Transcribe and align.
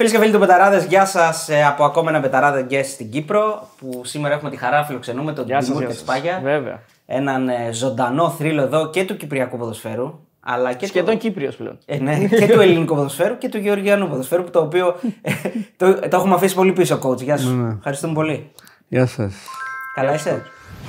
Φίλες 0.00 0.14
και 0.14 0.20
φίλοι 0.20 0.32
του 0.32 0.38
Μπεταράδες, 0.38 0.86
γεια 0.88 1.06
σας 1.06 1.48
ε, 1.48 1.64
από 1.64 1.84
ακόμα 1.84 2.10
ένα 2.10 2.18
Μπεταράδες 2.18 2.66
Guest 2.70 2.84
στην 2.84 3.10
Κύπρο. 3.10 3.68
Που 3.78 4.00
σήμερα 4.04 4.34
έχουμε 4.34 4.50
τη 4.50 4.56
χαρά 4.56 4.78
να 4.78 4.84
φιλοξενούμε 4.84 5.32
τον 5.32 5.44
Γεια 5.46 5.56
σας, 5.56 5.66
Τιμούρ 5.66 5.80
γεια 5.80 5.90
και 5.90 5.96
σας. 5.96 6.02
Σπάγια. 6.02 6.40
Βέβαια. 6.42 6.82
Έναν 7.06 7.48
ε, 7.48 7.72
ζωντανό 7.72 8.30
θρύλο 8.30 8.62
εδώ 8.62 8.90
και 8.90 9.04
του 9.04 9.16
Κυπριακού 9.16 9.58
ποδοσφαίρου. 9.58 10.18
Αλλά 10.40 10.72
και 10.72 10.86
Σχεδόν 10.86 11.14
του, 11.14 11.20
Κύπριος 11.20 11.56
πλέον. 11.56 11.78
ε, 11.86 11.98
ναι, 11.98 12.18
και 12.26 12.48
του 12.48 12.60
ελληνικού 12.60 12.94
ποδοσφαίρου 12.94 13.38
και 13.38 13.48
του 13.48 13.58
γεωργιανού 13.58 14.08
ποδοσφαίρου. 14.08 14.44
Το 14.50 14.60
οποίο 14.60 14.94
ε, 15.22 15.32
το, 15.76 15.94
το 15.94 16.16
έχουμε 16.16 16.34
αφήσει 16.34 16.54
πολύ 16.54 16.72
πίσω, 16.72 16.98
coach. 17.02 17.22
Γεια 17.22 17.36
σου. 17.36 17.74
Ευχαριστούμε 17.76 18.12
πολύ. 18.12 18.50
Γεια 18.88 19.06
σας. 19.06 19.34
Καλά 19.94 20.14
είσαι; 20.14 20.42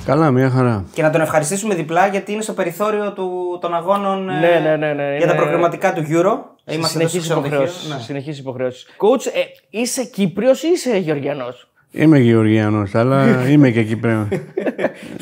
Καλά, 0.04 0.30
μια 0.30 0.50
χαρά. 0.50 0.84
Και 0.92 1.02
να 1.02 1.10
τον 1.10 1.20
ευχαριστήσουμε 1.20 1.74
διπλά 1.74 2.06
γιατί 2.06 2.32
είναι 2.32 2.42
στο 2.42 2.52
περιθώριο 2.52 3.12
του, 3.12 3.58
των 3.60 3.74
αγώνων 3.74 4.28
ε, 4.30 4.32
Ναι, 4.38 4.60
ναι, 4.68 4.76
ναι, 4.76 4.92
ναι, 4.92 5.16
για 5.16 5.26
τα 5.26 5.32
είναι- 5.32 5.42
προκριματικά 5.42 5.92
του 5.92 6.00
Euro. 6.02 6.50
Είμαστε 6.64 6.74
εδώ 6.74 6.86
στο 6.86 6.88
Συνεχείς 7.08 7.20
ξενοδοχείο. 7.22 7.56
υποχρεώσεις. 7.56 7.88
Ναι. 7.88 7.98
Συνεχείς 8.00 8.38
υποχρεώσεις. 8.38 8.86
Coach, 8.98 9.26
ε, 9.26 9.78
είσαι 9.80 10.04
Κύπριος 10.04 10.62
ή 10.62 10.68
είσαι 10.74 10.96
Γεωργιανός; 10.96 11.68
Είμαι 11.90 12.18
Γεωργιανός, 12.18 12.94
αλλά 12.94 13.24
είμαι 13.50 13.70
και 13.70 13.82
Κυπρέος. 13.82 14.26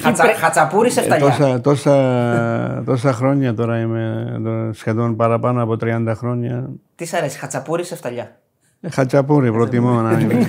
Χατσα, 0.01 0.25
χατσαπούρης 0.35 0.93
σε 0.93 1.01
Ε, 1.01 1.03
φταλιά. 1.03 1.27
τόσα, 1.27 1.61
τόσα, 1.61 2.83
τόσα 2.87 3.13
χρόνια 3.13 3.55
τώρα 3.55 3.79
είμαι, 3.81 4.33
εδώ, 4.37 4.73
σχεδόν 4.73 5.17
παραπάνω 5.17 5.63
από 5.63 5.77
30 5.77 6.13
χρόνια. 6.17 6.69
Τι 6.97 7.05
σ' 7.05 7.15
αρέσει, 7.15 7.39
χατσαπούρης 7.39 7.87
σε 7.87 7.97
φταλιά. 7.97 8.37
Ε, 8.81 8.91
Χατσαπούρη 8.91 9.53
προτιμώ 9.53 9.91
να 10.01 10.19
είμαι. 10.21 10.35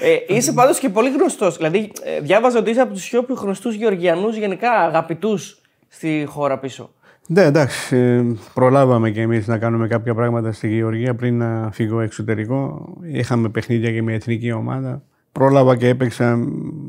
Ε, 0.00 0.34
είσαι 0.34 0.52
πάντως 0.52 0.78
και 0.78 0.88
πολύ 0.88 1.10
γνωστός. 1.10 1.56
Δηλαδή, 1.56 1.92
ε, 2.02 2.20
διάβαζα 2.20 2.58
ότι 2.58 2.70
είσαι 2.70 2.80
από 2.80 2.92
τους 2.92 3.08
πιο 3.08 3.24
γνωστούς 3.28 3.74
Γεωργιανούς, 3.74 4.36
γενικά 4.36 4.70
αγαπητούς 4.70 5.60
στη 5.88 6.24
χώρα 6.28 6.58
πίσω. 6.58 6.90
ναι, 7.26 7.42
εντάξει, 7.42 7.96
ε, 7.96 8.22
προλάβαμε 8.54 9.10
και 9.10 9.20
εμείς 9.20 9.46
να 9.46 9.58
κάνουμε 9.58 9.86
κάποια 9.86 10.14
πράγματα 10.14 10.52
στη 10.52 10.68
Γεωργία 10.68 11.14
πριν 11.14 11.38
να 11.38 11.70
φύγω 11.72 12.00
εξωτερικό. 12.00 12.88
Είχαμε 13.02 13.48
παιχνίδια 13.48 13.92
και 13.92 14.02
με 14.02 14.12
εθνική 14.12 14.52
ομάδα. 14.52 15.02
Πρόλαβα 15.32 15.76
και 15.76 15.88
έπαιξα 15.88 16.36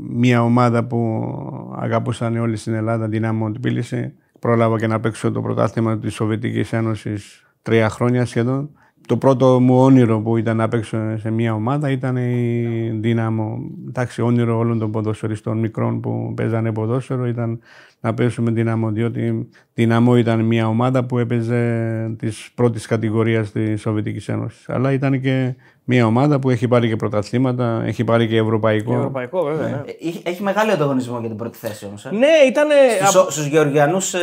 μια 0.09 0.43
ομάδα 0.43 0.83
που 0.83 1.29
αγαπούσαν 1.79 2.37
όλοι 2.37 2.55
στην 2.55 2.73
Ελλάδα, 2.73 3.07
Δυνάμω 3.07 3.51
Τμπίληση. 3.51 4.13
Πρόλαβα 4.39 4.77
και 4.77 4.87
να 4.87 4.99
παίξω 4.99 5.31
το 5.31 5.41
πρωτάθλημα 5.41 5.97
της 5.99 6.13
Σοβιετικής 6.13 6.73
Ένωσης 6.73 7.45
τρία 7.61 7.89
χρόνια 7.89 8.25
σχεδόν. 8.25 8.69
Το 9.09 9.17
πρώτο 9.17 9.59
μου 9.59 9.79
όνειρο 9.79 10.21
που 10.21 10.37
ήταν 10.37 10.57
να 10.57 10.67
παίξω 10.67 11.17
σε 11.17 11.31
μια 11.31 11.53
ομάδα 11.53 11.91
ήταν 11.91 12.17
η 12.17 12.89
Δύναμο. 12.99 13.59
Εντάξει, 13.87 14.21
όνειρο 14.21 14.57
όλων 14.57 14.79
των 14.79 14.91
ποδοσφαιριστών 14.91 15.57
μικρών 15.57 15.99
που 15.99 16.33
παίζανε 16.35 16.71
ποδόσφαιρο 16.71 17.27
ήταν 17.27 17.59
να 18.01 18.13
παίξουμε 18.13 18.51
Δύναμο, 18.51 18.89
διότι 18.91 19.49
Δύναμο 19.73 20.17
ήταν 20.17 20.39
μια 20.39 20.67
ομάδα 20.67 21.03
που 21.05 21.17
έπαιζε 21.17 22.15
της 22.19 22.49
πρώτης 22.55 22.85
κατηγορίας 22.85 23.51
της 23.51 23.81
Σοβιετικής 23.81 24.27
Ένωσης. 24.29 24.69
Αλλά 24.69 24.91
ήταν 24.91 25.21
και 25.21 25.53
μια 25.83 26.05
ομάδα 26.05 26.39
που 26.39 26.49
έχει 26.49 26.67
πάρει 26.67 26.87
και 26.87 26.95
πρωταθλήματα, 26.95 27.83
έχει 27.85 28.03
πάρει 28.03 28.27
και 28.27 28.37
ευρωπαϊκό. 28.37 28.93
Ευρωπαϊκό, 28.97 29.43
βέβαια. 29.43 29.67
ναι. 29.67 29.81
Ε, 29.85 30.07
Έχει, 30.07 30.21
έχει 30.25 30.43
μεγάλο 30.43 30.71
ανταγωνισμό 30.71 31.19
για 31.19 31.27
την 31.29 31.37
πρώτη 31.37 31.57
θέση 31.57 31.85
όμως. 31.85 32.05
Ε. 32.05 32.09
Ναι, 32.11 32.27
ήταν. 32.47 32.67
Στους 33.29 33.45
Γεωργιανούς 33.45 34.13
ε, 34.13 34.19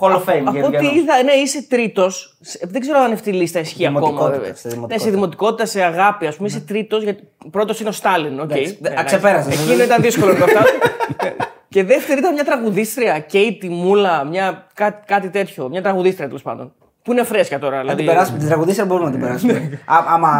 Hall 0.00 0.10
of 0.12 0.18
Fame. 0.18 0.40
Από 0.44 0.48
ό,τι 0.50 0.58
Γεωργιανούς. 0.58 0.92
είδα, 0.92 1.22
ναι, 1.24 1.32
είσαι 1.32 1.66
τρίτος. 1.68 2.38
Δεν 2.70 2.80
ξέρω 2.80 2.98
αν 2.98 3.12
αυτή 3.12 3.30
η 3.30 3.32
λίστα 3.32 3.60
ισχύει 3.60 3.86
ακόμα. 3.86 4.00
Δημοτικότητα, 4.00 4.38
βέβαια. 4.38 4.54
στη 4.54 4.68
Ναι, 4.68 4.74
δημοτικότητα. 4.74 5.04
σε 5.04 5.10
δημοτικότητα, 5.14 5.66
σε 5.66 5.82
αγάπη, 5.82 6.26
ας 6.26 6.36
πούμε, 6.36 6.48
είσαι 6.48 6.60
τρίτος. 6.60 7.02
Γιατί 7.02 7.22
πρώτος 7.50 7.80
είναι 7.80 7.88
ο 7.88 7.92
Στάλιν. 7.92 8.40
οκ. 8.40 8.50
Εντάξει, 8.50 8.78
Ναι, 8.80 8.88
α, 8.88 8.92
εντάξει. 8.92 9.04
ξεπέρασες. 9.16 9.62
Εκείνο 9.68 9.82
ήταν 9.82 10.02
δύσκολο 10.02 10.32
να 10.32 10.38
το 10.38 10.46
φτάσω. 10.46 10.72
Και 11.74 11.84
δεύτερη 11.84 12.18
ήταν 12.18 12.32
μια 12.32 12.44
τραγουδίστρια, 12.44 13.18
Κέιτι 13.18 13.68
Μέλουα, 13.68 14.24
μια, 14.24 14.66
κά, 14.74 14.90
κάτι 14.90 15.30
τέτοιο. 15.30 15.68
Μια 15.68 15.82
τραγουδίστρια 15.82 16.26
τέλος 16.26 16.42
πάντων. 16.42 16.72
Που 17.02 17.12
είναι 17.12 17.22
φρέσκα 17.24 17.58
τώρα. 17.58 17.74
Να 17.76 17.80
Δηλαδή, 17.80 17.96
την 17.98 18.06
περάσουμε, 18.06 18.38
την 18.38 18.46
τραγουδίστρια 18.48 18.86
μπορούμε 18.86 19.06
να 19.06 19.12
την 19.12 19.20
περάσουμε. 19.20 19.52
Α, 19.84 19.96
άμα, 20.08 20.30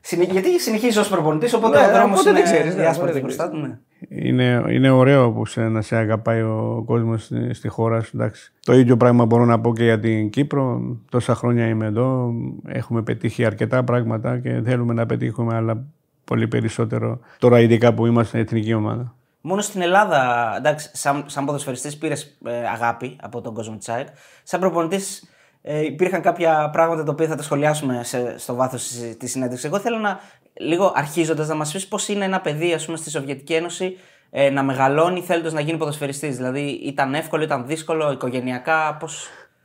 συνε- 0.00 0.30
γιατί 0.32 0.60
συνεχίζεις 0.60 0.96
ως 0.96 1.08
προπονητής, 1.08 1.54
οπότε 1.54 1.80
Ναι, 1.80 1.86
ο 1.86 1.90
δρόμος 1.90 2.20
οπότε 2.20 2.30
είναι 2.30 2.38
δεν 2.38 2.48
ξέρεις, 2.52 2.74
ναι, 2.74 2.80
διάσπαρτος 2.80 2.98
οπότε 2.98 3.12
δεν 3.12 3.22
μπροστά 3.22 3.50
του. 3.50 3.56
ναι. 3.56 3.78
Είναι, 4.08 4.64
είναι 4.68 4.90
ωραίο 4.90 5.32
που 5.32 5.46
σε, 5.46 5.60
να 5.68 5.82
σε 5.82 5.96
αγαπάει 5.96 6.40
ο 6.42 6.82
κόσμος 6.86 7.24
στη, 7.24 7.54
στη 7.54 7.68
χώρα 7.68 8.00
σου. 8.02 8.10
Εντάξει. 8.14 8.52
Το 8.64 8.72
ίδιο 8.74 8.96
πράγμα 8.96 9.24
μπορώ 9.24 9.44
να 9.44 9.60
πω 9.60 9.72
και 9.74 9.84
για 9.84 10.00
την 10.00 10.30
Κύπρο. 10.30 10.80
Τόσα 11.10 11.34
χρόνια 11.34 11.66
είμαι 11.66 11.86
εδώ. 11.86 12.32
Έχουμε 12.66 13.02
πετύχει 13.02 13.44
αρκετά 13.44 13.84
πράγματα 13.84 14.38
και 14.38 14.60
θέλουμε 14.64 14.94
να 14.94 15.06
πετύχουμε 15.06 15.54
άλλα 15.54 15.84
πολύ 16.24 16.48
περισσότερο. 16.48 17.20
Τώρα, 17.38 17.60
ειδικά 17.60 17.94
που 17.94 18.06
είμαστε 18.06 18.38
εθνική 18.38 18.74
ομάδα. 18.74 19.14
Μόνο 19.48 19.60
στην 19.60 19.80
Ελλάδα, 19.80 20.52
εντάξει, 20.56 20.90
σαν, 20.92 21.24
σαν 21.26 21.44
ποδοσφαιριστής 21.44 21.96
πήρες 21.96 22.36
αγάπη 22.72 23.16
από 23.22 23.40
τον 23.40 23.54
κόσμο 23.54 23.76
της 23.76 23.88
ΑΕΚ. 23.88 24.06
Σαν 24.42 24.60
προπονητής 24.60 25.30
ε, 25.62 25.84
υπήρχαν 25.84 26.22
κάποια 26.22 26.70
πράγματα 26.72 27.04
τα 27.04 27.12
οποία 27.12 27.26
θα 27.26 27.34
τα 27.34 27.42
σχολιάσουμε 27.42 28.04
σε, 28.04 28.38
στο 28.38 28.54
βάθος 28.54 28.82
της 29.18 29.30
συνέντευξης. 29.30 29.64
Εγώ 29.68 29.78
θέλω 29.78 29.98
να, 29.98 30.20
λίγο 30.54 30.92
αρχίζοντας, 30.94 31.48
να 31.48 31.54
μας 31.54 31.72
πεις 31.72 31.88
πώς 31.88 32.08
είναι 32.08 32.24
ένα 32.24 32.40
παιδί, 32.40 32.72
ας 32.72 32.84
πούμε, 32.84 32.96
στη 32.96 33.10
Σοβιετική 33.10 33.54
Ένωση 33.54 33.98
ε, 34.30 34.50
να 34.50 34.62
μεγαλώνει 34.62 35.20
θέλοντας 35.20 35.52
να 35.52 35.60
γίνει 35.60 35.78
ποδοσφαιριστής. 35.78 36.36
Δηλαδή, 36.36 36.60
ήταν 36.70 37.14
εύκολο, 37.14 37.42
ήταν 37.42 37.66
δύσκολο, 37.66 38.12
οικογενειακά, 38.12 38.96
πώ. 39.00 39.08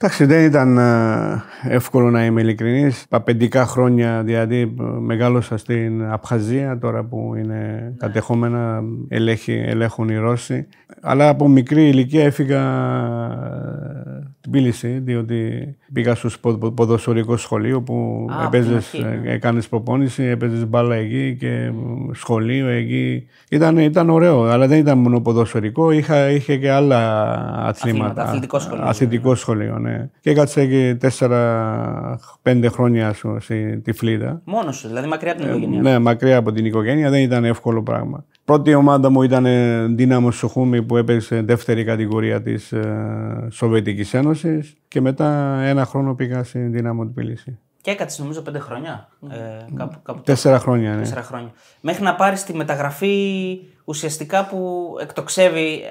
Εντάξει, 0.03 0.25
δεν 0.25 0.45
ήταν 0.45 0.77
ε, 0.77 1.43
εύκολο 1.63 2.09
να 2.09 2.25
είμαι 2.25 2.41
ειλικρινής. 2.41 3.05
Παπεντικά 3.09 3.65
χρόνια 3.65 4.23
δηλαδή 4.23 4.61
ε, 4.61 4.83
μεγάλωσα 4.99 5.57
στην 5.57 6.05
Απχαζία, 6.11 6.77
τώρα 6.77 7.03
που 7.03 7.33
είναι 7.35 7.93
κατεχόμενα, 7.97 8.83
ελέγχει, 9.07 9.63
ελέγχουν 9.65 10.09
οι 10.09 10.17
Ρώσοι. 10.17 10.67
Αλλά 11.01 11.29
από 11.29 11.47
μικρή 11.47 11.87
ηλικία 11.87 12.23
έφυγα 12.23 12.61
ε, 14.45 14.47
Τμπίληση, 14.47 14.87
διότι 14.87 15.75
πήγα 15.93 16.15
στο 16.15 16.29
σπο- 16.29 16.71
ποδοσφαιρικό 16.71 17.37
σχολείο 17.37 17.81
που 17.81 18.27
Α, 18.31 18.35
από 18.35 18.43
έπαιζες, 18.57 18.89
την 18.89 19.05
αρχή, 19.05 19.27
ε, 19.27 19.33
έκανες 19.33 19.67
προπόνηση, 19.67 20.23
έπαιζες 20.23 20.67
μπάλα 20.67 20.95
εκεί 20.95 21.35
και 21.39 21.47
ε, 21.47 21.71
σχολείο 22.11 22.67
εκεί. 22.67 23.27
Ήταν, 23.49 23.77
ήταν 23.77 24.09
ωραίο, 24.09 24.43
αλλά 24.43 24.67
δεν 24.67 24.79
ήταν 24.79 24.97
μόνο 24.97 25.21
ποδοσφαιρικό, 25.21 25.91
είχα, 25.91 26.29
είχε 26.29 26.57
και 26.57 26.71
άλλα 26.71 26.97
αθλήματα. 27.67 28.23
αθλητικό 28.23 28.59
σχολείο. 28.59 28.83
Αθλητικό 28.85 29.35
σχολείο, 29.35 29.79
ναι. 29.79 30.09
Και 30.21 30.29
έκατσα 30.29 30.61
εκεί 30.61 30.95
τέσσερα-πέντε 30.99 32.67
χρόνια 32.69 33.13
σου, 33.13 33.37
στη 33.39 33.79
Τυφλίδα. 33.83 34.41
Μόνος 34.43 34.75
σου, 34.77 34.87
δηλαδή 34.87 35.07
μακριά 35.07 35.31
από 35.31 35.41
την 35.41 35.49
οικογένεια. 35.51 35.81
Ναι, 35.81 35.99
μακριά 35.99 36.37
από 36.37 36.51
την 36.51 36.65
οικογένεια 36.65 37.09
δεν 37.09 37.21
ήταν 37.21 37.45
εύκολο 37.45 37.83
πράγμα. 37.83 38.25
Πρώτη 38.51 38.73
ομάδα 38.73 39.09
μου 39.09 39.21
ήταν 39.21 39.45
ε, 39.45 39.85
Δύναμο 39.85 40.31
Σοχούμη 40.31 40.83
που 40.83 40.97
έπαιξε 40.97 41.41
δεύτερη 41.41 41.83
κατηγορία 41.83 42.41
της 42.41 42.71
ε, 42.71 43.47
Σοβιετικής 43.51 44.13
Ένωσης 44.13 44.77
και 44.87 45.01
μετά 45.01 45.59
ένα 45.61 45.85
χρόνο 45.85 46.15
πήγα 46.15 46.43
στην 46.43 46.71
Δύναμο 46.71 47.05
Τμπίληση. 47.05 47.59
Και 47.81 47.91
έκατσε 47.91 48.21
νομίζω 48.21 48.41
πέντε 48.41 48.59
χρόνια. 48.59 49.09
Ε, 49.29 49.37
κάπου, 49.75 50.01
κάπου 50.03 50.21
Τέσσερα 50.21 50.59
χρόνια, 50.59 50.91
ναι. 50.91 50.97
τέσσερα 50.97 51.21
χρόνια. 51.21 51.51
Μέχρι 51.81 52.03
να 52.03 52.15
πάρεις 52.15 52.43
τη 52.43 52.53
μεταγραφή 52.53 53.59
ουσιαστικά 53.85 54.45
που 54.45 54.89
εκτοξεύει 55.01 55.81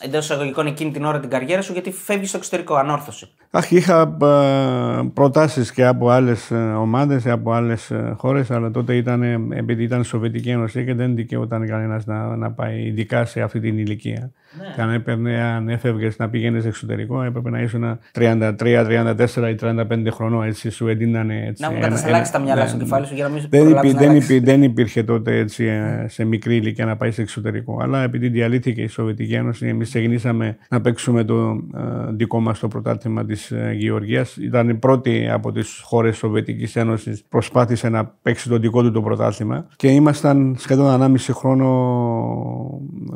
εντός 0.00 0.24
εισαγωγικών 0.24 0.66
εκείνη 0.66 0.90
την 0.90 1.04
ώρα 1.04 1.20
την 1.20 1.30
καριέρα 1.30 1.62
σου 1.62 1.72
γιατί 1.72 1.90
φεύγεις 1.92 2.28
στο 2.28 2.38
εξωτερικό, 2.38 2.74
ανόρθωση. 2.74 3.28
Αχ, 3.50 3.70
είχα 3.70 4.16
ε, 4.22 5.08
προτάσεις 5.14 5.72
και 5.72 5.84
από 5.86 6.10
άλλες 6.10 6.50
ε, 6.50 6.54
ομάδες, 6.56 7.26
από 7.26 7.52
άλλες 7.52 7.90
ε, 7.90 8.14
χώρες, 8.16 8.50
αλλά 8.50 8.70
τότε 8.70 8.94
ήταν, 8.96 9.22
ε, 9.22 9.38
επειδή 9.58 9.82
ήταν 9.82 10.04
Σοβιετική 10.04 10.48
Ένωση 10.50 10.84
και 10.84 10.94
δεν 10.94 11.14
δικαιούταν 11.14 11.66
κανένας 11.66 12.06
να, 12.06 12.36
να 12.36 12.50
πάει, 12.50 12.82
ειδικά 12.82 13.24
σε 13.24 13.40
αυτή 13.40 13.60
την 13.60 13.78
ηλικία. 13.78 14.30
Ναι. 14.60 14.72
Και 14.74 14.80
αν, 14.82 14.90
έπαιρνε, 14.92 15.42
αν 15.42 15.68
έφευγες 15.68 16.18
να 16.18 16.28
πήγαινες 16.28 16.64
εξωτερικό, 16.64 17.22
έπρεπε 17.22 17.50
να 17.50 17.60
ήσουν 17.60 17.98
33, 18.18 18.54
34 18.58 19.50
ή 19.50 19.56
35 19.60 20.06
χρονών, 20.10 20.42
έτσι 20.46 20.70
σου 20.70 20.88
έδινανε 20.88 21.44
έτσι. 21.46 21.62
Να 21.62 21.70
μου 21.70 21.76
ένα- 21.76 21.84
κατασταλάξεις 21.86 22.30
τα 22.30 22.36
ένα- 22.38 22.46
μυαλά 22.46 22.62
ναι, 22.62 22.68
στο 22.68 22.78
κεφάλι 22.78 23.06
σου 23.06 23.14
για 23.14 23.24
να 23.24 23.30
μην 23.30 23.42
δεν, 23.50 23.62
προλάβεις 23.62 23.90
υπή, 23.90 23.94
να 23.94 24.00
δεν, 24.00 24.10
αλλάξεις. 24.10 24.30
υπή, 24.36 24.44
δεν 24.44 24.62
υπήρχε 24.62 25.02
τότε 25.02 25.36
έτσι, 25.38 25.64
ε, 25.64 26.06
σε 26.08 26.24
μικρή 26.24 26.56
ηλικία 26.56 26.84
να 26.84 26.96
πάει 26.96 27.10
σε 27.10 27.22
εξωτερικό. 27.22 27.78
Αλλά 27.82 28.02
επειδή 28.02 28.28
διαλύθηκε 28.28 28.82
η 28.82 28.86
Σοβιετική 28.86 29.34
Ένωση, 29.34 29.66
εμείς 29.66 29.85
ξεκινήσαμε 29.88 30.56
να 30.68 30.80
παίξουμε 30.80 31.24
το 31.24 31.50
ε, 31.76 32.12
δικό 32.12 32.40
μας 32.40 32.58
το 32.58 32.68
πρωτάθλημα 32.68 33.24
της 33.24 33.50
ε, 33.50 33.72
Γεωργίας. 33.78 34.36
Ήταν 34.36 34.68
η 34.68 34.74
πρώτη 34.74 35.28
από 35.30 35.52
τις 35.52 35.80
χώρες 35.84 36.12
τη 36.12 36.18
Σοβιετικής 36.18 36.76
Ένωσης 36.76 37.24
προσπάθησε 37.28 37.88
να 37.88 38.04
παίξει 38.22 38.48
το 38.48 38.58
δικό 38.58 38.82
του 38.82 38.90
το 38.90 39.02
πρωτάθλημα. 39.02 39.66
Και 39.76 39.88
ήμασταν 39.88 40.54
σχεδόν 40.58 41.16
1,5 41.16 41.16
χρόνο 41.30 41.66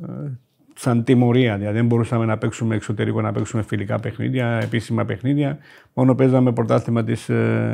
ε, 0.09 0.31
σαν 0.81 1.05
τιμωρία. 1.05 1.57
Δηλαδή 1.57 1.77
δεν 1.77 1.87
μπορούσαμε 1.87 2.25
να 2.25 2.39
παίξουμε 2.39 2.75
εξωτερικό, 2.75 3.21
να 3.21 3.33
παίξουμε 3.33 3.63
φιλικά 3.63 3.99
παιχνίδια, 4.01 4.47
επίσημα 4.63 5.05
παιχνίδια. 5.05 5.59
Μόνο 5.95 6.15
παίζαμε 6.15 6.53
πρωτάθλημα 6.53 7.05
της 7.05 7.21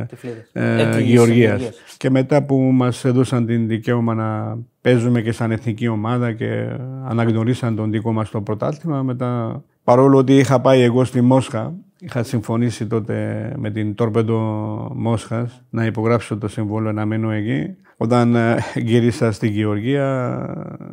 Τυφλίδες. 0.09 0.51
ε, 0.53 0.81
Ε, 0.83 0.91
της 0.91 1.01
Γεωργίας. 1.05 1.61
Γεωργίας. 1.61 1.95
Και 1.97 2.11
μετά 2.11 2.43
που 2.43 2.57
μας 2.57 3.05
έδωσαν 3.05 3.47
την 3.47 3.67
δικαίωμα 3.69 4.15
να 4.15 4.59
παίζουμε 4.81 5.21
και 5.23 5.33
σαν 5.33 5.51
εθνική 5.51 5.89
ομάδα 5.89 6.33
και 6.33 6.67
αναγνωρίσαν 7.05 7.77
τον 7.77 7.91
δικό 7.91 8.13
μας 8.13 8.31
το 8.31 8.41
πρωτάθλημα, 8.41 9.03
μετά 9.03 9.63
παρόλο 9.87 10.19
ότι 10.19 10.37
είχα 10.37 10.61
πάει 10.61 10.81
εγώ 10.81 11.05
στη 11.05 11.21
Μόσχα, 11.21 11.75
είχα 11.99 12.23
συμφωνήσει 12.23 12.87
τότε 12.87 13.53
με 13.57 13.71
την 13.71 13.95
Τόρπεντο 13.95 14.39
Μόσχας 14.95 15.63
να 15.71 15.85
υπογράψω 15.85 16.39
το 16.39 16.49
συμβόλαιο 16.49 16.93
να 16.93 17.07
μένω 17.07 17.31
εκεί. 17.31 17.77
Όταν 17.97 18.35
ε, 18.35 18.57
γύρισα 18.75 19.33
στη 19.33 19.49
Γεωργία 19.49 20.39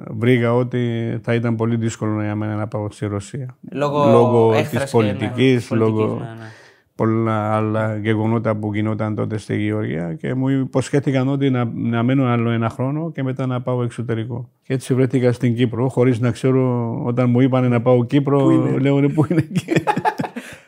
βρήκα 0.10 0.54
ότι 0.54 1.14
θα 1.24 1.34
ήταν 1.34 1.56
πολύ 1.56 1.76
δύσκολο 1.76 2.22
για 2.22 2.36
μένα 2.36 2.56
να 2.56 2.68
πάω 2.68 2.92
στη 2.92 3.06
Ρωσία. 3.06 3.58
Λόγω, 3.72 4.12
λόγω 4.12 4.54
έχθρας 4.54 4.84
της 4.84 4.92
και, 4.92 4.98
ναι, 4.98 5.04
πολιτικής, 5.04 5.72
λόγω... 5.72 6.08
ναι, 6.08 6.14
ναι. 6.14 6.52
Πολλά 6.96 7.56
άλλα 7.56 7.98
γεγονότα 7.98 8.56
που 8.56 8.74
γινόταν 8.74 9.16
τότε 9.16 9.38
στη 9.38 9.58
Γεωργία 9.58 10.14
και 10.14 10.34
μου 10.34 10.50
υποσχέθηκαν 10.50 11.28
ότι 11.28 11.50
να, 11.50 11.72
να 11.74 12.04
μένω 12.04 12.26
άλλο 12.26 12.50
ένα 12.50 12.70
χρόνο 12.70 13.12
και 13.12 13.24
μετά 13.24 13.46
να 13.46 13.62
πάω 13.62 13.84
εξωτερικό. 13.84 14.50
Και 14.64 14.74
έτσι 14.74 14.94
βρέθηκα 14.94 15.32
στην 15.32 15.56
Κύπρο, 15.56 15.90
χωρίς 15.90 16.20
να 16.20 16.32
ξέρω 16.32 16.94
όταν 17.06 17.30
μου 17.30 17.40
είπαν 17.42 17.70
να 17.70 17.82
πάω 17.82 18.06
Κύπρο, 18.06 18.50
λέω 18.80 19.00
«Ναι, 19.00 19.10
πού 19.10 19.26
είναι 19.30 19.48
εκεί. 19.50 19.66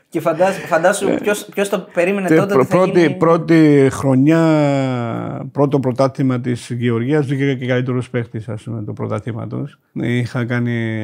Και 0.10 0.22
φαντάσου, 0.22 0.60
φαντάσου 0.68 1.07
ποιος, 1.22 1.45
ποιος 1.54 1.69
το 1.69 1.88
περίμενε 1.94 2.28
Τε- 2.28 2.38
τότε 2.39 2.56
ότι 2.56 2.66
θα 2.66 2.78
πρώτη, 2.78 3.00
γίνει... 3.00 3.16
πρώτη 3.16 3.88
χρονιά, 3.92 5.50
πρώτο 5.51 5.80
πρωτάθλημα 5.80 6.39
της 6.39 6.71
Γεωργίας, 6.78 7.25
βγήκα 7.25 7.54
και 7.54 7.66
καλύτερος 7.66 8.10
παίχτη, 8.10 8.44
ας 8.48 8.63
πούμε, 8.63 8.83
το 8.83 8.94
πρωτάθλημα 8.94 9.48
τους. 9.48 9.80
Είχα 9.94 10.45
κάνει 10.45 11.00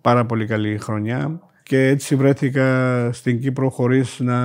πάρα 0.00 0.26
πολύ 0.26 0.46
καλή 0.46 0.78
χρονιά 0.78 1.40
και 1.72 1.86
έτσι 1.86 2.16
βρέθηκα 2.16 3.08
στην 3.12 3.40
Κύπρο 3.40 3.70
χωρίς 3.70 4.20
να, 4.20 4.38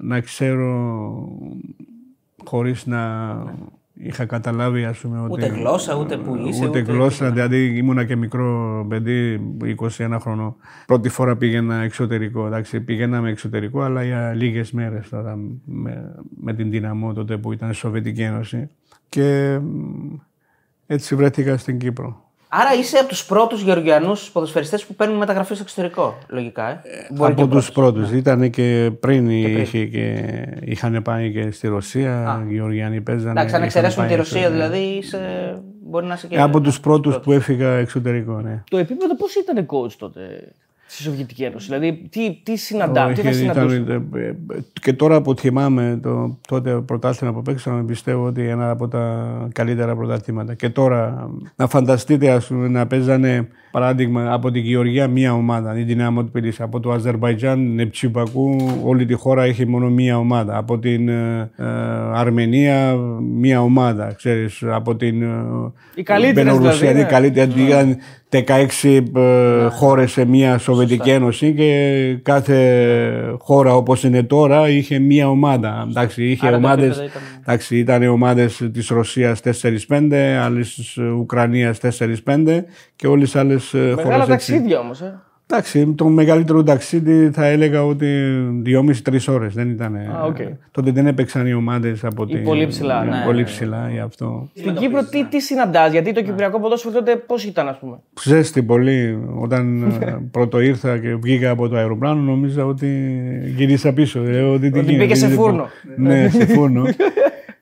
να 0.00 0.20
ξέρω, 0.20 1.28
χωρίς 2.44 2.86
να 2.86 3.00
είχα 3.94 4.24
καταλάβει 4.26 4.84
ας 4.84 4.98
πούμε 4.98 5.20
ότι... 5.20 5.32
Ούτε 5.32 5.46
γλώσσα, 5.46 5.94
ούτε 5.94 6.16
που 6.16 6.36
είσαι, 6.36 6.66
Ούτε 6.66 6.78
ούτε 6.78 6.92
γλώσσα, 6.92 7.30
δηλαδή 7.30 7.76
ήμουνα 7.76 8.04
και 8.04 8.16
μικρό 8.16 8.86
παιδί, 8.88 9.40
21 9.98 10.16
χρονών. 10.20 10.56
Πρώτη 10.86 11.08
φορά 11.08 11.36
πήγαινα 11.36 11.74
εξωτερικό. 11.74 12.46
Εντάξει, 12.46 12.80
πήγαιναμε 12.80 13.30
εξωτερικό, 13.30 13.80
αλλά 13.80 14.04
για 14.04 14.32
λίγες 14.34 14.72
μέρες 14.72 15.08
τώρα 15.08 15.38
με, 15.64 16.14
με 16.40 16.54
την 16.54 16.70
δυναμό 16.70 17.12
τότε 17.12 17.36
που 17.36 17.52
ήταν 17.52 17.70
η 17.70 17.74
Σοβιετική 17.74 18.22
Ένωση. 18.22 18.68
Και 19.08 19.58
μ, 19.62 20.14
έτσι 20.86 21.14
βρέθηκα 21.14 21.56
στην 21.56 21.78
Κύπρο. 21.78 22.25
Άρα 22.48 22.74
είσαι 22.74 22.98
από 22.98 23.08
τους 23.08 23.24
πρώτους 23.24 23.60
Γεωργιανούς 23.62 24.30
ποδοσφαιριστές 24.30 24.84
που 24.84 24.94
παίρνουν 24.94 25.16
μεταγραφή 25.16 25.54
στο 25.54 25.62
εξωτερικό, 25.62 26.18
λογικά. 26.28 26.68
Ε. 26.70 26.78
Μπορεί 27.10 27.34
και 27.34 27.42
από 27.42 27.56
ο 27.56 27.58
τους 27.58 27.72
πρώτους. 27.72 28.10
Ήταν 28.12 28.50
και 28.50 28.90
πριν, 29.00 29.30
είχε 29.30 29.84
και, 29.86 30.22
είχαν 30.64 31.02
πάει 31.02 31.32
και 31.32 31.50
στη 31.50 31.68
Ρωσία. 31.68 32.44
Οι 32.48 32.54
Γεωργιανοί 32.54 33.00
παίζανε. 33.00 33.30
Εντάξει, 33.30 33.44
αν 33.54 33.62
είχαν 33.62 33.62
εξαιρέσουμε 33.62 34.04
τη 34.04 34.08
πάει 34.10 34.18
Ρωσία, 34.20 34.40
στο- 34.40 34.50
δηλαδή 34.50 34.78
είσαι... 34.78 35.18
μπορεί 35.82 36.06
να 36.06 36.14
είσαι 36.14 36.26
και. 36.26 36.36
Ε, 36.36 36.40
Από 36.42 36.60
τους 36.60 36.80
πρώτους 36.80 37.18
που 37.18 37.32
έφυγα 37.32 37.68
εξωτερικό, 37.68 38.40
ναι. 38.40 38.62
Το 38.70 38.76
επίπεδο 38.78 39.16
πώς 39.16 39.34
ήταν 39.34 39.66
coach 39.66 39.92
τότε; 39.98 40.20
Στη 40.86 41.02
Σοβιετική 41.02 41.42
Ένωση. 41.42 41.66
Δηλαδή, 41.66 42.08
τι, 42.10 42.40
τι 42.42 42.56
συναντάμε, 42.56 43.12
τι 43.12 43.20
θα 43.20 43.28
Όχι, 43.28 43.38
συναντούσαμε; 43.38 43.74
ήταν, 43.74 44.10
ε, 44.14 44.20
ε, 44.20 44.34
και 44.80 44.92
τώρα 44.92 45.22
που 45.22 45.34
θυμάμαι 45.34 45.98
το 46.02 46.38
τότε 46.48 46.80
πρωτάθλημα 46.80 47.32
που 47.32 47.42
παίξαμε, 47.42 47.84
πιστεύω 47.84 48.26
ότι 48.26 48.48
ένα 48.48 48.70
από 48.70 48.88
τα 48.88 49.48
καλύτερα 49.52 49.96
πρωταθλήματα. 49.96 50.54
Και 50.54 50.68
τώρα 50.68 51.30
να 51.56 51.68
φανταστείτε, 51.68 52.30
ας 52.30 52.46
πούμε, 52.46 52.68
να 52.68 52.86
παίζανε 52.86 53.48
παράδειγμα 53.70 54.32
από 54.32 54.50
την 54.50 54.62
Γεωργία 54.62 55.08
μία 55.08 55.32
ομάδα, 55.34 55.78
η 55.78 55.82
Δυνάμω 55.82 56.24
Τπιλίση. 56.24 56.62
Από 56.62 56.80
το 56.80 56.90
Αζερβαϊτζάν, 56.92 57.74
Νεψιπακού, 57.74 58.56
όλη 58.84 59.04
τη 59.04 59.14
χώρα 59.14 59.44
έχει 59.44 59.66
μόνο 59.66 59.88
μία 59.90 60.18
ομάδα. 60.18 60.56
Από 60.56 60.78
την 60.78 61.08
ε, 61.08 61.50
ε, 61.56 61.64
Αρμενία, 62.14 62.94
μία 63.20 63.60
ομάδα. 63.62 64.12
Ξέρεις, 64.16 64.62
από 64.62 64.96
την 64.96 65.22
ε, 65.22 65.26
Οι 65.94 66.02
καλύτερες 66.02 66.52
Μπελορουσία, 66.54 66.78
δηλαδή, 66.78 66.98
η 66.98 67.02
ναι. 67.02 67.08
καλύτερη. 67.08 67.62
Ήταν 67.66 67.96
16 68.30 69.02
ε, 69.16 69.68
χώρες 69.70 70.10
σε 70.12 70.24
μια 70.24 70.58
Σοβιετική 70.58 71.10
Ένωση 71.10 71.52
και 71.52 72.18
κάθε 72.22 73.34
χώρα 73.38 73.74
όπως 73.74 74.04
είναι 74.04 74.22
τώρα 74.22 74.68
είχε 74.68 74.98
μία 74.98 75.28
ομάδα. 75.28 75.86
Εντάξει, 75.88 76.24
είχε 76.24 76.46
Άρα 76.46 76.58
το 76.60 76.64
ομάδες, 76.66 76.84
επίπεδο 76.86 77.06
ήταν- 77.06 77.22
εντάξει, 77.40 77.78
ήταν 77.78 78.02
οι 78.02 78.08
ομάδες 78.08 78.68
της 78.72 78.88
Ρωσίας 78.88 79.40
4-5, 79.40 80.36
άλλες 80.42 80.74
της 80.74 80.96
Ουκρανίας 80.98 81.78
4-5 81.78 82.64
και 82.96 83.06
όλες 83.06 83.34
οι 83.34 83.38
άλλες 83.56 83.74
ε, 83.74 83.78
Μεγάλα 83.78 84.02
χώρες 84.02 84.28
έτσι. 84.28 84.28
ταξίδια 84.52 84.78
όμως. 84.78 85.00
Ε. 85.00 85.20
Εντάξει, 85.50 85.92
το 85.96 86.08
μεγαλύτερο 86.08 86.62
ταξίδι 86.62 87.30
θα 87.32 87.46
έλεγα 87.46 87.84
ότι 87.84 88.06
2,5-3 88.66 89.16
ώρες. 89.28 89.54
Δεν 89.54 89.70
ήταν. 89.70 89.96
Α, 89.96 90.22
οκ. 90.26 90.36
Τότε 90.70 90.90
δεν 90.90 91.06
έπαιξαν 91.06 91.46
οι 91.46 91.52
ομάδες 91.54 92.04
από 92.04 92.26
την. 92.26 92.42
πολύ 92.44 92.66
ψηλά, 92.66 93.04
ναι, 93.04 93.22
Πολύ 93.24 93.38
ναι. 93.38 93.44
ψηλά 93.44 93.88
γι' 93.92 93.98
αυτό. 93.98 94.48
Στην 94.54 94.74
Κύπρο 94.74 95.04
τι, 95.04 95.24
τι 95.24 95.40
συναντάς, 95.40 95.92
γιατί 95.92 96.12
το 96.12 96.22
κυπριακό 96.22 96.60
ποδόσφαιρο 96.60 96.94
τότε 96.94 97.16
πώς 97.16 97.44
ήταν, 97.44 97.68
ας 97.68 97.78
πούμε; 97.78 97.96
Ζέστη 98.22 98.62
πολύ. 98.62 99.18
Όταν 99.40 99.82
ε, 100.00 100.16
πρώτο 100.30 100.60
ήρθα 100.60 100.98
και 100.98 101.14
βγήκα 101.14 101.50
από 101.50 101.68
το 101.68 101.76
αεροπλάνο, 101.76 102.20
νόμιζα 102.20 102.64
ότι 102.66 102.86
γυρίσα 103.56 103.92
πίσω. 103.92 104.20
Λέω, 104.20 104.52
ότι 104.52 104.70
τι 104.70 104.78
Ότι 104.78 104.86
γίνεται, 104.88 105.04
μπήκε 105.04 105.14
σε 105.18 105.26
τι 105.26 105.32
είναι 105.32 105.40
φούρνο. 105.42 105.62
που- 105.62 106.02
Ναι, 106.02 106.28
σε 106.28 106.46
φούρνο. 106.46 106.84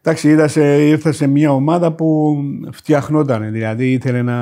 Εντάξει, 0.07 0.29
είδα 0.29 0.49
σε, 0.49 0.87
ήρθα 0.87 1.13
σε 1.13 1.27
μια 1.27 1.53
ομάδα 1.53 1.93
που 1.93 2.37
φτιαχνόταν. 2.73 3.53
Δηλαδή 3.53 3.93
ήθελε 3.93 4.23
να 4.23 4.39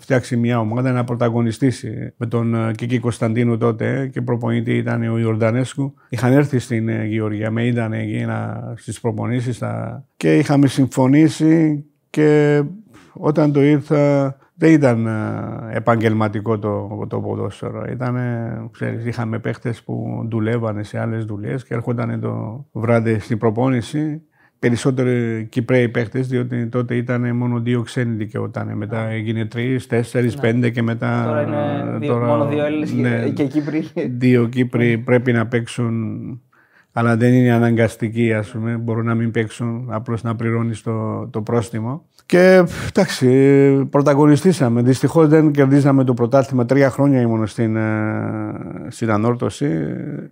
φτιάξει 0.00 0.36
μια 0.36 0.58
ομάδα 0.60 0.92
να 0.92 1.04
πρωταγωνιστήσει 1.04 2.12
με 2.16 2.26
τον 2.26 2.54
ε, 2.54 2.72
Κίκη 2.74 2.98
Κωνσταντίνου 2.98 3.56
τότε 3.58 4.00
ε, 4.00 4.06
και 4.06 4.20
προπονητή 4.22 4.76
ήταν 4.76 5.02
ο 5.02 5.18
Ιορδανέσκου. 5.18 5.94
Είχαν 6.08 6.32
έρθει 6.32 6.58
στην 6.58 6.88
ε, 6.88 7.04
Γεωργία, 7.06 7.50
με 7.50 7.66
είδαν 7.66 7.92
εκεί 7.92 8.24
να- 8.24 8.74
στις 8.76 9.00
προπονήσεις 9.00 9.56
στα- 9.56 10.06
και 10.16 10.38
είχαμε 10.38 10.66
συμφωνήσει 10.66 11.84
και 12.10 12.62
όταν 13.12 13.52
το 13.52 13.62
ήρθα 13.62 14.36
δεν 14.54 14.72
ήταν 14.72 15.06
ε, 15.06 15.76
επαγγελματικό 15.76 16.58
το, 16.58 17.06
το 17.08 17.20
ποδόσφαιρο. 17.20 17.84
Ήταν, 17.92 18.16
ξέρεις, 18.72 19.04
είχαμε 19.04 19.38
παίχτες 19.38 19.82
που 19.82 20.26
δουλεύανε 20.30 20.82
σε 20.82 20.98
άλλες 20.98 21.24
δουλειές 21.24 21.64
και 21.64 21.74
έρχονταν 21.74 22.20
το 22.20 22.66
βράδυ 22.72 23.18
στην 23.18 23.38
προπόνηση. 23.38 24.22
Περισσότεροι 24.62 25.46
Κυπρέοι 25.50 25.88
παίχτες, 25.88 26.28
διότι 26.28 26.66
τότε 26.66 26.94
ήταν 26.94 27.36
μόνο 27.36 27.60
δύο 27.60 27.82
ξένοι 27.82 28.14
δικαιούταν. 28.14 28.76
Μετά 28.76 29.08
έγινε 29.08 29.44
τρεις, 29.46 29.86
τέσσερις, 29.86 30.34
πέντε 30.36 30.70
και 30.70 30.82
μετά. 30.82 31.20
Ναι. 31.20 31.24
Τώρα 31.26 31.42
είναι 31.42 31.98
δύο, 31.98 32.08
τώρα- 32.12 32.26
μόνο 32.26 32.46
δύο 32.46 32.64
Έλληνες 32.64 32.92
ναι, 32.92 33.22
και, 33.24 33.30
και 33.30 33.44
Κύπροι. 33.44 33.84
δύο 34.18 34.46
Κύπροι 34.46 34.98
πρέπει 34.98 35.32
να 35.32 35.46
παίξουν, 35.46 36.40
αλλά 36.92 37.16
δεν 37.16 37.32
είναι 37.32 37.52
αναγκαστικοί, 37.52 38.32
ας 38.32 38.48
πούμε. 38.50 38.76
Μπορούν 38.76 39.06
να 39.06 39.14
μην 39.14 39.30
παίξουν, 39.30 39.88
απλώς 39.90 40.22
να 40.22 40.36
πληρώνεις 40.36 40.82
το, 40.82 41.26
το 41.30 41.42
πρόστιμο. 41.42 42.04
Και 42.26 42.64
εντάξει, 42.88 43.28
πρωταγωνιστήσαμε. 43.90 44.82
Δυστυχώς 44.82 45.28
δεν 45.28 45.50
κερδίσαμε 45.50 46.04
το 46.04 46.14
πρωτάθλημα. 46.14 46.64
Τρία 46.64 46.90
χρόνια 46.90 47.20
ήμουν 47.20 47.46
στην, 47.46 47.76
ε, 47.76 47.82
στην 48.88 49.10
ανόρθωση. 49.10 49.70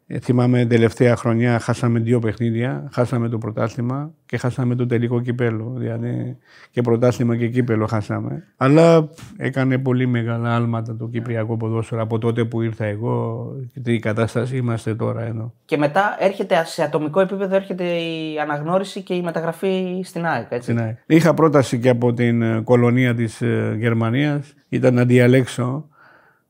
Ε, 0.06 0.18
θυμάμαι 0.18 0.64
τελευταία 0.64 1.16
χρονιά 1.16 1.58
χάσαμε 1.58 1.98
δύο 1.98 2.18
παιχνίδια. 2.18 2.88
Χάσαμε 2.92 3.28
το 3.28 3.38
πρωτάθλημα 3.38 4.12
και 4.30 4.36
χάσαμε 4.36 4.74
το 4.74 4.86
τελικό 4.86 5.20
κυπέλο. 5.20 5.72
Δηλαδή 5.76 6.36
και 6.70 6.80
πρωτάθλημα 6.80 7.36
και 7.36 7.48
κύπελο 7.48 7.86
χάσαμε. 7.86 8.44
Αλλά 8.56 9.08
έκανε 9.36 9.78
πολύ 9.78 10.06
μεγάλα 10.06 10.54
άλματα 10.54 10.96
το 10.96 11.08
κυπριακό 11.08 11.56
ποδόσφαιρο 11.56 12.02
από 12.02 12.18
τότε 12.18 12.44
που 12.44 12.62
ήρθα 12.62 12.84
εγώ 12.84 13.46
και 13.72 13.80
τι 13.80 13.98
κατάσταση 13.98 14.56
είμαστε 14.56 14.94
τώρα 14.94 15.22
εδώ. 15.22 15.54
Και 15.64 15.76
μετά 15.76 16.16
έρχεται 16.18 16.62
σε 16.64 16.82
ατομικό 16.82 17.20
επίπεδο 17.20 17.54
έρχεται 17.54 17.84
η 17.84 18.38
αναγνώριση 18.42 19.02
και 19.02 19.14
η 19.14 19.22
μεταγραφή 19.22 20.00
στην 20.04 20.26
ΑΕΚ. 20.26 20.46
Έτσι. 20.50 20.72
Ναι. 20.72 20.96
Είχα 21.06 21.34
πρόταση 21.34 21.78
και 21.78 21.88
από 21.88 22.12
την 22.12 22.42
ε, 22.42 22.60
κολονία 22.60 23.14
της 23.14 23.42
ε, 23.42 23.76
Γερμανίας, 23.78 24.54
ήταν 24.68 24.94
να 24.94 25.04
διαλέξω 25.04 25.88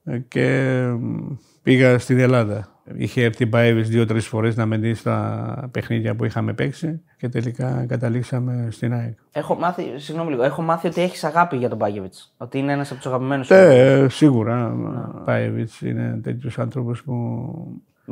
ε, 0.04 0.18
και 0.18 0.84
μ, 1.00 1.34
πήγα 1.62 1.98
στην 1.98 2.18
Ελλάδα. 2.18 2.68
Είχε 2.96 3.24
έρθει 3.24 3.42
η 3.44 3.46
Μπαέβης 3.50 3.88
δύο-τρεις 3.88 4.26
φορές 4.26 4.56
να 4.56 4.66
με 4.66 4.76
δει 4.76 4.94
στα 4.94 5.68
παιχνίδια 5.70 6.14
που 6.14 6.24
είχαμε 6.24 6.52
παίξει 6.52 7.00
και 7.16 7.28
τελικά 7.28 7.86
καταλήξαμε 7.88 8.68
στην 8.70 8.92
ΑΕΚ. 8.92 9.18
Έχω 9.32 9.54
μάθει, 9.54 9.84
συγγνώμη 9.96 10.30
λίγο, 10.30 10.42
έχω 10.42 10.62
μάθει 10.62 10.86
ότι 10.86 11.00
έχεις 11.00 11.24
αγάπη 11.24 11.56
για 11.56 11.68
τον 11.68 11.78
Μπάγεβιτ. 11.78 12.14
Ότι 12.36 12.58
είναι 12.58 12.72
ένας 12.72 12.90
από 12.90 12.96
τους 12.96 13.06
αγαπημένους 13.06 13.46
σου. 13.46 13.54
Ε, 13.54 14.06
σίγουρα, 14.08 14.72
ο 15.18 15.22
Μπαέβης 15.24 15.80
είναι 15.80 16.20
τέτοιος 16.22 16.58
άνθρωπος 16.58 17.02
που 17.02 17.14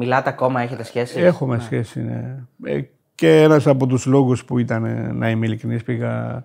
Μιλάτε 0.00 0.28
ακόμα, 0.28 0.60
έχετε 0.60 0.82
σχέση. 0.82 1.20
Έχουμε 1.20 1.58
σχέση, 1.58 2.02
ναι. 2.02 2.44
Ε, 2.64 2.80
και 3.14 3.42
ένας 3.42 3.66
από 3.66 3.86
τους 3.86 4.06
λόγους 4.06 4.44
που 4.44 4.58
ήταν, 4.58 4.84
ε, 4.84 5.12
να 5.12 5.30
είμαι 5.30 5.46
ειλικρινής, 5.46 5.82
πήγα 5.82 6.44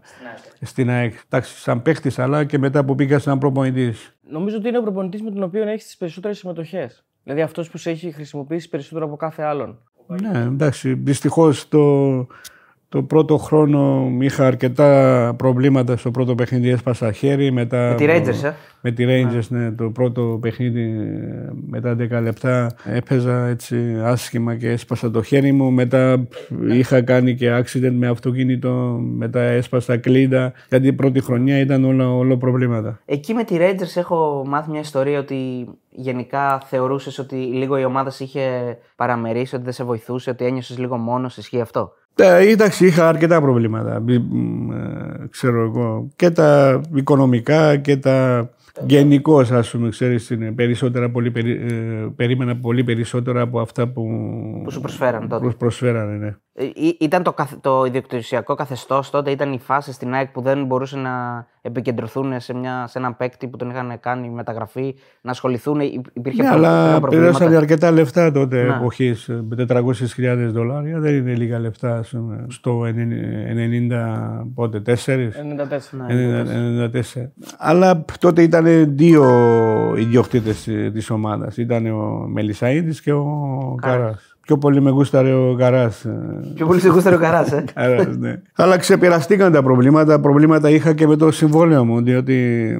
στην 0.61 0.89
ΑΕΚ. 0.89 1.13
Εντάξει, 1.25 1.57
σαν 1.57 1.81
παίχτης, 1.81 2.19
αλλά 2.19 2.45
και 2.45 2.57
μετά 2.57 2.85
που 2.85 2.95
πήγα 2.95 3.19
σαν 3.19 3.37
προπονητής. 3.37 4.15
Νομίζω 4.29 4.57
ότι 4.57 4.67
είναι 4.67 4.77
ο 4.77 4.81
προπονητής 4.81 5.21
με 5.21 5.31
τον 5.31 5.43
οποίο 5.43 5.67
έχεις 5.67 5.85
τις 5.85 5.97
περισσότερες 5.97 6.37
συμμετοχές. 6.37 7.03
Δηλαδή 7.23 7.41
αυτός 7.41 7.69
που 7.69 7.77
σε 7.77 7.89
έχει 7.89 8.11
χρησιμοποιήσει 8.11 8.69
περισσότερο 8.69 9.05
από 9.05 9.15
κάθε 9.15 9.43
άλλον. 9.43 9.79
Ναι, 10.07 10.39
εντάξει, 10.39 10.93
δυστυχώς 10.93 11.67
το, 11.67 12.27
το 12.93 13.01
πρώτο 13.01 13.37
χρόνο 13.37 14.11
είχα 14.19 14.47
αρκετά 14.47 15.33
προβλήματα 15.37 15.97
στο 15.97 16.11
πρώτο 16.11 16.35
παιχνίδι, 16.35 16.69
έσπασα 16.69 17.11
χέρι. 17.11 17.51
Μετά, 17.51 17.89
Με 17.89 17.95
τη 17.95 18.05
Rangers, 18.07 18.43
ε; 18.43 18.53
Με 18.81 18.91
τη 18.91 19.05
Rangers, 19.07 19.47
ναι. 19.47 19.71
Το 19.71 19.89
πρώτο 19.89 20.37
παιχνίδι 20.41 20.81
ε, 20.81 21.51
μετά 21.67 21.95
10 22.19 22.21
λεπτά 22.21 22.75
έπαιζα 22.83 23.47
έτσι 23.47 23.99
άσχημα 24.03 24.55
και 24.55 24.69
έσπασα 24.69 25.11
το 25.11 25.21
χέρι 25.23 25.51
μου. 25.51 25.71
Μετά 25.71 26.27
είχα 26.69 27.01
κάνει 27.01 27.35
και 27.35 27.57
accident 27.57 27.93
με 27.93 28.07
αυτοκίνητο, 28.07 28.99
μετά 29.15 29.41
έσπασα 29.41 29.97
κλίδα. 29.97 30.53
Γιατί 30.69 30.87
η 30.87 30.93
πρώτη 30.93 31.21
χρονιά 31.21 31.59
ήταν 31.59 31.83
όλα, 31.83 32.15
όλα 32.15 32.37
προβλήματα. 32.37 32.99
Εκεί 33.05 33.33
με 33.33 33.43
τη 33.43 33.57
Rangers 33.59 33.95
έχω 33.95 34.43
μάθει 34.47 34.69
μια 34.69 34.79
ιστορία 34.79 35.19
ότι 35.19 35.67
γενικά 35.89 36.61
θεωρούσες 36.65 37.19
ότι 37.19 37.35
λίγο 37.35 37.77
η 37.77 37.83
ομάδα 37.83 38.09
σε 38.09 38.23
είχε 38.23 38.77
παραμερίσει, 38.95 39.55
ότι 39.55 39.63
δεν 39.63 39.73
σε 39.73 39.83
βοηθούσε, 39.83 40.29
ότι 40.29 40.45
ένιωσες 40.45 40.77
λίγο 40.77 40.97
μόνος. 40.97 41.37
Ισχύει 41.37 41.61
αυτό; 41.61 41.91
Ε, 42.15 42.49
εντάξει, 42.49 42.85
είχα 42.85 43.07
αρκετά 43.07 43.41
προβλήματα. 43.41 43.99
Μ, 44.01 44.71
ε, 44.71 45.27
ξέρω 45.29 45.61
εγώ. 45.63 46.07
Και 46.15 46.29
τα 46.29 46.81
οικονομικά 46.93 47.77
και 47.77 47.97
τα 47.97 48.49
Γενικώς, 48.85 49.51
ας 49.51 49.69
πούμε, 49.71 49.89
ξέρεις, 49.89 50.29
είναι 50.29 50.51
περισσότερα, 50.51 51.09
πολύ, 51.11 51.31
περι, 51.31 51.51
ε, 51.51 52.07
περίμενα 52.15 52.55
πολύ 52.57 52.83
περισσότερα 52.83 53.41
από 53.41 53.59
αυτά 53.59 53.87
που, 53.87 54.03
Που 54.63 54.71
σου 54.71 54.81
προσφέραν 54.81 55.27
τότε. 55.27 55.47
που 55.47 55.53
προσφέρανε. 55.57 56.17
Ναι. 56.17 56.35
Ε, 56.53 56.65
ή- 56.65 56.97
Ήταν 56.99 57.23
το, 57.23 57.33
καθ- 57.33 57.61
το 57.61 57.85
ιδιοκτησιακό 57.85 58.55
καθεστώς 58.55 59.09
τότε, 59.09 59.31
ήταν 59.31 59.53
η 59.53 59.59
φάση 59.59 59.91
στην 59.93 60.13
ΑΕΚ 60.13 60.31
που 60.31 60.41
δεν 60.41 60.65
μπορούσαν 60.65 61.01
να 61.01 61.45
επικεντρωθούν 61.65 62.39
σε, 62.39 62.53
μια, 62.53 62.87
σε 62.87 62.97
έναν 62.97 63.17
παίκτη 63.17 63.47
που 63.47 63.57
τον 63.57 63.69
είχαν 63.69 63.99
κάνει 63.99 64.29
μεταγραφή, 64.29 64.95
να 65.21 65.31
ασχοληθούν. 65.31 65.79
Υ- 65.79 66.05
Υπήρχε 66.13 66.41
Ναι, 66.41 66.47
προ- 66.49 66.57
αλλά 66.57 66.99
προβλήματα. 66.99 67.07
πληρώσανε 67.07 67.55
αρκετά 67.55 67.91
λεφτά 67.91 68.31
τότε 68.31 68.63
Ναι. 68.63 68.75
εποχής. 68.75 69.29
400.000 69.57 70.49
δολάρια 70.51 70.99
δεν 70.99 71.13
είναι 71.15 71.33
λίγα 71.35 71.59
λεφτά. 71.59 71.97
ας 71.97 72.09
πούμε, 72.09 72.45
Στο 72.49 72.81
90, 72.85 74.47
πότε, 74.55 74.79
4. 74.79 75.31
94. 75.35 76.05
Ναι. 76.07 76.43
94. 76.43 77.31
Αλλά 77.57 78.05
τότε 78.19 78.41
ήταν 78.41 78.95
δύο 78.95 79.23
ιδιοκτήτες 79.97 80.63
της 80.93 81.09
ομάδας. 81.09 81.57
Ήταν 81.57 81.85
ο 81.85 82.25
Μελισαίδη 82.27 83.01
και 83.01 83.11
ο 83.13 83.75
Καράς. 83.81 84.32
Πιο 84.45 84.57
πολύ 84.57 84.81
με 84.81 84.89
γούσταρε 84.89 85.33
ο 85.33 85.55
Καράς. 85.57 86.05
Πιο 86.55 86.65
πολύ 86.65 86.79
σε 86.79 86.89
γούστερο 86.89 87.17
καράς, 87.17 87.51
ε. 87.51 87.63
Καράς, 87.73 88.17
ναι. 88.17 88.41
Αλλά 88.55 88.77
ξεπεραστήκαν 88.77 89.51
τα 89.51 89.63
προβλήματα. 89.63 90.19
Προβλήματα 90.19 90.69
είχα 90.69 90.93
και 90.93 91.07
με 91.07 91.15
το 91.15 91.31
συμβόλαιο 91.31 91.85
μου, 91.85 92.01
διότι 92.01 92.77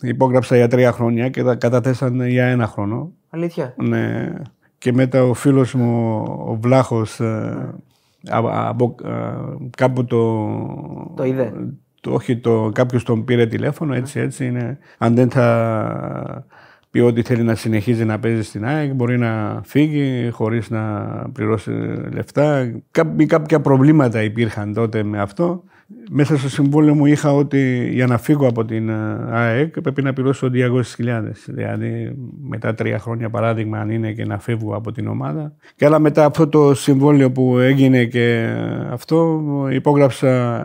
υπόγραψα 0.00 0.56
για 0.56 0.68
τρία 0.68 0.92
χρόνια 0.92 1.28
και 1.28 1.42
τα 1.42 1.54
καταθέσαν 1.54 2.26
για 2.28 2.44
ένα 2.46 2.66
χρόνο. 2.66 3.12
Αλήθεια. 3.30 3.74
Ναι. 3.76 4.32
Και 4.78 4.92
μετά 4.92 5.24
ο 5.24 5.34
φίλος 5.34 5.74
μου, 5.74 6.22
ο 6.48 6.58
Βλάχος, 6.60 7.20
ε, 7.20 7.74
α- 8.30 8.68
από, 8.68 8.94
ε, 9.04 9.10
κάπου 9.76 10.04
το... 10.04 10.46
Το 11.16 11.24
είδε. 11.24 11.52
το- 12.00 12.12
όχι, 12.14 12.36
το, 12.36 12.70
κάποιος 12.74 13.04
τον 13.04 13.24
πήρε 13.24 13.46
τηλέφωνο, 13.46 13.94
έτσι, 13.94 14.20
έτσι 14.20 14.46
είναι. 14.46 14.78
Αν 14.98 15.14
δεν 15.14 15.30
θα 15.30 16.46
πει 16.92 17.00
ότι 17.00 17.22
θέλει 17.22 17.42
να 17.42 17.54
συνεχίζει 17.54 18.04
να 18.04 18.18
παίζει 18.18 18.42
στην 18.42 18.64
ΑΕΚ, 18.64 18.94
μπορεί 18.94 19.18
να 19.18 19.60
φύγει 19.64 20.30
χωρίς 20.30 20.70
να 20.70 21.02
πληρώσει 21.32 21.70
λεφτά. 22.12 22.72
Κά- 22.90 23.26
κάποια 23.26 23.60
προβλήματα 23.60 24.22
υπήρχαν 24.22 24.74
τότε 24.74 25.02
με 25.02 25.20
αυτό. 25.20 25.64
Μέσα 26.10 26.38
στο 26.38 26.48
συμβόλαιο 26.48 26.94
μου 26.94 27.06
είχα 27.06 27.32
ότι 27.32 27.88
για 27.92 28.06
να 28.06 28.18
φύγω 28.18 28.46
από 28.46 28.64
την 28.64 28.88
ε, 28.88 29.26
ΑΕΚ 29.30 29.80
πρέπει 29.80 30.02
να 30.02 30.12
πληρώσω 30.12 30.50
200.000. 30.52 31.22
Δηλαδή 31.46 32.16
μετά 32.42 32.74
τρία 32.74 32.98
χρόνια 32.98 33.30
παράδειγμα 33.30 33.78
αν 33.78 33.90
είναι 33.90 34.12
και 34.12 34.24
να 34.24 34.38
φεύγω 34.38 34.74
από 34.76 34.92
την 34.92 35.06
ομάδα. 35.06 35.54
Και 35.76 35.86
άλλα 35.86 35.98
μετά 35.98 36.24
αυτό 36.24 36.48
το 36.48 36.74
συμβόλαιο 36.74 37.30
που 37.30 37.58
έγινε 37.58 38.04
και 38.04 38.48
αυτό 38.90 39.42
υπόγραψα 39.70 40.64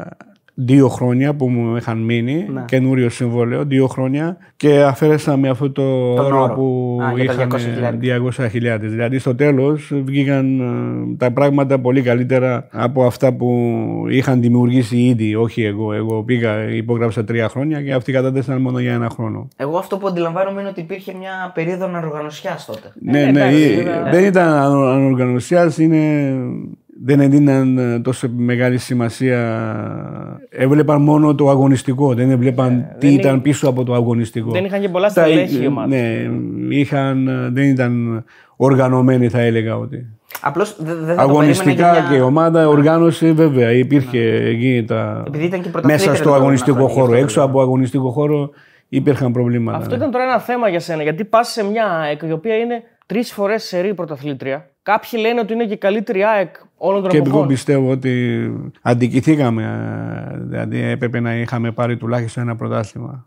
δύο 0.60 0.88
χρόνια 0.88 1.34
που 1.34 1.48
μου 1.50 1.76
είχαν 1.76 1.98
μείνει, 1.98 2.46
Ναι. 2.54 2.64
καινούριο 2.68 3.10
συμβόλαιο, 3.10 3.64
δύο 3.66 3.88
χρόνια 3.88 4.38
και 4.56 4.82
αφαίρεσα 4.84 5.38
με 5.38 5.50
αυτό 5.50 5.72
το 5.72 6.14
Τον 6.16 6.26
όρο 6.26 6.42
όρο. 6.44 6.54
που 6.54 6.98
Α, 7.04 7.12
για 7.16 7.26
τα 7.26 7.34
είχαν 7.34 7.50
200.000. 7.50 8.00
200.000. 8.00 8.80
Δηλαδή 8.82 9.20
στο 9.20 9.36
τέλος 9.36 9.92
βγήκαν 10.04 10.60
ε, 10.60 11.16
τα 11.18 11.32
πράγματα 11.32 11.80
πολύ 11.80 12.02
καλύτερα 12.02 12.68
από 12.72 13.06
αυτά 13.06 13.34
που 13.34 13.74
είχαν 14.10 14.42
δημιουργήσει 14.42 14.98
ήδη, 14.98 15.36
όχι 15.36 15.64
εγώ. 15.64 15.94
Εγώ 15.94 16.24
πήγα, 16.24 16.70
υπόγραψα 16.70 17.24
τρία 17.24 17.50
χρόνια 17.50 17.82
και 17.82 17.94
αυτοί 17.94 18.12
κατάτεσαν 18.12 18.62
μόνο 18.62 18.80
για 18.80 18.94
ένα 18.94 19.10
χρόνο. 19.10 19.48
Εγώ 19.58 19.78
αυτό 19.78 19.98
που 19.98 20.08
αντιλαμβάνομαι 20.08 20.60
είναι 20.60 20.70
ότι 20.70 20.80
υπήρχε 20.82 21.14
μια 21.20 21.52
περίοδο 21.54 21.86
ανοργανωσιά 21.86 22.58
τότε. 22.68 22.92
Ναι, 23.02 23.12
ναι, 23.12 23.28
εντάξει, 23.30 23.62
ε, 23.64 23.76
βέβαια. 23.84 24.12
δεν 24.12 24.24
ήταν 24.24 24.48
ανο- 24.54 24.86
ανοργανωσιάς, 24.86 25.78
είναι... 25.78 26.34
Δεν 27.04 27.20
έδιναν 27.20 27.78
ε, 27.78 28.00
τόσο 28.00 28.28
μεγάλη 28.36 28.78
σημασία. 28.78 29.40
Έβλεπαν 30.50 31.02
μόνο 31.02 31.36
το 31.36 31.50
αγωνιστικό. 31.50 32.14
Δεν 32.14 32.30
έβλεπαν 32.32 32.88
τι 33.00 33.08
δεν 33.08 33.16
ήταν 33.16 33.32
είναι- 33.34 33.42
πίσω 33.42 33.70
από 33.70 33.84
το 33.84 33.94
αγωνιστικό. 33.94 34.52
Δεν 34.52 34.66
είχαν 34.66 34.82
και 34.82 34.90
πολλά 34.90 35.08
Τα- 35.14 35.22
στελέχη 35.22 35.64
η 35.64 35.68
ομάδα. 35.68 35.88
Ναι, 35.88 36.30
είχαν, 36.70 37.28
ε, 37.28 37.50
δεν 37.52 37.64
ήταν 37.64 38.24
οργανωμένοι 38.56 39.30
θα 39.30 39.40
έλεγα 39.40 39.78
ότι. 39.78 40.06
Απλώς 40.42 40.76
δεν 40.80 40.86
θα 40.88 40.94
το 40.94 40.98
περίμενε 41.06 41.22
Αγωνιστικά 41.22 41.92
για 41.92 42.02
μια- 42.02 42.10
και 42.10 42.16
η 42.16 42.20
ομάδα 42.20 42.68
οργάνωση 42.68 43.32
βέβαια 43.32 43.72
υπήρχε 43.72 44.20
εκεί 44.36 44.84
τα... 44.88 45.24
Επειδή 45.28 45.46
ήταν 45.46 45.62
και 45.62 45.70
πρωταθλήτρια 45.70 46.08
μέσα 46.12 46.22
στο 46.24 46.30
τα 46.30 46.36
αγωνιστικό 46.36 46.72
προηγούμενα 46.76 46.94
χώρο. 47.00 47.06
χρόνια, 47.08 47.24
Έξω 47.24 47.42
από 47.42 47.62
αγωνιστικό 47.62 48.10
χώρο 48.12 48.50
υπήρχαν 48.90 49.32
προβλήματα. 49.32 49.78
Αυτό 49.78 49.90
ναι. 49.90 49.96
ήταν 49.96 50.12
τώρα 50.12 50.24
ένα 50.24 50.40
θέμα 50.40 50.70
για 50.70 50.80
σένα, 50.80 51.04
γιατί 51.04 51.24
πας 51.26 51.48
σε 51.48 51.64
μια 51.64 51.86
ΑΕΚ 51.88 52.22
η 52.28 52.32
οποία 52.32 52.56
είναι 52.58 52.82
τρεις 53.08 53.32
φορές 53.34 53.64
σερή 53.64 53.94
πρωταθλήτρια. 53.94 54.70
Κάποιοι 54.84 55.20
λένε 55.22 55.40
ότι 55.40 55.54
είναι 55.54 55.66
και 55.66 55.74
η 55.74 55.78
καλύτερη 55.78 56.24
ΑΕΚ 56.24 56.56
όλων 56.78 57.02
των 57.02 57.10
Και 57.12 57.18
εγώ 57.18 57.28
εποχών. 57.28 57.48
πιστεύω 57.48 57.92
ότι 57.92 58.52
αντικηθήκαμε. 58.82 59.64
ε, 60.34 60.38
Δηλαδή 60.38 60.82
έπρεπε 60.82 61.20
να 61.20 61.36
είχαμε 61.36 61.72
πάρει 61.72 61.98
τουλάχιστον 61.98 62.44
ένα 62.44 62.56
πρωτάθλημα. 62.56 63.26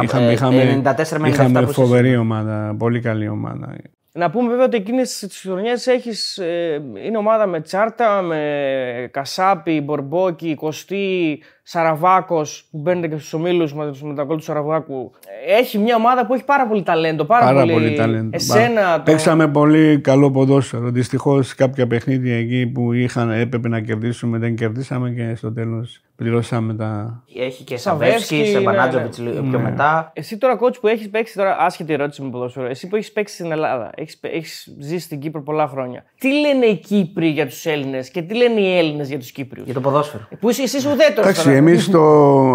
Ε, 0.00 0.02
Είχαμε, 0.02 0.26
ε, 0.28 0.32
είχαμε, 0.32 0.82
94 0.84 1.18
με 1.18 1.28
97 1.28 1.32
είχαμε 1.32 1.58
που 1.62 1.70
είσαι 1.70 1.80
φοβερή 1.80 2.16
ομάδα, 2.16 2.74
πολύ 2.78 3.00
καλή 3.00 3.28
ομάδα. 3.28 3.76
Να 4.14 4.30
πούμε 4.30 4.48
βέβαια 4.48 4.64
ότι 4.64 4.76
εκείνες 4.76 5.18
τις 5.18 5.40
χρονιές 5.40 5.86
έχεις. 5.86 6.38
Ε, 6.38 6.82
είναι 7.04 7.16
ομάδα 7.16 7.46
με 7.46 7.60
Τσάρτα, 7.60 8.22
με 8.22 9.08
Κασάπη, 9.10 9.80
Μπορμπόκι, 9.80 10.54
Κωστή, 10.54 11.42
Σαραβάκος 11.62 12.68
που 12.70 12.78
μπαίνετε 12.78 13.08
και 13.08 13.16
στους 13.16 13.32
ομίλους 13.32 13.74
με, 13.74 13.92
με 14.02 14.14
τα 14.14 14.24
γκολ 14.24 14.36
του 14.36 14.42
Σαραβάκου. 14.42 15.12
Έχει 15.46 15.78
μια 15.78 15.96
ομάδα 15.96 16.26
που 16.26 16.34
έχει 16.34 16.44
πάρα 16.44 16.66
πολύ 16.66 16.82
ταλέντο. 16.82 17.24
Πάρα, 17.24 17.44
Πάρα 17.44 17.66
πολύ 17.66 17.94
ταλέντο. 17.94 18.28
Εσένα. 18.32 18.96
Το... 18.96 19.02
Παίξαμε 19.02 19.48
πολύ 19.48 20.00
καλό 20.00 20.30
ποδόσφαιρο. 20.30 20.90
Δυστυχώς 20.90 21.54
κάποια 21.54 21.86
παιχνίδια 21.86 22.36
εκεί 22.36 22.66
που 22.66 22.92
είχαν, 22.92 23.30
έπρεπε 23.30 23.68
να 23.68 23.80
κερδίσουμε 23.80 24.38
δεν 24.38 24.54
κερδίσαμε 24.54 25.10
και 25.10 25.34
στο 25.34 25.52
τέλος 25.52 26.00
πληρώσαμε 26.16 26.74
τα. 26.74 27.22
Έχει 27.36 27.64
και 27.64 27.76
Σαβέρσκι, 27.76 28.18
Σαβέρσκι, 28.18 28.50
σε 28.50 28.58
ναι, 28.58 28.64
Μπανάτζοβιτ 28.64 29.14
πιο 29.50 29.58
μετά. 29.58 30.12
Εσύ 30.14 30.38
τώρα, 30.38 30.58
coach 30.60 30.80
που 30.80 30.86
έχεις 30.86 31.10
παίξει 31.10 31.36
τώρα, 31.36 31.56
άσχετη 31.58 31.92
ερώτηση 31.92 32.22
με 32.22 32.30
ποδόσφαιρο, 32.30 32.66
εσύ 32.66 32.88
που 32.88 32.96
έχεις 32.96 33.12
παίξει 33.12 33.34
στην 33.34 33.52
Ελλάδα, 33.52 33.90
έχεις 33.94 34.18
έχεις 34.20 34.76
ζήσει 34.78 35.04
στην 35.04 35.20
Κύπρο 35.20 35.42
πολλά 35.42 35.66
χρόνια. 35.66 36.04
Τι 36.18 36.28
λένε 36.40 36.66
οι 36.66 36.76
Κύπροι 36.76 37.26
για 37.26 37.46
τους 37.46 37.66
Έλληνες 37.66 38.10
και 38.10 38.22
τι 38.22 38.34
λένε 38.34 38.60
οι 38.60 38.78
Έλληνες 38.78 39.08
για 39.08 39.18
τους 39.18 39.30
Κύπριους; 39.30 39.64
Για 39.64 39.74
το 39.74 39.80
ποδόσφαιρο. 39.80 40.28
Που 40.40 40.50
είσαι 40.50 40.62
εσύ 40.62 40.88
ουδέτερος. 40.88 41.46
Εντάξει, 41.56 41.72
εμείς 41.72 41.90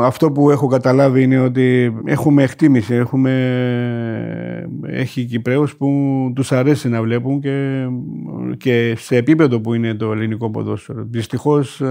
αυτό 0.05 0.31
που 0.31 0.49
έχω 0.51 0.67
καταλάβει 0.67 1.23
είναι 1.23 1.39
ότι 1.39 1.93
έχουμε 2.05 2.43
εκτίμηση. 2.43 2.93
Έχουμε, 2.93 3.31
έχει 4.87 5.23
Κυπρέους 5.25 5.75
που 5.77 5.87
τους 6.35 6.51
αρέσει 6.51 6.89
να 6.89 7.01
βλέπουν 7.01 7.39
και, 7.39 7.85
και 8.57 8.93
σε 8.97 9.15
επίπεδο 9.15 9.59
που 9.59 9.73
είναι 9.73 9.93
το 9.93 10.11
ελληνικό 10.11 10.49
ποδόσφαιρο. 10.49 11.07
Δυστυχώς 11.09 11.81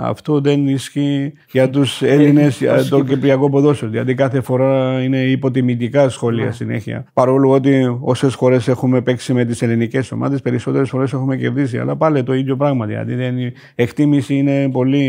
αυτό 0.00 0.40
δεν 0.40 0.68
ισχύει 0.68 1.32
για 1.50 1.70
τους 1.70 2.02
Έλληνες, 2.02 2.58
για 2.58 2.84
το 2.88 3.04
κυπριακό 3.04 3.50
ποδόσφαιρο. 3.50 3.90
Γιατί 3.90 4.14
κάθε 4.14 4.40
φορά 4.40 5.02
είναι 5.02 5.22
υποτιμητικά 5.22 6.08
σχόλια 6.08 6.52
συνέχεια. 6.52 7.04
Παρόλο 7.12 7.50
ότι 7.50 7.96
όσες 8.00 8.34
φορές 8.34 8.68
έχουμε 8.68 9.00
παίξει 9.00 9.32
με 9.32 9.44
τις 9.44 9.62
ελληνικές 9.62 10.12
ομάδες, 10.12 10.40
περισσότερες 10.42 10.88
φορές 10.88 11.12
έχουμε 11.12 11.36
κερδίσει. 11.36 11.78
Αλλά 11.78 11.96
πάλι 11.96 12.22
το 12.22 12.32
ίδιο 12.34 12.56
πράγμα. 12.56 12.86
Δηλαδή 12.86 13.14
δεν 13.14 13.38
είναι- 13.38 13.52
εκτίμηση 13.74 14.34
είναι 14.34 14.68
πολύ 14.70 15.06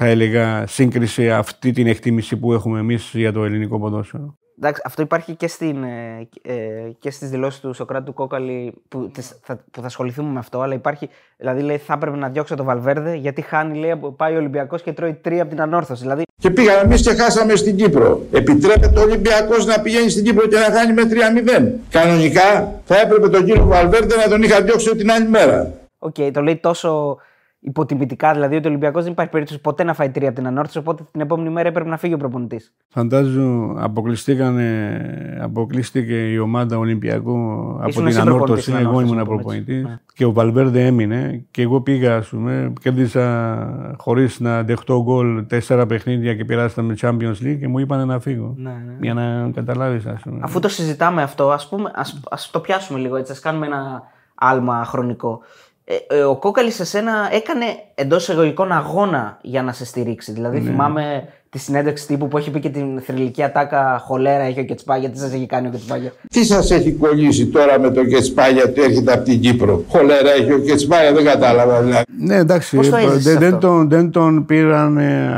θα 0.00 0.06
έλεγα, 0.06 0.66
σύγκριση 0.66 1.30
αυτή 1.30 1.70
την 1.72 1.86
εκτίμηση 1.86 2.36
που 2.36 2.52
έχουμε 2.52 2.78
εμείς 2.78 3.10
για 3.14 3.32
το 3.32 3.44
ελληνικό 3.44 3.78
ποδόσφαιρο. 3.78 4.36
Εντάξει, 4.60 4.82
αυτό 4.84 5.02
υπάρχει 5.02 5.34
και, 5.34 5.48
στην, 5.48 5.82
ε, 5.82 6.28
ε, 6.42 6.54
και 6.98 7.10
στις 7.10 7.30
δηλώσεις 7.30 7.60
του 7.60 7.72
Σοκράτη 7.74 8.04
του 8.04 8.12
Κόκαλη 8.12 8.74
που, 8.88 9.10
τις- 9.14 9.38
θα, 9.42 9.56
που 9.70 9.80
θα 9.80 9.86
ασχοληθούμε 9.86 10.30
με 10.32 10.38
αυτό, 10.38 10.60
αλλά 10.60 10.74
υπάρχει, 10.74 11.08
δηλαδή 11.36 11.62
λέει 11.62 11.76
θα 11.76 11.92
έπρεπε 11.92 12.16
να 12.16 12.28
διώξω 12.28 12.54
το 12.54 12.64
Βαλβέρδε 12.64 13.14
γιατί 13.14 13.40
χάνει, 13.42 13.78
λέει, 13.78 13.90
από- 13.90 14.10
πάει 14.12 14.34
ο 14.34 14.36
Ολυμπιακός 14.36 14.82
και 14.82 14.92
τρώει 14.92 15.14
τρία 15.14 15.40
από 15.42 15.50
την 15.50 15.60
ανόρθωση. 15.60 16.02
Δηλαδή, 16.02 16.22
Και 16.42 16.50
πήγαμε 16.50 16.80
εμείς 16.80 17.02
και 17.02 17.14
χάσαμε 17.14 17.54
στην 17.56 17.76
Κύπρο. 17.76 18.20
Επιτρέπεται 18.32 18.98
ο 18.98 19.02
Ολυμπιακός 19.02 19.66
να 19.66 19.80
πηγαίνει 19.80 20.08
στην 20.10 20.24
Κύπρο 20.24 20.46
και 20.46 20.56
να 20.56 20.76
χάνει 20.78 20.92
με 20.92 21.02
3-0. 21.04 21.72
Κανονικά 21.90 22.72
θα 22.84 23.00
έπρεπε 23.00 23.28
τον 23.28 23.44
κύριο 23.44 23.64
Βαλβέρντε 23.64 24.16
να 24.16 24.28
τον 24.28 24.42
είχα 24.42 24.62
διώξει 24.62 24.96
την 24.96 25.10
άλλη 25.10 25.28
μέρα. 25.28 25.72
οκ, 25.98 26.14
το 26.32 26.40
λέει 26.42 26.56
τόσο 26.56 27.18
υποτιμητικά, 27.60 28.32
δηλαδή 28.32 28.56
ότι 28.56 28.66
ο 28.66 28.70
Ολυμπιακός 28.70 29.02
δεν 29.02 29.12
υπάρχει 29.12 29.30
περίπτωση 29.30 29.60
ποτέ 29.60 29.84
να 29.84 29.94
φάει 29.94 30.10
τρία 30.10 30.28
από 30.28 30.36
την 30.36 30.46
Ανόρθωση, 30.46 30.78
οπότε 30.78 31.04
την 31.10 31.20
επόμενη 31.20 31.50
μέρα 31.50 31.68
έπρεπε 31.68 31.88
να 31.88 31.96
φύγει 31.96 32.14
ο 32.14 32.16
προπονητής. 32.16 32.72
Φαντάσου 32.88 33.74
αποκλειστήκανε, 33.78 35.38
αποκλείστηκε 35.42 36.32
η 36.32 36.38
ομάδα 36.38 36.78
Ολυμπιακού 36.78 37.32
από 37.78 37.88
Ήσουν 37.88 38.04
την 38.04 38.06
εσύ 38.06 38.22
προπονητής 38.22 38.28
Ανόρθωση. 38.34 38.60
στην 38.62 38.74
Εγώ 38.74 38.88
Ανόρθωση, 38.88 39.04
ήμουν 39.06 39.16
να 39.16 39.24
πούμε 39.24 39.34
έτσι. 39.34 39.44
προπονητής. 39.64 39.82
Ναι. 39.84 39.98
Και 40.14 40.24
ο 40.24 40.32
Βαλβέρδε 40.32 40.86
έμεινε 40.86 41.44
και 41.50 41.62
εγώ 41.62 41.80
πήγα, 41.80 42.16
ας 42.16 42.28
πούμε, 42.28 42.72
κέρδισα 42.80 43.94
χωρίς 43.96 44.40
να 44.40 44.62
δεχτώ 44.62 45.02
γκολ 45.02 45.46
τέσσερα 45.46 45.86
παιχνίδια 45.86 46.34
και 46.34 46.44
περάσαμε 46.44 46.94
Champions 47.00 47.42
League 47.42 47.56
και 47.60 47.68
μου 47.68 47.78
είπαν 47.78 48.06
να 48.06 48.20
φύγω. 48.20 48.54
Ναι, 48.56 48.70
ναι. 48.70 48.96
Για 49.00 49.14
να 49.14 49.50
καταλάβεις, 49.54 50.06
ας 50.06 50.22
πούμε. 50.22 50.38
Αφού 50.42 50.60
το 50.60 50.68
συζητάμε 50.68 51.22
αυτό, 51.22 51.50
ας, 51.50 51.68
πούμε, 51.68 51.90
ας, 51.94 52.20
ας 52.30 52.50
το 52.50 52.60
πιάσουμε 52.60 52.98
λίγο 52.98 53.16
έτσι, 53.16 53.32
ας 53.32 53.40
κάνουμε 53.40 53.66
ένα 53.66 54.02
άλμα 54.34 54.84
χρονικό. 54.84 55.40
Ε, 55.90 56.16
ε, 56.16 56.22
ο 56.22 56.36
Κόκαλης 56.36 56.74
σε 56.74 56.84
σένα 56.84 57.28
έκανε 57.32 57.64
εντός 57.94 58.28
εγωγικών 58.28 58.72
αγώνα 58.72 59.38
για 59.42 59.62
να 59.62 59.72
σε 59.72 59.84
στηρίξει. 59.84 60.32
Δηλαδή 60.32 60.60
θυμάμαι 60.60 61.28
τη 61.50 61.58
συνέντευξη 61.58 62.06
τύπου 62.06 62.28
που 62.28 62.38
έχει 62.38 62.50
πει 62.50 62.60
και 62.60 62.68
την 62.68 63.00
θρηλυκή 63.00 63.42
ατάκα 63.42 64.02
χολέρα 64.04 64.42
έχει 64.42 64.60
ο 64.60 64.64
Κετσπάγια. 64.64 65.10
Τι 65.10 65.18
σας 65.18 65.32
έχει 65.32 65.46
κάνει 65.46 65.66
ο 65.66 65.70
Κετσπάγια; 65.70 66.12
Τι 66.30 66.44
σας 66.44 66.70
έχει 66.70 66.92
κολλήσει 66.92 67.46
τώρα 67.46 67.80
με 67.80 67.90
το 67.90 68.04
Κετσπάγια 68.04 68.62
ότι 68.64 68.80
έρχεται 68.82 69.12
από 69.12 69.24
την 69.24 69.40
Κύπρο; 69.40 69.84
Χολέρα 69.88 70.30
έχει 70.30 70.52
ο 70.52 70.58
Κετσπάγια, 70.58 71.12
δεν 71.12 71.24
κατάλαβα 71.24 71.82
δηλαδή. 71.82 72.04
Ναι, 72.18 72.36
εντάξει. 72.36 72.76
Πώς 72.76 72.88
το 72.88 72.96
έζησες 72.96 73.22
δεν, 73.22 73.38
δεν, 73.38 73.54
αυτό; 73.54 73.66
τον, 73.66 73.88
δεν 73.88 74.10
τον 74.10 74.44
πήραν 74.46 74.96
ε, 74.96 75.30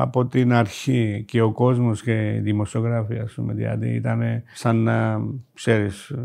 από 0.00 0.26
την 0.26 0.52
αρχή 0.52 1.24
και 1.26 1.42
ο 1.42 1.52
κόσμος 1.52 2.02
και 2.02 2.34
οι 2.36 2.40
δημοσιογράφοι, 2.42 3.18
ας 3.24 3.32
πούμε. 3.32 3.52
Δηλαδή 3.52 3.88
ήταν 3.88 4.42
σαν 4.52 4.76
να 4.76 5.20
ξέρεις, 5.54 6.08
ε, 6.08 6.16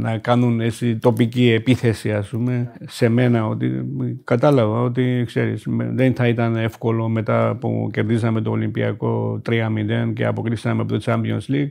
να 0.00 0.18
κάνουν 0.18 0.60
έτσι 0.60 0.96
τοπική 0.96 1.50
επίθεση, 1.50 2.12
ας 2.12 2.28
πούμε, 2.28 2.72
σε 2.86 3.08
μένα. 3.08 3.46
Ότι, 3.46 3.84
κατάλαβα 4.24 4.80
ότι, 4.80 5.22
ξέρεις, 5.26 5.66
με- 5.66 5.90
δεν 5.94 6.14
θα 6.14 6.28
ήταν 6.28 6.56
εύκολο 6.56 7.08
μετά 7.08 7.56
που 7.60 7.83
κερδίσαμε 7.92 8.40
το 8.40 8.50
Ολυμπιακό 8.50 9.40
3-0 9.48 10.12
και 10.14 10.24
αποκλείσαμε 10.26 10.82
από 10.82 10.92
το 10.92 11.00
Champions 11.04 11.52
League. 11.54 11.70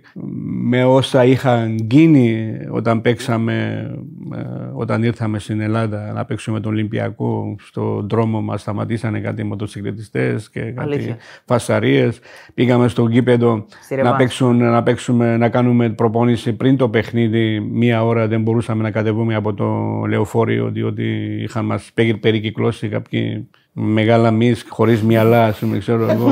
Με 0.63 0.83
όσα 0.85 1.25
είχαν 1.25 1.75
γίνει 1.89 2.53
όταν 2.71 3.01
παίξαμε, 3.01 3.87
ε, 4.35 4.39
όταν 4.73 5.03
ήρθαμε 5.03 5.39
στην 5.39 5.59
Ελλάδα 5.61 6.11
να 6.13 6.25
παίξουμε 6.25 6.59
τον 6.59 6.71
Ολυμπιακό, 6.71 7.55
στον 7.59 8.07
δρόμο 8.09 8.41
μας 8.41 8.61
σταματήσανε 8.61 9.19
κάτι 9.19 9.43
μοτοσυκλετιστές 9.43 10.49
και 10.49 10.59
κάτι 10.61 10.79
Αλήθεια. 10.79 11.17
φασαρίες. 11.45 12.19
Πήγαμε 12.53 12.87
στο 12.87 13.07
γήπεδο 13.07 13.65
Στη 13.81 13.95
να, 13.95 14.01
Ρεβάνς. 14.01 14.17
παίξουν, 14.17 14.57
να 14.57 14.83
παίξουμε, 14.83 15.37
να 15.37 15.49
κάνουμε 15.49 15.89
προπόνηση 15.89 16.53
πριν 16.53 16.77
το 16.77 16.89
παιχνίδι. 16.89 17.59
Μία 17.59 18.05
ώρα 18.05 18.27
δεν 18.27 18.41
μπορούσαμε 18.41 18.83
να 18.83 18.91
κατεβούμε 18.91 19.35
από 19.35 19.53
το 19.53 19.65
λεωφόριο 20.09 20.69
διότι 20.69 21.03
είχαν 21.43 21.65
μας 21.65 21.91
πε- 21.93 22.17
περικυκλώσει 22.17 22.87
κάποιοι 22.87 23.47
μεγάλα 23.75 24.31
μυς 24.31 24.65
χωρίς 24.69 25.01
μυαλά, 25.03 25.45
ας 25.45 25.57
πούμε, 25.59 25.77
ξέρω 25.77 26.09
εγώ. 26.09 26.29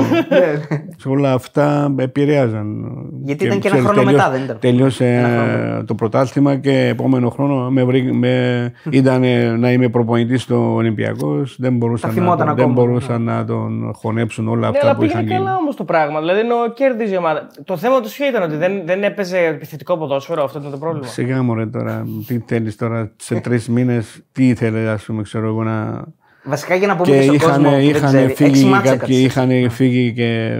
Σε 0.96 1.08
όλα 1.08 1.32
αυτά 1.32 1.94
επηρεάζαν. 1.98 2.84
Γιατί 3.24 3.44
ήταν 3.44 3.58
και 3.58 3.68
ένα 3.68 3.76
ξέρεις, 3.76 3.90
χρόνο 3.90 4.02
τελείω- 4.02 4.16
μετά, 4.18 4.30
δεν 4.30 4.42
ήταν; 4.44 4.58
Τελείωσε 4.60 5.06
Ένα 5.06 5.28
ε, 5.78 5.82
το 5.84 5.94
πρωτάθλημα 5.94 6.56
και 6.56 6.86
επόμενο 6.86 7.28
χρόνο 7.30 7.70
με, 7.70 7.84
βρή- 7.84 8.12
με 8.12 8.72
ήταν 8.90 9.20
να 9.58 9.72
είμαι 9.72 9.88
προπονητής 9.88 10.42
στο 10.42 10.74
Ολυμπιακός. 10.74 11.56
Δεν 11.58 11.76
μπορούσαν, 11.76 12.08
να, 12.10 12.14
θυμόταν 12.14 12.46
τον- 12.46 12.56
δεν 12.56 12.64
ακόμα. 12.64 12.72
μπορούσαν 12.86 13.22
να 13.22 13.44
τον 13.44 13.92
χωνέψουν 13.94 14.48
όλα 14.48 14.60
Ναι, 14.60 14.66
αυτά 14.66 14.80
αλλά 14.88 14.96
που 14.96 15.04
είχαν 15.04 15.20
πήγαινε 15.20 15.34
γίνει. 15.36 15.44
καλά 15.46 15.58
όμως 15.60 15.76
το 15.76 15.84
πράγμα. 15.84 16.18
Δηλαδή 16.20 16.40
ενώ 16.40 16.72
κέρδιζε 16.74 17.14
η 17.14 17.16
ομάδα. 17.16 17.46
Το 17.64 17.76
θέμα 17.76 18.00
του 18.00 18.08
ποιο 18.08 18.26
ήταν 18.26 18.42
ότι 18.42 18.56
δεν, 18.56 18.72
δεν 18.84 19.02
έπαιζε 19.02 19.38
επιθετικό 19.38 19.98
ποδόσφαιρο, 19.98 20.44
αυτό 20.44 20.58
ήταν 20.58 20.70
το 20.70 20.78
πρόβλημα. 20.78 21.06
Σιγά 21.06 21.42
μωρέ 21.42 21.66
τώρα, 21.66 22.06
τι 22.26 22.38
θέλεις 22.46 22.76
τώρα 22.76 23.10
σε 23.16 23.40
τρεις 23.40 23.68
μήνες, 23.68 24.20
τι 24.32 24.48
ήθελες 24.48 24.88
ας 24.88 25.04
πούμε 25.04 25.22
ξέρω 25.22 25.46
εγώ 25.46 25.62
να... 25.62 26.04
Βασικά 26.44 26.74
για 26.74 26.86
να 26.86 26.96
πούμε 26.96 27.08
Και 27.08 27.16
και, 27.16 27.22
στον 27.22 27.34
είχαν, 27.34 27.48
κόσμο 27.48 27.70
που 27.70 27.76
δεν 27.76 27.88
είχαν 27.88 28.08
ξέρει, 28.08 28.24
έξι 28.24 28.44
φύγει 28.44 28.64
μάτς 28.64 28.90
κάποιοι, 28.90 29.16
έκατσε. 29.24 29.42
είχαν 29.52 29.70
φύγει 29.70 30.12
και 30.12 30.58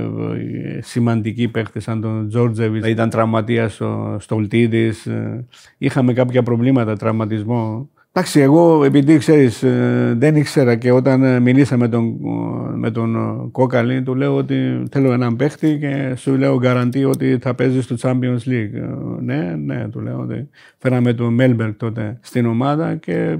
ε, 0.77 0.81
σημαντικοί 0.83 1.49
παίχτες 1.49 1.83
σαν 1.83 2.01
τον 2.01 2.29
Τζόρτζεβιτς, 2.29 2.89
ήταν 2.89 3.11
τραυματίας 3.11 3.81
ο 3.81 4.17
Στολτίδης, 4.21 5.07
ε, 5.07 5.45
είχαμε 5.79 6.13
κάποια 6.13 6.43
προβλήματα, 6.43 6.97
τραυματισμό. 6.97 7.89
Εντάξει, 8.15 8.41
εγώ 8.41 8.85
επειδή 8.85 9.19
ξέρεις 9.19 9.63
ε, 9.63 10.15
δεν 10.19 10.37
ήξερα 10.37 10.75
και 10.75 10.93
όταν 10.93 11.23
ε, 11.23 11.41
μιλήσα 11.41 11.77
με 11.77 11.89
τον, 11.89 12.05
ε, 12.05 12.77
με 12.77 12.91
τον 12.91 13.17
ε, 13.17 13.49
Κόκαλη 13.53 14.03
του 14.03 14.15
λέω 14.15 14.37
ότι 14.37 14.83
θέλω 14.91 15.13
έναν 15.13 15.37
παίχτη 15.37 15.79
και 15.81 16.15
σου 16.17 16.37
λέω 16.37 16.59
γκαραντί 16.59 17.05
ότι 17.05 17.39
θα 17.41 17.55
παίζει 17.55 17.83
στο 17.83 17.97
Champions 18.01 18.49
League. 18.49 18.75
Ε, 18.75 19.21
Ναι, 19.21 19.55
ναι, 19.65 19.89
του 19.89 20.01
λέω 20.01 20.19
ότι 20.19 20.49
φέραμε 20.79 21.13
τον 21.13 21.35
Μέλμπερκ 21.35 21.77
τότε 21.77 22.19
στην 22.21 22.47
ομάδα 22.47 22.95
και 22.95 23.39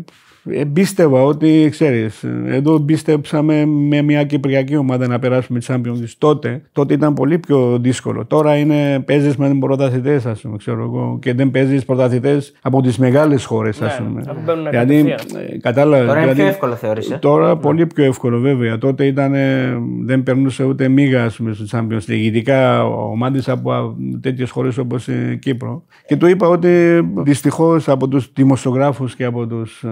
ε, 0.51 0.65
πίστευα 0.73 1.23
ότι 1.23 1.67
ξέρεις, 1.71 2.25
εδώ 2.47 2.81
πίστεψαμε 2.81 3.65
με 3.67 4.03
μια 4.03 4.25
κυπριακή 4.25 4.77
ομάδα 4.77 5.07
να 5.07 5.19
περάσουμε 5.19 5.59
τη 5.59 5.67
Champions 5.69 5.77
League. 6.03 6.15
Τότε, 6.19 6.63
τότε 6.73 6.95
ήταν 6.95 7.15
πολύ 7.15 7.39
πιο 7.39 7.79
δύσκολο. 7.81 8.25
Τώρα 8.25 8.57
είναι, 8.57 9.01
παίζεις 9.07 9.37
με 9.37 9.57
πρωταθλητές, 9.61 10.27
ας 10.27 10.41
πούμε, 10.41 10.57
ξέρω 10.57 10.83
εγώ, 10.83 11.19
και 11.21 11.35
δεν 11.35 11.51
παίζεις 11.51 11.85
πρωταθλητές 11.85 12.53
από 12.63 12.81
τις 12.83 12.99
μεγάλες 12.99 13.45
χώρες, 13.45 13.83
ας 13.83 13.99
Ναι, 14.01 14.07
πούμε. 14.07 14.23
αφού 14.29 14.41
μπαίνουν 14.45 14.67
Δηλαδή, 14.71 15.03
κατευθείαν. 15.03 15.45
ε, 15.53 15.59
κατάλαβα. 15.59 16.05
Τώρα 16.07 16.13
είναι 16.13 16.21
δηλαδή, 16.21 16.41
πιο 16.41 16.49
εύκολο 16.51 16.75
θεωρείς, 16.75 17.11
ε; 17.11 17.17
Τώρα 17.21 17.57
πολύ 17.57 17.87
πιο 17.87 18.05
εύκολο 18.05 18.39
βέβαια. 18.39 18.79
Τότε 18.79 19.07
ήταν, 19.07 19.35
ε, 19.35 19.79
δεν 20.05 20.23
περνούσε 20.23 20.65
ούτε 20.65 20.89
μίγα 20.89 21.25
ας 21.25 21.37
πούμε, 21.37 21.53
στο 21.53 21.65
Champions 21.79 22.11
League. 22.11 22.23
Ειδικά 22.23 22.85
ομάδες 22.87 23.49
από 23.49 23.97
τέτοιες 24.21 24.51
χώρες 24.51 24.79
όπως 24.79 25.09
η 25.09 25.39
Κύπρο. 25.41 25.83
Και 26.07 26.17
του 26.17 26.27
είπα 26.27 26.49
ότι 26.49 27.01
δυστυχώς 27.17 27.89
από 27.89 28.09
τους 28.09 28.31
δημοσιογράφους 28.35 29.15
και 29.17 29.25
από, 29.25 29.47
τους, 29.47 29.83
ε, 29.83 29.89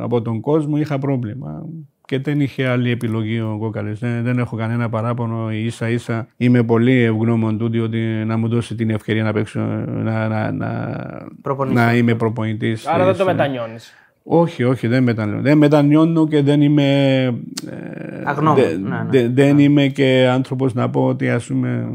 από 0.00 0.22
τον 0.22 0.40
κόσμο 0.40 0.76
είχα 0.76 0.98
πρόβλημα. 0.98 1.66
Και 2.04 2.18
δεν 2.18 2.40
είχε 2.40 2.66
άλλη 2.66 2.90
επιλογή 2.90 3.40
ο 3.40 3.56
Κόκαλης. 3.60 3.98
Δεν, 3.98 4.22
δεν 4.22 4.38
έχω 4.38 4.56
κανένα 4.56 4.88
παράπονο. 4.88 5.50
Ίσα 5.52 5.88
ίσα 5.88 6.26
είμαι 6.36 6.62
πολύ 6.62 6.92
ευγνώμων 7.02 7.58
του 7.58 7.68
διότι 7.68 7.98
να 8.26 8.36
μου 8.36 8.48
δώσει 8.48 8.74
την 8.74 8.90
ευκαιρία 8.90 9.22
να 9.22 9.32
παίξω, 9.32 9.60
να, 9.86 10.28
να, 10.28 10.52
να, 10.52 10.96
Προπονήσεις. 11.42 11.80
να 11.80 11.94
είμαι 11.96 12.14
προπονητής. 12.14 12.86
Άρα 12.86 12.96
δεν 13.04 13.06
το 13.06 13.12
της, 13.12 13.20
ε, 13.20 13.24
μετανιώνεις. 13.24 13.92
όχι, 14.22 14.64
όχι, 14.64 14.86
δεν 14.86 15.02
μετανιώνω. 15.02 15.40
Δεν 15.42 15.58
μετανιώνω 15.58 16.26
και 16.28 16.42
δεν 16.42 16.60
είμαι. 16.62 17.22
ε, 17.70 18.22
Αγνώμων, 18.24 18.54
δε- 18.60 18.76
ναι, 18.76 18.88
ναι. 18.88 19.06
δε- 19.10 19.28
δεν 19.28 19.58
είμαι 19.58 19.86
και 19.86 20.28
άνθρωπος 20.32 20.74
να 20.74 20.90
πω 20.90 21.06
ότι 21.06 21.30
ας 21.30 21.46
πούμε. 21.46 21.88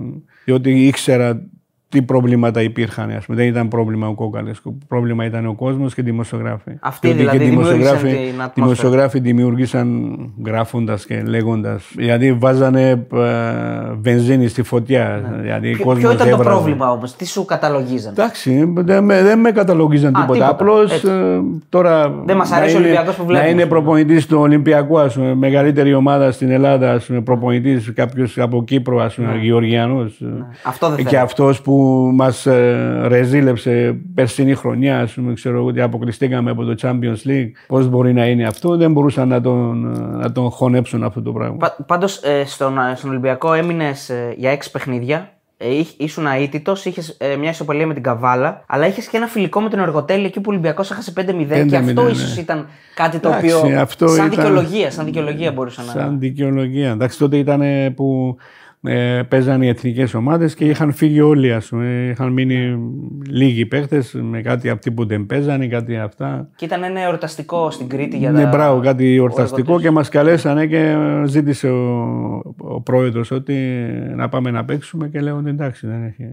Διότι 0.46 0.86
ήξερα 0.88 1.46
τι 1.92 2.02
προβλήματα 2.02 2.62
υπήρχαν. 2.62 3.10
Ας 3.12 3.26
πούμε. 3.26 3.38
Δεν 3.38 3.48
ήταν 3.48 3.68
πρόβλημα 3.68 4.08
ο 4.08 4.14
Κόκαλης. 4.14 4.62
Πρόβλημα 4.88 5.26
ήταν 5.26 5.46
ο 5.46 5.54
κόσμος 5.54 5.94
και 5.94 6.02
οι 6.02 6.04
δημοσιογράφοι. 6.04 6.72
Αυτοί 6.80 7.08
Διότι 7.08 7.22
δηλαδή 7.22 7.38
και 7.38 7.44
οι 7.44 7.48
δημιούργησαν 7.50 7.78
δημοσιογράφοι, 7.98 8.18
την 8.32 8.42
ατμόσφαιρα. 8.42 8.52
δημοσιογράφοι 8.66 9.20
δημιούργησαν 9.20 10.18
γράφοντας 10.46 11.06
και 11.06 11.24
λέγοντας. 11.26 11.92
Δηλαδή 11.96 12.34
βάζανε 12.34 12.90
ε, 12.90 13.08
βενζίνη 14.02 14.48
στη 14.48 14.64
φωτιά. 14.64 15.34
Δηλαδή, 15.42 15.70
ο 15.70 15.76
Ποιο, 15.76 15.86
κόσμος 15.86 16.04
ποιο 16.04 16.12
ήταν 16.14 16.28
το 16.30 16.34
έβραζε. 16.36 16.50
πρόβλημα 16.50 16.92
όμως, 16.92 17.16
τι 17.16 17.28
σου 17.28 17.46
καταλογίζαν. 17.46 18.12
Εντάξει, 18.18 18.74
δεν 18.76 19.04
με, 19.04 19.22
δεν 19.24 19.40
με 19.40 19.52
καταλογίζαν 19.52 20.16
Α, 20.16 20.20
τίποτα. 20.22 20.34
τίποτα. 20.34 20.50
Απλώς 20.52 20.92
Έτσι. 20.94 21.10
τώρα. 21.70 22.14
Δεν 22.26 22.38
μας 22.38 22.50
να 22.50 22.56
αρέσει 22.58 22.76
ο 22.76 22.80
είναι- 22.80 22.88
Ολυμπιακός 22.88 23.16
που 23.16 23.22
Να 23.22 23.28
βλέπουμε, 23.28 23.50
είναι 23.52 23.62
ας 23.62 23.68
πούμε. 23.68 23.82
προπονητής 23.82 24.26
του 24.26 24.38
Ολυμπιακού, 24.40 25.00
ας 25.00 25.14
πούμε, 25.14 25.36
μεγαλύτερη 25.36 25.94
ομάδα 25.94 26.32
στην 26.32 26.52
Ελλάδα, 26.52 26.92
ας 26.92 27.06
πούμε, 27.06 27.22
προπονητής 27.22 27.92
κάποιος 27.96 28.38
από 28.38 28.64
Κύπρο, 28.64 29.02
ας 29.02 29.16
πούμε, 29.16 29.38
Γεωργιανό. 29.42 30.10
Αυτό 30.64 30.88
δεν 30.90 30.98
Και 30.98 31.04
θέλω. 31.10 31.22
αυτός 31.22 31.62
που 31.62 31.81
μας 32.13 32.48
ρεζίλεψε 33.08 33.96
περσινή 34.15 34.54
χρονιά, 34.56 35.00
ας 35.00 35.13
πούμε, 35.13 35.34
ξέρω 35.34 35.58
εγώ, 35.58 35.67
ότι 35.67 35.82
αποκλειστήκαμε 35.82 36.52
από 36.52 36.63
το 36.63 36.76
Champions 36.82 37.28
League. 37.28 37.52
Πώς 37.67 37.88
μπορεί 37.89 38.13
να 38.13 38.26
είναι 38.28 38.44
αυτό, 38.46 38.78
δεν 38.78 38.91
μπορούσαν 38.91 39.28
να 39.28 39.41
τον, 39.41 39.78
να 40.20 40.32
τον 40.32 40.50
χωνέψουν 40.50 41.04
αυτό 41.04 41.22
το 41.22 41.32
πράγμα. 41.32 41.58
Πα, 41.58 41.76
Πάντως 41.88 42.22
στον, 42.46 42.78
ε, 42.78 42.96
στον 42.96 43.10
Ολυμπιακό 43.10 43.54
έμεινες 43.54 44.12
για 44.38 44.52
έξι 44.52 44.72
παιχνίδια. 44.72 45.30
Ε, 45.63 45.76
είχ- 45.78 46.00
ήσουν 46.02 46.26
αίτητος, 46.26 46.86
είχες 46.86 47.17
μια 47.39 47.50
ισοπαλία 47.50 47.88
με 47.88 47.94
την 47.94 48.04
Καβάλα, 48.04 48.63
αλλά 48.67 48.88
είχες 48.88 49.08
και 49.08 49.17
ένα 49.17 49.28
φιλικό 49.28 49.62
με 49.62 49.70
τον 49.70 49.80
Εργοτέλη 49.80 50.26
εκεί 50.26 50.38
που 50.39 50.46
ο 50.48 50.52
Ολυμπιακός 50.52 50.91
έχασε 50.91 51.13
5-0 51.15 51.24
και 51.48 51.63
5-0, 51.63 51.76
αυτό 51.76 52.04
ναι. 52.04 52.10
ίσως 52.12 52.38
ήταν 52.38 52.67
κάτι 52.96 53.20
το 53.20 53.28
Εντάξει, 53.30 53.54
οποίο. 53.54 53.80
αυτό 53.82 54.08
σαν 54.08 54.15
ήταν- 54.15 54.30
δικαιολογία, 54.30 54.91
σαν 54.91 55.06
δικαιολογία 55.06 55.52
μπορούσε 55.52 55.82
να. 55.82 55.91
Σαν 56.02 56.20
δικαιολογία. 56.20 56.91
Εντάξει, 56.91 57.17
τότε 57.17 57.38
ήταν 57.38 57.62
που 57.96 58.36
ε, 58.84 59.22
παίζανε 59.30 59.65
οι 59.65 59.70
εθνικές 59.70 60.13
ομάδες 60.13 60.54
και 60.56 60.65
είχαν 60.65 60.91
φύγει 60.94 61.22
όλοι, 61.22 61.54
ας 61.54 61.67
πούμε. 61.67 62.08
Είχαν 62.12 62.32
μείνει 62.34 62.78
λίγοι 63.30 63.65
παίχτε 63.65 64.04
με 64.13 64.41
κάτι 64.41 64.70
αυτοί 64.70 64.91
που 64.91 65.06
δεν 65.06 65.26
παίζανε, 65.26 65.67
κάτι 65.67 65.98
αυτά. 65.98 66.50
Και 66.56 66.65
ήταν 66.65 66.84
ένα 66.84 67.00
εορταστικό 67.02 67.72
στην 67.72 67.88
Κρήτη 67.88 68.17
για 68.17 68.32
Ναι, 68.32 68.44
τα. 68.44 68.50
μπράβο, 68.50 68.80
κάτι 68.82 69.15
εορταστικό 69.15 69.58
Εργοτέλης. 69.60 69.84
και 69.84 69.91
μας 69.91 70.10
καλέσανε 70.10 70.67
και 70.67 70.96
ζήτησε 71.26 71.70
ο, 71.70 72.56
ο 72.58 72.82
πρόεδρος 72.82 73.32
ότι 73.32 73.56
να 74.15 74.30
πάμε 74.30 74.52
να 74.52 74.65
παίξουμε 74.65 75.08
και 75.10 75.20
λέω 75.22 75.36
ότι 75.38 75.50
εντάξει 75.50 75.88
δεν 75.88 76.04
έχει. 76.06 76.24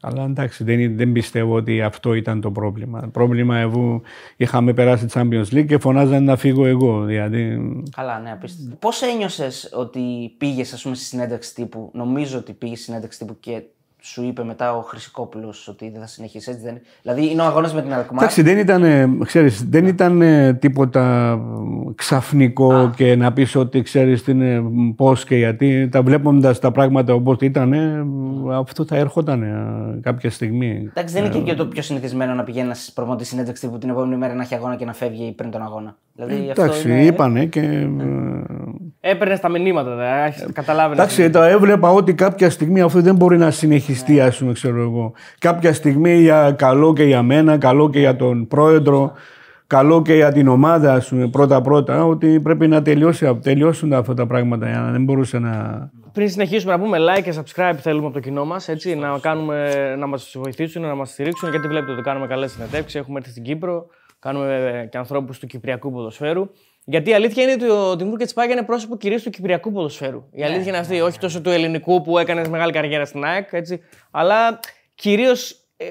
Αλλά 0.00 0.24
εντάξει 0.24 0.64
δεν, 0.64 0.96
δεν 0.96 1.12
πιστεύω 1.12 1.54
ότι 1.54 1.82
αυτό 1.82 2.14
ήταν 2.14 2.40
το 2.40 2.50
πρόβλημα. 2.50 3.00
Το 3.00 3.08
πρόβλημα 3.08 3.56
εγώ 3.58 4.00
είχαμε 4.36 4.72
περάσει 4.72 5.06
Champions 5.12 5.54
League 5.54 5.66
και 5.66 5.78
φωνάζανε 5.78 6.20
να 6.24 6.36
φύγω 6.36 6.66
εγώ. 6.66 7.04
Δηλαδή, 7.04 7.58
Καλά, 7.96 8.18
ναι, 8.20 8.30
απίστευτο. 8.30 8.76
Πώς 8.80 9.02
ένιωσες 9.02 9.70
ότι 9.76 10.00
πήγες, 10.38 10.72
ας 10.72 10.82
πούμε, 10.82 10.94
στη 10.94 11.04
συνέντευξη 11.04 11.54
τύπου. 11.68 11.90
Νομίζω 11.92 12.38
ότι 12.38 12.52
πήγε 12.52 12.74
στη 12.74 12.84
συνέντευξη 12.84 13.18
τύπου 13.18 13.36
και 13.40 13.62
σου 14.00 14.22
είπε 14.22 14.44
μετά 14.44 14.76
ο 14.76 14.80
Χρυσικόπουλος 14.80 15.68
ότι 15.68 15.90
δεν 15.90 16.00
θα 16.00 16.06
συνεχίσει 16.06 16.50
έτσι. 16.50 16.62
Δεν... 16.62 16.78
Δηλαδή 17.02 17.30
είναι 17.30 17.42
ο 17.42 17.44
αγώνας 17.44 17.74
με 17.74 17.82
την 17.82 17.92
Αλκμάρ. 17.92 18.22
Εντάξει, 18.22 18.42
δεν 18.42 18.58
ήταν, 18.58 18.82
ε, 18.82 19.08
ξέρεις, 19.24 19.68
δεν 19.68 19.86
ήταν 19.86 20.22
ε, 20.22 20.54
τίποτα 20.54 21.30
ε, 21.30 21.92
ξαφνικό 21.94 22.90
και 22.96 23.16
να 23.16 23.32
πεις 23.32 23.56
ότι 23.56 23.82
ξέρεις 23.82 24.22
τι 24.22 24.30
είναι, 24.30 24.60
μ, 24.60 24.90
πώς 24.96 25.24
και 25.24 25.36
γιατί. 25.36 25.88
Τα 25.88 26.02
βλέποντας 26.02 26.58
τα 26.58 26.70
πράγματα 26.70 27.14
όπως 27.14 27.36
ήταν, 27.40 27.72
ε, 27.72 28.04
αυτό 28.52 28.84
θα 28.84 28.96
έρχονταν 28.96 29.42
ε, 29.42 30.00
κάποια 30.00 30.30
στιγμή. 30.30 30.88
Εντάξει, 30.88 31.14
δεν 31.14 31.24
είναι 31.24 31.34
και, 31.34 31.40
και 31.40 31.54
το 31.54 31.66
πιο 31.66 31.82
συνηθισμένο 31.82 32.34
να 32.34 32.44
πηγαίνει 32.44 32.68
να 32.68 32.76
προμονεί 32.94 33.24
συνέντευξη 33.24 33.66
τύπου 33.66 33.78
την 33.78 33.88
επόμενη 33.88 34.16
μέρα 34.16 34.34
να 34.34 34.42
έχει 34.42 34.54
αγώνα 34.54 34.76
και 34.76 34.84
να 34.84 34.92
φεύγει 34.92 35.32
πριν 35.32 35.50
τον 35.50 35.62
αγώνα. 35.62 35.96
Δηλαδή 36.14 36.50
αυτό 36.50 36.62
Εντάξει, 36.62 36.90
είναι... 36.90 37.04
είπανε 37.04 37.46
και... 37.46 37.60
ε, 37.60 37.88
Έπαιρνε 39.10 39.38
τα 39.38 39.48
μηνύματα, 39.48 39.90
δηλαδή, 39.90 40.26
έχεις 40.26 40.46
καταλάβει. 40.52 40.92
Εντάξει, 40.92 41.30
τα 41.30 41.48
έβλεπα 41.48 41.90
ότι 41.90 42.14
κάποια 42.14 42.50
στιγμή 42.50 42.80
αυτό 42.80 43.00
δεν 43.00 43.14
μπορεί 43.14 43.38
να 43.38 43.50
συνεχιστεί, 43.50 44.20
ας 44.20 44.38
πούμε, 44.38 44.52
ξέρω 44.52 44.80
εγώ. 44.80 45.12
Κάποια 45.38 45.72
στιγμή 45.72 46.20
για 46.20 46.54
καλό 46.58 46.92
και 46.92 47.02
για 47.02 47.22
μένα, 47.22 47.58
καλό 47.58 47.90
και 47.90 47.98
για 47.98 48.16
τον 48.16 48.46
πρόεδρο, 48.46 49.12
καλό 49.66 50.02
και 50.02 50.14
για 50.14 50.32
την 50.32 50.48
ομάδα, 50.48 50.92
ας 50.92 51.08
πούμε, 51.08 51.28
πρώτα-πρώτα, 51.28 52.04
ότι 52.04 52.40
πρέπει 52.40 52.68
να 52.68 52.82
τελειώσει, 52.82 53.38
τελειώσουν 53.42 53.92
αυτά 53.92 54.14
τα 54.14 54.26
πράγματα. 54.26 54.68
για 54.68 54.78
να 54.78 54.90
Δεν 54.90 55.04
μπορούσε 55.04 55.38
να, 55.38 55.90
Πριν 56.12 56.30
συνεχίσουμε 56.30 56.72
να 56.72 56.78
πούμε 56.78 56.98
like 57.00 57.22
και 57.22 57.34
subscribe 57.36 57.76
θέλουμε 57.80 58.04
από 58.04 58.14
το 58.14 58.20
κοινό 58.20 58.44
μας, 58.44 58.68
έτσι, 58.68 58.94
να, 58.94 59.18
κάνουμε, 59.20 59.70
να 59.98 60.06
μας 60.06 60.34
βοηθήσουν, 60.34 60.82
να 60.82 60.94
μας 60.94 61.10
στηρίξουν, 61.10 61.50
γιατί 61.50 61.66
βλέπετε 61.66 61.92
ότι 61.92 62.02
κάνουμε 62.02 62.26
καλές 62.26 62.52
συνεντεύξεις. 62.52 63.00
Έχουμε 63.00 63.18
έρθει 63.18 63.30
στην 63.30 63.42
Κύπρο, 63.42 63.86
κάνουμε 64.18 64.88
και 64.90 64.98
ανθρώπους 64.98 65.38
του 65.38 65.46
Κυπριακού 65.46 65.92
ποδοσφαίρου. 65.92 66.50
Γιατί 66.90 67.10
η 67.10 67.14
αλήθεια 67.14 67.42
είναι 67.42 67.52
ότι 67.52 67.68
ο 67.68 67.96
Τιμούρ 67.96 68.18
Κετσπάγια 68.18 68.54
είναι 68.54 68.64
πρόσωπο 68.64 68.96
κυρίως 68.96 69.22
του 69.22 69.30
Κυπριακού 69.30 69.72
ποδοσφαίρου. 69.72 70.24
Η 70.32 70.42
αλήθεια 70.44 70.68
είναι 70.68 70.76
αυτή, 70.78 71.00
όχι 71.00 71.18
τόσο 71.18 71.40
του 71.40 71.50
ελληνικού 71.50 72.02
που 72.02 72.18
έκανες 72.18 72.48
μεγάλη 72.48 72.72
καριέρα 72.72 73.04
στην 73.04 73.24
ΑΕΚ, 73.24 73.48
έτσι, 73.52 73.80
αλλά 74.10 74.60
κυρίως. 74.94 75.50
Ε, 75.76 75.84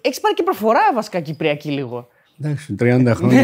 Έχεις 0.00 0.20
πάρει 0.20 0.34
και 0.34 0.42
προφορά 0.42 0.80
βασικά 0.94 1.20
Κυπριακή 1.20 1.70
λίγο. 1.70 2.08
Εντάξει, 2.40 2.74
30 2.80 3.12
χρόνια. 3.14 3.40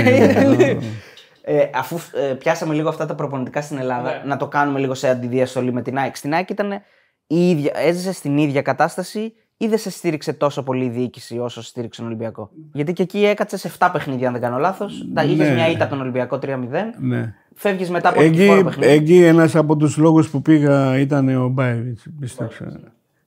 Ε, 1.48 1.70
αφού 1.74 1.98
ε, 2.14 2.34
πιάσαμε 2.34 2.74
λίγο 2.74 2.88
αυτά 2.88 3.06
τα 3.06 3.14
προπονητικά 3.14 3.62
στην 3.62 3.78
Ελλάδα, 3.78 4.10
Ναι. 4.12 4.22
να 4.24 4.36
το 4.36 4.48
κάνουμε 4.48 4.78
λίγο 4.78 4.94
σε 4.94 5.08
αντιδιαστολή 5.08 5.72
με 5.72 5.82
την 5.82 5.98
ΑΕΚ. 5.98 6.16
Στην 6.16 6.34
ΑΕΚ 6.34 6.50
ήταν 6.50 6.82
η 7.26 7.50
ίδια, 7.50 7.72
έζησε 7.74 8.12
στην 8.12 8.38
ίδια 8.38 8.62
κατάσταση 8.62 9.34
ή 9.56 9.66
δεν 9.66 9.78
σε 9.78 9.90
στήριξε 9.90 10.32
τόσο 10.32 10.62
πολύ 10.62 10.84
η 10.84 10.88
διοίκηση 10.88 11.38
όσο 11.38 11.62
σε 11.62 11.68
στήριξε 11.68 12.00
τον 12.00 12.08
Ολυμπιακό; 12.10 12.50
Γιατί 12.72 12.92
και 12.92 13.02
εκεί 13.02 13.24
έκατσε 13.24 13.56
σε 13.56 13.70
7 13.78 13.88
παιχνίδια, 13.92 14.26
αν 14.26 14.32
δεν 14.32 14.42
κάνω 14.42 14.58
λάθος. 14.58 15.08
Τα 15.14 15.24
είχε 15.24 15.44
Ναι. 15.44 15.54
μια 15.54 15.70
ήττα 15.70 15.82
από 15.84 15.92
τον 15.92 16.00
Ολυμπιακό 16.02 16.38
3-0. 16.38 16.94
ναι. 17.00 17.34
Φεύγεις 17.54 17.90
μετά 17.90 18.08
από 18.08 18.22
Εκεί, 18.22 18.46
το 18.46 18.64
παιχνίδι. 18.64 18.92
εκεί 18.92 19.22
ένας 19.24 19.56
από 19.56 19.76
τους 19.76 19.96
λόγους 19.96 20.30
που 20.30 20.42
πήγα 20.42 20.98
ήταν 20.98 21.28
ο 21.36 21.48
Μπάιβιτς, 21.48 22.06
πίστεψα. 22.20 22.80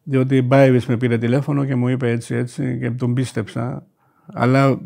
Διότι 0.03 0.35
η 0.37 0.41
Μπάιβιτς 0.45 0.85
με 0.85 0.97
πήρε 0.97 1.17
τηλέφωνο 1.17 1.65
και 1.65 1.75
μου 1.75 1.87
είπε 1.87 2.09
έτσι 2.09 2.35
έτσι 2.35 2.77
και 2.81 2.91
τον 2.91 3.13
πίστεψα. 3.13 3.85
Αλλά 4.33 4.79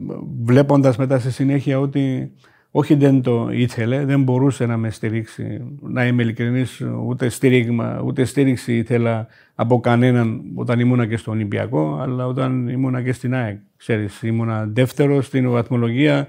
βλέποντας 0.43 0.97
μετά 0.97 1.19
στη 1.19 1.31
συνέχεια 1.31 1.79
ότι 1.79 2.31
όχι 2.75 2.95
δεν 2.95 3.21
το 3.21 3.49
ήθελε, 3.51 4.05
δεν 4.05 4.23
μπορούσε 4.23 4.65
να 4.65 4.77
με 4.77 4.89
στηρίξει. 4.89 5.61
Να 5.81 6.05
είμαι 6.05 6.23
ειλικρινής, 6.23 6.81
ούτε 7.05 7.29
στήριγμα, 7.29 8.01
ούτε 8.05 8.23
στήριξη 8.23 8.77
ήθελα 8.77 9.27
από 9.55 9.79
κανέναν 9.79 10.41
όταν 10.55 10.79
ήμουνα 10.79 11.05
και 11.05 11.17
στο 11.17 11.31
Ολυμπιακό, 11.31 11.97
αλλά 12.01 12.27
όταν 12.27 12.67
ήμουνα 12.67 13.01
και 13.01 13.13
στην 13.13 13.35
ΑΕΚ. 13.35 13.57
Ξέρεις, 13.77 14.21
ήμουνα 14.21 14.65
δεύτερος 14.65 15.25
στην 15.25 15.49
βαθμολογία, 15.49 16.27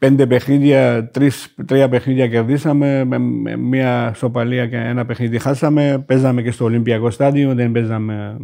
Πέντε 0.00 0.26
παιχνίδια, 0.26 1.08
τρεις, 1.10 1.54
τρία 1.66 1.88
παιχνίδια 1.88 2.28
κερδίσαμε, 2.28 3.04
με, 3.04 3.18
με 3.18 3.56
μία 3.56 4.12
σοπαλία 4.14 4.66
και 4.66 4.76
ένα 4.76 5.04
παιχνίδι 5.06 5.38
χάσαμε. 5.38 6.04
Παίζαμε 6.06 6.42
και 6.42 6.50
στο 6.50 6.64
Ολυμπιακό 6.64 7.10
στάδιο, 7.10 7.54
δεν 7.54 7.72
παίζαμε 7.72 8.36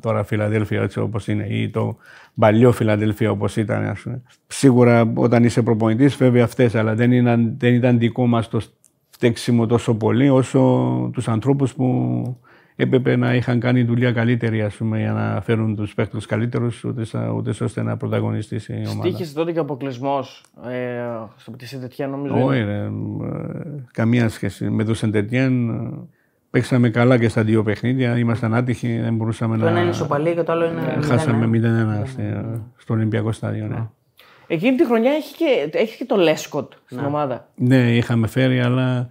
τώρα 0.00 0.24
Φιλαδέλφια 0.24 0.82
έτσι 0.82 1.00
όπως 1.00 1.28
είναι 1.28 1.46
ή 1.48 1.68
το 1.68 1.96
παλιό 2.38 2.72
Φιλαδέλφια 2.72 3.30
όπως 3.30 3.56
ήταν. 3.56 3.84
Ας 3.84 4.00
πούμε. 4.00 4.22
Σίγουρα 4.46 5.12
όταν 5.14 5.44
είσαι 5.44 5.62
προπονητής 5.62 6.14
φεύγει 6.14 6.40
αυτές, 6.40 6.74
αλλά 6.74 6.94
δεν 6.94 7.12
ήταν, 7.12 7.54
δεν 7.58 7.74
ήταν 7.74 7.98
δικό 7.98 8.26
μας 8.26 8.48
το 8.48 8.60
φταίξιμο 9.10 9.66
τόσο 9.66 9.94
πολύ 9.94 10.28
όσο 10.28 11.10
τους 11.12 11.28
ανθρώπους 11.28 11.74
που 11.74 11.86
έπρεπε 12.80 13.16
να 13.16 13.34
είχαν 13.34 13.60
κάνει 13.60 13.82
δουλειά 13.82 14.12
καλύτερη 14.12 14.62
ας 14.62 14.74
πούμε, 14.74 14.98
για 15.00 15.12
να 15.12 15.40
φέρουν 15.40 15.76
τους 15.76 15.94
παίκτες 15.94 16.26
καλύτερους 16.26 16.84
ούτες, 16.84 17.14
ούτες 17.34 17.60
ώστε 17.60 17.82
να 17.82 17.96
πρωταγωνιστήσει 17.96 18.72
η 18.72 18.86
ομάδα. 18.92 19.08
Τύχησε 19.08 19.34
τότε 19.34 19.52
και 19.52 19.58
ο 19.58 19.62
αποκλεισμός 19.62 20.44
ε, 20.68 21.00
στο 21.36 21.50
τη 21.50 21.66
Σεντετιά, 21.66 22.06
νομίζω. 22.06 22.44
Όχι, 22.44 22.60
ρε, 22.62 22.78
ε, 22.84 22.90
καμία 23.92 24.28
σχέση. 24.28 24.70
Με 24.70 24.84
το 24.84 24.94
Σεντετιέν 24.94 25.70
ε, 25.70 25.90
παίξαμε 26.50 26.90
καλά 26.90 27.18
και 27.18 27.28
στα 27.28 27.42
δύο 27.42 27.62
παιχνίδια. 27.62 28.18
Ήμασταν 28.18 28.54
άτυχοι, 28.54 28.98
δεν 29.00 29.14
μπορούσαμε 29.16 29.56
Το 29.58 29.64
να. 29.64 29.70
ένα 29.70 29.80
είναι 29.80 29.90
ισοπαλία 29.90 30.34
και 30.34 30.42
το 30.42 30.52
άλλο 30.52 30.64
είναι. 30.66 30.80
Ε, 30.80 30.98
0-1. 30.98 31.02
Χάσαμε 31.04 31.46
0-1 31.46 32.06
στη- 32.06 32.22
στο 32.76 32.94
Ολυμπιακό 32.94 33.32
στάδιο. 33.32 33.66
Ναι. 33.66 33.86
Εκείνη 34.46 34.76
τη 34.76 34.86
χρονιά 34.86 35.10
έχει 35.12 35.34
και, 35.36 35.78
έχει 35.78 35.96
και 35.96 36.04
το 36.04 36.16
Λέσκοτ 36.16 36.72
στην 36.84 37.04
ομάδα. 37.04 37.48
ναι, 37.54 37.96
είχαμε 37.96 38.26
φέρει, 38.26 38.60
αλλά 38.60 39.08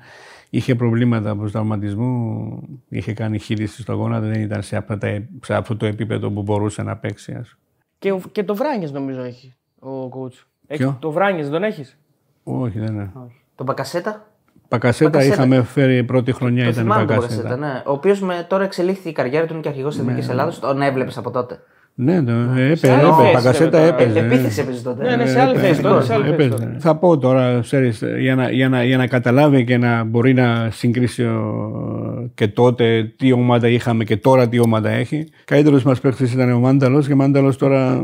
είχε 0.49 0.75
προβλήματα 0.75 1.29
από 1.29 1.49
τραυματισμού. 1.49 2.59
Είχε 2.89 3.13
κάνει 3.13 3.39
χείριση 3.39 3.81
στο 3.81 3.93
γόνατο, 3.93 4.25
δεν 4.27 4.41
ήταν 4.41 4.61
σε, 4.61 4.75
αυτά 4.77 4.97
τα- 4.97 5.23
σε 5.41 5.53
αυτό 5.55 5.77
το 5.77 5.85
επίπεδο 5.85 6.31
που 6.31 6.41
μπορούσε 6.41 6.83
να 6.83 6.97
παίξει. 6.97 7.33
ας. 7.33 7.57
Και, 7.99 8.11
ο- 8.11 8.21
και 8.31 8.43
το 8.43 8.55
Βράνιε 8.55 8.89
νομίζω 8.91 9.21
έχει 9.21 9.55
ο 9.79 10.03
coach. 10.03 10.45
Έχει, 10.67 10.81
Ποιο; 10.81 10.97
το 10.99 11.11
Βράνιε 11.11 11.43
δεν 11.47 11.63
έχεις; 11.63 11.97
Όχι, 12.43 12.79
δεν 12.79 12.93
είναι. 12.93 13.11
Τον 13.55 13.65
Μπακασέτα. 13.65 14.27
Πακασέτα; 14.67 15.09
Πακασέτα. 15.09 15.33
είχαμε 15.35 15.63
φέρει 15.63 16.03
πρώτη 16.03 16.31
χρονιά 16.31 16.63
Το 16.63 16.69
ήταν 16.69 16.83
θυμάμαι 16.83 17.05
τον 17.05 17.15
Πακασέτα. 17.15 17.41
Μπακασέτα, 17.43 17.73
ναι. 17.73 17.81
Ο 17.85 17.91
οποίος 17.91 18.21
τώρα 18.47 18.63
εξελίχθηκε 18.63 19.09
η 19.09 19.11
καριέρα 19.11 19.45
του 19.45 19.53
είναι 19.53 19.61
και 19.61 19.67
αρχηγός 19.67 19.93
της 19.95 20.03
Εθνικής 20.03 20.29
Ελλάδα. 20.29 20.59
Τον 20.59 20.81
έβλεπες 20.81 21.17
από 21.17 21.31
τότε. 21.31 21.59
Ναι, 21.99 22.23
το, 22.23 22.31
έπαιζε, 22.31 22.91
άλλη 22.91 23.01
έπαιζε, 23.01 23.21
θέση, 23.21 23.33
Πακασέτα 23.33 23.69
βέβαια. 23.79 23.87
έπαιζε. 23.87 24.19
Ε, 24.19 24.21
ναι. 24.21 24.33
επίθεση 24.33 24.59
έπαιζε 24.61 24.81
τότε. 24.83 25.03
Ναι, 25.09 25.15
ναι, 25.15 25.25
σε 25.25 25.37
Ε, 25.37 25.41
άλλη 25.41 25.49
έπαιζε, 25.51 25.67
θέση 25.67 25.81
τότε. 25.81 26.03
σε 26.05 26.13
άλλη 26.13 26.23
θέση 26.23 26.33
έπαιζε. 26.33 26.49
τότε. 26.49 26.75
Θα 26.79 26.95
πω 26.95 27.17
τώρα, 27.17 27.59
ξέρεις, 27.61 28.03
για 28.19 28.35
να, 28.35 28.49
για, 28.51 28.69
να, 28.69 28.83
για 28.83 28.97
να 28.97 29.07
καταλάβει 29.07 29.63
και 29.63 29.77
να 29.77 30.03
μπορεί 30.03 30.33
να 30.33 30.67
συγκρίσει 30.71 31.23
ο- 31.23 32.29
και 32.33 32.47
τότε 32.47 33.13
τι 33.17 33.31
ομάδα 33.31 33.67
είχαμε 33.67 34.03
και 34.03 34.17
τώρα 34.17 34.47
τι 34.49 34.59
ομάδα 34.59 34.89
έχει. 34.89 35.27
Καλύτερος 35.45 35.83
μας 35.83 35.99
παίκτης 35.99 36.33
ήταν 36.33 36.51
ο 36.51 36.59
Μάνταλος 36.59 37.07
και 37.07 37.13
ο 37.13 37.15
Μάνταλος 37.15 37.57
τώρα... 37.57 38.01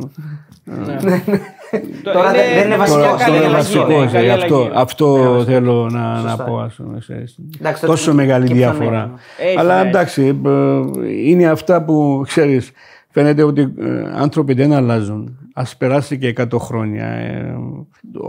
Τώρα 2.04 2.32
δεν- 2.32 2.42
δεν 2.56 2.66
είναι 2.66 2.78
βασικός, 2.78 3.02
Τώρα, 3.04 3.16
καλή 3.18 3.36
τώρα 3.36 3.48
αλλαγή, 3.48 3.54
βασικός, 3.56 3.88
ναι, 3.88 4.20
ε, 4.20 4.22
καλή 4.22 4.32
αυτό, 4.32 4.56
αλλαγή. 4.56 4.72
αυτό 4.76 5.44
θέλω 5.48 5.90
να, 5.92 6.22
να 6.22 6.30
Σωστά. 6.30 6.44
πω. 6.44 6.58
Ας 6.60 6.74
πούμε, 6.76 6.98
ξέρεις. 7.00 7.38
Εντάξει, 7.60 7.82
τότε 7.82 7.94
Τόσο 7.94 8.10
και- 8.10 8.16
μεγάλη 8.18 8.48
και 8.48 8.54
πιο 8.54 8.62
νέο. 8.66 8.74
διαφορά. 8.74 9.12
Έχει, 9.48 9.58
Αλλά 9.58 9.84
ναι. 9.84 9.90
εντάξει, 9.90 10.40
ε, 10.46 10.50
είναι 11.30 11.48
αυτά 11.48 11.84
που 11.84 12.24
ξέρεις. 12.28 12.72
Φαίνεται 13.14 13.44
ότι 13.44 13.62
ε, 13.62 13.66
άνθρωποι 14.16 14.54
δεν 14.54 14.74
αλλάζουν. 14.74 15.38
Ας 15.56 15.78
περάσει 15.78 16.18
και 16.18 16.34
100 16.38 16.46
χρόνια. 16.60 17.06
Ε, 17.06 17.56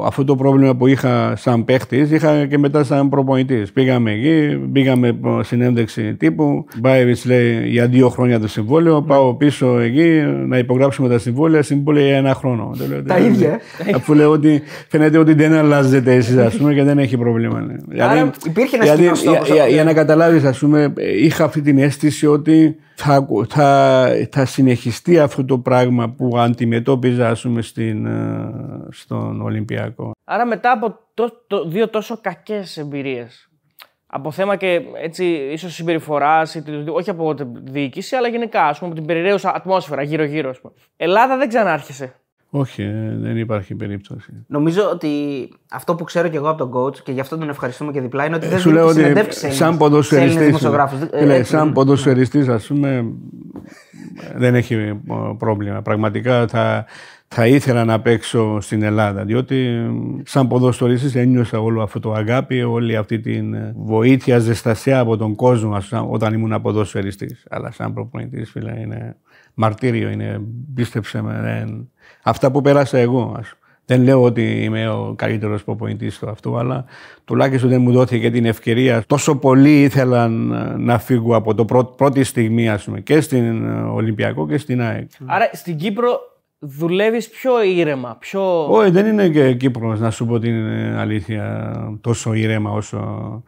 αυτό 0.05 0.25
το 0.25 0.37
πρόβλημα 0.37 0.77
που 0.77 0.87
είχα 0.87 1.37
σαν 1.37 1.65
παίχτης, 1.65 2.11
είχα 2.11 2.47
και 2.47 2.59
μετά 2.59 2.85
σαν 2.85 3.09
προπονητής. 3.09 3.73
Πήγαμε 3.73 4.13
εκεί, 4.13 4.57
πήγαμε 4.73 5.09
ε, 5.09 5.43
συνέντευξη 5.43 6.15
τύπου. 6.15 6.65
Μπάιβιτς 6.81 7.25
λέει 7.25 7.69
για 7.69 7.87
δύο 7.87 8.09
χρόνια 8.09 8.41
το 8.41 8.49
συμβόλαιο. 8.49 9.03
Πάω 9.03 9.35
πίσω 9.35 9.79
εκεί 9.79 10.23
να 10.47 10.59
υπογράψουμε 10.59 11.09
τα 11.09 11.19
συμβόλαια. 11.19 11.63
Συμβόλαια 11.63 12.07
για 12.07 12.17
ένα 12.17 12.35
χρόνο. 12.35 12.71
Το 12.79 12.85
λέω, 12.89 13.03
Τα 13.03 13.15
«Δεν- 13.15 13.25
ίδια. 13.33 13.61
Αφού 13.95 14.15
λέω 14.15 14.31
ότι 14.31 14.63
φαίνεται 14.89 15.19
ότι 15.19 15.35
δεν 15.35 15.53
αλλάζετε 15.53 16.15
εσείς 16.15 16.37
ας 16.37 16.57
πούμε 16.57 16.75
και 16.75 16.83
δεν 16.83 16.99
έχει 16.99 17.17
πρόβλημα. 17.17 17.61
ναι. 17.61 17.75
Δηλαδή, 17.89 18.31
υπήρχε 18.47 18.77
ένας 18.77 18.87
γιατί 18.87 19.03
κοινός 19.03 19.23
για- 19.23 19.31
στόχος, 19.33 19.49
για- 19.51 19.63
αυτό. 19.63 19.75
για 19.75 19.85
να 19.85 19.93
καταλάβεις 19.93 20.45
ας 20.45 20.59
πούμε 20.59 20.93
είχα 21.23 21.45
αυτή 21.45 21.61
την 21.61 21.79
αίσθηση 21.79 22.27
ότι 22.27 22.77
θα, 22.95 23.27
θα, 23.49 24.09
θα 24.31 24.45
συνεχιστεί 24.45 25.19
αυτό 25.19 25.45
το 25.45 25.59
πράγμα 25.59 26.11
που 26.11 26.39
αντιμετώπιζα 26.39 27.29
ας 27.29 27.43
πούμε 27.43 27.63
στην, 27.63 28.07
ε, 28.07 28.51
στον 28.91 29.41
Ολυμπιακό. 29.41 30.11
Άρα 30.25 30.47
μετά 30.47 30.71
από 30.73 30.99
το, 31.15 31.45
το, 31.47 31.65
δύο 31.69 31.89
τόσο 31.89 32.19
κακές 32.21 32.77
εμπειρίες. 32.77 33.49
Από 34.07 34.31
θέμα 34.31 34.57
και 34.57 34.81
έτσι 35.03 35.25
ίσως 35.25 35.75
συμπεριφοράς, 35.75 36.55
ή 36.55 36.63
το- 36.63 36.93
όχι 36.93 37.11
από 37.11 37.35
την 37.35 37.49
διοίκηση, 37.63 38.17
αλλά 38.17 38.29
γενικά 38.29 38.63
ας 38.67 38.79
πούμε 38.79 38.91
από 38.91 38.99
την 39.01 39.09
περιραίουσα 39.09 39.55
ατμόσφαιρα 39.55 40.03
γύρω-γύρω. 40.03 40.51
ας 40.51 40.61
πούμε. 40.61 40.75
Ελλάδα 40.97 41.37
δεν 41.37 41.49
ξανάρχισε. 41.49 42.15
Όχι, 42.57 42.83
ε, 42.83 43.17
δεν 43.21 43.37
υπάρχει 43.37 43.75
περίπτωση. 43.75 44.45
Νομίζω 44.47 44.91
ότι 44.93 45.09
αυτό 45.71 45.95
που 45.95 46.05
ξέρω 46.05 46.29
και 46.29 46.37
εγώ 46.37 46.49
από 46.49 46.67
τον 46.69 46.73
coach 46.83 46.99
και 46.99 47.13
γι' 47.13 47.21
αυτό 47.21 47.39
τον 47.39 47.49
ευχαριστούμε 47.49 47.93
και 47.93 48.01
διπλά 48.01 48.25
είναι 48.27 48.37
ότι 48.37 48.47
δεν 48.47 48.57
Ε, 48.57 48.61
Σου 48.61 48.69
δίνει 48.69 48.75
λέω 48.75 48.85
και 48.87 48.91
ότι 48.93 49.01
συνεντεύξεις 49.01 49.41
σε 49.41 49.51
σαν 49.51 49.57
Έλληνες- 49.57 49.73
σε 49.73 49.79
ποδοσφαιριστής, 49.79 50.31
Έλληνες 50.37 50.47
δημοσιογράφους. 50.47 51.01
Ε, 51.01 51.19
φίλε, 51.19 51.35
έτσι 51.35 51.51
σαν 51.51 51.65
δεν- 51.65 51.73
ποδοσφαιριστής 51.73 52.49
ας 52.49 52.67
πούμε 52.67 53.05
δεν 54.37 54.55
έχει 54.55 54.75
ε, 54.75 54.95
πρόβλημα. 55.39 55.83
Πραγματικά 55.83 56.47
θα, 56.47 56.85
θα 57.37 57.47
ήθελα 57.47 57.85
να 57.85 58.01
παίξω 58.01 58.61
στην 58.61 58.83
Ελλάδα 58.83 59.25
διότι 59.25 59.57
ε, 59.57 59.87
σαν 60.25 60.49
ποδοσφαιριστής 60.49 61.15
ένιωσα 61.15 61.61
όλο 61.61 61.83
αυτό 61.83 62.01
το 62.01 62.13
αγάπη, 62.13 62.63
όλη 62.63 62.97
αυτή 62.97 63.21
την 63.21 63.55
ε, 63.55 63.73
βοήθεια, 63.77 64.39
ζεστασιά 64.39 64.99
από 64.99 65.17
τον 65.17 65.35
κόσμο 65.35 65.75
ας 65.75 65.87
πούμε, 65.89 66.07
όταν 66.11 66.35
ήμουν 66.35 66.61
ποδοσφαιριστής. 66.63 67.47
Αλλά 67.51 67.71
σαν 67.71 67.93
προπονητής 67.95 68.51
φίλε 68.51 68.81
είναι 68.81 69.17
μαρτύριο, 69.55 70.09
είναι 70.09 70.41
πίστεψε 70.75 71.23
με. 71.23 71.41
δεν- 71.43 71.89
Αυτά 72.23 72.51
που 72.51 72.61
πέρασα 72.61 72.99
εγώ 72.99 73.21
ας 73.21 73.29
πούμε. 73.49 73.59
Δεν 73.87 74.03
λέω 74.03 74.23
ότι 74.23 74.63
είμαι 74.65 74.89
ο 74.89 75.15
καλύτερος 75.17 75.65
προπονητής 75.65 76.15
στο 76.15 76.29
αυτό, 76.31 76.57
αλλά 76.57 76.85
τουλάχιστον 77.25 77.69
δεν 77.71 77.81
μου 77.81 77.93
δόθηκε 77.93 78.31
την 78.31 78.45
ευκαιρία. 78.45 79.03
Τόσο 79.07 79.37
πολύ 79.37 79.83
ήθελα 79.83 80.29
να- 80.29 80.77
να 80.79 80.99
φύγω 80.99 81.37
από 81.37 81.55
το 81.55 81.65
πρω- 81.65 81.97
πρώτη 81.97 82.25
στιγμή, 82.25 82.69
ας 82.69 82.85
πούμε, 82.85 83.01
και 83.01 83.21
στην 83.21 83.65
ε, 83.69 83.81
Ολυμπιακό 83.83 84.47
και 84.49 84.59
στην 84.59 84.81
ΑΕΚ. 84.83 85.09
Άρα 85.27 85.49
στην 85.53 85.77
Κύπρο 85.77 86.19
δουλεύεις 86.67 87.29
πιο 87.29 87.53
ήρεμα, 87.77 88.17
πιο. 88.21 88.67
Όχι, 88.73 88.91
δεν 88.91 89.07
είναι 89.07 89.29
και 89.29 89.55
Κύπρος, 89.55 90.01
να 90.01 90.11
σου 90.11 90.27
πω 90.27 90.39
την 90.39 90.67
ε, 90.67 90.97
αλήθεια, 90.99 91.73
τόσο 92.01 92.33
ήρεμα 92.33 92.71
όσο 92.71 92.99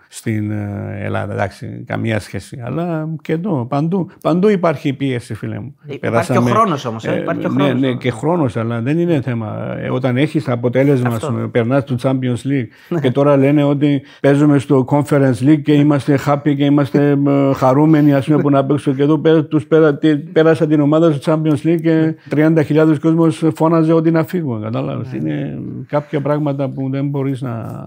στην 0.08 0.50
ε, 0.50 0.98
Ελλάδα. 1.02 1.32
Εντάξει, 1.32 1.84
καμία 1.86 2.18
σχέση. 2.20 2.60
Αλλά 2.64 3.08
και 3.22 3.32
εδώ, 3.32 3.66
παντού, 3.68 4.10
παντού 4.22 4.48
υπάρχει 4.48 4.92
πίεση, 4.92 5.34
φίλε 5.34 5.58
μου. 5.60 5.74
Υπάρχει 5.86 6.32
και 6.32 6.38
ο 6.38 6.42
χρόνος 6.42 6.84
όμως, 6.84 7.04
ε, 7.04 7.18
υπάρχει 7.20 7.40
και 7.40 7.46
ο 7.46 7.50
ναι, 7.50 7.62
χρόνος. 7.62 7.80
ναι, 7.80 7.92
και 7.92 8.10
χρόνος, 8.10 8.56
αλλά 8.56 8.80
δεν 8.80 8.98
είναι 8.98 9.20
θέμα. 9.20 9.76
Ε, 9.78 9.90
όταν 9.90 10.16
έχεις 10.16 10.48
αποτέλεσμα, 10.48 11.14
ας 11.14 11.26
πούμε, 11.26 11.48
περνάς 11.48 11.84
του 11.84 11.96
Champions 12.02 12.42
League 12.46 12.98
και 13.02 13.10
τώρα 13.10 13.36
λένε 13.36 13.64
ότι 13.64 14.02
παίζουμε 14.20 14.58
στο 14.58 14.84
Conference 14.88 15.34
League 15.42 15.62
και 15.62 15.72
είμαστε 15.72 16.18
happy 16.26 16.56
και 16.56 16.64
είμαστε 16.64 17.10
ε, 17.26 17.52
χαρούμενοι 17.54 18.14
ας 18.14 18.26
πούμε, 18.26 18.42
που 18.42 18.50
να 18.50 18.64
παίξω 18.64 18.92
και 18.92 19.02
εδώ 19.02 19.18
πέρα, 19.18 19.44
τους 19.44 19.66
πέρα, 19.66 19.98
τι- 19.98 20.16
πέρασα 20.16 20.66
την 20.66 20.80
ομάδα 20.80 21.12
στο 21.12 21.32
Champions 21.32 21.66
League 21.66 21.80
και 21.82 22.14
30.000 22.30 22.94
κόσμος 23.14 23.52
φώναζε 23.54 23.92
ότι 23.92 24.10
να 24.10 24.24
φύγω. 24.24 24.60
Κατάλαβες. 24.60 25.12
Είναι 25.12 25.58
κάποια 25.88 26.20
πράγματα 26.20 26.68
που 26.68 26.90
δεν 26.90 27.08
μπορείς 27.08 27.42
να... 27.42 27.84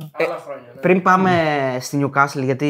Πριν 0.82 1.02
πάμε 1.02 1.32
στη 1.80 2.00
Newcastle, 2.04 2.44
γιατί 2.44 2.68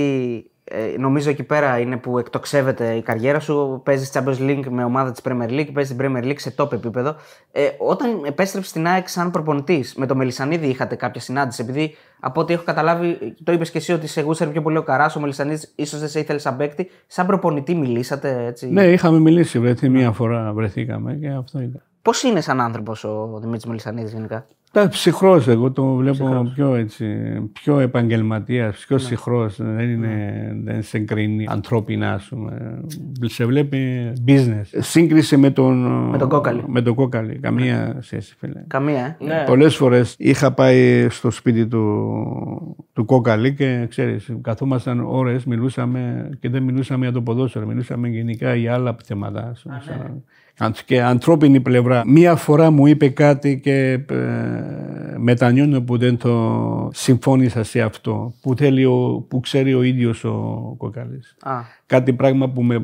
ε, 0.71 0.97
νομίζω 0.97 1.29
εκεί 1.29 1.43
πέρα 1.43 1.79
είναι 1.79 1.97
που 1.97 2.17
εκτοξεύεται 2.17 2.93
η 2.93 3.01
καριέρα 3.01 3.39
σου. 3.39 3.81
Παίζεις 3.85 4.11
Champions 4.13 4.39
League 4.39 4.65
με 4.69 4.83
ομάδα 4.83 5.11
της 5.11 5.21
Premier 5.23 5.49
League, 5.49 5.69
παίζεις 5.73 5.95
την 5.95 6.05
Premier 6.05 6.23
League 6.23 6.39
σε 6.39 6.53
top 6.57 6.73
επίπεδο. 6.73 7.15
Ε, 7.51 7.69
όταν 7.77 8.09
επέστρεψες 8.25 8.71
στην 8.71 8.87
ΑΕΚ 8.87 9.07
σαν 9.09 9.31
προπονητής, 9.31 9.95
με 9.95 10.05
το 10.05 10.15
Μελισανίδη 10.15 10.67
είχατε 10.67 10.95
κάποια 10.95 11.21
συνάντηση, 11.21 11.61
επειδή 11.61 11.95
από 12.19 12.41
ό,τι 12.41 12.53
έχω 12.53 12.63
καταλάβει, 12.63 13.35
το 13.43 13.51
είπες 13.51 13.71
και 13.71 13.77
εσύ 13.77 13.93
ότι 13.93 14.07
σε 14.07 14.21
γούστερ 14.21 14.47
πιο 14.47 14.61
πολύ 14.61 14.77
ο 14.77 14.83
Καράς, 14.83 15.15
ο 15.15 15.19
Μελισανίδης 15.19 15.73
ίσως 15.75 15.99
δεν 15.99 16.09
σε 16.09 16.19
ήθελε 16.19 16.39
σαν 16.39 16.57
παίκτη. 16.57 16.89
Σαν 17.07 17.25
προπονητή 17.25 17.75
μιλήσατε 17.75 18.45
έτσι; 18.45 18.69
Ναι, 18.69 18.83
είχαμε 18.83 19.19
μιλήσει, 19.19 19.59
βρεθεί 19.59 19.89
μία 19.89 20.11
φορά 20.11 20.53
βρεθήκαμε 20.53 21.13
και 21.13 21.27
αυτό 21.29 21.59
ήταν. 21.59 21.81
Πώς 22.01 22.23
είναι 22.23 22.41
σαν 22.41 22.61
άνθρωπος 22.61 23.03
ο 23.03 23.37
Δημήτρης 23.41 23.65
Μελισανίδης 23.65 24.11
γενικά; 24.13 24.45
Τα 24.71 24.87
ψυχρός, 24.87 25.47
εγώ 25.47 25.71
το 25.71 25.93
βλέπω 25.93 26.51
πιο 26.55 26.75
έτσι, 26.75 27.05
πιο 27.53 27.79
επαγγελματίας, 27.79 28.85
πιο 28.87 28.97
ψυχρός, 28.97 29.55
δεν 29.61 29.89
είναι, 29.89 30.33
δεν 30.63 30.83
σε 30.83 30.99
κρίνει 30.99 31.45
ανθρώπινα, 31.49 32.13
ας 32.13 32.27
πούμε. 32.27 32.81
Σε 33.21 33.45
βλέπει 33.45 34.13
business. 34.27 34.61
Σύγκριση 34.77 35.37
με 35.37 35.49
τον, 35.51 35.77
Με 36.09 36.17
τον 36.17 36.29
Κόκαλη. 36.29 36.63
Με 36.67 36.81
τον 36.81 36.95
Κόκαλη, 36.95 37.39
καμία 37.39 37.97
σχέση, 37.99 38.35
φίλε. 38.39 38.63
Καμία, 38.67 39.17
ε. 39.19 39.25
Ναι. 39.25 39.43
Πολλές 39.47 39.75
φορές 39.75 40.15
είχα 40.17 40.51
πάει 40.53 41.07
στο 41.09 41.31
σπίτι 41.31 41.67
του, 41.67 42.77
του 42.93 43.05
Κόκαλη 43.05 43.53
και 43.53 43.85
ξέρεις, 43.89 44.29
καθόμασταν 44.41 44.99
ώρες, 44.99 45.45
μιλούσαμε 45.45 46.29
και 46.39 46.49
δεν 46.49 46.63
μιλούσαμε 46.63 47.03
για 47.05 47.13
το 47.13 47.21
ποδόσφαιρο, 47.21 47.65
μιλούσαμε 47.65 48.07
γενικά 48.07 48.55
για 48.55 48.73
άλλα 48.73 48.95
θέματα. 49.03 49.47
ας 49.51 49.61
πούμε, 49.61 49.81
σαν- 49.85 50.23
και 50.85 51.01
ανθρώπινη 51.01 51.59
πλευρά. 51.59 52.03
Μία 52.05 52.35
φορά 52.35 52.71
μου 52.71 52.87
είπε 52.87 53.09
κάτι 53.09 53.59
και 53.63 53.91
ε, 53.91 54.05
μετανιώνω 55.17 55.81
που 55.81 55.97
δεν 55.97 56.17
το 56.17 56.89
συμφώνησα 56.93 57.63
σε 57.63 57.81
αυτό, 57.81 58.33
που, 58.41 58.55
θέλει 58.55 58.85
ο, 58.85 59.25
που 59.27 59.39
ξέρει 59.39 59.73
ο 59.73 59.81
ίδιος 59.83 60.23
ο 60.23 60.73
Κόκαλης. 60.77 61.35
Α, 61.43 61.53
Κάτι 61.85 62.13
πράγμα 62.13 62.49
που 62.49 62.63
με, 62.63 62.79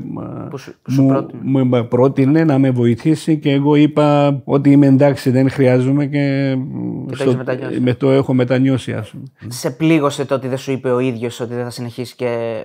Που 0.50 0.58
σου- 0.58 0.76
που 0.82 0.92
σου 0.92 1.02
μου, 1.02 1.08
πρότεινε. 1.10 1.42
μου 1.46 1.66
με 1.66 1.84
πρότεινε 1.84 2.44
να 2.44 2.58
με 2.60 2.72
βοηθήσει 2.72 3.38
και 3.38 3.52
εγώ 3.52 3.76
είπα 3.76 4.42
ότι 4.44 4.72
είμαι 4.72 4.86
εντάξει, 4.86 5.30
δεν 5.30 5.50
χρειάζομαι 5.50 6.06
και, 6.06 6.56
το 7.08 7.24
έχεις 7.24 7.36
μετανιώσει. 7.36 7.80
με 7.80 7.94
το 7.94 8.12
έχω 8.12 8.34
μετανιώσει. 8.34 8.94
Ας 8.94 9.10
πούμε. 9.10 9.24
σε 9.48 9.72
πλήγωσε 9.72 10.26
το 10.26 10.36
ότι 10.36 10.48
δεν 10.48 10.58
σου 10.58 10.72
είπε 10.72 10.90
ο 10.92 11.00
ίδιος 11.00 11.40
ότι 11.40 11.54
δεν 11.54 11.64
θα 11.64 11.70
συνεχίσει 11.70 12.16
και. 12.16 12.62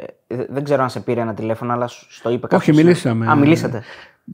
Δεν 0.50 0.64
ξέρω 0.64 0.82
αν 0.82 0.90
σε 0.90 1.00
πήρε 1.00 1.20
ένα 1.20 1.34
τηλέφωνο, 1.34 1.72
αλλά 1.72 1.86
σου 1.86 2.06
σου 2.12 2.22
το 2.22 2.30
είπε 2.30 2.46
κάποιος. 2.46 2.60
Όχι, 2.76 2.82
μιλήσαμε. 2.84 3.26
Α, 3.30 3.36
μιλήσατε. 3.36 3.82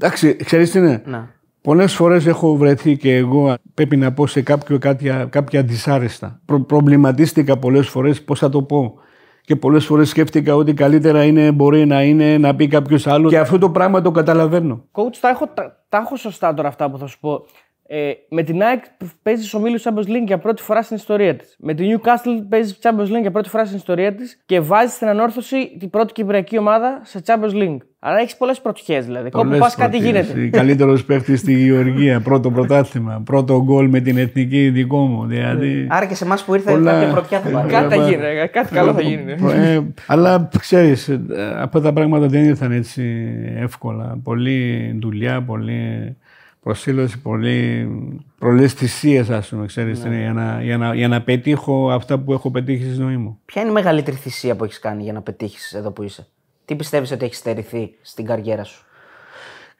Εντάξει, 0.00 0.36
ξέρεις 0.36 0.70
τι 0.70 0.78
είναι; 0.78 1.02
Ναι. 1.04 1.28
Πολλές 1.66 1.94
φορές 1.94 2.26
έχω 2.26 2.56
βρεθεί 2.56 2.96
και 2.96 3.14
εγώ 3.14 3.54
πρέπει 3.74 3.96
να 3.96 4.12
πω 4.12 4.26
σε 4.26 4.42
κάποιο, 4.42 4.78
κάποια, 4.78 5.24
κάποια 5.30 5.62
δυσάρεστα. 5.62 6.40
Προ, 6.44 6.60
προβληματίστηκα 6.60 7.58
πολλές 7.58 7.88
φορές 7.88 8.24
πώς 8.24 8.38
θα 8.38 8.48
το 8.48 8.62
πω. 8.62 8.98
Και 9.40 9.56
πολλές 9.56 9.84
φορές 9.84 10.08
σκέφτηκα 10.08 10.54
ότι 10.54 10.74
καλύτερα 10.74 11.24
είναι, 11.24 11.52
μπορεί 11.52 11.86
να 11.86 12.02
είναι 12.02 12.38
να 12.38 12.54
πει 12.54 12.68
κάποιος 12.68 13.06
άλλος. 13.06 13.30
Και 13.30 13.38
αυτό 13.38 13.58
το 13.58 13.70
πράγμα 13.70 14.02
το 14.02 14.10
καταλαβαίνω. 14.10 14.84
Coach, 14.92 15.16
τα 15.20 15.28
έχω, 15.28 15.46
τα, 15.46 15.84
τα 15.88 15.98
έχω 15.98 16.16
σωστά 16.16 16.54
τώρα 16.54 16.68
αυτά 16.68 16.90
που 16.90 16.98
θα 16.98 17.06
σου 17.06 17.20
πω. 17.20 17.46
Ε, 17.88 18.12
με 18.28 18.42
την 18.42 18.62
ΑΕΚ 18.62 18.84
παίζεις 19.22 19.54
ομίλου 19.54 19.80
Champions 19.80 20.08
League 20.08 20.26
για 20.26 20.38
πρώτη 20.38 20.62
φορά 20.62 20.82
στην 20.82 20.96
ιστορία 20.96 21.36
της. 21.36 21.56
Με 21.58 21.74
την 21.74 21.86
Newcastle 21.86 22.46
παίζεις 22.48 22.78
Champions 22.82 23.16
League 23.16 23.20
για 23.20 23.30
πρώτη 23.30 23.48
φορά 23.48 23.64
στην 23.64 23.76
ιστορία 23.76 24.14
της 24.14 24.42
και 24.46 24.60
βάζεις 24.60 24.94
στην 24.94 25.08
ανόρθωση 25.08 25.76
την 25.78 25.90
πρώτη 25.90 26.12
κυπριακή 26.12 26.58
ομάδα 26.58 27.00
σε 27.04 27.22
Champions 27.26 27.52
League. 27.52 27.78
Άρα 28.08 28.18
έχεις 28.18 28.36
πολλές 28.36 28.60
πρωτιέ 28.60 29.00
δηλαδή. 29.00 29.26
Όπου 29.26 29.38
Πολλές 29.44 29.58
πας 29.58 29.74
κάτι 29.74 29.98
πρωτείες. 29.98 30.26
γίνεται. 30.32 30.48
Καλύτερος 30.56 31.04
παίχτης 31.04 31.40
στη 31.40 31.52
Γεωργία, 31.64 32.20
πρώτο 32.20 32.50
πρωτάθλημα, 32.50 33.22
πρώτο 33.24 33.62
γκολ 33.64 33.88
με 33.88 34.00
την 34.00 34.16
εθνική 34.18 34.68
δικό 34.70 34.98
μου. 35.06 35.26
Δηλαδή, 35.26 35.86
Άρα 35.90 36.06
και 36.06 36.14
σε 36.14 36.24
εμάς 36.24 36.44
που 36.44 36.54
ήρθε 36.54 36.70
Πολλά- 36.70 36.92
κάποια 36.92 37.12
πρωτιά 37.12 37.40
θα 37.40 37.50
πάρει. 37.50 37.68
Κάτι 37.68 37.96
θα 37.96 38.08
γίνει, 38.08 38.16
ρε, 38.22 38.46
κάτι 38.46 38.74
καλό 38.74 38.92
θα 38.94 39.00
γίνει. 39.00 39.22
ναι. 39.40 39.72
Ε, 39.74 39.80
αλλά 40.06 40.48
ξέρεις, 40.58 41.08
ε, 41.08 41.20
αυτά 41.56 41.80
τα 41.80 41.92
πράγματα 41.92 42.26
δεν 42.26 42.44
ήρθαν 42.44 42.72
έτσι 42.72 43.02
εύκολα. 43.56 44.18
Πολύ 44.22 44.90
δουλειά, 45.02 45.42
πολύ 45.42 46.16
προσήλωση, 46.62 47.18
πολύ 47.20 47.88
πολλές 48.38 48.72
θυσίες, 48.72 49.30
ας 49.30 49.48
πούμε, 49.48 49.66
ξέρεις, 49.66 50.04
Ναι. 50.04 50.08
είναι, 50.14 50.20
για, 50.22 50.32
να, 50.32 50.62
για, 50.62 50.76
να, 50.78 50.94
για 50.94 51.08
να 51.08 51.22
πετύχω 51.22 51.90
αυτά 51.90 52.18
που 52.18 52.32
έχω 52.32 52.50
πετύχει 52.50 52.84
στη 52.84 52.94
ζωή 52.94 53.16
μου. 53.16 53.38
Ποια 53.44 53.60
είναι 53.62 53.70
η 53.70 53.74
μεγαλύτερη 53.74 54.16
θυσία 54.16 54.56
που 54.56 54.64
έχεις 54.64 54.78
κάνει 54.78 55.02
για 55.02 55.12
να 55.12 55.20
πετύχεις 55.20 55.72
εδώ 55.72 55.90
που 55.90 56.02
είσαι; 56.02 56.26
Τι 56.66 56.76
πιστεύεις 56.76 57.10
ότι 57.10 57.24
έχει 57.24 57.34
στερηθεί 57.34 57.96
στην 58.02 58.24
καριέρα 58.24 58.64
σου; 58.64 58.85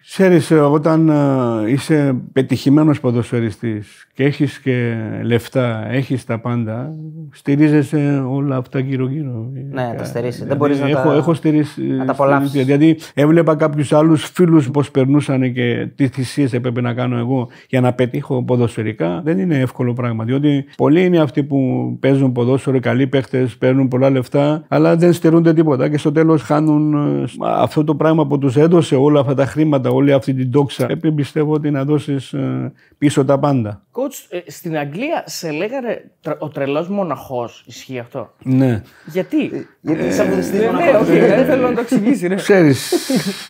Ξέρεις, 0.08 0.50
ε, 0.50 0.54
όταν 0.54 1.08
ε, 1.08 1.70
είσαι 1.70 2.14
πετυχημένος 2.32 3.00
ποδοσφαιριστής 3.00 4.06
και 4.14 4.24
έχεις 4.24 4.58
και 4.60 4.94
λεφτά, 5.22 5.86
έχεις 5.90 6.24
τα 6.24 6.38
πάντα, 6.40 6.92
στηρίζεσαι 7.30 8.24
όλα 8.28 8.56
αυτά 8.56 8.78
γύρω-γύρω. 8.78 9.50
Ναι, 9.72 9.94
τα 9.96 10.04
στερείσαι. 10.04 10.44
Δεν 10.44 10.48
Δηλαδή, 10.48 10.58
μπορείς 10.58 10.80
να 10.80 10.88
έχω, 11.00 11.08
τα- 11.08 11.14
έχω 11.14 11.34
στηρίσει, 11.34 11.82
να 11.82 12.04
τα 12.04 12.12
απολαύσεις. 12.12 12.48
στηρίσει, 12.48 12.72
Δηλαδή, 12.76 12.98
έβλεπα 13.14 13.56
κάποιους 13.56 13.92
άλλους 13.92 14.24
φίλους 14.24 14.70
πώς 14.70 14.90
περνούσαν 14.90 15.52
και 15.52 15.88
τι 15.94 16.08
θυσίες 16.08 16.52
έπρεπε 16.52 16.80
να 16.80 16.92
κάνω 16.94 17.16
εγώ 17.16 17.48
για 17.68 17.80
να 17.80 17.92
πετύχω 17.92 18.44
ποδοσφαιρικά. 18.44 19.20
Δεν 19.24 19.38
είναι 19.38 19.58
εύκολο 19.60 19.92
πράγμα, 19.92 20.24
διότι 20.24 20.64
πολλοί 20.76 21.04
είναι 21.04 21.18
αυτοί 21.18 21.42
που 21.42 21.56
παίζουν 22.00 22.32
ποδόσφαιρο, 22.32 22.80
καλοί 22.80 23.06
παίχτες, 23.06 23.56
παίρνουν 23.56 23.88
πολλά 23.88 24.10
λεφτά, 24.10 24.64
αλλά 24.68 24.96
δεν 24.96 25.12
στερούνται 25.12 25.52
τίποτα 25.54 25.88
και 25.88 25.98
στο 25.98 26.12
τέλος 26.12 26.42
χάνουν 26.42 26.94
ε, 26.94 27.24
αυτό 27.40 27.84
το 27.84 27.94
πράγμα 27.94 28.26
που 28.26 28.38
τους 28.38 28.56
έδωσε 28.56 28.94
όλα 28.96 29.20
αυτά 29.20 29.34
τα 29.34 29.46
χρήματα, 29.46 29.90
όλη 29.96 30.12
αυτή 30.12 30.34
την 30.34 30.50
τόξα. 30.50 30.86
Πρέπει 30.86 31.12
πιστεύω 31.12 31.52
ότι 31.52 31.70
να 31.70 31.84
δώσεις 31.84 32.32
ε, 32.32 32.72
πίσω 32.98 33.24
τα 33.24 33.38
πάντα. 33.38 33.82
Coach, 33.92 34.26
ε, 34.28 34.50
στην 34.50 34.76
Αγγλία 34.76 35.22
σε 35.26 35.50
λέγανε 35.50 36.10
τρε- 36.20 36.36
ο 36.42 36.48
τρελός 36.48 36.88
μοναχός. 36.88 37.64
Ισχύει 37.66 37.98
αυτό; 37.98 38.32
Ναι. 38.42 38.82
Γιατί; 39.06 39.66
Γιατί 39.80 40.04
είσαι 40.04 40.24
βουδιστή 40.24 40.56
Ναι, 40.58 40.64
ναι, 40.70 40.90
όχι, 41.00 41.18
δεν 41.18 41.46
θέλω 41.46 41.68
να 41.68 41.74
το 41.74 41.80
εξηγήσει. 41.80 42.28
Ναι. 42.28 42.34
Ξέρεις, 42.34 42.92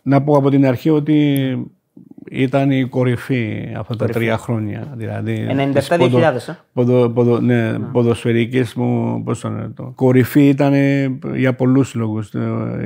να 0.03 0.23
πω 0.23 0.37
από 0.37 0.49
την 0.49 0.65
αρχή 0.65 0.89
ότι 0.89 1.57
ήταν 2.31 2.71
η 2.71 2.83
κορυφή 2.85 3.69
αυτά 3.77 3.95
τα 3.95 4.05
τρία 4.07 4.37
χρόνια. 4.37 4.93
Δηλαδή, 4.95 5.47
97-2000, 5.49 5.73
της 6.33 6.47
ε; 6.47 6.57
ποδο, 6.73 7.09
ποδο, 7.09 7.39
ναι, 7.39 7.79
ποδοσφαιρικής 7.79 8.73
μου, 8.73 9.23
πώς 9.23 9.39
το 9.39 9.49
λένε 9.49 9.71
το. 9.75 9.91
Κορυφή 9.95 10.47
ήταν 10.47 10.73
για 11.35 11.53
πολλούς 11.53 11.93
λόγους. 11.95 12.31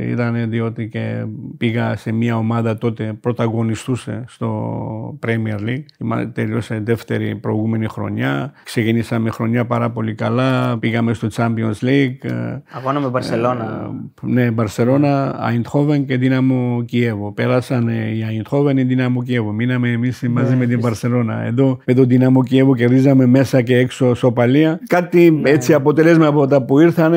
Ήταν 0.10 0.50
διότι 0.50 0.88
και 0.88 1.26
πήγα 1.58 1.96
σε 1.96 2.12
μια 2.12 2.38
ομάδα 2.38 2.78
τότε 2.78 3.14
πρωταγωνιστούσε 3.22 4.24
στο 4.28 5.20
Premier 5.28 5.60
League. 5.68 5.84
Είμα- 6.00 6.30
Τελείωσε 6.32 6.80
δεύτερη 6.84 7.36
προηγούμενη 7.36 7.86
χρονιά. 7.88 8.52
Ξεκινήσαμε 8.64 9.30
χρονιά 9.30 9.66
πάρα 9.66 9.90
πολύ 9.90 10.14
καλά. 10.16 10.78
Πήγαμε 10.78 11.14
στο 11.14 11.28
Champions 11.36 11.86
League. 11.86 12.18
ε, 12.22 12.62
Αγώνα 12.72 13.00
με 13.00 13.08
Μπαρσελόνα. 13.08 13.92
ναι, 14.22 14.52
Μπαρσελόνα, 14.52 15.36
Αϊντχόβεν 15.40 16.06
και 16.06 16.18
Δύναμο 16.18 16.84
Κιέβο. 16.86 17.32
Πέρασαν 17.32 17.88
ε, 17.88 18.16
η 18.16 18.24
Αϊντχόβεν 18.24 18.78
ή 18.78 18.82
η 18.86 18.88
Δύναμο 18.88 19.24
Κιέβο. 19.24 19.30
Μείναμε 19.40 19.90
εμείς 19.90 20.22
μαζί 20.30 20.56
με 20.56 20.66
την 20.66 20.80
Μπαρσελόνα. 20.80 21.44
Εδώ 21.46 21.78
με 21.86 21.94
τον 21.94 22.08
Δύναμο 22.08 22.44
Κιέβο 22.44 22.76
κερδίζαμε 22.76 23.26
μέσα 23.26 23.62
και 23.62 23.78
έξω 23.78 24.14
σοπαλία. 24.14 24.80
Κάτι 24.88 25.42
έτσι 25.46 25.74
αποτελέσμα 25.74 26.28
από 26.28 26.48
τα 26.48 26.62
που 26.62 26.80
ήρθαν, 26.80 27.14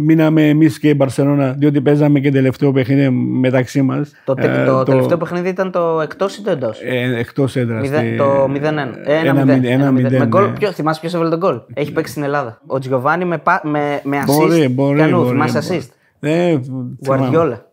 μείναμε 0.00 0.48
εμείς 0.48 0.78
και 0.78 0.88
η 0.88 0.94
Μπαρσελόνα, 0.96 1.52
διότι 1.52 1.80
παίζαμε 1.80 2.20
και 2.20 2.30
τελευταίο 2.30 2.72
παιχνίδι 2.72 3.10
μεταξύ 3.10 3.82
μας. 3.82 4.12
Το, 4.24 4.34
τε- 4.34 4.66
το 4.66 4.82
τελευταίο 4.82 5.16
παιχνίδι 5.16 5.48
ήταν 5.48 5.70
το 5.70 6.00
εκτός 6.02 6.36
ή 6.36 6.42
το 6.42 6.50
εντός; 6.50 6.80
Ε, 6.84 7.18
Εκτός 7.18 7.56
έδρας. 7.56 7.90
Το 8.16 8.44
0-1. 8.44 8.94
Ένα 9.04 9.34
μηδέν, 9.34 9.64
ένα 9.64 9.90
μηδέν, 9.90 10.18
Με 10.18 10.26
γκολ, 10.26 10.42
ναι. 10.44 10.50
ποιο, 10.50 10.72
θυμάσαι 10.72 11.00
ποιος 11.00 11.14
έβαλε 11.14 11.30
τον 11.30 11.38
γκολ; 11.38 11.60
Έχει 11.74 11.92
παίξει 11.92 12.10
στην 12.10 12.22
Ελλάδα. 12.22 12.60
Ο 12.66 12.78
Τζιοβάνι 12.78 13.24
με, 13.24 13.38
πα- 13.38 13.60
με, 13.64 14.00
με 14.04 14.18
assist. 14.20 14.26
Μπορεί, 14.26 14.68
μπορεί. 14.68 14.98
Κανού, 14.98 15.16
μπορεί, 15.16 15.28
θυμάσαι 15.30 15.58
μπορεί. 15.68 15.80
assist; 15.82 15.88
Ε, 16.20 16.56
Γουαρδιόλα. 17.06 17.66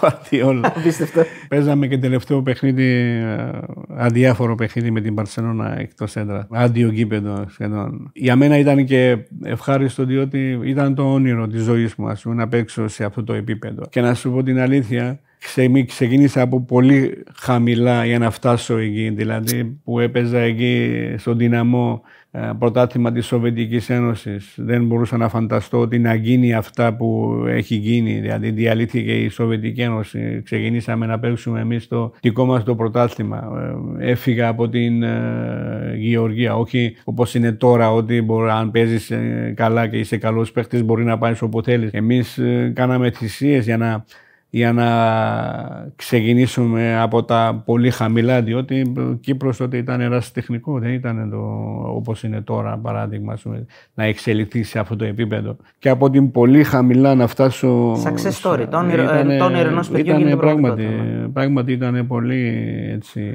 Guardiola. 0.00 0.60
Απίστευτο. 0.62 1.22
Παίζαμε 1.48 1.86
και 1.86 1.98
τελευταίο 1.98 2.42
παιχνίδι, 2.42 2.84
ε, 2.84 3.50
αδιάφορο 3.96 4.54
παιχνίδι 4.54 4.90
με 4.90 5.00
την 5.00 5.14
Παρσελόνα 5.14 5.78
εκτός 5.80 6.16
έδρας. 6.16 6.46
Άντιο 6.50 6.88
γήπεδο 6.88 7.44
σχεδόν. 7.48 8.10
Για 8.14 8.36
μένα 8.36 8.58
ήταν 8.58 8.84
και 8.84 9.18
ευχάριστο 9.42 10.04
διότι 10.04 10.58
ήταν 10.64 10.94
το 10.94 11.12
όνειρο 11.12 11.46
της 11.46 11.62
ζωής 11.62 11.94
μου, 11.94 12.08
ας 12.08 12.22
πούμε, 12.22 12.34
να 12.34 12.48
παίξω 12.48 12.88
σε 12.88 13.04
αυτό 13.04 13.24
το 13.24 13.32
επίπεδο. 13.32 13.82
Και 13.90 14.00
να 14.00 14.14
σου 14.14 14.30
πω 14.32 14.42
την 14.42 14.58
αλήθεια, 14.60 15.20
ξε- 15.38 15.86
ξεκίνησα 15.86 16.40
από 16.40 16.60
πολύ 16.60 17.22
χαμηλά 17.40 18.04
για 18.04 18.18
να 18.18 18.30
φτάσω 18.30 18.76
εκεί. 18.76 19.10
Δηλαδή 19.10 19.64
που 19.84 20.00
έπαιζα 20.00 20.38
εκεί 20.38 20.90
στον 21.16 21.36
δυναμό 21.36 22.02
ε, 22.04 22.19
πρωτάθλημα 22.58 23.12
της 23.12 23.26
Σοβιετικής 23.26 23.90
Ένωσης. 23.90 24.54
Δεν 24.56 24.86
μπορούσα 24.86 25.16
να 25.16 25.28
φανταστώ 25.28 25.78
ότι 25.78 25.98
να 25.98 26.14
γίνει 26.14 26.54
αυτά 26.54 26.96
που 26.96 27.34
έχει 27.46 27.74
γίνει. 27.74 28.20
Δηλαδή 28.20 28.50
διαλύθηκε 28.50 29.12
η 29.12 29.28
Σοβιετική 29.28 29.80
Ένωση. 29.80 30.42
Ξεκινήσαμε 30.44 31.06
να 31.06 31.18
παίξουμε 31.18 31.60
εμείς 31.60 31.88
το 31.88 32.12
δικό 32.20 32.44
μας 32.44 32.64
το 32.64 32.74
πρωτάθλημα. 32.74 33.48
Ε, 33.98 34.10
Έφυγα 34.10 34.48
από 34.48 34.68
την 34.68 35.02
ε, 35.02 35.94
Γεωργία. 35.96 36.56
Όχι 36.56 36.96
όπως 37.04 37.34
είναι 37.34 37.52
τώρα 37.52 37.92
ότι 37.92 38.22
μπορεί, 38.22 38.50
αν 38.50 38.70
παίζεις 38.70 39.10
ε, 39.10 39.52
καλά 39.56 39.86
και 39.86 39.98
είσαι 39.98 40.16
καλός 40.16 40.52
παίχτης 40.52 40.82
μπορεί 40.84 41.04
να 41.04 41.18
πάει 41.18 41.34
όπου 41.40 41.62
θέλεις. 41.62 41.90
Εμείς 41.92 42.38
ε, 42.38 42.72
κάναμε 42.74 43.10
θυσίες 43.10 43.64
για 43.64 43.76
να 43.76 44.04
για 44.50 44.72
να 44.72 44.88
ξεκινήσουμε 45.96 47.00
από 47.00 47.24
τα 47.24 47.62
πολύ 47.64 47.90
χαμηλά, 47.90 48.42
διότι 48.42 48.92
Κύπρος 49.20 49.56
τότε 49.56 49.76
ήταν 49.76 50.00
ερασιτεχνικό, 50.00 50.78
δεν 50.78 50.92
ήταν 50.92 51.30
το, 51.30 51.38
όπως 51.94 52.22
είναι 52.22 52.40
τώρα 52.40 52.78
παράδειγμα 52.78 53.38
να 53.94 54.04
εξελιχθεί 54.04 54.62
σε 54.62 54.78
αυτό 54.78 54.96
το 54.96 55.04
επίπεδο. 55.04 55.56
Και 55.78 55.88
από 55.88 56.10
την 56.10 56.30
πολύ 56.30 56.64
χαμηλά 56.64 57.14
να 57.14 57.26
φτάσω... 57.26 57.92
Success 57.92 58.42
story, 58.42 58.66
το 58.70 58.78
όνειρο, 58.78 59.02
ήτανε, 59.02 59.38
το 59.38 59.44
όνειρο 59.44 59.68
ενός 59.68 59.88
παιδιού 59.88 60.16
γίνεται 60.16 60.36
πράγματι, 60.36 60.86
πράγματι 61.32 61.72
ήταν 61.72 62.06
πολύ 62.06 62.64
έτσι... 62.92 63.32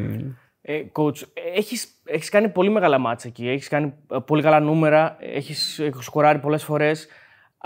Ε, 0.68 0.82
coach, 0.92 1.22
έχεις, 1.56 1.88
έχεις 2.06 2.30
κάνει 2.30 2.50
πολύ 2.50 2.70
μεγάλα 2.70 2.98
μάτσα 2.98 3.28
εκεί, 3.28 3.50
έχεις 3.50 3.68
κάνει 3.68 3.94
ε, 4.12 4.18
πολύ 4.26 4.42
καλά 4.42 4.60
νούμερα, 4.60 5.18
έχεις, 5.36 5.80
έχεις 5.80 6.06
σκοράρει 6.06 6.40
πολλές 6.40 6.64
φορές. 6.64 7.08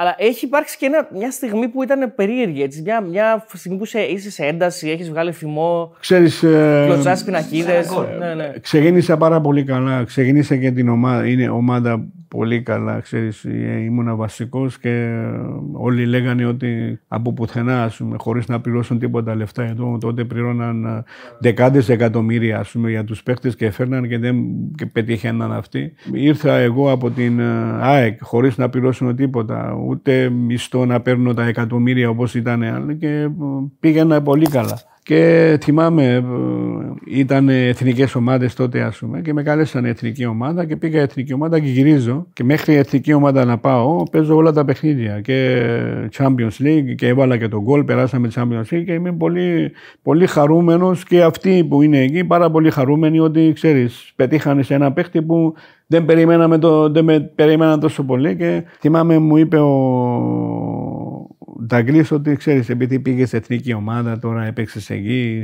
Αλλά 0.01 0.15
έχει 0.17 0.45
υπάρξει 0.45 0.77
και 0.77 0.85
ένα, 0.85 1.07
μια 1.13 1.31
στιγμή 1.31 1.67
που 1.67 1.83
ήταν 1.83 2.13
περίεργη. 2.15 2.61
Έτσι. 2.61 2.81
Μια, 2.81 3.01
μια 3.01 3.45
στιγμή 3.53 3.77
που 3.77 3.85
σε, 3.85 3.99
είσαι 3.99 4.31
σε 4.31 4.45
ένταση, 4.45 4.89
έχεις 4.89 5.09
βγάλει 5.09 5.31
θυμό. 5.31 5.95
Ξέρεις, 5.99 6.43
ε, 6.43 6.83
κλωτσάς 6.85 7.23
πινακίδες. 7.23 7.89
Ναι, 8.19 8.33
ναι. 8.33 8.53
Ξεκίνησα 8.61 9.17
πάρα 9.17 9.41
πολύ 9.41 9.63
καλά. 9.63 10.03
Ξεκίνησα 10.03 10.55
και 10.55 10.71
την 10.71 10.89
ομάδα. 10.89 11.27
Είναι 11.27 11.49
ομάδα 11.49 12.05
πολύ 12.29 12.61
καλά. 12.61 12.99
Ξέρεις, 12.99 13.45
ε, 13.45 13.79
ήμουνα 13.83 14.15
βασικός 14.15 14.79
και 14.79 15.21
όλοι 15.71 16.05
λέγανε 16.05 16.45
ότι 16.45 16.99
από 17.07 17.33
πουθενά, 17.33 17.83
ας 17.83 17.97
πούμε, 17.97 18.15
χωρίς 18.19 18.47
να 18.47 18.61
πληρώσουν 18.61 18.99
τίποτα 18.99 19.35
λεφτά 19.35 19.63
εδώ, 19.63 19.97
τότε 19.99 20.23
πληρώναν 20.23 20.85
ε, 20.85 21.03
δεκάδες 21.39 21.89
εκατομμύρια 21.89 22.59
ας 22.59 22.71
πούμε, 22.71 22.89
για 22.89 23.03
τους 23.03 23.23
παίχτες 23.23 23.55
και 23.55 23.71
φέρναν 23.71 24.07
και 24.07 24.17
δεν 24.17 24.35
και 24.75 24.85
πετύχαιναν 24.85 25.53
αυτοί. 25.53 25.93
Ήρθα 26.13 26.55
εγώ 26.55 26.91
από 26.91 27.09
την 27.09 27.39
ε, 27.39 27.43
ΑΕΚ 27.81 28.17
χωρίς 28.21 28.57
να 28.57 28.69
πληρώσουν 28.69 29.15
τίποτα, 29.15 29.77
ούτε 29.87 30.29
μισθό 30.29 30.85
να 30.85 31.01
παίρνω 31.01 31.33
τα 31.33 31.43
εκατομμύρια 31.43 32.09
όπως 32.09 32.35
ήταν 32.35 32.97
και 32.99 33.29
πήγαινα 33.79 34.21
πολύ 34.21 34.45
καλά. 34.45 34.79
Και 35.09 35.57
θυμάμαι, 35.61 36.13
ε, 36.13 36.21
ήταν 37.05 37.49
εθνικές 37.49 38.15
ομάδες 38.15 38.53
τότε, 38.53 38.81
ας 38.81 38.97
πούμε, 38.97 39.21
και 39.21 39.33
με 39.33 39.43
κάλεσαν 39.43 39.85
εθνική 39.85 40.25
ομάδα 40.25 40.65
και 40.65 40.75
πήγα 40.75 41.01
εθνική 41.01 41.33
ομάδα 41.33 41.59
και 41.59 41.67
γυρίζω. 41.67 42.27
Και 42.33 42.43
μέχρι 42.43 42.75
εθνική 42.75 43.13
ομάδα 43.13 43.45
να 43.45 43.57
πάω, 43.57 44.03
παίζω 44.11 44.35
όλα 44.35 44.51
τα 44.51 44.65
παιχνίδια. 44.65 45.21
Και 45.21 45.61
Champions 46.17 46.63
League 46.63 46.95
και 46.95 47.07
έβαλα 47.07 47.37
και 47.37 47.47
τον 47.47 47.61
γκολ, 47.61 47.83
περάσαμε 47.83 48.29
Champions 48.35 48.73
League 48.73 48.83
και 48.85 48.93
είμαι 48.93 49.11
πολύ, 49.11 49.71
πολύ 50.01 50.27
χαρούμενος 50.27 51.03
και 51.03 51.23
αυτοί 51.23 51.63
που 51.63 51.81
είναι 51.81 51.99
εκεί 51.99 52.23
πάρα 52.23 52.51
πολύ 52.51 52.71
χαρούμενοι 52.71 53.19
ότι 53.19 53.51
ξέρεις, 53.53 54.13
πετύχανε 54.15 54.63
σε 54.63 54.73
ένα 54.73 54.91
παίχτη 54.91 55.21
που 55.21 55.53
δεν 55.87 56.05
περιμέναμε 56.05 56.57
το, 56.57 56.89
δεν 56.89 57.03
με 57.03 57.19
περίμεναν 57.19 57.79
τόσο 57.79 58.03
πολύ. 58.03 58.35
Και 58.35 58.63
θυμάμαι, 58.79 59.17
μου 59.17 59.37
είπε 59.37 59.57
ο 59.57 59.69
Νταλγκλίς 61.65 62.05
ότι 62.11 62.35
ξέρεις, 62.35 62.69
επειδή 62.69 62.99
πήγες 62.99 63.29
σε 63.29 63.37
εθνική 63.37 63.73
ομάδα, 63.73 64.19
τώρα 64.19 64.45
έπαιξες 64.45 64.89
εκεί, 64.89 65.43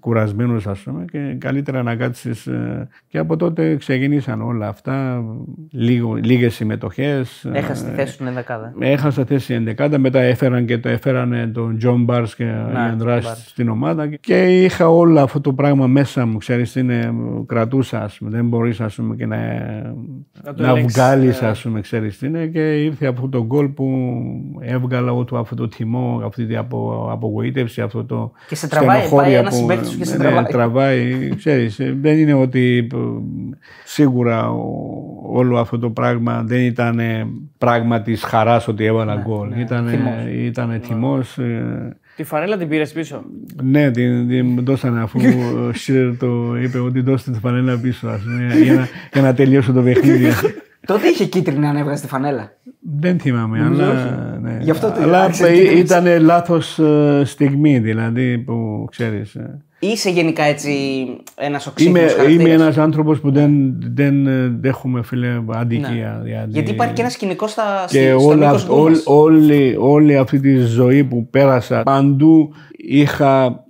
κουρασμένος 0.00 0.66
ας 0.66 0.80
πούμε, 0.80 1.04
και 1.10 1.36
καλύτερα 1.38 1.82
να 1.82 1.94
κάτσεις. 1.96 2.46
Ε, 2.46 2.88
και 3.08 3.18
από 3.18 3.36
τότε 3.36 3.76
ξεκινήσαν 3.76 4.42
όλα 4.42 4.68
αυτά. 4.68 5.24
Λίγες 6.22 6.54
συμμετοχές. 6.54 7.48
Έχασε 7.52 7.84
τη 7.84 7.90
θέση 7.90 8.12
στην 8.12 8.26
ενδεκάδα. 8.26 8.74
Έχασα 8.78 9.24
θέση 9.24 9.44
στην 9.44 9.56
ενδεκάδα. 9.56 9.98
Μετά 9.98 10.20
έφεραν 10.20 10.66
και 10.66 10.78
το 10.78 10.88
έφεραν 10.88 11.52
τον 11.52 11.78
Τζον 11.78 12.04
Μπαρνς 12.04 12.34
και 12.34 12.44
Ίαν 12.44 13.22
στην 13.34 13.68
ομάδα. 13.68 14.06
Και 14.06 14.62
είχα 14.64 14.88
όλο 14.88 15.20
αυτό 15.20 15.40
το 15.40 15.52
πράγμα 15.52 15.86
μέσα 15.86 16.26
μου. 16.26 16.36
Ξέρεις, 16.38 16.74
το 16.74 17.14
κρατούσα, 17.46 18.02
ας 18.02 18.18
πούμε. 18.18 18.30
Δεν 18.30 18.48
μπορείς 18.48 18.80
και 19.16 19.26
να, 19.26 19.36
να, 20.42 20.52
να 20.56 20.74
βγάλεις, 20.74 21.42
ας 21.42 21.62
πούμε, 21.62 21.80
ξέρεις 21.80 22.18
τι 22.18 22.26
είναι. 22.26 22.46
Και 22.46 22.82
ήρθε 22.82 23.06
αυτό 23.06 23.28
το 23.28 23.44
γκολ 23.44 23.68
που 23.68 23.86
έβγαλα 24.60 25.05
λόγω 25.06 25.24
του 25.24 25.38
αυτό 25.38 25.54
το 25.54 25.68
τιμό, 25.68 26.22
αυτή 26.24 26.46
την 26.46 26.58
απο, 26.58 27.08
απογοήτευση, 27.12 27.80
αυτό 27.80 28.04
το 28.04 28.32
Και 28.48 28.54
σε 28.54 28.68
τραβάει, 28.68 29.08
πάει 29.08 29.32
ένας 29.32 29.54
συμπέκτη 29.54 29.86
σου 29.86 29.98
και 29.98 30.04
σε 30.04 30.16
τραβάει. 30.16 30.42
Ναι, 30.42 30.48
τραβάει, 30.48 31.28
ξέρεις, 31.36 31.80
δεν 32.00 32.18
είναι 32.18 32.34
ότι 32.34 32.86
σίγουρα 33.84 34.50
όλο 35.32 35.58
αυτό 35.58 35.78
το 35.78 35.90
πράγμα 35.90 36.42
δεν 36.42 36.60
ήταν 36.60 37.00
πράγμα 37.58 38.02
της 38.02 38.22
χαράς 38.22 38.68
ότι 38.68 38.84
έβαλα 38.84 39.14
ναι, 39.14 39.22
γκολ. 39.22 39.48
Ναι, 39.48 39.60
ήταν, 39.60 39.88
ήταν 40.28 40.80
τιμός. 40.80 41.38
Ε, 41.38 41.96
Τη 42.16 42.24
φανέλα 42.24 42.56
την 42.56 42.68
πήρες 42.68 42.92
πίσω; 42.92 43.22
Ναι, 43.62 43.90
την, 43.90 44.28
την 44.28 44.64
δώσανε 44.64 45.02
αφού 45.02 45.20
ο 45.68 45.72
Σίρ 45.82 46.16
το 46.16 46.56
είπε 46.62 46.78
ότι 46.78 47.00
δώστε 47.00 47.30
τη 47.30 47.38
φανέλα 47.38 47.78
πίσω 47.78 48.08
ας, 48.08 48.22
για, 48.62 48.74
να, 48.74 48.88
για 49.12 49.22
να 49.22 49.34
τελειώσω 49.34 49.72
το 49.72 49.82
παιχνίδι. 49.82 50.26
Τότε 50.86 51.08
είχε 51.08 51.24
κίτρινη 51.24 51.66
αν 51.66 51.76
έβγαζε 51.76 52.02
τη 52.02 52.08
φανέλα. 52.08 52.52
Δεν 53.00 53.18
θυμάμαι, 53.18 53.64
αλλά. 53.64 54.38
Ναι. 54.42 54.58
Γι 54.62 54.70
αυτό 54.70 54.90
το 54.90 55.02
αλλά 55.02 55.30
ήταν 55.76 56.20
λάθος 56.20 56.78
ε, 56.78 57.22
στιγμή, 57.24 57.78
δηλαδή 57.78 58.38
που 58.38 58.86
ξέρεις. 58.90 59.34
Ε. 59.34 59.60
Είσαι 59.78 60.10
γενικά 60.10 60.42
έτσι 60.42 60.72
ένας 61.34 61.66
οξύμορο. 61.66 62.02
Είμαι, 62.02 62.32
είμαι 62.32 62.50
ένας 62.50 62.78
άνθρωπος 62.78 63.20
που 63.20 63.32
δεν, 63.32 63.76
δεν 63.94 64.26
ε, 64.26 64.56
δέχομαι 64.60 65.02
φίλε 65.02 65.42
αντικεία. 65.48 66.16
Ναι. 66.18 66.24
Δηλαδή... 66.24 66.50
Γιατί 66.50 66.70
υπάρχει 66.70 66.92
και 66.94 67.00
ένας 67.00 67.12
σκηνικός 67.12 67.50
στα 67.50 67.84
Και 67.88 68.12
όλα, 68.12 68.60
όλη, 69.04 69.76
όλη 69.78 70.16
αυτή 70.16 70.40
τη 70.40 70.56
ζωή 70.56 71.04
που 71.04 71.28
πέρασα 71.30 71.82
παντού 71.82 72.54
είχα 72.76 73.64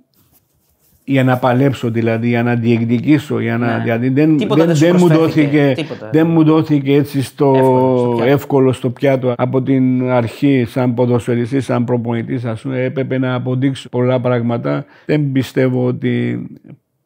για 1.09 1.23
να 1.23 1.37
παλέψω 1.37 1.89
δηλαδή, 1.89 2.27
για 2.27 2.43
να 2.43 2.55
διεκδικήσω. 2.55 3.39
Για 3.39 3.57
να, 3.57 3.77
ναι. 3.77 3.83
δηλαδή 3.83 4.09
δεν, 4.09 4.37
δεν, 4.37 4.73
δεν, 4.73 4.95
μου 4.99 5.07
δόθηκε, 5.07 5.75
δεν 6.11 6.27
μου 6.27 6.43
δόθηκε 6.43 6.93
έτσι 6.93 7.21
στο 7.21 7.53
εύκολο, 7.55 8.15
στο 8.15 8.23
εύκολο 8.23 8.71
στο 8.71 8.89
πιάτο 8.89 9.33
από 9.37 9.61
την 9.61 10.09
αρχή 10.09 10.65
σαν 10.67 10.93
ποδοσφαιριστής, 10.93 11.65
σαν 11.65 11.83
προπονητής 11.83 12.45
ας 12.45 12.61
πούμε, 12.61 12.83
έπρεπε 12.83 13.17
να 13.17 13.33
αποδείξω 13.33 13.89
πολλά 13.89 14.19
πράγματα. 14.19 14.85
Δεν 15.05 15.31
πιστεύω 15.31 15.85
ότι 15.85 16.45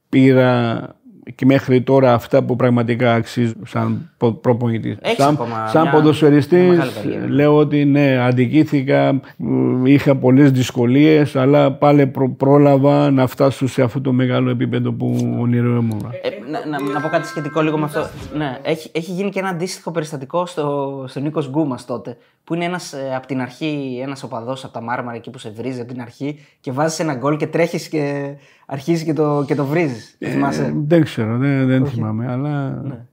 πήρα 0.10 0.80
και 1.36 1.46
μέχρι 1.46 1.82
τώρα 1.82 2.14
αυτά 2.14 2.44
που 2.44 2.56
πραγματικά 2.56 3.14
αξίζουν 3.14 3.66
σαν 3.66 4.10
προπονητής. 4.42 4.98
Σαν, 5.18 5.38
σαν 5.72 5.90
ποδοσφαιριστής, 5.92 6.80
λέω 7.28 7.58
ότι 7.58 7.86
ναι, 7.86 8.18
αντικήθηκα, 8.18 9.22
είχα 9.84 10.16
πολλές 10.16 10.52
δυσκολίες, 10.52 11.36
αλλά 11.36 11.72
πάλι 11.72 12.12
πρόλαβα 12.38 13.12
να 13.12 13.28
φτάσω 13.28 13.68
σε 13.68 13.82
αυτό 13.82 14.02
το 14.02 14.12
μεγάλο 14.12 14.50
επίπεδο 14.50 14.92
που 14.92 15.36
ονειρεύομαι. 15.40 15.96
Ε, 16.22 16.30
να, 16.52 16.66
να, 16.66 16.92
να, 16.92 17.02
πω 17.02 17.08
κάτι 17.08 17.28
σχετικό 17.28 17.62
λίγο 17.62 17.78
με 17.78 17.86
αυτό. 17.86 18.10
Ναι, 18.38 18.60
έχει, 18.62 18.90
έχει 18.92 19.12
γίνει 19.12 19.30
και 19.30 19.40
ένα 19.40 19.50
αντίστοιχο 19.50 19.92
περιστατικό 19.92 20.46
στο, 20.46 21.06
στο 21.08 21.20
Νίκος 21.20 21.50
Γκούμας 21.50 21.86
τότε. 21.86 22.18
Που 22.44 22.54
είναι 22.54 22.66
ένας 22.66 22.94
ε, 22.94 23.16
από 23.16 23.28
την 23.28 23.42
αρχή, 23.42 24.00
ένας 24.04 24.24
οπαδός 24.24 24.64
από 24.64 24.74
τα 24.74 24.82
μάρμαρα 24.82 25.18
εκεί 25.18 25.30
που 25.30 25.38
σε 25.38 25.50
βρίζει 25.50 25.80
από 25.82 25.92
την 25.92 26.02
αρχή 26.02 26.40
και 26.60 26.72
βάζεις 26.72 27.00
ένα 27.00 27.16
γκολ 27.16 27.38
και 27.38 27.48
τρέχεις 27.48 27.88
και 27.88 28.34
αρχίζεις 28.66 29.04
και 29.04 29.14
το, 29.14 29.44
και 29.48 29.56
το 29.56 29.66
βρίζεις. 29.66 30.16
Ε, 30.20 30.74
δεν 30.74 31.04
ξέρω, 31.04 31.38
δεν, 31.38 31.68
δεν 31.68 31.86
θυμάμαι, 31.86 32.32
αλλά. 32.32 32.70
Ναι. 32.70 33.06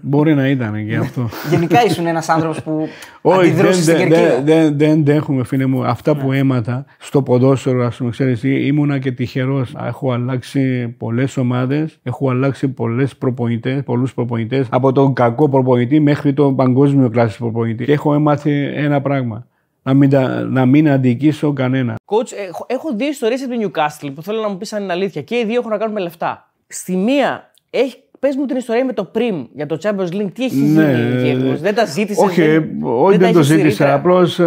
Μπορεί 0.00 0.34
να 0.34 0.48
ήταν 0.48 0.86
και 0.86 0.96
αυτό. 0.96 1.28
Γενικά 1.50 1.84
ήσουν 1.84 2.06
ένας 2.06 2.28
άνθρωπος 2.28 2.62
που 2.62 2.88
αντιδρούσε 3.32 3.82
στην 3.82 3.96
κερκίδα. 3.96 4.42
Δεν, 4.42 4.78
δεν, 4.78 5.04
δεν 5.04 5.16
έχουμε 5.16 5.44
φίλε 5.44 5.66
μου. 5.66 5.84
Αυτά 5.84 6.16
που 6.16 6.30
ναι. 6.30 6.38
έμαθα 6.38 6.84
στο 6.98 7.22
ποδόσφαιρο, 7.22 7.86
ας 7.86 7.96
πούμε, 7.96 8.10
ξέρεις, 8.10 8.42
ήμουνα 8.42 8.98
και 8.98 9.12
τυχερός. 9.12 9.74
Έχω 9.86 10.12
αλλάξει 10.12 10.88
πολλές 10.88 11.36
ομάδες, 11.36 11.98
έχω 12.02 12.30
αλλάξει 12.30 12.68
πολλές 12.68 13.16
προπονητές, 13.16 13.82
πολλούς 13.82 14.14
προπονητές. 14.14 14.66
Από 14.70 14.92
τον 14.92 15.12
κακό 15.12 15.48
προπονητή 15.48 16.00
μέχρι 16.00 16.32
τον 16.32 16.56
παγκόσμιο 16.56 17.10
κλάση 17.10 17.38
προπονητή. 17.38 17.84
Και 17.84 17.92
έχω 17.92 18.14
έμαθει 18.14 18.72
ένα 18.74 19.00
πράγμα. 19.00 19.46
Να 19.82 19.94
μην, 19.94 20.10
να 20.48 20.66
μην 20.66 20.88
αντικήσω 20.90 21.52
κανένα. 21.52 21.94
Coach, 22.04 22.32
έχω, 22.48 22.66
έχω 22.68 22.94
δύο 22.94 23.08
ιστορίες 23.08 23.42
από 23.42 23.50
την 23.50 23.70
Newcastle 23.70 24.10
που 24.14 24.22
θέλω 24.22 24.40
να 24.40 24.48
μου 24.48 24.56
πεις 24.56 24.72
αν 24.72 24.82
είναι 24.82 24.92
αλήθεια. 24.92 25.22
Και 25.22 25.36
οι 25.36 25.44
δύο 25.44 25.58
έχουν 25.58 25.70
να 25.70 25.78
κάνουν 25.78 25.94
με 25.94 26.00
λεφτά. 26.00 26.50
Στη 26.66 26.96
μία 26.96 27.50
έχει 27.70 27.96
Πες 28.20 28.36
μου 28.36 28.46
την 28.46 28.56
ιστορία 28.56 28.84
με 28.84 28.92
το 28.92 29.10
Prim 29.14 29.46
για 29.54 29.66
το 29.66 29.78
Champions 29.82 30.14
League. 30.14 30.30
Τι 30.32 30.44
έχει 30.44 30.56
ναι, 30.56 31.22
γίνει, 31.24 31.54
δεν 31.54 31.74
τα 31.74 31.84
ζήτησες. 31.84 32.24
Όχι, 32.24 32.42
δεν, 32.42 32.68
όχι 32.82 33.18
δεν, 33.18 33.32
το 33.32 33.42
ζήτησα. 33.42 33.94
Απλώς 33.94 34.38
ε, 34.38 34.44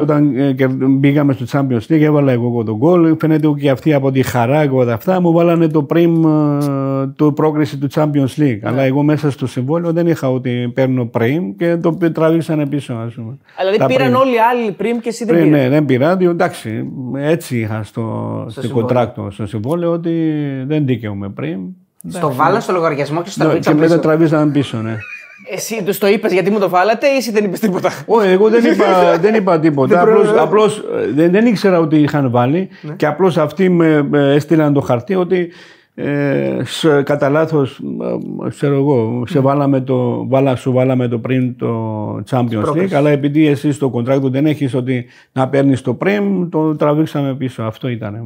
όταν 0.00 0.36
ε, 0.36 0.54
μπήκαμε 0.88 1.32
στο 1.32 1.44
Champions 1.52 1.92
League, 1.92 2.00
έβαλα 2.00 2.32
εγώ 2.32 2.64
τον 2.64 2.76
γκολ. 2.76 3.16
Φαίνεται 3.20 3.46
ότι 3.46 3.60
και 3.60 3.70
αυτοί 3.70 3.92
από 3.92 4.10
τη 4.10 4.22
χαρά 4.22 4.66
και 4.66 4.74
όλα 4.74 4.92
αυτά 4.92 5.20
μου 5.20 5.32
βάλανε 5.32 5.68
το 5.68 5.86
Prim 5.90 6.22
ε, 6.24 7.06
το 7.16 7.32
πρόκριση 7.32 7.78
του 7.78 7.88
Champions 7.94 8.40
League. 8.40 8.58
Ναι. 8.60 8.68
Αλλά 8.68 8.82
εγώ 8.82 9.02
μέσα 9.02 9.30
στο 9.30 9.46
συμβόλαιο 9.46 9.92
δεν 9.92 10.06
είχα 10.06 10.30
ότι 10.30 10.70
παίρνω 10.74 11.10
Prim 11.18 11.40
και 11.56 11.76
το 11.76 11.98
τραβήξανε 12.12 12.66
πίσω, 12.66 12.94
ας 12.94 13.14
πούμε. 13.14 13.38
Δηλαδή 13.58 13.94
πήραν 13.94 14.14
όλοι 14.14 14.34
οι 14.34 14.38
άλλοι 14.52 14.76
Prim 14.78 15.00
και 15.02 15.08
εσύ 15.08 15.24
δεν 15.24 15.34
πήρες. 15.34 15.50
Ναι, 15.50 15.68
δεν 15.68 15.84
πήρα. 15.84 16.16
Εντάξει, 16.20 16.92
έτσι 17.16 17.58
είχα 17.58 17.82
στο, 17.82 18.46
στο, 18.48 18.68
κοντράκτο, 18.68 19.30
στο 19.30 19.46
συμβόλαιο 19.46 19.92
ότι 19.92 20.32
δεν 20.66 20.86
δίκαιομαι 20.86 21.32
Prim. 21.40 21.58
Στο 22.10 22.32
βάλα 22.32 22.60
στο 22.60 22.72
λογαριασμό 22.72 23.22
και 23.22 23.30
στο 23.30 23.38
ναι, 23.38 23.44
τραβήξα. 23.44 23.70
Και 23.72 23.76
μετά 23.76 23.98
τραβήξαν 23.98 24.52
πίσω, 24.52 24.76
ναι. 24.76 24.96
Εσύ 25.50 25.82
τους 25.84 25.98
το 25.98 26.06
είπες 26.06 26.32
γιατί 26.32 26.50
μου 26.50 26.58
το 26.58 26.68
βάλατε 26.68 27.06
ή 27.06 27.16
εσύ 27.16 27.30
δεν 27.30 27.44
είπες 27.44 27.60
τίποτα; 27.60 27.92
Όχι, 28.06 28.28
εγώ 28.28 28.48
δεν 28.48 28.64
είπα, 28.64 28.84
δεν 29.22 29.34
είπα 29.34 29.60
τίποτα. 29.60 30.00
Απλώ 30.38 30.70
δεν, 31.14 31.30
δεν 31.30 31.46
ήξερα 31.46 31.78
ότι 31.78 31.96
είχαν 31.96 32.30
βάλει 32.30 32.68
ναι. 32.80 32.94
και 32.94 33.06
απλώς 33.06 33.38
αυτοί 33.38 33.68
με 33.68 34.06
έστειλαν 34.12 34.72
το 34.72 34.80
χαρτί 34.80 35.14
ότι 35.14 35.48
ε, 36.00 36.64
σε, 36.64 37.02
κατά 37.02 37.28
λάθος, 37.28 37.80
ξέρω 38.48 38.74
εγώ, 38.74 39.22
σε 39.26 39.40
βάλαμε 39.40 39.80
το, 39.80 40.26
βάλα, 40.28 40.56
σου 40.56 40.72
βάλαμε 40.72 41.08
το 41.08 41.18
πριν 41.18 41.56
το 41.56 41.68
Champions 42.30 42.76
League, 42.76 42.92
αλλά 42.92 43.10
επειδή 43.10 43.46
εσύ 43.46 43.72
στο 43.72 43.88
κοντράκτο 43.88 44.28
δεν 44.28 44.46
έχεις 44.46 44.74
ότι 44.74 45.04
να 45.32 45.48
παίρνεις 45.48 45.82
το 45.82 45.94
πριν, 45.94 46.50
το 46.50 46.76
τραβήξαμε 46.76 47.34
πίσω. 47.34 47.62
Αυτό 47.62 47.88
ήταν. 47.88 48.14
Ε. 48.14 48.20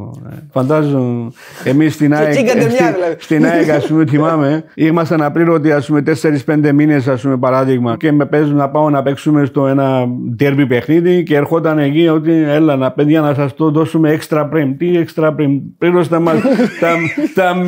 Φαντάζομαι, 0.53 1.31
εμείς 1.65 1.95
στην 1.95 2.15
ΑΕΚ, 2.15 2.35
δηλαδή. 2.35 2.75
στην 3.19 3.47
ΑΕΚ, 3.47 3.71
ας 3.71 3.87
πούμε, 3.87 4.07
θυμάμαι, 4.07 4.65
ήμασταν 4.75 5.23
απλήρωτοι, 5.23 5.73
ας 5.73 5.87
πούμε, 5.87 6.03
4-5 6.47 6.73
μήνες, 6.73 7.09
ας 7.09 7.23
πούμε, 7.23 7.37
παράδειγμα, 7.37 7.97
και 7.97 8.13
με 8.13 8.27
παίζουν 8.27 8.57
να 8.57 8.69
πάω 8.69 8.91
να 8.91 9.03
παίξουμε 9.03 9.45
στο 9.45 9.67
ένα 9.67 10.07
derby 10.41 10.65
παιχνίδι 10.69 11.23
και 11.23 11.37
ερχόταν 11.37 11.79
εκεί 11.79 12.09
ότι 12.09 12.33
έλα 12.33 12.77
να 12.77 12.91
παιδιά 12.91 13.21
να 13.21 13.35
σας 13.35 13.55
το 13.55 13.71
δώσουμε 13.71 14.19
extra 14.21 14.47
πριν. 14.51 14.77
Τι 14.77 14.91
extra 15.05 15.33
πριν, 15.37 15.61
πλήρωστε 15.79 16.19
μας 16.19 16.37
τα, 16.81 16.89
τα 17.35 17.62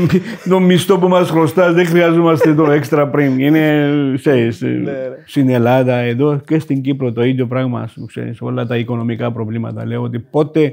το 0.49 0.61
μισθό 0.61 0.99
που 0.99 1.09
μας 1.09 1.31
χρωστάς 1.31 1.75
δεν 1.75 1.87
χρειαζόμαστε 1.87 2.55
το 2.55 2.71
έξτρα 2.71 3.09
πριν. 3.09 3.39
Είναι, 3.39 3.91
ξέρεις, 4.17 4.61
ναι, 4.61 4.69
ναι. 4.69 4.93
στην 5.25 5.49
Ελλάδα, 5.49 5.95
εδώ 5.95 6.41
και 6.47 6.59
στην 6.59 6.83
Κύπρο 6.83 7.13
το 7.13 7.25
ίδιο 7.25 7.47
πράγμα, 7.47 7.89
ξέρεις, 8.07 8.41
όλα 8.41 8.67
τα 8.67 8.77
οικονομικά 8.77 9.33
προβλήματα. 9.33 9.87
Λέω 9.87 10.03
ότι 10.03 10.19
πότε 10.19 10.73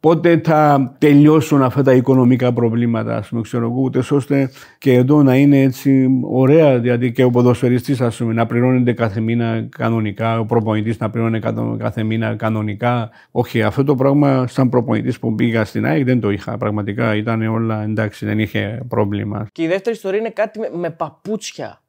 πότε 0.00 0.40
θα 0.44 0.94
τελειώσουν 0.98 1.62
αυτά 1.62 1.82
τα 1.82 1.92
οικονομικά 1.92 2.52
προβλήματα, 2.52 3.16
ας 3.16 3.28
πούμε, 3.28 3.40
ξέρω 3.40 3.64
εγώ, 3.64 3.80
ούτε 3.80 4.02
ώστε 4.10 4.50
και 4.78 4.92
εδώ 4.94 5.22
να 5.22 5.36
είναι 5.36 5.60
έτσι 5.60 6.08
ωραία, 6.22 6.78
δηλαδή 6.78 7.12
και 7.12 7.24
ο 7.24 7.30
ποδοσφαιριστής, 7.30 8.00
ας 8.00 8.16
πούμε, 8.16 8.32
να 8.32 8.46
πληρώνεται 8.46 8.92
κάθε 8.92 9.20
μήνα 9.20 9.66
κανονικά, 9.76 10.38
ο 10.38 10.44
προπονητής 10.44 10.98
να 10.98 11.10
πληρώνει 11.10 11.40
κάθε 11.78 12.02
μήνα 12.02 12.34
κανονικά. 12.34 13.10
Όχι, 13.30 13.62
αυτό 13.62 13.84
το 13.84 13.94
πράγμα, 13.94 14.46
σαν 14.46 14.68
προπονητής 14.68 15.18
που 15.18 15.34
πήγα 15.34 15.64
στην 15.64 15.86
ΑΕΚ, 15.86 16.04
δεν 16.04 16.20
το 16.20 16.30
είχα. 16.30 16.56
Πραγματικά 16.58 17.16
ήταν 17.16 17.42
όλα 17.42 17.82
εντάξει, 17.82 18.26
δεν 18.26 18.38
είχε 18.38 18.82
πρόβλημα. 18.88 19.46
Και 19.52 19.62
η 19.62 19.66
δεύτερη 19.66 19.96
ιστορία 19.96 20.18
είναι 20.18 20.30
κάτι 20.30 20.58
με, 20.58 20.70
με 20.74 20.90
παπούτσια. 20.90 21.80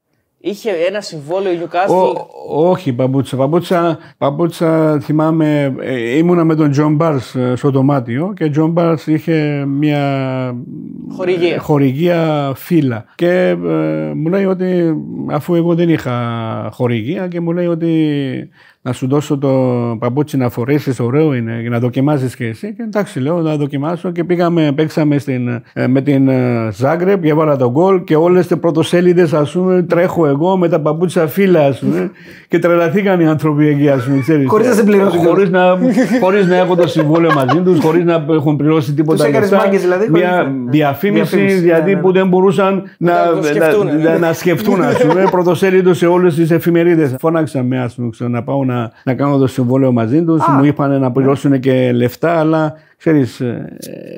Είχε 0.43 0.69
ένα 0.87 1.01
συμβόλαιο 1.01 1.53
η 1.53 1.59
Newcastle; 1.61 2.25
όχι, 2.57 2.93
παπούτσια. 2.93 3.37
Παπούτσια, 3.37 3.97
παπούτσια 4.17 4.99
θυμάμαι, 4.99 5.75
ε, 5.79 6.17
ήμουνα 6.17 6.43
με 6.43 6.55
τον 6.55 6.71
Τζον 6.71 6.95
Μπαρνς 6.95 7.35
ε, 7.35 7.55
στο 7.55 7.69
δωμάτιο 7.69 8.33
και 8.35 8.43
ο 8.43 8.49
Τζον 8.49 8.71
Μπαρνς 8.71 9.07
είχε 9.07 9.65
μια 9.67 10.55
χορηγία, 11.15 11.53
ε, 11.53 11.57
χορηγία 11.57 12.51
φύλλα. 12.55 13.05
Και 13.15 13.55
μου 14.15 14.29
λέει 14.29 14.45
ότι 14.45 14.95
αφού 15.31 15.55
εγώ 15.55 15.75
δεν 15.75 15.89
είχα 15.89 16.69
χορηγία 16.71 17.27
και 17.27 17.39
μου 17.39 17.51
λέει 17.51 17.67
ότι 17.67 18.09
να 18.83 18.93
σου 18.93 19.07
δώσω 19.07 19.37
το 19.37 19.49
παπούτσι 19.99 20.37
να 20.37 20.49
φορέσεις, 20.49 20.99
ωραίο 20.99 21.33
είναι, 21.33 21.57
για 21.61 21.69
να 21.69 21.79
δοκιμάσει 21.79 22.35
και 22.35 22.45
εσύ. 22.45 22.73
Και 22.73 22.81
εντάξει, 22.81 23.19
λέω 23.19 23.41
να 23.41 23.55
δοκιμάσω 23.55 24.11
και 24.11 24.23
πήγαμε, 24.23 24.71
παίξαμε 24.75 25.17
στην, 25.17 25.47
ε, 25.73 25.87
με 25.87 26.01
την 26.01 26.29
Ζάγκρεπ 26.71 27.23
και 27.23 27.29
έβαλα 27.29 27.57
τον 27.57 27.71
γκολ 27.71 28.03
και 28.03 28.15
όλες 28.15 28.47
τις 28.47 28.57
πρωτοσέλιδες, 28.57 29.33
ας 29.33 29.51
πούμε, 29.51 29.81
τρέχω 29.81 30.27
εγώ 30.27 30.57
με 30.57 30.69
τα 30.69 30.79
παπούτσια 30.79 31.27
φύλλα, 31.27 31.65
ας 31.65 31.79
πούμε. 31.79 32.11
και 32.47 32.59
τρελαθήκαν 32.59 33.19
οι 33.19 33.27
άνθρωποι 33.27 33.67
εκεί, 33.67 33.89
ας 33.89 34.03
πούμε. 34.03 34.45
Χωρίς 34.47 34.67
να 34.67 34.73
σε 34.73 34.83
πληρώσουν. 34.83 35.19
Χωρίς 35.19 35.49
να, 35.49 35.79
χωρίς 36.21 36.47
να 36.47 36.55
έχω 36.55 36.75
το 36.75 36.87
συμβόλαιο 36.87 37.33
μαζί 37.33 37.61
τους, 37.61 37.79
χωρίς 37.79 38.03
να 38.03 38.25
έχουν 38.29 38.55
πληρώσει 38.55 38.93
τίποτα. 38.93 39.25
Τους 39.25 39.49
έκανες 39.49 39.81
δηλαδή. 39.81 40.09
Μια 40.09 40.51
διαφήμιση, 40.69 41.59
γιατί 41.63 41.89
ναι, 41.89 41.95
ναι. 41.95 42.01
που 42.01 42.11
δεν 42.11 42.27
μπορούσαν 42.27 42.83
να, 42.97 43.13
να, 44.03 44.17
να 44.17 44.33
σκεφτούν, 44.33 44.81
ας 44.81 44.97
πούμε, 44.97 45.23
πρωτοσέλιδο 45.31 45.93
σε 45.93 46.05
όλες 46.07 46.35
τις 46.35 46.51
εφημερίδες. 46.51 47.15
Φώναξα 47.19 47.63
με, 47.63 47.79
ας 47.79 47.95
πούμε, 47.95 48.29
να 48.29 48.43
πάω 48.43 48.63
να, 48.71 48.91
να 49.03 49.13
κάνω 49.13 49.37
το 49.37 49.47
συμβόλαιο 49.47 49.91
μαζί 49.91 50.23
τους. 50.23 50.47
Μου 50.47 50.63
είπαν 50.63 50.99
να 50.99 51.11
πληρώσουν 51.11 51.59
και 51.59 51.91
λεφτά, 51.91 52.39
αλλά 52.39 52.73
ξέρεις, 53.01 53.39
ε, 53.39 53.65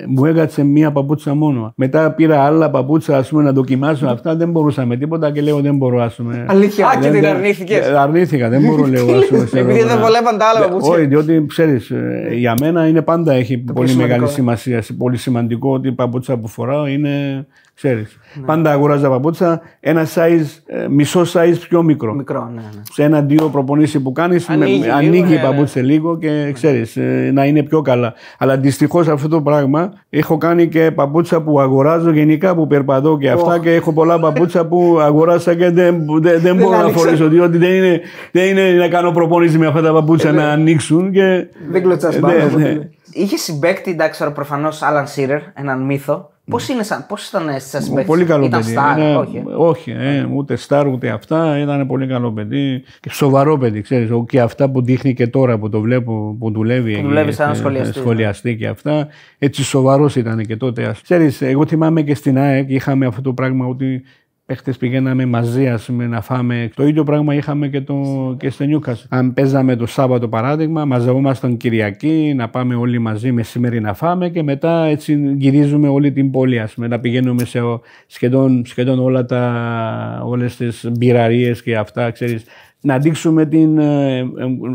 μου 0.07 0.25
έκατσε 0.25 0.63
μία 0.63 0.91
παπούτσα 0.91 1.33
μόνο. 1.33 1.73
Μετά 1.75 2.11
πήρα 2.11 2.43
άλλα 2.43 2.69
παπούτσα 2.69 3.17
ας 3.17 3.29
πούμε, 3.29 3.43
να 3.43 3.51
δοκιμάσω 3.51 4.07
αυτά, 4.07 4.35
δεν 4.35 4.49
μπορούσα 4.49 4.85
με 4.85 4.97
τίποτα 4.97 5.31
και 5.31 5.41
λέω 5.41 5.59
δεν 5.61 5.75
μπορώ. 5.75 6.01
Ας 6.01 6.15
πούμε. 6.15 6.45
Αλήθεια, 6.47 6.87
Α, 6.87 6.99
και 7.01 7.09
την 7.09 7.25
αρνήθηκες; 7.25 7.87
Αρνήθηκα, 7.87 8.49
δεν 8.49 8.61
μπορώ 8.61 8.85
λέω. 8.85 9.15
Ας 9.15 9.25
πούμε, 9.25 9.47
Επειδή 9.61 9.83
δεν 9.83 9.99
βολεύαν 9.99 10.37
τα 10.37 10.45
άλλα 10.45 10.67
παπούτσια. 10.67 10.93
Όχι, 10.93 11.05
διότι 11.05 11.45
ξέρεις, 11.47 11.89
ε, 11.89 12.29
για 12.31 12.53
μένα 12.61 12.87
είναι 12.87 13.01
πάντα 13.01 13.33
έχει 13.33 13.57
πολύ 13.57 13.95
μεγάλη 13.95 14.27
σημασία. 14.27 14.83
Πολύ 14.97 15.17
σημαντικό 15.17 15.73
ότι 15.73 15.87
η 15.87 15.91
παπούτσα 15.91 16.37
που 16.37 16.47
φοράω 16.47 16.87
είναι 16.87 17.45
Ξέρεις. 17.75 18.19
Ναι. 18.33 18.45
Πάντα 18.45 18.71
αγοράζα 18.71 19.09
παπούτσα 19.09 19.61
ένα 19.79 20.07
size, 20.15 20.45
ε, 20.65 20.87
μισό 20.87 21.21
size 21.33 21.55
πιο 21.69 21.83
μικρό. 21.83 22.13
Μικρό, 22.13 22.49
ναι, 22.53 22.61
ναι. 22.61 22.81
Σε 22.91 23.03
ένα-δύο 23.03 23.49
προπονήσεις 23.49 24.01
που 24.01 24.11
κάνεις, 24.11 24.49
ανοίγει, 24.49 24.89
ανοίγει 24.89 25.33
η 25.33 25.35
ναι, 25.35 25.41
παπούτσα 25.41 25.79
ναι. 25.79 25.85
λίγο 25.85 26.17
και 26.17 26.51
ξέρεις 26.53 26.97
ε, 26.97 27.31
να 27.33 27.45
είναι 27.45 27.63
πιο 27.63 27.81
καλά. 27.81 28.13
Αλλά 28.37 28.57
δυστυχώς 28.73 29.07
αυτό 29.07 29.27
το 29.27 29.41
πράγμα 29.41 29.93
έχω 30.09 30.37
κάνει 30.37 30.67
και 30.67 30.91
παπούτσα 30.91 31.41
που 31.41 31.59
αγοράζω 31.59 32.11
γενικά 32.11 32.55
που 32.55 32.67
περπατώ 32.67 33.17
και 33.17 33.29
αυτά 33.29 33.57
oh. 33.57 33.61
και 33.61 33.73
έχω 33.73 33.93
πολλά 33.93 34.19
παπούτσα 34.19 34.67
που 34.67 34.97
αγοράσα 35.01 35.55
και 35.55 35.69
δεν, 35.69 36.05
δεν, 36.21 36.41
δεν 36.41 36.55
μπορώ 36.55 36.77
να 36.77 36.87
φορέσω 36.87 37.27
διότι 37.27 37.57
δεν 37.57 37.73
είναι, 37.73 38.01
δεν 38.31 38.47
είναι 38.47 38.71
να 38.71 38.87
κάνω 38.87 39.11
προπονήσει 39.11 39.57
με 39.57 39.67
αυτά 39.67 39.81
τα 39.81 39.93
παπούτσα 39.93 40.29
ε, 40.29 40.31
να 40.31 40.49
ανοίξουν. 40.49 41.11
Και... 41.11 41.47
Δεν 41.69 41.81
κλωτσάς 41.81 42.19
πάνω. 42.19 42.33
Είχε 43.11 43.37
συμπέκτη, 43.37 43.91
εντάξει, 43.91 44.31
προφανώς 44.33 44.81
Άλαν 44.81 45.07
Σίρερ, 45.07 45.41
έναν 45.53 45.81
μύθο. 45.81 46.32
Πώς 46.49 46.69
πώς 47.07 47.27
ήταν 47.27 47.47
σαν 47.57 47.81
συμπαίκτη, 47.81 48.07
Πολύ 48.07 48.25
καλό 48.25 48.45
ήταν 48.45 48.61
παιδί. 48.61 48.75
Star, 48.77 48.97
είναι, 48.97 49.15
όχι; 49.15 49.43
όχι 49.55 49.91
ε, 49.91 50.27
ούτε 50.33 50.55
στάρ 50.55 50.87
ούτε 50.87 51.09
αυτά. 51.09 51.57
Ήταν 51.57 51.87
πολύ 51.87 52.07
καλό 52.07 52.31
παιδί. 52.31 52.83
Και 52.99 53.09
σοβαρό 53.09 53.57
παιδί, 53.57 53.81
ξέρεις. 53.81 54.09
Και 54.27 54.41
αυτά 54.41 54.69
που 54.69 54.81
δείχνει 54.81 55.13
και 55.13 55.27
τώρα 55.27 55.57
που 55.57 55.69
το 55.69 55.79
βλέπω 55.79 56.35
που 56.39 56.51
δουλεύει. 56.51 56.95
Που 56.95 57.07
δουλεύεις 57.07 57.35
σαν 57.35 57.55
σχολιαστής. 57.55 57.95
Σχολιαστή 57.95 58.55
και 58.55 58.67
αυτά. 58.67 59.07
Έτσι 59.37 59.63
σοβαρός 59.63 60.15
ήταν 60.15 60.45
και 60.45 60.55
τότε. 60.55 60.95
Ξέρεις, 61.03 61.41
εγώ 61.41 61.65
θυμάμαι 61.65 62.01
και 62.01 62.15
στην 62.15 62.37
ΑΕΚ 62.37 62.69
είχαμε 62.69 63.05
αυτό 63.05 63.21
το 63.21 63.33
πράγμα 63.33 63.65
ότι 63.65 64.03
Έχτε 64.53 64.73
πηγαίναμε 64.79 65.25
μαζί 65.25 65.67
ας 65.67 65.85
πούμε, 65.85 66.07
να 66.07 66.21
φάμε. 66.21 66.69
Το 66.75 66.87
ίδιο 66.87 67.03
πράγμα 67.03 67.33
είχαμε 67.33 67.67
και, 67.67 67.81
το, 67.81 68.35
και 68.39 68.49
στο 68.49 68.63
Νιούκας. 68.63 69.05
Αν 69.09 69.33
παίζαμε 69.33 69.75
το 69.75 69.85
Σάββατο 69.85 70.27
παράδειγμα, 70.27 70.85
μαζευόμασταν 70.85 71.57
Κυριακή 71.57 72.33
να 72.35 72.49
πάμε 72.49 72.75
όλοι 72.75 72.99
μαζί 72.99 73.31
μεσημέρι 73.31 73.81
να 73.81 73.93
φάμε 73.93 74.29
και 74.29 74.43
μετά 74.43 74.85
έτσι 74.85 75.33
γυρίζουμε 75.37 75.87
όλη 75.87 76.11
την 76.11 76.31
πόλη. 76.31 76.59
Ας 76.59 76.73
πούμε, 76.73 76.87
να 76.87 76.99
πηγαίνουμε 76.99 77.45
σε 77.45 77.59
σχεδόν, 78.07 78.65
σχεδόν 78.65 78.99
όλα 78.99 79.25
τα, 79.25 80.23
όλες 80.25 80.55
τις 80.55 80.89
μπειραρίες 80.97 81.61
και 81.63 81.77
αυτά, 81.77 82.11
ξέρεις, 82.11 82.45
να 82.85 82.97
δείξουμε 82.97 83.45
την 83.45 83.77
ε, 83.77 84.17
ε, 84.17 84.23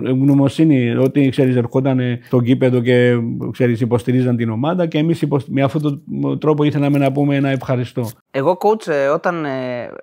ευγνωμοσύνη 0.05 0.97
ότι 0.97 1.29
ξέρεις, 1.29 1.57
ερχόταν 1.57 2.01
στο 2.25 2.41
κήπεδο 2.41 2.81
και 2.81 3.13
ξέρεις, 3.51 3.81
υποστηρίζαν 3.81 4.37
την 4.37 4.51
ομάδα 4.51 4.87
και 4.87 4.99
εμείς 4.99 5.27
με 5.47 5.63
αυτόν 5.63 6.03
τον 6.21 6.39
τρόπο 6.39 6.65
ήθελαμε 6.65 6.99
να 6.99 7.13
πούμε 7.13 7.37
ένα 7.37 7.49
ευχαριστώ. 7.49 8.09
Εγώ 8.31 8.59
coach 8.61 8.89
ε, 8.89 9.07
όταν 9.07 9.47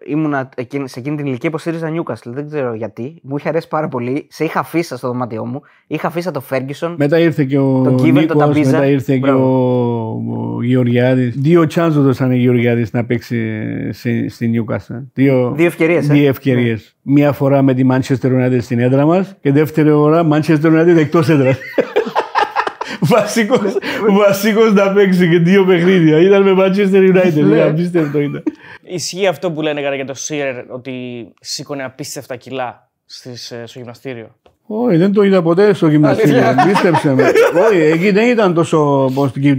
ήμουν 0.06 0.34
σε 0.84 0.99
εκείνη 0.99 1.16
την 1.16 1.26
ηλικία 1.26 1.49
υποστήριζα 1.49 1.91
Newcastle, 1.95 2.32
δεν 2.32 2.47
ξέρω 2.47 2.74
γιατί, 2.74 3.20
μου 3.24 3.38
είχε 3.38 3.49
αρέσει 3.49 3.68
πάρα 3.68 3.88
πολύ, 3.88 4.28
σε 4.30 4.43
είχα 4.43 4.60
αφήσει 4.60 4.97
στο 4.97 5.08
δωμάτιό 5.08 5.45
μου, 5.45 5.62
είχα 5.88 6.08
αφήσει 6.08 6.32
το 6.32 6.41
Ferguson, 6.49 6.95
μετά 6.97 7.20
ήρθε 7.20 7.43
και 7.43 7.58
ο 7.58 7.82
τον 7.82 8.12
Νίκος, 8.12 8.56
μετά 8.56 8.86
ήρθε 8.86 9.18
και 9.18 9.32
ο, 9.32 9.43
ο 10.66 10.68
Γεωργιάδης. 10.68 11.36
Δύο 11.38 11.68
τσάνς 11.68 11.95
έδωσαν 11.95 12.32
ο 12.32 12.36
Γεωργιάδης 12.36 12.91
να 12.91 13.05
παίξει 13.05 13.38
στη, 14.28 14.51
Newcastle. 14.53 15.03
Δύο, 15.13 15.53
δύο 15.55 15.66
ευκαιρίες. 15.66 16.07
Δύο 16.07 16.28
ευκαιρίες. 16.28 16.95
Ναι. 17.01 17.13
Μία 17.13 17.32
φορά 17.32 17.61
με 17.61 17.74
τη 17.74 17.84
Manchester 17.91 18.28
United 18.28 18.57
στην 18.61 18.80
έδρα 18.80 19.05
μας 19.05 19.36
και 19.41 19.51
δεύτερη 19.51 19.89
ώρα 19.89 20.28
Manchester 20.32 20.66
United 20.66 20.97
εκτός 20.97 21.30
έδρας. 21.30 21.57
Βασικό 24.26 24.63
να 24.74 24.93
παίξει 24.93 25.30
και 25.30 25.39
δύο 25.39 25.66
παιχνίδια. 25.66 26.20
Ήταν 26.20 26.41
με 26.41 26.53
Manchester 26.57 27.16
United. 27.16 27.43
Ναι. 27.43 27.61
Απίστευτο 27.61 28.20
ήταν. 28.20 28.43
Ισχύει 28.84 29.28
αυτό 29.28 29.51
που 29.51 29.61
λένε 29.61 29.95
για 29.95 30.05
το 30.05 30.13
Σίρερ 30.13 30.72
ότι 30.72 31.28
σήκωνε 31.39 31.84
απίστευτα 31.84 32.36
κιλά 32.36 32.89
ε, 33.24 33.66
στο 33.66 33.80
γυμναστήριο; 33.80 34.36
Όχι, 34.68 34.97
δεν 34.97 35.13
το 35.13 35.24
είδα 35.24 35.41
ποτέ 35.41 35.74
στο 35.74 35.88
γυμναστήριο. 35.88 36.41
Πίστεψε 36.68 37.13
με. 37.13 37.24
Όχι, 37.70 37.82
εκεί 37.82 38.11
δεν 38.11 38.30
ήταν 38.30 38.53
τόσο 38.53 39.09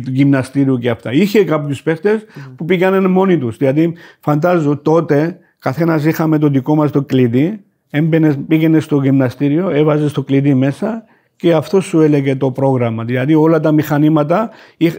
γυμναστήριο 0.06 0.78
και 0.78 0.90
αυτά. 0.90 1.12
Είχε 1.12 1.44
κάποιους 1.44 1.82
παίχτες 1.82 2.24
που 2.56 2.64
πήγαν 2.64 3.10
μόνοι 3.10 3.38
τους. 3.38 3.56
Δηλαδή, 3.56 3.94
φαντάζομαι 4.20 4.76
τότε 4.76 5.38
καθένας 5.58 6.04
είχαμε 6.04 6.38
το 6.38 6.48
δικό 6.48 6.74
μας 6.74 6.90
το 6.90 7.02
κλειδί 7.02 7.60
Έμπαινες, 7.90 8.38
πήγαινες 8.48 8.84
στο 8.84 9.00
γυμναστήριο, 9.02 9.70
έβαζες 9.70 10.12
το 10.12 10.22
κλειδί 10.22 10.54
μέσα 10.54 11.04
και 11.36 11.54
αυτό 11.54 11.80
σου 11.80 12.00
έλεγε 12.00 12.36
το 12.36 12.50
πρόγραμμα. 12.50 13.04
Δηλαδή 13.04 13.34
όλα 13.34 13.60
τα 13.60 13.72
μηχανήματα 13.72 14.50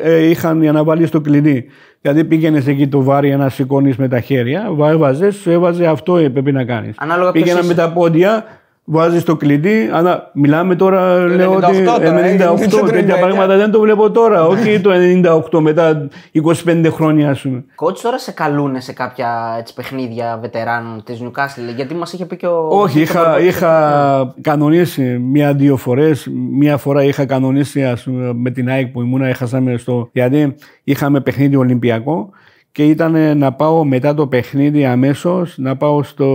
ε, 0.01 0.29
είχαν 0.29 0.61
για 0.61 0.71
να 0.71 0.83
βάλεις 0.83 1.09
το 1.09 1.21
κλειδί. 1.21 1.65
Δηλαδή 2.01 2.23
πήγαινες 2.23 2.67
εκεί 2.67 2.87
το 2.87 3.03
βάρη 3.03 3.35
να 3.35 3.49
σηκώνεις 3.49 3.95
με 3.95 4.07
τα 4.07 4.19
χέρια, 4.19 4.71
έβαζες, 4.89 5.47
έβαζε 5.47 5.85
αυτό 5.85 6.17
έπρεπε 6.17 6.51
να 6.51 6.63
κάνεις. 6.63 6.95
Πήγαινα 7.31 7.63
με 7.63 7.73
τα 7.73 7.91
πόδια, 7.91 8.45
Βάζεις 8.89 9.23
το 9.23 9.35
κλειδί, 9.35 9.89
αλλά 9.93 10.31
μιλάμε 10.33 10.75
τώρα, 10.75 11.19
το 11.19 11.27
λέω 11.27 11.53
98, 11.53 11.57
ότι 11.95 12.07
98, 12.85 12.89
τέτοια 12.91 13.17
πράγματα 13.17 13.57
δεν 13.57 13.71
το 13.71 13.79
βλέπω 13.79 14.11
τώρα. 14.11 14.45
όχι 14.47 14.79
το 14.81 14.91
98 15.51 15.59
μετά 15.59 16.07
25 16.65 16.85
χρόνια, 16.89 17.29
ας 17.29 17.41
πούμε. 17.41 17.65
Κότσι 17.75 18.03
τώρα 18.03 18.19
σε 18.19 18.31
καλούνε 18.31 18.79
σε 18.79 18.93
κάποια 18.93 19.55
έτσι, 19.59 19.73
παιχνίδια 19.73 20.37
βετεράνων 20.41 21.03
της 21.03 21.21
Newcastle, 21.23 21.75
γιατί 21.75 21.93
μας 21.93 22.13
είχε 22.13 22.25
πει 22.25 22.37
και 22.37 22.47
ο. 22.47 22.67
Όχι, 22.69 23.01
είχα, 23.01 23.39
είχα 23.39 24.33
κανονίσει 24.41 25.03
μία-δύο 25.03 25.77
φορές. 25.77 26.27
Μία 26.51 26.77
φορά 26.77 27.03
είχα 27.03 27.25
κανονίσει 27.25 27.83
ας 27.83 28.03
πούμε, 28.03 28.33
με 28.33 28.51
την 28.51 28.69
ΑΕΚ 28.69 28.87
που 28.87 29.01
ήμουνα, 29.01 29.27
έχασαμε 29.27 29.77
στο. 29.77 30.09
Γιατί 30.11 30.55
είχαμε 30.83 31.21
παιχνίδι 31.21 31.55
Ολυμπιακό 31.55 32.29
και 32.77 32.83
ήταν 32.85 33.37
να 33.37 33.51
πάω 33.53 33.83
μετά 33.83 34.13
το 34.13 34.27
παιχνίδι 34.27 34.85
αμέσως 34.85 35.57
να 35.57 35.75
πάω 35.75 36.03
στο 36.03 36.27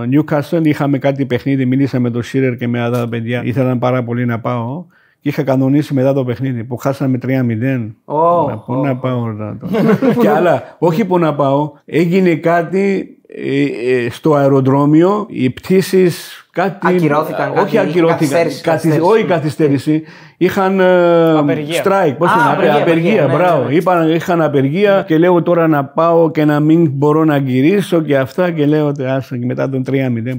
Newcastle. 0.00 0.60
Είχαμε 0.64 0.98
κάτι 0.98 1.26
παιχνίδι, 1.26 1.66
μίλησα 1.66 2.00
με 2.00 2.10
τον 2.10 2.22
Σίρερ 2.22 2.56
και 2.56 2.68
με 2.68 2.80
άλλα 2.80 3.08
παιδιά. 3.08 3.42
Ήθελαν 3.44 3.78
πάρα 3.78 4.02
πολύ 4.04 4.24
να 4.26 4.40
πάω. 4.40 4.84
Και 5.20 5.28
είχα 5.28 5.42
κανονίσει 5.42 5.94
μετά 5.94 6.12
το 6.12 6.24
παιχνίδι 6.24 6.64
που 6.64 6.76
χάσαμε 6.76 7.18
3-0. 7.26 7.90
Ω, 8.04 8.46
Να- 8.48 8.56
Πού 8.56 8.74
να 8.84 8.96
πάω 8.96 9.20
τώρα. 9.22 9.58
και 10.20 10.28
άλλα, 10.28 10.76
όχι 10.78 11.04
που 11.04 11.18
να 11.18 11.34
πάω, 11.34 11.72
έγινε 11.84 12.34
κάτι 12.34 13.16
ε, 13.26 13.62
ε, 14.04 14.10
στο 14.10 14.34
αεροδρόμιο, 14.34 15.26
οι 15.28 15.50
πτήσεις 15.50 16.45
κάτι. 16.56 16.86
Ακυρώθηκαν, 16.86 17.46
κάτι, 17.48 17.58
όχι 17.58 17.66
είχε 17.68 17.78
ακυρώθηκαν. 17.78 18.08
καθυστέρησης, 18.08 18.60
καθυ- 18.60 18.82
καθυστέρησης. 18.90 19.12
όχι 19.14 19.24
καθυστέρηση. 19.24 20.02
Είχαν 20.38 20.80
ε, 20.80 21.38
Απεργία. 21.38 21.82
strike. 21.84 22.14
Πώς 22.18 22.30
Α, 22.30 22.34
το 22.34 22.60
λένε, 22.60 22.72
απεργία, 22.72 22.82
απεργία, 22.82 22.82
απεργία, 22.82 23.26
ναι, 23.26 23.34
μπράβο. 23.34 23.62
ναι, 23.62 23.68
ναι. 23.68 23.74
Είπαν, 23.74 24.10
είχαν 24.14 24.42
απεργία 24.42 25.04
και 25.06 25.18
λέω 25.18 25.42
τώρα 25.42 25.68
να 25.68 25.84
πάω 25.84 26.30
και 26.30 26.44
να 26.44 26.60
μην 26.60 26.90
μπορώ 26.90 27.24
να 27.24 27.36
γυρίσω 27.36 28.02
και 28.02 28.16
αυτά. 28.18 28.50
Και 28.50 28.66
λέω 28.66 28.86
ότι 28.86 29.04
άσο 29.04 29.36
και 29.36 29.44
μετά 29.46 29.68
τον 29.70 29.82
3-0, 29.90 29.92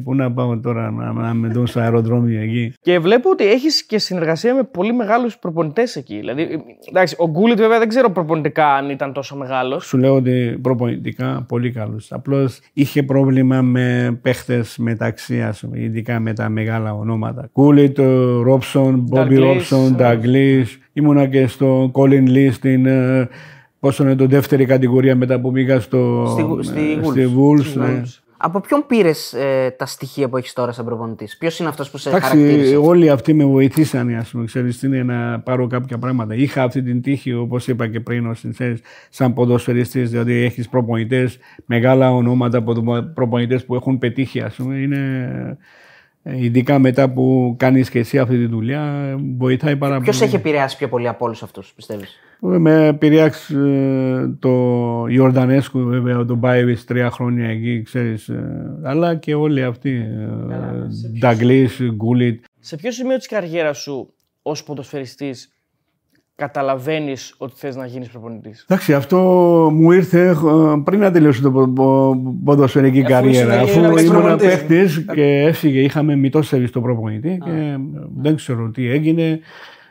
πού 0.04 0.16
να 0.16 0.32
πάω 0.32 0.60
τώρα 0.60 0.92
να, 0.92 1.12
να 1.14 1.34
με 1.34 1.48
δουν 1.48 1.68
στο 1.68 1.80
αεροδρόμιο 1.80 2.42
εκεί. 2.42 2.74
Και 2.82 3.00
βλέπω 3.00 3.30
ότι 3.30 3.46
έχεις 3.52 3.86
και 3.86 3.98
συνεργασία 4.00 4.54
με 4.56 4.64
πολύ 4.64 4.94
μεγάλους 4.94 5.38
προπονητές 5.38 5.96
εκεί. 5.96 6.16
Δηλαδή, 6.18 6.48
εντάξει, 6.90 7.16
ο 7.20 7.30
Γκούλιτ 7.30 7.58
βέβαια 7.58 7.80
δεν 7.80 7.88
ξέρω 7.90 8.10
προπονητικά 8.12 8.74
αν 8.74 8.90
ήταν 8.90 9.14
τόσο 9.14 9.36
μεγάλος. 9.36 9.86
Σου 9.86 9.98
λέω 9.98 10.16
ότι 10.16 10.60
προπονητικά 10.62 11.46
πολύ 11.48 11.72
καλούς. 11.72 12.12
Απλώς 12.12 12.60
είχε 12.74 13.04
πρόβλημα 13.04 13.62
με 13.62 14.18
παίχτες 14.22 14.78
μεταξύ, 14.78 15.42
ας 15.42 15.60
πούμε, 15.60 15.78
ειδικά 16.08 16.20
με 16.20 16.34
τα 16.34 16.50
μεγάλα 16.50 16.94
ονόματα. 16.94 17.50
Κούλιτ, 17.52 18.00
Ρόψον, 18.44 19.00
Μπόμπι 19.00 19.36
Douglas, 19.40 19.40
Ρόψον, 19.40 19.96
Νταγκλής. 19.96 20.80
Ήμουνα 20.94 21.26
και 21.28 21.48
στο 21.48 21.92
Colin 21.94 22.28
Lee 22.30 22.50
στην, 22.52 22.86
ε, 22.86 23.28
πόσο 23.80 24.04
είναι 24.04 24.16
το 24.16 24.26
δεύτερη 24.28 24.66
κατηγορία 24.66 25.16
μετά 25.16 25.40
που 25.40 25.52
πήγα 25.52 25.80
στο, 25.80 26.26
Στη 26.32 26.42
Γου- 26.42 26.60
ε, 26.60 26.64
στη 26.64 27.00
Wolves. 27.04 27.10
στη 27.10 27.30
Wolves, 27.38 27.74
ναι. 27.80 28.02
Από 28.40 28.60
ποιον 28.60 28.84
πήρες 28.88 29.36
τα 29.78 29.86
στοιχεία 29.86 30.30
που 30.30 30.38
έχεις 30.38 30.54
τώρα 30.54 30.72
σαν 30.72 30.86
προπονητής, 30.86 31.38
Ποιος 31.38 31.60
είναι 31.60 31.70
αυτός 31.70 31.90
που 31.90 31.98
σε 31.98 32.10
Εντάξει, 32.10 32.30
χαρακτήρισε; 32.30 32.76
όλοι 32.76 33.10
αυτοί 33.10 33.34
με 33.34 33.46
βοηθήσαν, 33.46 34.16
ας 34.16 34.30
πούμε, 34.30 34.46
ξέρεις, 34.46 34.80
τι 34.80 34.88
είναι 34.88 35.04
να 35.04 35.40
πάρω 35.40 35.68
κάποια 35.68 35.98
πράγματα. 35.98 36.36
Είχα 36.36 36.64
αυτή 36.64 36.82
την 36.84 37.02
τύχη, 37.02 37.34
όπως 37.34 37.68
είπα 37.68 37.88
και 37.88 38.00
πριν, 38.00 38.28
ως, 38.28 38.46
ξέρεις, 38.52 38.80
σαν 39.10 39.34
ποδοσφαιριστής, 39.34 40.10
δηλαδή 40.10 40.34
έχεις 40.34 40.70
προπονητές, 40.70 41.38
μεγάλα 41.66 42.12
ονόματα 42.14 42.64
ποδο- 42.64 43.04
προπονητές 43.14 43.66
που 43.66 43.76
έχουν 43.76 43.98
πετύχει, 43.98 44.42
ας 44.42 44.56
πούμε, 44.56 44.76
είναι... 44.76 45.58
ε, 46.30 46.44
Ειδικά 46.44 46.80
μετά 46.80 47.10
που 47.10 47.56
κάνεις 47.60 47.90
και 47.90 48.00
εσύ 48.00 48.20
αυτή 48.20 48.38
τη 48.38 48.46
δουλειά, 48.46 49.16
βοηθάει 49.38 49.76
πάρα 49.78 49.98
πολύ. 49.98 50.10
Ποιο 50.10 50.26
έχει 50.26 50.36
επηρεάσει 50.36 50.78
πιο 50.78 50.88
πολύ 50.90 51.08
από 51.08 51.26
όλους 51.26 51.44
αυτούς, 51.44 51.74
πιστεύεις; 51.76 52.20
Με 52.40 52.88
επηρεάξει 52.88 53.56
ε, 53.56 54.28
το 54.40 54.50
Ιορδανέσκου, 55.10 55.80
βέβαια, 55.80 56.26
τον 56.26 56.38
Μπάιβιτ 56.38 56.80
τρία 56.86 57.10
χρόνια 57.12 57.48
εκεί, 57.50 57.82
ξέρεις. 57.82 58.28
ε, 58.30 58.80
αλλά 58.84 59.16
και 59.16 59.36
όλοι 59.36 59.64
αυτοί. 59.64 59.90
ε, 59.92 61.18
Νταγκλής, 61.20 61.82
Γκούλιτ. 61.96 62.44
Σε 62.60 62.76
ποιο 62.76 62.92
σημείο 62.92 63.18
της 63.18 63.28
καριέρας 63.28 63.78
σου 63.78 64.14
ως 64.42 64.64
ποδοσφαιριστής 64.64 65.52
καταλαβαίνεις 66.38 67.34
ότι 67.38 67.54
θες 67.56 67.76
να 67.76 67.86
γίνεις 67.86 68.08
προπονητής. 68.10 68.66
Εντάξει, 68.70 68.94
αυτό 68.94 69.18
μου 69.74 69.92
ήρθε 69.92 70.28
ε, 70.28 70.34
πριν 70.84 71.00
να 71.00 71.12
τελειώσει 71.12 71.42
το 71.42 71.52
πο- 71.52 71.68
πο- 71.68 72.36
ποδοσφαιρική 72.44 73.02
καριέρα. 73.02 73.62
ήσουν- 73.62 73.86
Αφού 73.86 73.96
ήσουν 73.96 74.06
ήμουν 74.06 74.12
προπονητής. 74.22 74.48
παίχτη 74.66 75.06
και 75.14 75.24
έφυγε, 75.42 75.80
είχαμε 75.82 76.16
μητός 76.16 76.48
σερβις 76.48 76.70
στο 76.70 76.82
προπονητή 76.82 77.38
και 77.44 77.50
ε, 77.50 77.78
δεν 78.18 78.36
ξέρω 78.36 78.70
τι 78.70 78.90
έγινε. 78.90 79.40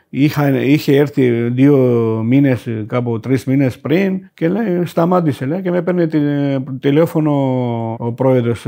Είχα, 0.09 0.61
είχε 0.61 0.97
έρθει 0.97 1.49
δύο 1.49 1.77
μήνες, 2.25 2.67
κάπου 2.87 3.19
τρεις 3.19 3.45
μήνες 3.45 3.79
πριν 3.79 4.29
και 4.33 4.47
λέει, 4.49 4.85
σταμάτησε 4.85 5.45
λέει, 5.45 5.61
και 5.61 5.71
με 5.71 5.81
παίρνει 5.81 6.07
τη, 6.07 6.19
τηλέφωνο 6.79 7.31
ο 7.99 8.11
πρόεδρος 8.11 8.67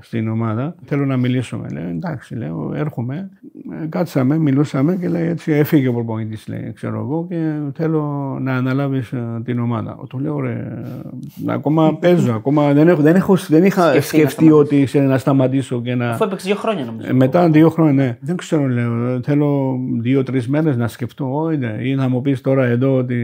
στην 0.00 0.28
ομάδα. 0.28 0.74
Θέλω 0.84 1.06
να 1.06 1.16
μιλήσουμε. 1.16 1.68
Λέει, 1.72 1.90
εντάξει, 1.90 2.34
λέω, 2.34 2.72
έρχομαι. 2.76 3.30
Ε, 3.82 3.86
Κάτσαμε, 3.86 4.38
μιλούσαμε 4.38 4.96
και 4.96 5.08
λέει 5.08 5.28
έτσι 5.28 5.52
έφυγε 5.52 5.88
ο 5.88 5.92
προπονητής, 5.92 6.48
λέει, 6.48 6.72
ξέρω 6.74 6.98
εγώ 6.98 7.26
και 7.28 7.52
θέλω 7.74 8.36
να 8.40 8.54
αναλάβεις 8.54 9.12
ε, 9.12 9.40
την 9.44 9.58
ομάδα. 9.58 9.98
Του 10.08 10.18
λέω 10.18 10.40
ρε, 10.40 10.50
ε, 11.46 11.52
ακόμα 11.52 11.94
παίζω, 11.98 12.32
ακόμα 12.32 12.72
δεν, 12.72 12.88
έχω, 12.88 13.02
δεν, 13.02 13.14
έχω, 13.16 13.36
δεν 13.48 13.64
είχα 13.64 13.90
Σκεφτεί 13.90 13.96
να 13.96 14.28
σκεφτεί 14.28 14.44
σταματήσεις. 14.44 14.72
ότι 14.74 14.84
ξέρω, 14.84 15.06
να 15.06 15.18
σταματήσω 15.18 15.80
και 15.80 15.94
να... 15.94 16.10
Αφού 16.10 16.24
έπαιξε 16.24 16.46
δύο 16.46 16.56
χρόνια 16.56 16.84
νομίζω. 16.84 17.08
Ε, 17.08 17.12
Μετά 17.12 17.48
δύο 17.50 17.68
χρόνια, 17.68 17.92
ναι. 17.92 18.16
Δεν 18.20 18.36
ξέρω, 18.36 18.66
λέω. 18.68 19.20
Θέλω 19.22 19.78
δύο-τρει 20.00 20.31
μέρες 20.46 20.76
να 20.76 20.88
σκεφτώ. 20.88 21.42
Όχι, 21.42 21.56
ναι. 21.56 21.76
Ή 21.82 21.94
να 21.94 22.08
μου 22.08 22.20
πεις 22.20 22.40
τώρα 22.40 22.64
εδώ 22.64 22.96
ότι 22.96 23.16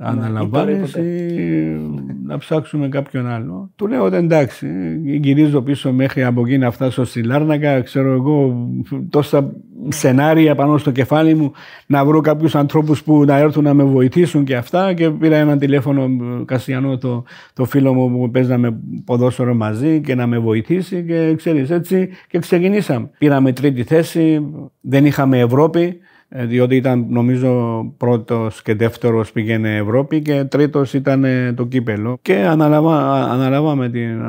αναλαμβάνεις 0.00 0.90
ποτέ. 0.90 1.06
ή 1.06 1.78
να 2.26 2.38
ψάξουμε 2.38 2.88
κάποιον 2.88 3.26
άλλο. 3.26 3.70
Του 3.76 3.86
λέω 3.86 4.04
ότι 4.04 4.16
εντάξει. 4.16 4.66
Γυρίζω 5.04 5.62
πίσω 5.62 5.92
μέχρι 5.92 6.24
από 6.24 6.40
εκεί 6.40 6.58
να 6.58 6.70
φτάσω 6.70 7.04
στη 7.04 7.22
Λάρνακα. 7.22 7.80
Ξέρω 7.80 8.12
εγώ 8.12 8.68
τόσα 9.10 9.52
σενάρια 9.88 10.54
πάνω 10.54 10.78
στο 10.78 10.90
κεφάλι 10.90 11.34
μου 11.34 11.52
να 11.86 12.04
βρω 12.04 12.20
κάποιους 12.20 12.54
ανθρώπους 12.54 13.02
που 13.02 13.24
να 13.24 13.36
έρθουν 13.36 13.64
να 13.64 13.74
με 13.74 13.84
βοηθήσουν 13.84 14.44
και 14.44 14.56
αυτά. 14.56 14.92
Και 14.94 15.10
πήρα 15.10 15.36
ένα 15.36 15.58
τηλέφωνο 15.58 16.02
ε, 16.02 16.44
Κασιανό, 16.44 16.98
το, 16.98 17.24
το 17.52 17.64
φίλο 17.64 17.94
μου 17.94 18.18
που 18.18 18.30
παίζαμε 18.30 18.78
ποδόσφαιρο 19.04 19.54
μαζί 19.54 20.00
και 20.00 20.14
να 20.14 20.26
με 20.26 20.38
βοηθήσει. 20.38 21.04
Και 21.04 21.34
ξέρεις 21.36 21.70
έτσι 21.70 22.08
και 22.28 22.38
ξεκινήσαμε. 22.38 23.10
Πήραμε 23.18 23.52
τρίτη 23.52 23.82
θέση, 23.82 24.46
δεν 24.80 25.06
είχαμε 25.06 25.38
Ευρώπη. 25.38 25.98
Ε, 26.32 26.46
Διότι 26.46 26.76
ήταν 26.76 27.06
νομίζω 27.08 27.82
πρώτος 27.96 28.62
και 28.62 28.74
δεύτερος 28.74 29.32
πήγαινε 29.32 29.76
Ευρώπη 29.76 30.20
και 30.20 30.44
τρίτος 30.44 30.94
ήταν 30.94 31.24
ε, 31.24 31.52
το 31.52 31.66
κύπελο. 31.66 32.18
Και 32.22 32.34
αναλαβα, 32.34 33.24
αναλάβαμε 33.24 33.88
την, 33.88 34.20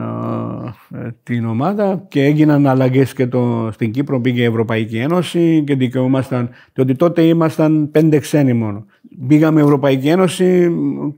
ε, 0.96 1.16
την 1.24 1.46
ομάδα 1.46 2.06
και 2.08 2.24
έγιναν 2.24 2.68
αλλαγές 2.68 3.14
και 3.14 3.28
το, 3.28 3.70
στην 3.72 3.92
Κύπρο 3.92 4.22
πήγε 4.22 4.42
η 4.42 4.46
Ευρωπαϊκή 4.46 4.98
Ένωση 4.98 5.64
και 5.66 5.76
δικαιούμασταν, 5.76 6.50
διότι 6.74 6.96
τότε 6.96 7.22
ήμασταν 7.22 7.90
πέντε 7.92 8.20
ξένοι 8.20 8.54
μόνο. 8.54 8.86
Πήγαμε 9.28 9.62
Ευρωπαϊκή 9.62 10.08
Ένωση 10.08 10.72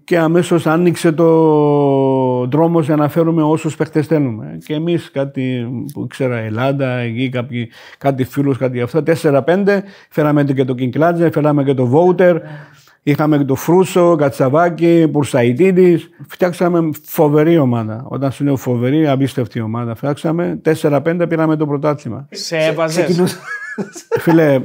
και 0.03 0.17
αμέσως 0.17 0.67
άνοιξε 0.67 1.11
το 1.11 1.25
δρόμο 2.54 2.80
για 2.80 2.95
να 2.95 3.10
φέρουμε 3.10 3.43
όσους 3.43 3.76
παίχτες 3.76 4.08
θέλουμε. 4.08 4.58
Και 4.66 4.74
εμείς 4.74 5.12
κάτι 5.12 5.68
που 5.93 6.08
ξέρα 6.08 6.38
Ελλάδα, 6.38 6.97
εκεί 6.97 7.30
κάποιοι, 7.30 7.70
κάτι 7.97 8.24
φίλους, 8.24 8.58
κάτι 8.58 8.82
αυτά, 8.82 9.04
4-5, 9.04 9.84
φέραμε 10.10 10.43
και 10.43 10.66
το 10.66 10.76
Κινκλάτζε, 10.76 11.32
φέραμε 11.32 11.64
και 11.64 11.74
το 11.74 11.86
Βόουτερ, 11.86 12.38
είχαμε 13.04 13.38
και 13.38 13.43
το 13.43 13.56
Φρούσο, 13.56 14.16
Κατσαβάκη, 14.16 15.08
Πουρσαϊτίδης. 15.12 16.10
Φτιάξαμε 16.28 16.89
φοβερή 17.04 17.58
ομάδα. 17.58 18.06
Όταν 18.08 18.32
σου 18.32 18.43
λέω 18.43 18.56
φοβερή, 18.56 19.08
απίστευτη 19.08 19.62
ομάδα. 19.62 19.95
Φτιάξαμε 19.95 20.62
4-5, 20.82 21.26
πήραμε 21.30 21.56
το 21.56 21.68
πρωτάθλημα. 21.68 22.28
Σε 22.32 22.58
έβαζες. 22.58 23.38
Φίλε, 24.19 24.53
ε, 24.53 24.59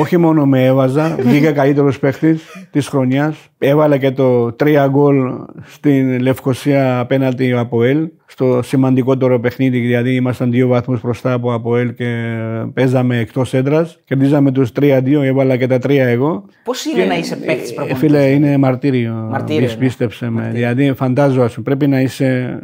όχι 0.00 0.16
μόνο 0.16 0.46
με 0.46 0.64
έβαζα, 0.64 1.16
βγήκα 1.20 1.52
καλύτερος 1.52 1.98
παίχτης 1.98 2.42
της 2.70 2.88
χρονιάς. 2.88 3.36
Έβαλα 3.58 3.96
και 3.96 4.10
το 4.10 4.52
3 4.52 4.86
γκολ 4.90 5.16
στην 5.64 6.20
Λευκοσία 6.20 6.98
απέναντι 6.98 7.52
από 7.52 7.82
ΕΛ. 7.82 8.08
Στο 8.28 8.60
σημαντικότερο 8.62 9.40
παιχνίδι, 9.40 9.78
δηλαδή 9.78 10.14
ήμασταν 10.14 10.50
δύο 10.50 10.68
βαθμούς 10.68 11.00
μπροστά 11.00 11.32
από 11.32 11.52
ΑΠΟΕΛ 11.52 11.94
και 11.94 12.36
παίζαμε 12.74 13.18
εκτός 13.18 13.54
έδρας. 13.54 14.00
Κερδίζαμε 14.04 14.52
τους 14.52 14.72
3-2, 14.72 15.22
έβαλα 15.22 15.56
και 15.56 15.66
τα 15.66 15.78
3 15.78 15.90
εγώ. 16.06 16.44
Πώς 16.64 16.84
είναι 16.84 17.04
να 17.04 17.18
είσαι 17.18 17.36
παίκτη 17.36 17.68
Ε, 17.70 17.72
προπονητής. 17.74 17.98
Φίλε, 17.98 18.26
είναι 18.26 18.56
μαρτύριο. 18.56 19.12
Μαρτύριο, 19.30 19.60
Πίσ- 19.62 19.78
ναι. 19.78 19.84
Πίστεψε 19.84 20.30
με. 20.30 20.50
Δηλαδή, 20.52 20.92
φαντάζομαι, 20.96 21.48
πρέπει 21.64 21.86
να 21.86 22.00
είσαι 22.00 22.58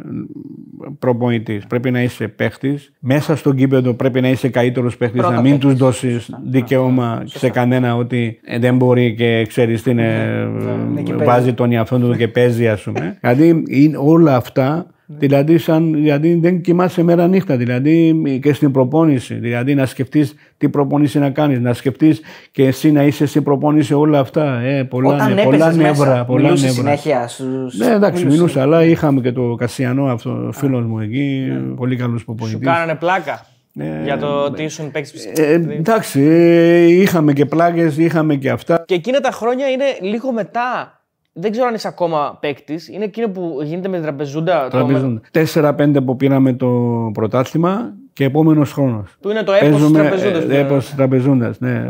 προπονητής, 0.99 1.65
πρέπει 1.67 1.91
να 1.91 2.01
είσαι 2.03 2.27
παίχτης. 2.27 2.93
Μέσα 2.99 3.35
στον 3.35 3.55
κήπεδο 3.55 3.93
πρέπει 3.93 4.21
να 4.21 4.27
είσαι 4.29 4.49
καλύτερος 4.49 4.97
παίχτης, 4.97 5.19
Πρώτα 5.21 5.35
να 5.35 5.41
μην 5.41 5.59
τους 5.63 5.99
παίκτης. 5.99 6.25
δώσει 6.29 6.33
δικαίωμα 6.45 7.21
σε 7.25 7.49
κανένα 7.49 7.95
ότι 7.95 8.39
ε, 8.43 8.59
δεν 8.59 8.75
μπορεί 8.75 9.13
και 9.15 9.45
ξέρεις 9.47 9.81
τι 9.83 9.91
είναι. 9.91 10.47
Ναι, 10.93 11.01
και 11.01 11.11
ε, 11.19 11.23
βάζει 11.23 11.53
τον 11.53 11.71
εαυτό 11.71 11.97
του 11.99 12.15
και 12.17 12.27
παίζει, 12.27 12.67
ας 12.67 12.81
πούμε. 12.81 13.17
δηλαδή, 13.21 13.63
είναι 13.67 13.97
όλα 13.99 14.35
αυτά. 14.35 14.85
Δηλαδή, 15.05 15.57
σαν, 15.57 15.93
δηλαδή 15.93 16.35
δεν 16.35 16.61
κοιμάσαι 16.61 17.03
μέρα 17.03 17.27
νύχτα, 17.27 17.57
δηλαδή 17.57 18.21
και 18.41 18.53
στην 18.53 18.71
προπόνηση. 18.71 19.33
Δηλαδή 19.33 19.75
να 19.75 19.85
σκεφτείς 19.85 20.35
τι 20.57 20.69
προπόνηση 20.69 21.19
να 21.19 21.29
κάνεις, 21.29 21.59
να 21.59 21.73
σκεφτείς 21.73 22.21
και 22.51 22.65
εσύ 22.65 22.91
να 22.91 23.03
είσαι 23.03 23.25
στην 23.25 23.43
προπόνηση 23.43 23.93
όλα 23.93 24.19
αυτά. 24.19 24.59
Ε, 24.59 24.83
πολλά, 24.83 25.13
Όταν 25.13 25.33
νε- 25.33 25.43
πολλά 25.43 25.55
έπαιζες 25.57 25.75
νεύρα. 25.75 26.09
μέσα, 26.09 26.25
πολλά 26.25 26.43
μιλούσες 26.43 26.75
νεύρα. 26.77 26.81
συνέχεια 26.97 27.27
στους. 27.27 27.77
Ναι, 27.77 27.85
εντάξει, 27.93 28.25
μιλούσα, 28.25 28.61
αλλά 28.61 28.83
είχαμε 28.83 29.21
και 29.21 29.31
το 29.31 29.55
Κασιανό, 29.55 30.05
αυτό 30.05 30.49
φίλος 30.53 30.85
μου 30.85 30.99
εκεί, 30.99 31.43
πολύ 31.75 31.95
καλός 31.95 32.19
Σου 32.19 32.25
προπονητής. 32.25 32.67
κάνανε 32.67 32.95
πλάκα. 32.95 33.45
Ε, 33.79 34.03
για 34.03 34.17
το 34.17 34.27
ότι 34.43 34.63
ήσουν 34.63 34.91
παίκτης 34.91 35.25
Ε, 35.25 35.53
εντάξει, 35.53 36.21
ε, 36.21 36.83
είχαμε 36.83 37.33
και 37.33 37.45
πλάκε, 37.45 37.91
είχαμε 37.97 38.35
και 38.35 38.49
αυτά. 38.49 38.83
Και 38.87 38.93
εκείνα 38.93 39.19
τα 39.19 39.31
χρόνια 39.31 39.69
είναι 39.69 39.83
λίγο 40.01 40.31
μετά. 40.31 40.97
Δεν 41.33 41.51
ξέρω 41.51 41.67
αν 41.67 41.73
είσαι 41.73 41.87
ακόμα 41.87 42.37
παίκτης. 42.41 42.87
Είναι 42.89 43.03
εκείνο 43.03 43.29
που 43.29 43.59
γίνεται 43.63 43.87
με 43.87 43.95
την 43.95 44.03
τραπεζούντα. 44.05 44.63
το- 44.63 44.69
Τραπεζούντα. 44.77 45.21
4-5 45.31 46.01
που 46.05 46.15
πήραμε 46.15 46.53
το 46.53 46.69
πρωτάθλημα 47.13 47.93
και 48.13 48.23
επόμενος 48.23 48.71
χρόνος. 48.71 49.15
Που 49.21 49.29
είναι 49.29 49.43
το 49.43 49.51
έπος 49.51 49.81
της 49.81 49.91
τραπεζούντας, 49.91 50.45
ναι. 50.45 50.57
Έπος 50.57 50.93
τραπεζούντας, 50.95 51.59
ναι. 51.59 51.83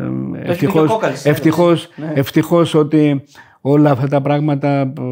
και 0.43 0.47
ο 0.47 0.51
Ευτυχώς, 0.51 0.89
Κόκαλης, 0.91 1.25
ευτυχώς, 1.25 1.89
ευτυχώς 2.13 2.73
ότι 2.73 3.23
όλα 3.61 3.91
αυτά 3.91 4.07
τα 4.07 4.21
πράγματα 4.21 4.91
που 4.95 5.03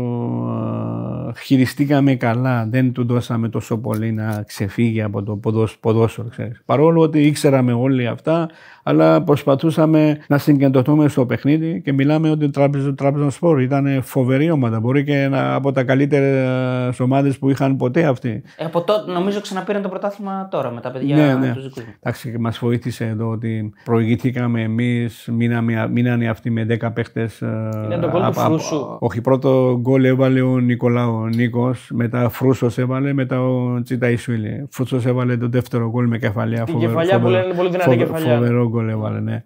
χειριστήκαμε 1.37 2.15
καλά, 2.15 2.65
δεν 2.69 2.91
του 2.93 3.05
δώσαμε 3.05 3.49
τόσο 3.49 3.77
πολύ 3.77 4.11
να 4.11 4.43
ξεφύγει 4.47 5.01
από 5.01 5.23
το 5.23 5.35
ποδόσ- 5.35 5.77
ποδόσφαιρο. 5.79 6.27
Ξέρεις. 6.27 6.61
Παρόλο 6.65 7.01
ότι 7.01 7.21
ήξεραμε 7.21 7.73
όλοι 7.73 8.07
αυτά, 8.07 8.49
αλλά 8.83 9.21
προσπαθούσαμε 9.23 10.17
να 10.27 10.37
συγκεντρωθούμε 10.37 11.07
στο 11.07 11.25
παιχνίδι 11.25 11.81
και 11.81 11.93
μιλάμε 11.93 12.29
ότι 12.29 12.49
τράπεζα, 12.49 12.93
τράπεζα 12.93 13.29
σπορ 13.29 13.61
ήταν 13.61 14.01
φοβερή 14.03 14.51
ομάδα. 14.51 14.79
Μπορεί 14.79 15.03
και 15.03 15.21
ένα 15.21 15.55
από 15.55 15.71
τα 15.71 15.83
καλύτερες 15.83 16.99
ομάδες 16.99 17.37
που 17.37 17.49
είχαν 17.49 17.75
ποτέ 17.77 18.03
αυτοί. 18.05 18.41
Ε, 18.57 18.65
από 18.65 18.81
τότε 18.81 19.11
νομίζω 19.11 19.41
ξαναπήραν 19.41 19.81
το 19.81 19.89
πρωτάθλημα 19.89 20.47
τώρα 20.51 20.71
με 20.71 20.81
τα 20.81 20.91
παιδιά 20.91 21.15
Ναι, 21.15 21.33
ναι. 21.33 21.53
τους 21.53 21.63
δικούς 21.63 21.83
μου. 21.83 21.93
Εντάξει, 21.99 22.31
και 22.31 22.39
μας 22.39 22.57
βοήθησε 22.59 23.05
εδώ 23.05 23.29
ότι 23.29 23.73
προηγηθήκαμε 23.83 24.61
εμείς, 24.61 25.29
μείναμε, 25.31 25.87
μείνανε 25.91 26.27
αυτοί 26.29 26.49
με 26.51 26.65
10 26.81 26.91
παίχτες. 26.93 27.39
Είναι 27.39 27.97
το 28.01 28.09
γκολ 28.09 28.21
του 28.25 28.33
Φρούσου. 28.33 28.97
Όχι, 28.99 29.21
πρώτο 29.21 29.77
γκολ 29.81 30.03
έβαλε 30.03 30.41
ο 30.41 30.59
Νικολάου 30.59 31.13
ο 31.15 31.27
Νίκος, 31.27 31.89
μετά 31.93 32.29
Φρούσος 32.29 32.77
έβαλε, 32.77 33.13
μετά 33.13 33.41
ο 33.41 33.81
Τσιταϊσουίλη. 33.81 34.67
Φρούσος 34.69 35.05
έβαλε 35.05 35.37
το 35.37 35.47
δεύτερο 35.49 35.89
γκολ 35.89 36.07
με 36.07 36.17
κεφαλιά. 36.17 36.63
Την 36.63 36.79
κεφαλιά 36.79 37.19
που 37.19 37.27
λένε 37.27 37.53
πολύ 37.53 37.69
δυνατή 37.69 37.89
φοβε- 37.89 38.05
κεφαλιά. 38.07 38.35
Φοβερό 38.35 38.69
γκολ 38.71 38.89
έβαλε, 38.89 39.19
ναι. 39.19 39.43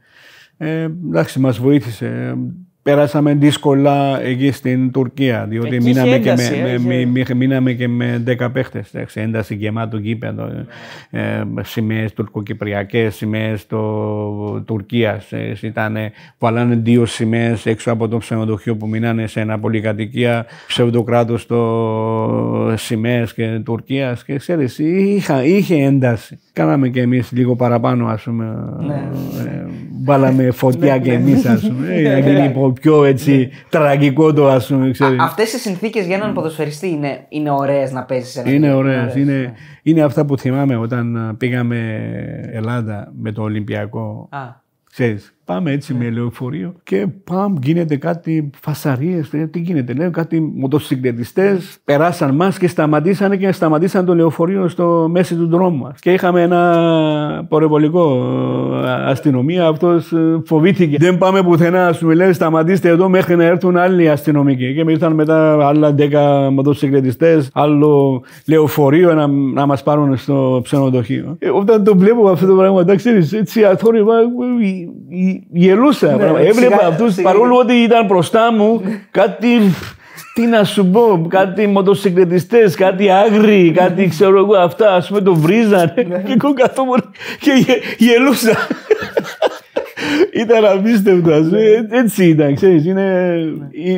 Ε, 0.57 0.82
εντάξει, 1.09 1.39
μας 1.39 1.57
βοήθησε. 1.59 2.38
Πέρασαμε 2.82 3.34
δύσκολα 3.34 4.21
εκεί 4.21 4.51
στην 4.51 4.91
Τουρκία, 4.91 5.45
διότι 5.49 5.76
Εκεί 5.76 5.84
μείναμε, 5.86 6.07
είχε 6.09 6.19
και 6.19 6.30
ένταση, 6.30 6.51
με, 6.61 6.69
ε, 6.71 6.78
με, 6.80 6.95
είχε- 6.95 7.28
με- 7.30 7.36
μείναμε 7.36 7.73
και 7.73 7.88
με 7.88 8.23
10 8.39 8.49
παίχτες. 8.51 8.91
Ένταση 9.13 9.55
γεμάτο 9.55 9.97
γήπεδο. 9.97 10.49
Ε, 11.09 11.43
σημαίες 11.61 12.13
τουρκοκυπριακές, 12.13 13.15
σημαίες 13.15 13.65
Τουρκίας. 14.65 15.32
Ήταν, 15.61 15.95
βάλανε 16.38 16.76
δύο 16.76 17.05
σημαίες 17.05 17.65
έξω 17.65 17.91
από 17.91 18.07
το 18.07 18.17
ξενοδοχείο 18.17 18.76
που 18.76 18.88
μείνανε 18.88 19.28
σε 19.28 19.39
ένα 19.39 19.59
πολυκατοικία 19.59 20.45
ψευδοκράτος 20.67 21.41
στο 21.41 22.73
σημαίες 22.76 23.34
και 23.34 23.61
Τουρκίας. 23.65 24.23
Και 24.23 24.36
ξέρεις, 24.38 24.80
είχε 25.43 25.76
ένταση. 25.76 26.39
Κάναμε 26.56 26.89
και 26.89 27.01
εμείς 27.01 27.32
λίγο 27.32 27.56
παραπάνω, 27.56 28.08
ας 28.08 28.24
πούμε. 28.24 28.45
Ε, 29.45 29.66
βάλαμε 30.03 30.51
φωτιά 30.51 30.97
και 30.97 31.12
εμείς, 31.14 31.45
ας 31.45 31.62
πούμε. 31.68 31.88
ε, 31.95 32.10
να 32.10 32.18
γίνει 32.20 32.49
πο- 32.49 32.72
πιο 32.82 33.03
έτσι 33.03 33.49
τραγικό 33.70 34.34
το, 34.34 34.47
ας 34.49 34.68
πούμε. 34.68 34.91
ξέρεις. 34.91 35.20
Αυτές 35.20 35.53
οι 35.53 35.58
συνθήκες 35.58 36.06
για 36.06 36.16
έναν 36.16 36.34
ποδοσφαιριστή 36.34 36.89
είναι, 36.89 37.26
είναι 37.30 37.49
ωραίες 37.51 37.91
να 37.91 38.03
παίζεις 38.03 38.32
σε 38.32 38.39
ένα 38.39 38.49
Είναι 38.49 38.58
γήπεδο. 38.60 38.78
ωραίες. 38.78 38.97
ωραίες, 39.01 39.16
Είναι, 39.16 39.34
ναι. 39.38 39.53
είναι 39.84 40.01
αυτά 40.03 40.26
που 40.26 40.38
θυμάμαι 40.38 40.76
όταν 40.78 41.18
α, 41.18 41.36
πήγαμε 41.38 41.99
Ελλάδα 42.51 43.12
με 43.22 43.32
το 43.32 43.41
Ολυμπιακό. 43.41 44.28
Α, 44.32 44.39
Ξέρεις, 44.91 45.34
πάμε 45.46 45.72
έτσι 45.72 45.93
με 45.93 46.10
λεωφορείο 46.10 46.74
και 46.84 47.08
πάμε, 47.24 47.60
γίνεται 47.64 47.96
κάτι 47.96 48.50
φασαρίες, 48.62 49.34
ε, 49.34 49.48
τι 49.52 49.60
γίνεται, 49.60 49.93
λέω 49.93 50.12
κάτι 50.12 50.39
μοτοσυκλετιστές 50.56 51.78
περάσαν 51.84 52.36
μας 52.36 52.58
και 52.58 52.68
σταματήσαν 52.68 53.38
και 53.38 53.52
σταματήσαν 53.52 54.06
το 54.06 54.16
λεωφορείο 54.16 54.68
στο 54.68 55.08
μέση 55.12 55.36
του 55.36 55.48
δρόμου 55.48 55.78
μας. 55.78 56.00
Και 56.00 56.14
είχαμε 56.14 56.41
ένα 56.41 57.46
πορευολικό 57.50 58.20
ε, 58.86 58.91
αστυνομία, 58.91 59.68
αυτός 59.68 60.12
ε, 60.12 60.41
φοβήθηκε. 60.46 60.98
Δεν 61.00 61.18
πάμε 61.18 61.43
πουθενά, 61.43 61.93
σου 61.93 62.10
λέει 62.10 62.34
σταματήστε 62.34 62.89
εδώ 62.89 63.10
μέχρι 63.10 63.36
να 63.36 63.43
έρθουν 63.43 63.78
άλλοι 63.78 64.10
αστυνομικοί. 64.10 64.74
Και 64.74 64.91
ήρθαν 64.91 65.14
μετά 65.14 65.68
άλλα 65.68 65.96
10 65.98 66.50
μοτοσυκλετιστές, 66.52 67.50
άλλο 67.54 68.24
λεωφορείο 68.46 69.14
να, 69.14 69.28
να 69.28 69.66
μας 69.66 69.84
πάρουν 69.84 70.18
στο 70.18 70.62
ξενοδοχείο. 70.64 71.36
Ε, 71.39 71.50
όταν 71.50 71.84
το 71.84 71.98
βλέπω 71.98 72.30
αυτό 72.30 72.48
το 72.48 72.56
πράγμα, 72.56 72.80
εντάξει, 72.80 73.06
ξέρεις, 73.06 73.34
έτσι 73.34 73.64
αθόρυβα, 73.64 74.18
ε, 74.18 74.22
ε, 74.22 75.30
ε, 75.30 75.34
γελούσα. 75.51 76.07
πράγμα. 76.07 76.38
σιγά- 76.38 76.49
Έβλεπα 76.49 76.88
αυτούς, 76.88 77.13
σιγά- 77.13 77.31
παρόλο 77.31 77.55
ότι 77.57 77.73
ήταν 77.73 78.05
μπροστά 78.05 78.51
μου, 78.51 78.81
κάτι... 79.11 79.47
Τι 80.33 80.45
να 80.45 80.63
σου 80.63 80.86
πω, 80.86 81.25
κάτι 81.29 81.67
μοτοσυκλετιστές, 81.67 82.75
κάτι 82.75 83.09
άγριοι, 83.09 83.71
κάτι 83.71 84.07
ξέρω 84.07 84.38
εγώ 84.38 84.55
αυτά, 84.55 84.93
ας 84.93 85.07
πούμε 85.07 85.21
το 85.21 85.36
βρίζανε 85.36 85.93
και 86.25 86.36
εγώ 86.43 86.53
καθόμουν 86.53 87.11
και 87.39 87.51
γε- 87.65 87.83
γελούσα. 87.97 88.57
Ήταν 90.34 90.66
απίστευτο, 90.66 91.32
ας 91.32 91.39
πούμε. 91.47 91.60
έτσι 91.91 92.26
ήταν, 92.26 92.56
ξέρεις, 92.56 92.86
είναι, 92.86 93.36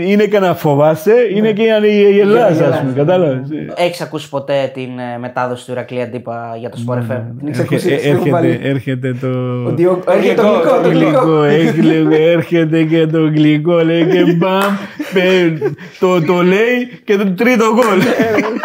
είναι 0.07 0.25
και 0.25 0.39
να 0.39 0.53
φοβάσαι, 0.55 1.13
είναι 1.35 1.51
και 1.51 1.63
να 1.79 1.87
γελάς, 1.87 2.59
ας 2.61 2.79
πούμε, 2.79 2.93
κατάλαβες. 2.95 3.47
Έχεις 3.75 4.01
ακούσει 4.01 4.29
ποτέ 4.29 4.71
την 4.73 4.89
ε, 5.15 5.17
μετάδοση 5.19 5.65
του 5.65 5.71
Ηρακλή 5.71 6.01
Αντίπα 6.01 6.55
για 6.59 6.69
το 6.69 6.77
Sport 6.87 6.97
FM. 6.97 7.21
Την 7.37 7.47
έχεις 7.47 7.59
ακούσει, 7.59 7.87
Έρχε- 7.87 7.99
στην 7.99 8.13
έχω 8.15 8.29
βάλει. 8.29 8.47
έρχεται, 8.47 8.67
έρχεται 8.69 9.13
το... 9.21 9.27
Ότι 9.67 9.85
ο- 9.85 10.03
Έρχεται 10.09 10.41
το 10.41 10.47
γλυκό, 10.47 10.79
το 10.83 10.89
γλυκό. 10.89 11.09
γλυκό, 11.09 11.43
έχει, 11.43 11.81
λέει, 12.09 12.23
έρχεται 12.23 12.83
και 12.83 13.07
το 13.07 13.19
γλυκό, 13.19 13.83
λέει 13.83 14.05
και 14.05 14.23
μπαμ, 14.37 14.73
πε- 15.13 15.75
το, 15.99 16.21
το 16.21 16.41
λέει 16.41 17.01
και 17.03 17.15
το 17.15 17.31
τρίτο 17.31 17.65
γκολ. 17.73 17.99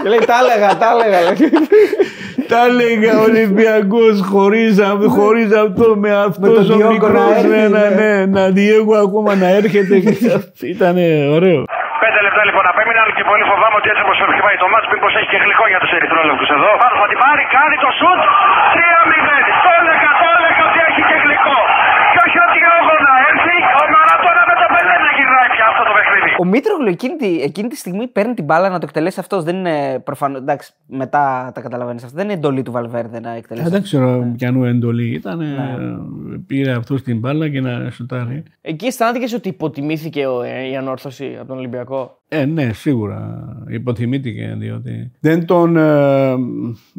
Και 0.03 0.09
λέει, 0.09 0.18
τα 0.26 0.34
έλεγα, 0.43 0.76
τα 0.78 0.86
έλεγα. 1.05 1.18
Τα 2.53 2.61
έλεγα 2.68 3.12
ο 3.20 3.22
Ολυμπιακός 3.30 4.14
χωρίς, 4.32 4.72
αυ- 4.90 5.09
χωρίς 5.18 5.48
αυτό, 5.64 5.86
με 6.05 6.11
αυτός 6.28 6.55
τον 6.68 6.76
ο 6.76 6.78
Διόγκο 6.78 7.09
να 7.09 7.22
μικρός, 7.22 7.36
έρθει, 7.36 7.48
ναι, 7.53 7.62
ναι, 7.76 7.84
ναι. 8.00 8.11
ναι, 8.20 8.26
να 8.36 8.44
Διέγω 8.57 8.94
ακόμα 9.07 9.30
να 9.42 9.48
έρχεται. 9.61 9.94
Ήταν 10.74 10.96
ωραίο. 11.36 11.61
Πέντε 12.05 12.20
λεπτά 12.26 12.42
λοιπόν 12.48 12.64
απέμειναν 12.72 13.07
και 13.18 13.24
πολύ 13.30 13.44
φοβάμαι 13.50 13.76
ότι 13.80 13.88
έτσι 13.92 14.03
όπως 14.07 14.16
πάει 14.46 14.57
το 14.62 14.66
μάτς 14.72 14.86
μήπως 14.92 15.12
έχει 15.18 15.28
και 15.34 15.40
γλυκό 15.44 15.64
για 15.72 15.80
τους 15.82 15.92
ερυθρόλεπτους 15.98 16.48
εδώ. 16.57 16.70
Πάνω 16.84 16.94
θα 17.03 17.09
την 17.12 17.18
πάρει, 17.24 17.42
κάνει 17.57 17.76
το 17.84 17.90
σουτ, 17.98 18.20
3-0. 18.74 19.36
Το 19.64 19.70
έλεγα, 19.80 20.11
το 20.22 20.26
έλεγα 20.36 20.62
ότι 20.68 20.78
έχει 20.88 21.03
και 21.11 21.16
γλυκό. 21.24 21.59
Και 22.12 22.18
όχι 22.26 22.38
ότι 22.46 22.59
εγώ 22.78 22.94
να 23.09 23.14
έρθει, 23.30 23.57
ο 23.80 23.82
Μαρατώνα 23.94 24.42
με 24.50 24.55
το 24.61 24.66
πέντε 24.74 24.94
να 25.05 25.11
γυρνάει 25.16 25.48
πια 25.55 25.64
αυτό 25.72 25.82
το 25.88 25.92
παιχνίδι. 25.96 26.30
Ο 26.41 26.41
Μήτρογλου 26.53 26.88
εκείνη, 26.88 27.16
τη- 27.16 27.42
εκείνη 27.42 27.68
τη 27.68 27.76
στιγμή 27.76 28.07
παίρνει 28.07 28.34
την 28.34 28.44
μπάλα 28.44 28.68
να 28.68 28.78
το 28.78 28.86
εκτελέσει 28.88 29.20
αυτός. 29.20 29.44
Δεν 29.44 29.57
είναι 29.57 29.98
προφανώ. 30.05 30.36
Εντάξει, 30.36 30.72
μετά 30.86 31.50
τα 31.55 31.61
καταλαβαίνεις 31.61 32.05
αυτό. 32.05 32.16
Δεν 32.16 32.24
είναι 32.24 32.34
εντολή 32.34 32.62
του 32.62 32.72
Βαλβέρδε 32.72 33.20
να 33.20 33.30
εκτελέσει. 33.30 33.66
Ε, 33.66 33.70
Δεν 33.70 33.80
αυτό. 33.82 33.96
ξέρω 33.96 34.32
ποιανού 34.36 34.64
εντολή 34.64 35.14
ήταν. 35.14 35.40
Πήρε 36.46 36.72
αυτός 36.72 37.03
την 37.03 37.18
μπάλα 37.18 37.48
και 37.48 37.61
να 37.61 37.90
σουτάρει. 37.90 38.42
Εκεί 38.61 38.86
αισθάνθηκες 38.86 39.32
ότι 39.32 39.48
υποτιμήθηκε 39.48 40.26
ο- 40.26 40.42
ε, 40.42 40.68
η 40.70 40.76
ανόρθωση 40.76 41.36
από 41.38 41.48
τον 41.48 41.57
Ολυμπιακό; 41.59 42.21
Ε, 42.35 42.45
ναι, 42.45 42.72
σίγουρα 42.72 43.45
υποτιμήθηκε 43.68 44.55
διότι 44.59 45.11
δεν 45.20 45.47
τον 45.47 45.76
ε, 45.76 46.35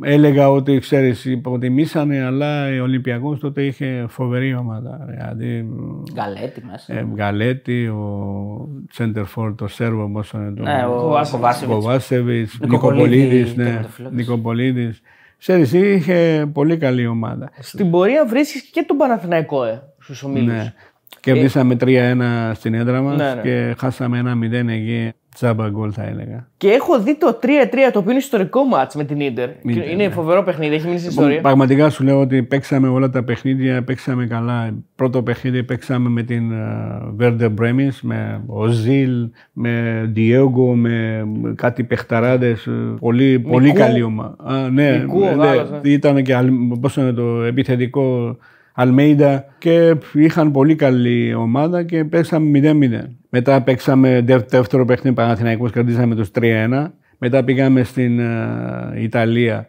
έλεγα 0.02 0.50
ότι 0.52 0.80
ξέρεις 0.80 1.26
υποτιμήσανε 1.26 2.24
αλλά 2.26 2.68
ο 2.80 2.82
Ολυμπιακός 2.82 3.40
τότε 3.40 3.64
είχε 3.64 4.06
φοβερή 4.10 4.56
ομάδα. 4.56 5.06
Δηλαδή 5.10 5.70
Γκαλέτη 6.14 6.64
μέσα. 6.72 6.94
ε, 6.94 7.06
Γκαλέτη, 7.14 7.88
ο 7.88 8.68
Τσέντερφορ, 8.90 9.56
το 9.56 9.68
Σέρβο, 9.68 10.10
πώς 10.10 10.32
είναι 10.32 10.54
το... 10.56 10.62
ναι, 10.64 10.86
ο 10.86 10.92
Κοβάσεβιτ. 11.32 11.74
Κοβάσεβιτς, 11.74 12.60
Νικοπολίδη, 12.60 13.16
Νικοπολίδης, 13.16 13.56
ναι, 13.56 13.64
τερματοφύλακας. 13.64 14.18
Νικοπολίδης. 14.18 15.02
Ξέρεις, 15.38 15.74
είχε 15.74 16.50
πολύ 16.54 16.78
καλή 16.78 17.08
ομάδα. 17.08 17.50
Στην 17.60 17.90
πορεία 17.92 18.26
βρίσκεις 18.26 18.62
και 18.62 18.84
τον 18.88 18.98
Παναθηναϊκό 18.98 19.64
ε, 19.64 19.82
στους 20.00 20.24
ομίλους. 20.24 20.54
Ναι. 20.54 20.74
Κερδίσαμε 21.20 21.78
3-1 21.80 22.52
στην 22.54 22.74
έδρα 22.74 23.02
μας 23.02 23.18
Ναι, 23.18 23.34
ναι. 23.34 23.42
και 23.42 23.76
χάσαμε 23.78 24.18
ένα 24.18 24.34
0 24.44 24.68
εκεί. 24.70 25.12
Τζάμπα 25.34 25.70
γκολ 25.70 25.92
θα 25.94 26.04
έλεγα. 26.04 26.48
Και 26.58 26.70
έχω 26.70 27.00
δει 27.02 27.18
το 27.18 27.40
3-3 27.42 27.48
το 27.94 28.00
οποίο 28.00 28.12
είναι 28.12 28.20
ιστορικό 28.20 28.64
μάτς 28.64 28.96
με 28.96 29.04
την 29.04 29.20
Ίντερ. 29.20 29.50
Ίντερ, 29.62 29.90
Είναι 29.92 30.10
φοβερό 30.10 30.44
παιχνίδι, 30.44 30.76
έχει 30.76 30.86
μείνει 30.86 30.98
στην 30.98 31.10
ιστορία. 31.10 31.42
Πραγματικά 31.42 31.90
σου 31.90 32.04
λέω 32.04 32.20
ότι 32.20 32.44
παίξαμε 32.44 32.88
όλα 32.88 33.10
τα 33.10 33.24
παιχνίδια, 33.24 33.84
παίξαμε 33.84 34.26
καλά. 34.28 34.74
Πρώτο 34.96 35.24
παιχνίδι 35.24 35.64
παίξαμε 35.64 36.10
με 36.10 36.24
την 36.24 36.52
Βέρντερ 37.16 37.50
Μπρέμις, 37.52 38.02
με 38.02 38.42
ο 38.46 38.66
Ζιλ, 38.68 39.30
με 39.54 40.04
Διέγκο, 40.14 40.76
με 40.76 41.26
κάτι 41.56 41.84
παιχταράδες. 41.84 42.66
ε, 42.68 42.72
Πολύ, 43.00 43.40
πολύ 43.40 43.72
καλή 43.72 44.02
ομάδα. 44.04 44.36
Α, 44.44 44.70
ναι, 44.70 44.98
Μικού, 45.00 45.18
ο 45.22 45.36
ναι, 45.36 45.46
Γάλλος, 45.46 45.70
ναι. 45.72 45.80
ήταν 45.90 46.24
και 46.24 46.36
αλ- 46.36 46.80
πώς 46.82 46.96
είναι 46.98 47.12
το 47.12 47.42
επιθετικό 47.44 48.38
Αλμέιδα 48.74 49.46
και 49.58 49.96
είχαν 50.14 50.52
πολύ 50.52 50.76
καλή 50.76 51.34
ομάδα 51.34 51.84
και 51.84 52.04
παίξαμε 52.04 52.60
0-0. 53.04 53.10
Μετά 53.30 53.62
παίξαμε 53.62 54.22
δεύ- 54.26 54.50
δεύτερο 54.50 54.86
παιχνίδι 54.86 55.16
Παναθηναϊκός, 55.16 55.72
κρατήσαμε 55.72 56.16
τους 56.16 56.32
3-1. 56.32 56.92
Μετά 57.18 57.44
πήγαμε 57.44 57.84
στην 57.84 58.20
ε, 58.20 58.26
Ιταλία 58.98 59.68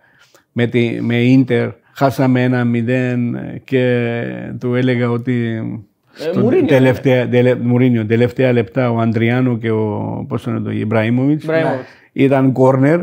με, 0.52 0.66
τη, 0.66 0.96
με 1.00 1.16
Ίντερ, 1.16 1.68
χάσαμε 1.92 2.42
ένα 2.42 2.64
0 2.74 3.58
και 3.64 4.06
του 4.60 4.74
έλεγα 4.74 5.10
ότι 5.10 5.62
στο 6.12 6.40
Μουρίνιο, 6.40 6.66
τελευταία, 6.66 7.28
τελε- 7.28 7.58
Μουρίνιο, 7.62 8.06
τελευταία 8.06 8.52
λεπτά 8.52 8.90
ο 8.90 8.98
Αντριάνο 8.98 9.58
και 9.58 9.70
ο, 9.70 10.24
πώς 10.28 10.44
είναι 10.44 10.60
το, 10.60 10.70
Ιμπραήμοβιτς 10.70 11.44
Ιμπραήμοβιτς. 11.44 11.88
ήταν 12.12 12.52
κόρνερ 12.52 13.00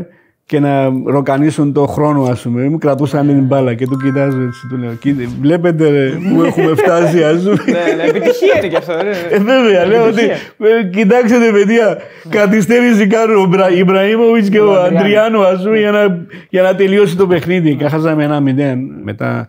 και 0.52 0.60
να 0.60 0.92
ροκανίσουν 1.04 1.72
το 1.72 1.86
χρόνο, 1.86 2.22
ας 2.22 2.42
πούμε. 2.42 2.68
Μου 2.68 2.78
κρατούσαν 2.78 3.26
την 3.26 3.42
μπάλα 3.44 3.74
και 3.74 3.86
του 3.86 3.96
κοιτάζω 3.96 4.40
έτσι. 4.40 4.66
Του 4.70 4.76
λέω: 4.76 4.92
«Κοίτα, 4.92 5.22
Βλέπετε 5.40 5.88
ρε, 5.90 6.08
που 6.08 6.42
έχουμε 6.44 6.74
φτάσει, 6.74 7.22
ας 7.24 7.42
πούμε. 7.42 7.54
ναι, 7.66 7.94
ναι, 7.96 8.02
επιτυχία 8.02 8.54
είναι 8.58 8.66
και 8.68 8.76
αυτό. 8.76 8.92
ναι, 8.96 9.02
ναι. 9.02 9.10
Ε, 9.30 9.38
βέβαια, 9.38 9.86
λέω 9.86 10.06
ότι 10.06 10.20
ε, 10.22 10.84
κοιτάξτε 10.92 11.36
παιδιά, 11.52 11.98
καθυστέρηση 12.28 13.06
κάνουν 13.06 13.36
ο 13.36 13.46
Μπρα- 13.46 13.70
Ιμπραήμοβιτς 13.70 14.48
και 14.48 14.60
ο 14.60 14.82
Αντριάνο, 14.82 15.40
ας 15.40 15.62
πούμε, 15.62 15.78
για 15.78 15.90
να, 15.90 16.26
για 16.48 16.62
να 16.62 16.74
τελειώσει 16.74 17.16
το 17.16 17.26
παιχνίδι. 17.26 17.74
Και 17.76 17.88
χάσαμε 17.88 18.24
ένα 18.24 18.40
μηδέν. 18.40 18.78
Μετά 19.02 19.48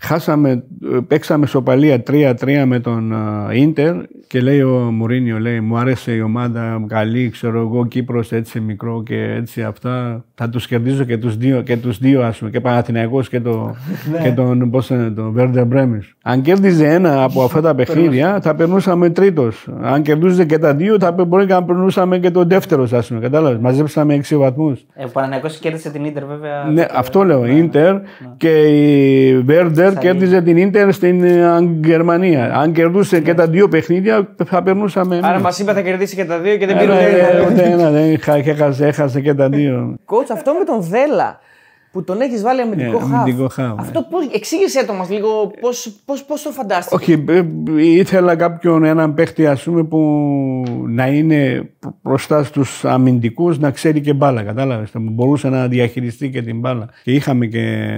Χάσαμε, 0.00 0.50
ε, 0.50 0.98
παίξαμε 1.08 1.46
σοπαλία 1.46 2.02
3-3 2.10 2.64
με 2.66 2.80
τον 2.80 3.14
Ίντερ 3.52 3.94
και 4.26 4.40
λέει 4.40 4.62
ο 4.62 4.90
Μουρίνιο, 4.92 5.38
λέει, 5.38 5.60
μου 5.60 5.76
άρεσε 5.76 6.12
η 6.12 6.20
ομάδα 6.20 6.84
καλή, 6.86 7.28
ξέρω 7.28 7.60
εγώ, 7.60 7.86
Κύπρος 7.86 8.32
έτσι 8.32 8.60
μικρό 8.60 9.02
και 9.02 9.22
έτσι 9.22 9.62
αυτά. 9.62 10.24
Θα 10.34 10.48
τους 10.48 10.66
κερδίζω 10.66 11.04
και 11.04 11.18
τους 11.18 11.36
δύο, 11.36 11.62
και 11.62 11.76
τους 11.76 11.98
δύο 11.98 12.22
ας 12.22 12.38
πούμε, 12.38 12.50
και 12.50 12.60
Παναθηναϊκός 12.60 13.28
και, 13.28 13.40
το, 13.40 13.76
Ναι. 14.12 14.22
και 14.22 14.32
τον, 14.32 14.70
πώς 14.70 14.90
είναι, 14.90 15.10
τον 15.10 15.32
Βέρντερ 15.32 15.66
Μπρέμις. 15.66 16.15
Αν 16.28 16.40
κέρδιζε 16.42 16.86
ένα 16.88 17.22
από 17.22 17.42
αυτά 17.42 17.60
τα 17.60 17.74
παιχνίδια, 17.74 18.38
θα 18.42 18.54
περνούσαμε 18.54 19.10
τρίτος. 19.10 19.68
Αν 19.82 20.02
κερδούσε 20.02 20.44
και 20.44 20.58
τα 20.58 20.74
δύο, 20.74 20.96
θα 21.00 21.12
μπορεί 21.12 21.46
να 21.46 21.64
περνούσαμε 21.64 22.18
και 22.18 22.30
τον 22.30 22.48
δεύτερο, 22.48 22.88
ας 22.92 23.06
πούμε, 23.08 23.20
κατάλαβες. 23.20 23.58
Μαζέψαμε 23.60 24.14
6 24.14 24.36
βαθμούς. 24.36 24.84
Ε, 24.94 25.04
ο 25.04 25.08
Παναναϊκός 25.12 25.56
κέρδισε 25.58 25.90
την 25.90 26.04
Ίντερ 26.04 26.24
βέβαια. 26.24 26.64
Ναι, 26.72 26.86
αυτό 26.94 27.22
λέω. 27.24 27.46
Ίντερ 27.46 27.94
και 28.36 28.48
η 28.48 29.38
Βέρντερ 29.38 29.94
κέρδιζε 29.98 30.42
την 30.42 30.56
Ίντερ 30.56 30.92
στην 30.92 31.24
ε, 31.24 31.58
Γερμανία. 31.84 32.54
Αν 32.54 32.72
κερδούσε 32.72 33.20
και 33.20 33.34
τα 33.34 33.46
δύο 33.46 33.68
παιχνίδια, 33.68 34.28
θα 34.44 34.62
περνούσαμε. 34.62 35.16
Άρα 35.16 35.28
εμείς. 35.30 35.42
μας 35.42 35.58
είπε 35.58 35.72
θα 35.72 35.80
κερδίσει 35.80 36.16
και 36.16 36.24
τα 36.24 36.38
δύο 36.38 36.56
και 36.56 36.66
δεν 36.66 36.76
Ε, 36.76 36.80
πήρε 36.80 36.92
ε, 36.92 37.40
ούτε 37.40 37.52
ούτε 37.52 37.62
ένα, 37.62 37.90
δεν 37.90 38.12
είχα- 38.12 38.34
έχασε, 38.46 38.86
έχασε 38.86 39.20
και 39.20 39.34
τα 39.34 39.48
δύο. 39.48 39.94
Coach, 40.06 40.30
αυτό 40.32 40.52
με 40.58 40.64
τον 40.64 40.82
Δέλα 40.82 41.38
που 41.92 42.04
τον 42.04 42.20
έχεις 42.20 42.42
βάλει 42.42 42.60
αμυντικό 42.60 42.90
Ναι, 42.92 42.98
χαφ. 42.98 43.12
αμυντικό 43.12 43.48
χαφ, 43.48 43.74
ναι. 43.74 43.80
Αυτό 43.80 44.02
πώς, 44.10 44.26
εξήγησέ 44.32 44.86
το 44.86 44.92
μας 44.92 45.10
λίγο 45.10 45.50
πώς 45.60 45.96
πώς, 46.04 46.24
πώς 46.24 46.42
το 46.42 46.50
φαντάστηκες; 46.50 46.98
Όχι, 47.00 47.24
ε, 47.28 47.42
ήθελα 47.76 48.36
κάποιον, 48.36 48.84
έναν 48.84 49.14
παίχτη 49.14 49.46
ας 49.46 49.62
πούμε 49.62 49.84
που 49.84 49.98
να 50.88 51.06
είναι 51.06 51.70
μπροστά 52.02 52.44
στους 52.44 52.84
αμυντικούς 52.84 53.58
να 53.58 53.70
ξέρει 53.70 54.00
και 54.00 54.12
μπάλα, 54.14 54.42
κατάλαβες. 54.42 54.94
Να 54.94 55.00
μπορούσε 55.00 55.48
να 55.48 55.68
διαχειριστεί 55.68 56.30
και 56.30 56.42
την 56.42 56.58
μπάλα. 56.58 56.88
Και 57.02 57.12
είχαμε 57.12 57.46
και 57.46 57.88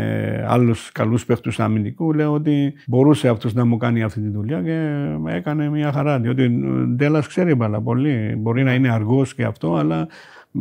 άλλους 0.46 0.92
καλούς 0.92 1.24
παίχτους 1.24 1.60
αμυντικού, 1.60 2.12
λέω 2.12 2.32
ότι 2.32 2.72
μπορούσε 2.86 3.28
αυτός 3.28 3.54
να 3.54 3.64
μου 3.64 3.76
κάνει 3.76 4.02
αυτή 4.02 4.20
τη 4.20 4.28
δουλειά 4.28 4.60
και 4.64 4.78
με 5.18 5.34
έκανε 5.34 5.68
μια 5.68 5.92
χαρά. 5.92 6.18
Διότι 6.18 6.44
ο 6.44 6.48
Ντέλλας 6.96 7.26
ξέρει 7.26 7.54
μπάλα 7.54 7.80
πολύ. 7.80 8.34
Μπορεί 8.38 8.62
να 8.62 8.74
είναι 8.74 8.92
αργός 8.92 9.34
και 9.34 9.44
αυτό, 9.44 9.74
αλλά 9.74 10.08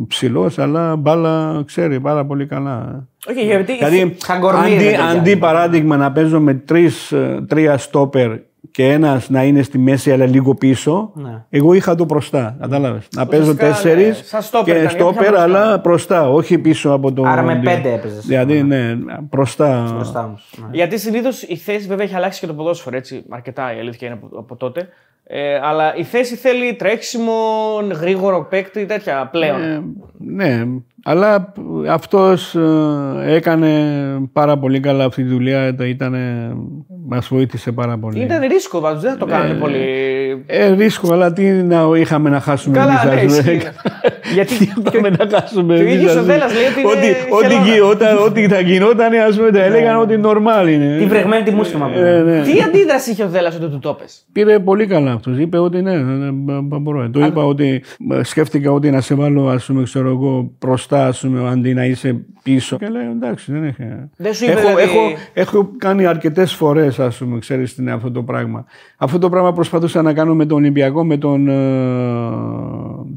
ψηλός, 0.07 0.59
αλλά 0.59 0.95
μπάλα 0.95 1.63
ξέρει 1.65 1.99
πάρα 1.99 2.25
πολύ 2.25 2.45
καλά. 2.45 3.07
Όχι, 3.29 3.45
γιατί. 3.45 3.73
Δηλαδή, 3.77 4.15
σαν 4.17 4.39
κορμί, 4.39 4.59
ρε 4.69 4.75
αντί, 4.75 4.83
παιδιά. 4.83 5.05
αντί 5.05 5.37
παράδειγμα 5.37 5.97
να 5.97 6.11
παίζω 6.11 6.39
με 6.39 6.53
τρεις, 6.53 7.11
ε, 7.11 7.45
τρία 7.47 7.77
στόπερ 7.77 8.31
και 8.71 8.87
ένας 8.91 9.29
να 9.29 9.43
είναι 9.43 9.61
στη 9.61 9.77
μέση 9.77 10.11
αλλά 10.11 10.25
λίγο 10.25 10.53
πίσω, 10.55 11.11
Ναι. 11.13 11.43
εγώ 11.49 11.73
είχα 11.73 11.95
το 11.95 12.03
μπροστά. 12.05 12.55
Κατάλαβες. 12.59 13.07
Να 13.15 13.25
παίζω 13.25 13.41
Ουσιαστικά, 13.41 13.67
τέσσερις 13.67 14.17
ναι, 14.17 14.23
σαν 14.23 14.41
στόπερ 14.41 14.65
και 14.65 14.71
ήταν, 14.71 14.81
γιατί 14.81 15.01
στόπερ, 15.01 15.21
είχα 15.21 15.31
μπροστά. 15.31 15.43
αλλά 15.61 15.77
μπροστά, 15.77 16.29
όχι 16.29 16.57
πίσω 16.57 16.91
από 16.91 17.13
το. 17.13 17.23
Άρα 17.25 17.41
με 17.41 17.61
πέντε 17.63 17.93
έπαιζες. 17.93 18.25
Δηλαδή, 18.25 18.63
ναι, 18.63 18.95
μπροστά. 19.29 19.91
Μπροστά 19.95 20.23
όμως. 20.25 20.53
Ναι. 20.57 20.67
Γιατί 20.71 20.99
συνήθως 20.99 21.41
η 21.41 21.55
θέση 21.55 21.87
βέβαια 21.87 22.05
έχει 22.05 22.15
αλλάξει 22.15 22.39
και 22.39 22.47
το 22.47 22.53
ποδόσφαιρο 22.53 22.95
έτσι, 22.97 23.23
αρκετά 23.29 23.75
η 23.75 23.79
αλήθεια 23.79 24.07
είναι 24.07 24.19
από, 24.23 24.39
από 24.39 24.55
τότε. 24.55 24.89
Ε, 25.29 25.59
αλλά 25.63 25.95
η 25.95 26.03
θέση 26.03 26.35
θέλει 26.35 26.73
τρέξιμο, 26.73 27.33
γρήγορο 27.99 28.47
παίκτη, 28.49 28.85
τέτοια 28.85 29.29
πλέον. 29.31 29.61
Ε, 29.61 29.83
ναι, 30.17 30.65
αλλά 31.03 31.53
αυτός 31.89 32.55
ε, 32.55 33.33
έκανε 33.35 33.71
πάρα 34.33 34.57
πολύ 34.57 34.79
καλά 34.79 35.05
αυτή 35.05 35.23
τη 35.23 35.29
δουλειά. 35.29 35.75
Ήταν, 35.79 36.15
μας 37.07 37.27
βοήθησε 37.27 37.71
πάρα 37.71 37.97
πολύ. 37.97 38.19
Ήταν 38.19 38.41
ρίσκο 38.47 38.79
πάντω, 38.79 38.99
δεν 38.99 39.11
θα 39.11 39.17
το 39.17 39.25
κάνανε 39.25 39.53
πολύ. 39.53 39.77
Ε, 40.45 40.73
ρίσκο, 40.73 41.13
αλλά 41.13 41.33
τι 41.33 41.51
να 41.51 41.97
είχαμε 41.97 42.29
να 42.29 42.39
χάσουμε 42.39 42.77
Καλά, 42.77 43.11
εμείς, 43.11 43.31
ναι, 43.31 43.37
ας 43.37 43.41
πούμε. 43.41 43.51
ισχύει. 43.53 43.67
Γιατί 44.33 44.53
Τι 44.57 44.71
είχαμε 44.87 45.09
να 45.09 45.27
χάσουμε 45.39 45.75
και 45.75 45.81
ο 45.81 45.83
εμείς, 45.83 45.93
ίδιος 45.95 46.11
ας 46.11 46.17
ο 46.17 46.19
πούμε. 46.19 46.31
Δέλλας 46.33 46.53
λέει 46.53 46.63
ότι 46.65 46.79
είναι 46.81 46.89
Ό,τι- 46.91 47.33
ό,τι 47.33 47.47
χελώνα. 47.53 47.71
γι- 47.73 47.79
όταν- 47.79 48.17
Ό,τι 48.17 48.47
θα 48.47 48.59
γινόταν, 48.59 49.13
ας 49.29 49.35
πούμε, 49.37 49.51
τα 49.51 49.63
έλεγαν 49.63 49.99
ότι 49.99 50.19
normal 50.23 50.67
είναι. 50.69 50.95
Τι 50.99 51.05
βρεγμένη 51.05 51.43
τη 51.43 51.51
μουσχημα 51.51 51.87
μου. 51.87 51.93
Ε, 51.97 52.21
ναι. 52.21 52.41
Τι 52.41 52.61
αντίδραση 52.61 53.11
είχε 53.11 53.23
ο 53.23 53.27
Δέλλα 53.29 53.51
όταν 53.55 53.71
του 53.71 53.79
το 53.79 53.93
πες; 53.93 54.25
Πήρε 54.31 54.59
πολύ 54.59 54.85
καλά 54.85 55.11
αυτός. 55.11 55.37
Είπε 55.37 55.57
ότι 55.57 55.81
ναι, 55.81 55.95
ναι, 55.97 56.25
ναι, 56.25 56.61
μπα- 56.61 56.79
μπορώ. 56.79 57.09
Το 57.09 57.19
είπα 57.25 57.45
ότι 57.45 57.83
ε, 58.11 58.23
σκέφτηκα 58.23 58.71
ότι 58.71 58.89
να 58.91 59.01
σε 59.01 59.15
βάλω, 59.15 59.47
ας 59.47 59.65
πούμε, 59.65 59.83
ξέρω 59.83 60.09
εγώ, 60.09 60.51
μπροστά, 60.59 61.07
ας 61.07 61.19
πούμε, 61.19 61.49
αντί 61.49 61.73
να 61.73 61.85
είσαι 61.85 62.15
πίσω. 62.43 62.77
Και 62.77 62.87
λέει 62.87 63.01
εντάξει, 63.11 63.51
δεν 63.51 63.63
έχει. 63.63 63.83
Δεν 64.17 64.33
σου 64.33 64.43
είπε, 64.43 64.51
έχω, 64.53 64.61
δηλαδή- 64.61 64.83
έχω, 64.83 64.99
έχω 65.33 65.69
κάνει 65.77 66.05
αρκετές 66.05 66.53
φορές, 66.53 66.99
ας 66.99 67.17
πούμε, 67.17 67.39
ξέρεις 67.39 67.75
τι 67.75 67.81
είναι 67.81 67.91
αυτό 67.91 68.11
το 68.11 68.23
πράγμα. 68.23 68.65
Αυτό 68.97 69.19
το 69.19 69.29
πράγμα 69.29 69.53
προσπαθούσα 69.53 70.01
να 70.01 70.13
κάνω 70.13 70.35
με 70.35 70.45
τον 70.45 70.57
Ολυμπιακό, 70.57 71.05
με 71.05 71.17
τον, 71.17 71.49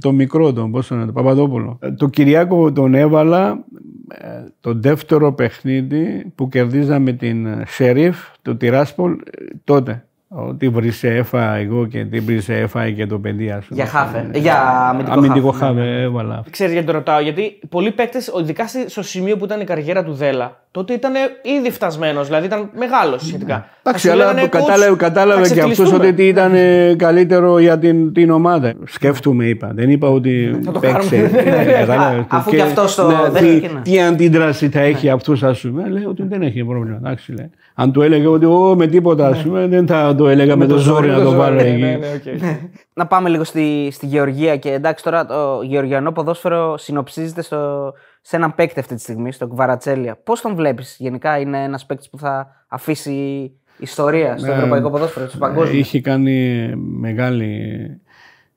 ε, 0.00 0.08
τον 0.08 0.14
μικρό, 0.14 0.52
τον, 0.52 0.70
πώς 0.70 0.86
το 0.86 0.94
λένε, 0.94 1.06
τον 1.06 1.14
Παπαδόπουλο. 1.14 1.78
Ε, 1.82 1.90
Το 1.92 2.08
Κυριάκο 2.08 2.72
τον 2.72 2.94
έβαλα 2.94 3.64
ε, 4.08 4.26
το 4.60 4.72
δεύτερο 4.74 5.32
παιχνίδι 5.32 6.32
που 6.34 6.48
κερδίζαμε 6.48 7.12
την 7.12 7.46
ε, 7.46 7.62
Σερίφ, 7.66 8.16
το 8.42 8.56
Τυράσπολ, 8.56 9.12
ε, 9.12 9.44
τότε. 9.64 10.04
Ότι 10.32 10.68
βρήσε 10.68 11.08
έφα 11.08 11.54
εγώ 11.54 11.86
και 11.86 12.04
τι 12.04 12.20
βρήσε 12.20 12.54
έφα 12.58 12.90
και 12.90 13.06
το 13.06 13.18
παιδί, 13.18 13.50
ας 13.50 13.64
πούμε. 13.64 13.82
Για 13.82 13.90
χάφε. 13.90 14.30
Για 14.34 14.60
αμυντικό, 14.88 15.12
Αμυντικό 15.18 15.50
χάφ. 15.50 15.74
ναι. 15.74 15.80
χάβε, 15.80 16.02
έβαλα. 16.02 16.44
Ξέρεις 16.50 16.72
γιατί 16.72 16.86
το 16.86 16.92
ρωτάω, 16.92 17.20
γιατί 17.20 17.58
πολλοί 17.68 17.92
παίκτες, 17.92 18.32
ειδικά 18.40 18.64
στο 18.86 19.02
σημείο 19.02 19.36
που 19.36 19.44
ήταν 19.44 19.60
η 19.60 19.64
καριέρα 19.64 20.04
του 20.04 20.12
Δέλα, 20.12 20.64
τότε 20.72 20.92
ήταν 20.92 21.12
ήδη 21.58 21.70
φτασμένος, 21.70 22.26
δηλαδή 22.26 22.46
ήταν 22.46 22.70
μεγάλος 22.78 23.26
σχετικά. 23.26 23.66
Εντάξει, 23.82 24.08
Θα 24.08 24.14
σου 24.14 24.20
αλλά 24.22 24.32
λέγανε, 24.32 24.48
το 24.48 24.58
«Coach, 24.58 24.60
κατάλαβε, 24.60 24.96
κατάλαβε 24.96 25.44
θα 25.46 25.54
και 25.54 25.60
αυτός 25.60 25.72
ξεφτυλιστούμε». 25.76 26.08
ότι 26.12 26.26
ήταν 26.28 26.54
ε, 26.54 26.94
καλύτερο 26.98 27.58
για 27.58 27.78
την, 27.78 28.12
την 28.12 28.30
ομάδα. 28.30 28.72
Σκέφτομαι, 28.84 29.44
είπα. 29.44 29.70
Δεν 29.74 29.90
είπα 29.90 30.08
ότι 30.08 30.60
παίξε. 30.80 31.16
κάνουμε. 31.16 31.40
Ε, 31.40 31.72
κατάλαβες. 31.72 32.20
Α, 32.20 32.26
αφού 32.28 32.50
Και 32.50 32.56
και 32.56 32.62
αυτός 32.62 32.94
το 32.94 33.10
να 33.10 33.22
δέχτηκε, 33.30 33.68
δει 33.68 33.74
ναι. 33.74 33.80
Τι 33.80 34.00
αντίδραση 34.00 34.68
θα 34.68 34.80
έχει 34.80 35.08
αυτός, 35.10 35.42
ας 35.42 35.60
πούμε. 35.60 35.88
Λέει 35.88 36.04
ότι 36.04 36.22
δεν 36.22 36.42
έχει 36.42 36.64
πρόβλημα. 36.64 36.96
Εντάξει, 36.96 37.32
λέει. 37.32 37.50
Αν 37.74 37.92
του 37.92 38.02
έλεγε 38.02 38.26
ότι 38.26 38.44
εγώ 38.44 38.76
με 38.76 38.86
τίποτα, 38.86 39.26
ας 39.26 39.42
πούμε, 39.42 39.66
δεν 39.66 39.86
θα 39.86 40.14
το 40.14 40.28
έλεγα 40.28 40.56
με 40.56 40.66
το 40.66 40.76
ζόρι 40.76 41.08
να 41.08 41.22
το 41.22 41.30
βάλω 41.32 41.54
Ναι, 41.54 41.62
εκεί. 41.68 41.80
ναι, 41.80 41.88
ναι, 41.88 42.06
οκ. 42.16 42.40
Να 42.94 43.06
πάμε 43.06 43.28
λίγο 43.28 43.44
στη, 43.44 43.88
στη 43.92 44.06
Γεωργία 44.06 44.56
και 44.56 44.70
εντάξει 44.72 45.04
τώρα 45.04 45.26
το 45.26 45.60
γεωργιανό 45.62 46.12
ποδόσφαιρο 46.12 46.78
συνοψίζεται 46.78 47.42
στο, 47.42 47.92
σε 48.20 48.36
έναν 48.36 48.54
παίκτη 48.54 48.80
αυτή 48.80 48.94
τη 48.94 49.00
στιγμή, 49.00 49.32
στο 49.32 49.46
Κβαρατσέλια. 49.46 50.16
Πώς 50.24 50.40
τον 50.40 50.54
βλέπεις, 50.54 50.96
γενικά 50.98 51.38
είναι 51.38 51.62
ένας 51.62 51.86
παίκτης 51.86 52.10
που 52.10 52.18
θα 52.18 52.64
αφήσει 52.68 53.50
ιστορία 53.78 54.38
στο 54.38 54.52
ευρωπαϊκό 54.52 54.90
ποδόσφαιρο, 54.90 55.28
στο 55.28 55.38
παγκόσμιο; 55.38 55.78
Είχε 55.78 56.00
κάνει 56.00 56.72
μεγάλη 56.76 57.44
ε, 57.80 58.00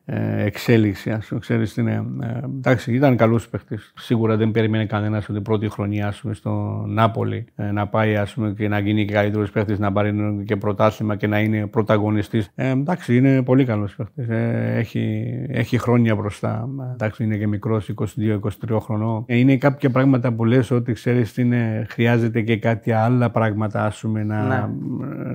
εξέλιξη, 0.06 1.12
ας 1.12 1.26
πούμε, 1.28 1.40
ξέρεις 1.40 1.74
τι 1.74 1.82
είναι. 1.82 2.06
Ε, 2.22 2.46
εντάξει, 2.46 2.94
ήταν 2.94 3.16
καλός 3.18 3.50
παίχτης. 3.50 3.94
Σίγουρα 3.98 4.38
δεν 4.38 4.52
περίμενε 4.52 4.86
κανένας 4.86 5.30
ότι 5.30 5.42
πρώτη 5.42 5.70
χρονιά, 5.70 6.08
ας 6.08 6.20
πούμε, 6.22 6.34
στο 6.34 6.84
Νάπολη 6.88 7.46
ε, 7.56 7.72
να 7.72 7.88
πάει, 7.88 8.16
ας 8.16 8.34
πούμε, 8.34 8.54
και 8.58 8.68
να 8.68 8.80
γίνει 8.80 9.06
και 9.06 9.14
καλύτερος 9.14 9.52
παίχτης, 9.52 9.80
να 9.80 9.92
πάρει 9.92 10.14
και 10.46 10.56
πρωτάθλημα 10.56 11.16
και 11.16 11.28
να 11.28 11.40
είναι 11.40 11.68
πρωταγωνιστής. 11.68 12.50
Ε, 12.56 12.70
εντάξει, 12.70 13.16
είναι 13.18 13.44
πολύ 13.44 13.66
καλός 13.66 13.96
παίχτης. 13.96 14.28
Ε, 14.30 14.74
έχει, 14.78 15.26
έχει 15.50 15.78
χρόνια 15.78 16.16
μπροστά. 16.16 16.70
Εντάξει, 16.94 17.24
είναι 17.24 17.38
και 17.38 17.48
μικρός, 17.48 17.90
22-23 17.90 18.78
χρονών. 18.80 19.24
Ε, 19.28 19.38
είναι 19.38 19.58
κάποια 19.58 19.90
πράγματα 19.90 20.34
που 20.34 20.46
λες 20.46 20.72
ότι, 20.72 20.94
ξέρεις, 20.94 21.34
τι 21.34 21.42
είναι, 21.42 21.86
χρειάζεται 21.90 22.42
και 22.42 22.58
κάτι 22.58 22.92
άλλα 22.92 23.30
πράγματα, 23.30 23.86
ας 23.86 24.00
πούμε, 24.00 24.24
να, 24.24 24.44
Ναι. 24.44 24.66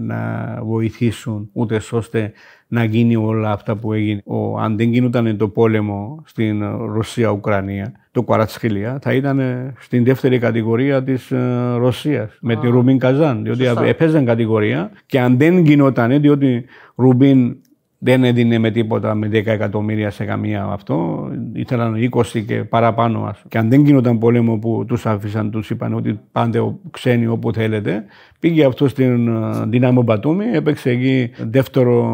να 0.01 0.59
βοηθήσουν, 0.63 1.49
ούτε 1.53 1.81
ώστε 1.91 2.33
να 2.69 2.85
γίνει 2.85 3.17
όλα 3.17 3.51
αυτά 3.53 3.77
που 3.77 3.93
έγινε. 3.93 4.21
Ο, 4.25 4.59
αν 4.59 4.77
δεν 4.77 4.93
γινόταν 4.93 5.37
το 5.37 5.49
πόλεμο 5.49 6.23
στην 6.27 6.63
Ρωσία-Ουκρανία, 6.93 7.93
το 8.13 8.23
Κουαρατσχίλια 8.23 8.99
θα 9.03 9.13
ήταν 9.13 9.41
στην 9.79 10.05
δεύτερη 10.05 10.39
κατηγορία 10.39 11.03
της 11.03 11.31
ε, 11.31 11.75
Ρωσίας 11.77 12.39
με 12.41 12.57
τη 12.57 12.69
Ρουμπίν 12.69 12.99
Καζάν. 12.99 13.43
Διότι 13.43 13.65
έπαιζαν 13.89 14.25
κατηγορία 14.25 14.91
και 15.07 15.21
αν 15.21 15.39
δεν 15.39 15.59
γινόταν, 15.59 16.21
διότι 16.21 16.65
Ρουμπίν 16.95 17.57
δεν 18.01 18.25
έδινε 18.25 18.59
με 18.59 18.71
τίποτα 18.71 19.15
με 19.15 19.27
10 19.27 19.33
εκατομμύρια 19.47 20.11
σε 20.11 20.25
καμία 20.25 20.65
αυτό. 20.65 21.29
Ήθελαν 21.53 21.95
20 22.11 22.41
και 22.47 22.65
παραπάνω. 22.65 23.23
ας. 23.25 23.43
Και 23.49 23.59
αν 23.59 23.69
δεν 23.69 23.85
γινόταν 23.85 24.19
πόλεμο 24.19 24.57
που 24.59 24.85
τους 24.89 25.07
άφησαν, 25.07 25.51
τους 25.51 25.71
είπαν 25.71 25.95
ότι 25.95 26.21
πάντε 26.33 26.59
ο- 26.59 26.79
ξένοι 26.91 27.27
όπου 27.27 27.53
θέλετε. 27.53 28.05
Πήγε 28.41 28.65
αυτό 28.65 28.89
στην 28.89 29.29
ε, 29.29 29.65
Δυνάμο 29.67 30.03
Μπατούμι, 30.03 30.45
έπαιξε 30.53 30.91
εκεί 30.91 31.31
δεύτερο 31.39 32.05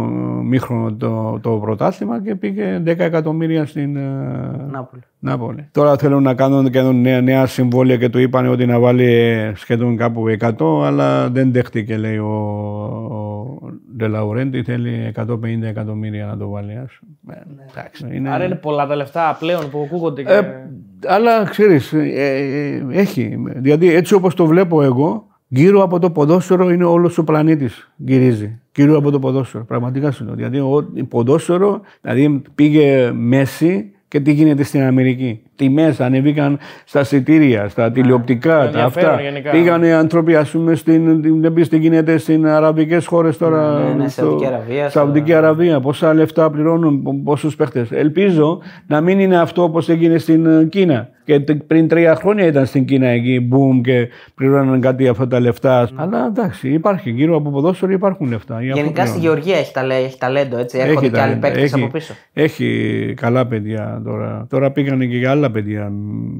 μήχρονο 0.45 0.93
το, 0.93 1.39
το 1.43 1.51
πρωτάθλημα 1.51 2.23
και 2.23 2.35
πήγε 2.35 2.83
10 2.85 2.87
εκατομμύρια 2.87 3.67
στην 3.67 3.97
ε, 3.97 4.01
Νάπολη. 4.71 5.03
Νάπολη. 5.19 5.69
Τώρα 5.73 5.97
θέλουν 5.97 6.23
να 6.23 6.35
κάνουν 6.35 6.71
και 6.71 6.83
νέα, 6.83 7.21
νέα 7.21 7.47
συμβόλαια 7.47 7.97
και 7.97 8.09
του 8.09 8.19
είπαν 8.19 8.47
ότι 8.47 8.67
να 8.67 8.79
βάλει 8.79 9.53
σχεδόν 9.55 9.97
κάπου 9.97 10.25
100, 10.41 10.85
αλλά 10.85 11.31
δεν 11.31 11.53
δέχτηκε, 11.53 11.97
λέει 11.97 12.17
ο, 12.17 12.33
ο 13.11 13.35
Ντελαουρέντη, 13.97 14.63
θέλει 14.63 15.13
150 15.17 15.27
εκατομμύρια 15.63 16.27
να 16.27 16.37
το 16.37 16.49
βάλει. 16.49 16.77
ας 16.77 16.99
πούμε. 17.01 17.35
Ε, 17.37 17.71
εντάξει, 17.71 18.17
είναι... 18.17 18.31
Άρα 18.31 18.45
είναι 18.45 18.55
πολλά 18.55 18.87
τα 18.87 18.97
λεφτά 18.97 19.37
πλέον 19.39 19.71
που 19.71 19.83
ακούγονται. 19.87 20.23
Και... 20.23 20.33
Ε, 20.33 20.71
αλλά 21.07 21.45
ξέρεις, 21.45 21.93
ε, 21.93 21.99
ε, 21.99 22.99
έχει. 22.99 23.37
Δηλαδή 23.57 23.95
έτσι 23.95 24.15
όπως 24.15 24.35
το 24.35 24.47
βλέπω 24.47 24.83
εγώ, 24.83 25.27
γύρω 25.57 25.83
από 25.83 25.99
το 25.99 26.11
ποδόσφαιρο 26.11 26.71
είναι 26.71 26.85
όλος 26.85 27.19
ο 27.19 27.25
πλανήτης 27.25 27.91
γυρίζει. 27.97 28.59
Γύρω 28.77 28.97
από 28.97 29.11
το 29.11 29.19
ποδόσφαιρο, 29.19 29.65
πραγματικά 29.65 30.11
σου 30.11 30.25
λέω. 30.25 30.35
Δηλαδή 30.35 30.59
ο, 30.59 30.91
η 30.95 31.05
ποδόσφαιρο, 31.05 31.81
δηλαδή 32.01 32.43
πήγε 32.55 33.13
μέση 33.13 33.93
και 34.09 34.21
τι 34.21 34.33
γίνεται 34.33 34.63
στην 34.63 34.83
Αμερική. 34.83 35.43
Τιμές, 35.57 36.01
ανεβήκαν 36.01 36.59
στα 36.85 37.01
εισιτήρια, 37.01 37.69
στα 37.69 37.91
τηλεοπτικά, 37.91 38.59
τα 38.59 38.65
ενδιαφέρον 38.65 39.11
αυτά. 39.11 39.23
γενικά. 39.23 39.51
Πήγανε 39.51 39.93
άνθρωποι, 39.93 40.35
ας 40.37 40.51
πούμε, 40.51 40.75
στην, 40.75 41.23
την- 41.23 41.41
δεν 41.41 41.53
πεις 41.53 41.69
τι 41.69 41.79
γίνεται 41.79 42.17
στι 42.19 42.41
αραβικές 42.47 43.07
χώρες 43.07 43.39
τώρα. 43.39 43.79
Ναι, 43.79 44.03
ναι, 44.03 44.09
στο- 44.09 44.23
Σαουδική 44.23 44.47
Αραβία, 44.47 44.89
Σαουδική 44.91 45.29
στο- 45.31 45.39
Αραβία. 45.39 45.81
Πόσα 45.81 46.15
λεφτά 46.15 46.51
πληρώνουν, 46.51 47.23
πόσους 47.25 47.57
παίχτες. 47.57 47.91
Ελπίζω 47.93 48.61
να 48.87 49.01
μην 49.01 49.21
είναι 49.21 49.37
αυτό 49.41 49.63
όπως 49.63 49.89
έγινε 49.89 50.19
στην 50.19 50.47
ε, 50.47 50.65
Κίνα. 50.65 51.09
Και 51.25 51.41
τε- 51.41 51.63
πριν 51.63 51.89
τρία 51.89 52.15
χρόνια 52.15 52.47
ήταν 52.47 52.67
στην 52.67 52.85
Κίνα 52.85 53.07
εκεί, 53.07 53.49
boom, 53.53 53.81
και 53.83 54.09
πληρώναν 54.35 54.81
κάτι 54.81 55.09
αυτά 55.09 55.27
τα 55.29 55.41
λεφτά. 55.41 55.89
Αλλά 55.95 56.27
εντάξει, 56.27 56.69
υπάρχει 56.69 57.11
γύρω 57.11 57.37
από 57.37 57.51
ποδόσφαιρο 57.51 57.93
υπάρχουν 57.93 58.29
λεφτά. 58.31 58.63
Γι' 58.63 58.69
αυτό 58.71 58.81
Γενικά 58.83 59.07
στη 59.07 59.19
πληρώνουν. 59.19 59.43
Γεωργία 59.43 59.61
έχει, 59.63 59.73
ταλέ, 59.73 59.95
έχει 59.95 60.19
ταλέντο, 60.19 60.59
έτσι. 60.59 60.79
Έρχονται 60.79 61.07
Έχει 61.07 61.15
και 61.15 61.21
άλλοι 61.21 61.29
ταλέντα, 61.31 61.47
παίκτες 61.49 61.73
έχει- 61.73 61.83
από 61.83 61.93
πίσω. 61.93 62.15
Έχει 62.33 63.15
καλά 63.17 63.47
παιδιά 63.47 64.03
τώρα. 64.05 64.47
Τώρα 64.51 64.71
πήγανε 64.71 65.05
και 65.07 65.17
για 65.17 65.31
άλλα 65.31 65.44
παιδιά. 65.51 65.93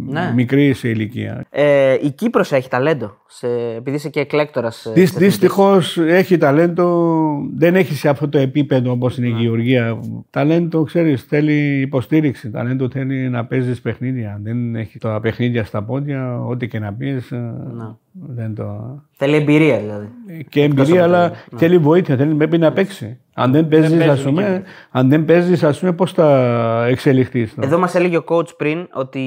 Ναι. 0.09 0.33
Μικρή 0.35 0.73
σε 0.73 0.89
ηλικία. 0.89 1.45
Ε, 1.51 1.97
η 2.03 2.11
Κύπρος 2.11 2.53
έχει 2.53 2.69
ταλέντο, 2.69 3.17
σε, 3.27 3.47
επειδή 3.77 3.97
είσαι 3.97 4.09
και 4.09 4.21
εκλέκτορας. 4.21 4.87
ε, 4.87 4.91
Δυσ, 4.93 4.95
της 4.95 5.11
εθνικής. 5.15 5.27
Δυστυχώς 5.39 5.99
έχει 5.99 6.37
ταλέντο, 6.39 7.13
δεν 7.57 7.77
έχει 7.77 7.95
σε 7.95 8.09
αυτό 8.09 8.29
το 8.29 8.39
επίπεδο 8.39 8.91
όπως 8.91 9.17
είναι 9.19 9.29
Ναι. 9.29 9.39
η 9.39 9.43
Γεωργία. 9.43 9.99
Ταλέντο, 10.31 10.83
ξέρεις, 10.83 11.23
θέλει 11.23 11.81
υποστήριξη. 11.81 12.51
Ταλέντο 12.51 12.89
θέλει 12.91 13.29
να 13.29 13.45
παίζεις 13.47 13.81
παιχνίδια. 13.81 14.33
Αν 14.33 14.43
δεν 14.43 14.75
έχει 14.77 14.99
τα 14.99 15.21
παιχνίδια 15.21 15.65
στα 15.65 15.83
πόδια, 15.83 16.41
ό,τι 16.45 16.69
και 16.69 16.79
να 16.79 16.93
πεις. 16.93 17.31
Ναι. 17.31 17.85
Δεν 18.17 18.55
το... 18.55 18.99
Θέλει 19.11 19.37
εμπειρία 19.37 19.79
δηλαδή. 19.79 20.09
Και 20.49 20.63
εμπειρία, 20.63 21.03
αλλά 21.03 21.33
θέλει 21.57 21.79
βοήθεια. 21.79 22.17
Θέλει, 22.17 22.35
πρέπει 22.35 22.59
να 22.59 22.73
παίξει. 22.73 23.19
Αν 23.35 23.53
δεν 23.53 23.69
παίζεις, 23.69 24.09
ας 24.09 24.23
πούμε, 24.23 24.63
αν 24.91 25.09
δεν 25.09 25.25
παίζεις, 25.25 25.63
ας 25.65 25.79
πούμε, 25.79 25.93
πώς 25.93 26.13
θα 26.13 26.87
εξελιχθείς. 26.89 27.55
Εδώ 27.61 27.79
μας 27.79 27.95
έλεγε 27.95 28.17
ο 28.17 28.25
coach 28.27 28.57
πριν 28.57 28.89
ότι 28.93 29.21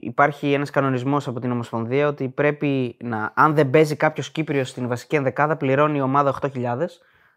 υπάρχει 0.00 0.52
ένας 0.52 0.70
κανονισμός 0.70 1.28
από 1.28 1.40
την 1.40 1.50
Ομοσπονδία 1.50 2.08
ότι 2.08 2.28
πρέπει 2.28 2.96
να, 3.02 3.32
αν 3.34 3.54
δεν 3.54 3.70
παίζει 3.70 3.96
κάποιος 3.96 4.30
Κύπριος 4.30 4.68
στην 4.68 4.88
βασική 4.88 5.16
ενδεκάδα, 5.16 5.56
πληρώνει 5.56 5.98
η 5.98 6.00
ομάδα 6.00 6.38
8.000. 6.42 6.48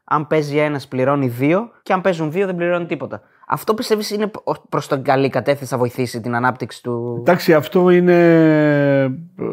Αν 0.04 0.28
παίζει 0.28 0.58
ένας, 0.58 0.88
πληρώνει 0.88 1.34
2. 1.40 1.70
Και 1.84 1.94
αν 1.94 2.02
παίζουν 2.02 2.30
2, 2.30 2.32
δεν 2.32 2.56
πληρώνει 2.56 2.86
τίποτα. 2.86 3.22
Αυτό 3.48 3.74
πιστεύεις 3.74 4.10
είναι 4.10 4.32
προς 4.70 4.88
την 4.88 5.04
καλή 5.04 5.30
κατεύθυνση, 5.30 5.72
θα 5.72 5.78
βοηθήσει 5.78 6.22
την 6.22 6.36
ανάπτυξη 6.36 6.84
του. 6.84 7.18
Εντάξει, 7.20 7.54
αυτό 7.54 7.90
είναι 7.90 8.14
ε, 9.04 9.46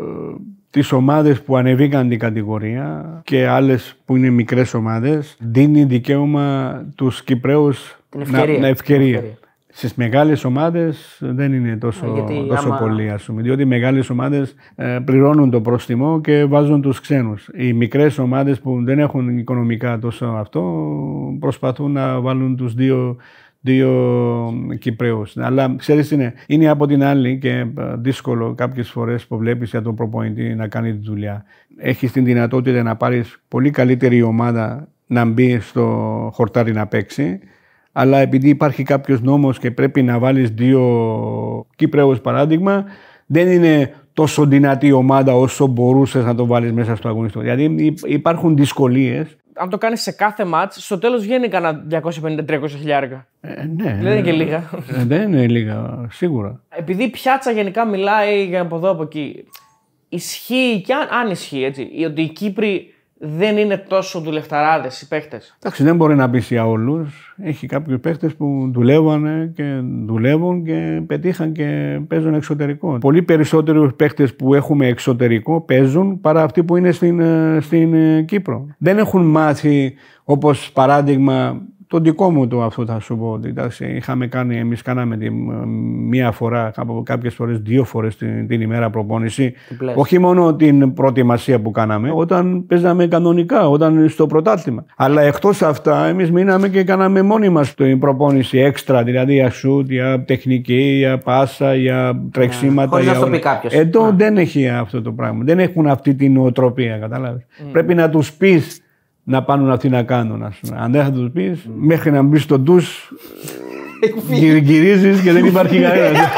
τις 0.74 0.92
ομάδες 0.92 1.42
που 1.42 1.56
ανεβήκαν 1.56 2.08
την 2.08 2.18
κατηγορία 2.18 3.20
και 3.24 3.46
άλλες 3.46 3.96
που 4.04 4.16
είναι 4.16 4.30
μικρές 4.30 4.74
ομάδες 4.74 5.36
δίνει 5.40 5.84
δικαίωμα 5.84 6.74
τους 6.96 7.22
Κυπρέους 7.24 7.98
Την 8.08 8.20
ευκαιρία. 8.20 8.54
να, 8.54 8.60
να 8.60 8.66
ευκαιρία. 8.66 9.06
Την 9.06 9.14
ευκαιρία. 9.14 9.38
Στις 9.76 9.94
μεγάλες 9.94 10.44
ομάδες 10.44 11.18
δεν 11.20 11.52
είναι 11.52 11.76
τόσο, 11.76 12.06
Ε, 12.06 12.10
γιατί 12.12 12.46
τόσο 12.48 12.68
άμα- 12.68 12.76
πολύ 12.78 13.10
ας 13.10 13.22
πούμε, 13.24 13.42
διότι 13.42 13.62
οι 13.62 13.64
μεγάλες 13.64 14.10
ομάδες 14.10 14.54
ε, 14.74 14.98
πληρώνουν 15.04 15.50
το 15.50 15.60
πρόστιμο 15.60 16.20
και 16.20 16.44
βάζουν 16.44 16.80
τους 16.82 17.00
ξένους. 17.00 17.48
Οι 17.56 17.72
μικρές 17.72 18.18
ομάδες 18.18 18.60
που 18.60 18.84
δεν 18.84 18.98
έχουν 18.98 19.38
οικονομικά 19.38 19.98
τόσο 19.98 20.26
αυτό 20.26 20.60
προσπαθούν 21.40 21.92
να 21.92 22.20
βάλουν 22.20 22.56
τους 22.56 22.74
δύο 22.74 23.16
δύο 23.64 23.90
Κυπρέους. 24.78 25.36
Αλλά 25.36 25.74
ξέρεις 25.78 26.08
τι 26.08 26.14
είναι, 26.14 26.32
είναι 26.46 26.68
από 26.68 26.86
την 26.86 27.02
άλλη 27.04 27.38
και 27.38 27.50
ε, 27.50 27.66
δύσκολο 27.98 28.54
κάποιες 28.54 28.90
φορές 28.90 29.26
που 29.26 29.36
βλέπεις 29.36 29.70
για 29.70 29.82
τον 29.82 29.94
προπονητή 29.94 30.54
να 30.54 30.68
κάνει 30.68 30.92
τη 30.92 31.06
δουλειά. 31.08 31.44
Έχεις 31.76 32.12
την 32.12 32.24
δυνατότητα 32.24 32.82
να 32.82 32.96
πάρεις 32.96 33.42
πολύ 33.48 33.70
καλύτερη 33.70 34.22
ομάδα 34.22 34.88
να 35.06 35.24
μπει 35.24 35.58
στο 35.60 35.84
χορτάρι 36.34 36.72
να 36.72 36.86
παίξει 36.86 37.38
αλλά 37.96 38.18
επειδή 38.18 38.48
υπάρχει 38.48 38.82
κάποιος 38.82 39.22
νόμος 39.22 39.58
και 39.58 39.70
πρέπει 39.70 40.02
να 40.02 40.18
βάλεις 40.18 40.50
δύο 40.50 40.80
Κυπρέους 41.76 42.20
παράδειγμα, 42.20 42.84
δεν 43.26 43.48
είναι 43.48 43.94
τόσο 44.12 44.46
δυνατή 44.46 44.92
ομάδα 44.92 45.36
όσο 45.36 45.66
μπορούσες 45.66 46.24
να 46.24 46.34
το 46.34 46.46
βάλεις 46.46 46.72
μέσα 46.72 46.96
στο 46.96 47.08
αγωνιστικό. 47.08 47.42
Δηλαδή 47.44 47.84
υ- 47.84 48.06
υπάρχουν 48.06 48.56
δυσκολίες. 48.56 49.36
Αν 49.54 49.68
το 49.68 49.78
κάνεις 49.78 50.02
σε 50.02 50.12
κάθε 50.12 50.44
μάτς, 50.44 50.84
στο 50.84 50.98
τέλος 50.98 51.22
βγαίνει 51.22 51.48
κανένα 51.48 52.02
250-300 52.48 52.68
χιλιάρικα. 52.68 53.26
Ε, 53.40 53.64
ναι, 53.64 53.98
Δεν 54.02 54.12
είναι 54.12 54.20
και 54.20 54.32
λίγα. 54.32 54.70
Ε, 54.96 55.04
δεν 55.04 55.32
είναι 55.32 55.48
λίγα, 55.48 56.06
σίγουρα. 56.10 56.60
Επειδή 56.68 57.02
η 57.02 57.08
πιάτσα 57.08 57.50
γενικά 57.50 57.84
μιλάει 57.84 58.44
για 58.44 58.60
από 58.60 58.76
εδώ 58.76 58.90
από 58.90 59.02
εκεί, 59.02 59.44
ισχύει 60.08 60.82
και 60.86 60.94
αν, 60.94 61.08
αν 61.10 61.30
ισχύει 61.30 61.64
έτσι, 61.64 61.88
ότι 62.06 62.22
οι 62.22 62.28
Κύπροι 62.28 62.93
δεν 63.18 63.56
είναι 63.56 63.76
τόσο 63.88 64.20
δουλευταράδες 64.20 65.00
οι 65.00 65.08
παίχτε. 65.08 65.40
Εντάξει, 65.58 65.82
δεν 65.82 65.96
μπορεί 65.96 66.14
να 66.14 66.30
πει 66.30 66.38
για 66.38 66.66
όλους. 66.66 67.34
Έχει 67.42 67.66
κάποιους 67.66 68.00
παίχτε 68.00 68.28
που 68.28 68.70
δουλεύανε 68.72 69.52
και 69.54 69.80
δουλεύουν 70.06 70.64
και 70.64 71.02
πετύχαν 71.06 71.52
και 71.52 72.00
παίζουν 72.08 72.34
εξωτερικό. 72.34 72.98
Πολύ 72.98 73.22
περισσότερους 73.22 73.94
παίχτε 73.94 74.26
που 74.26 74.54
έχουμε 74.54 74.86
εξωτερικό 74.86 75.60
παίζουν 75.60 76.20
παρά 76.20 76.42
αυτοί 76.42 76.64
που 76.64 76.76
είναι 76.76 76.92
στην, 76.92 77.20
ε, 77.20 77.58
στην 77.60 77.94
ε, 77.94 78.22
Κύπρο. 78.22 78.66
Δεν 78.78 78.98
έχουν 78.98 79.22
μάθει, 79.24 79.94
όπως 80.24 80.72
παράδειγμα, 80.72 81.62
το 81.94 82.00
δικό 82.00 82.30
μου 82.30 82.48
το 82.48 82.62
αυτό 82.62 82.86
θα 82.86 83.00
σου 83.00 83.16
πω. 83.18 83.26
ότι, 83.30 83.48
Εντάξει, 83.48 83.86
είχαμε 83.86 84.26
κάνει, 84.26 84.56
εμείς 84.56 84.82
κάναμε 84.82 85.16
τη, 85.16 85.30
μία 86.08 86.30
φορά, 86.30 86.70
κάπου- 86.74 87.04
κάποιες 87.04 87.34
φορές, 87.34 87.58
δύο 87.58 87.84
φορές 87.84 88.16
την, 88.16 88.46
την 88.46 88.60
ημέρα 88.60 88.90
προπόνηση. 88.90 89.52
πλες. 89.78 89.94
Όχι 89.96 90.18
μόνο 90.18 90.54
την 90.54 90.92
προετοιμασία 90.94 91.60
που 91.60 91.70
κάναμε, 91.70 92.10
όταν 92.14 92.66
παίζαμε 92.66 93.06
κανονικά, 93.06 93.68
όταν 93.68 94.08
στο 94.08 94.26
πρωτάθλημα. 94.26 94.84
Αλλά 94.96 95.22
εκτός 95.22 95.62
αυτά, 95.62 96.06
εμείς 96.06 96.30
μείναμε 96.32 96.68
και 96.68 96.84
κάναμε 96.84 97.22
μόνοι 97.22 97.48
μας 97.48 97.74
την 97.74 97.98
προπόνηση 97.98 98.58
έξτρα, 98.58 99.02
δηλαδή 99.02 99.32
για 99.34 99.50
σουτ, 99.50 99.90
για 99.90 100.24
τεχνική, 100.24 100.80
για 100.98 101.18
πάσα, 101.18 101.74
για 101.74 102.22
τρεξίματα. 102.30 102.88
χωρίς 102.88 103.04
να 103.06 103.10
για 103.10 103.20
στο 103.20 103.28
όλα. 103.30 103.36
πει 103.36 103.42
κάποιος. 103.42 103.72
Εδώ 103.74 104.12
δεν 104.16 104.36
έχει 104.36 104.68
αυτό 104.68 105.02
το 105.02 105.12
πράγμα. 105.12 105.44
Δεν 105.44 105.58
έχουν 105.58 105.86
αυτή 105.86 106.14
την 106.14 106.32
νοοτροπία, 106.32 106.96
κατάλαβες. 106.98 107.46
Πρέπει 107.72 107.94
να 107.94 108.10
τους 108.10 108.32
πεις 108.32 108.83
να 109.24 109.42
πάνε 109.42 109.72
αυτοί 109.72 109.88
να 109.88 110.02
κάνουν. 110.02 110.42
Ας 110.42 110.56
πούμε. 110.60 110.76
Αν 110.80 110.92
δεν 110.92 111.04
θα 111.04 111.10
τους 111.12 111.30
πεις, 111.30 111.68
μέχρι 111.76 112.10
να 112.10 112.22
μπεις 112.22 112.42
στο 112.42 112.58
ντους, 112.58 113.12
γυρίζεις 114.62 115.20
και 115.20 115.32
δεν 115.32 115.44
υπάρχει 115.44 115.80
κανένας. 115.82 116.28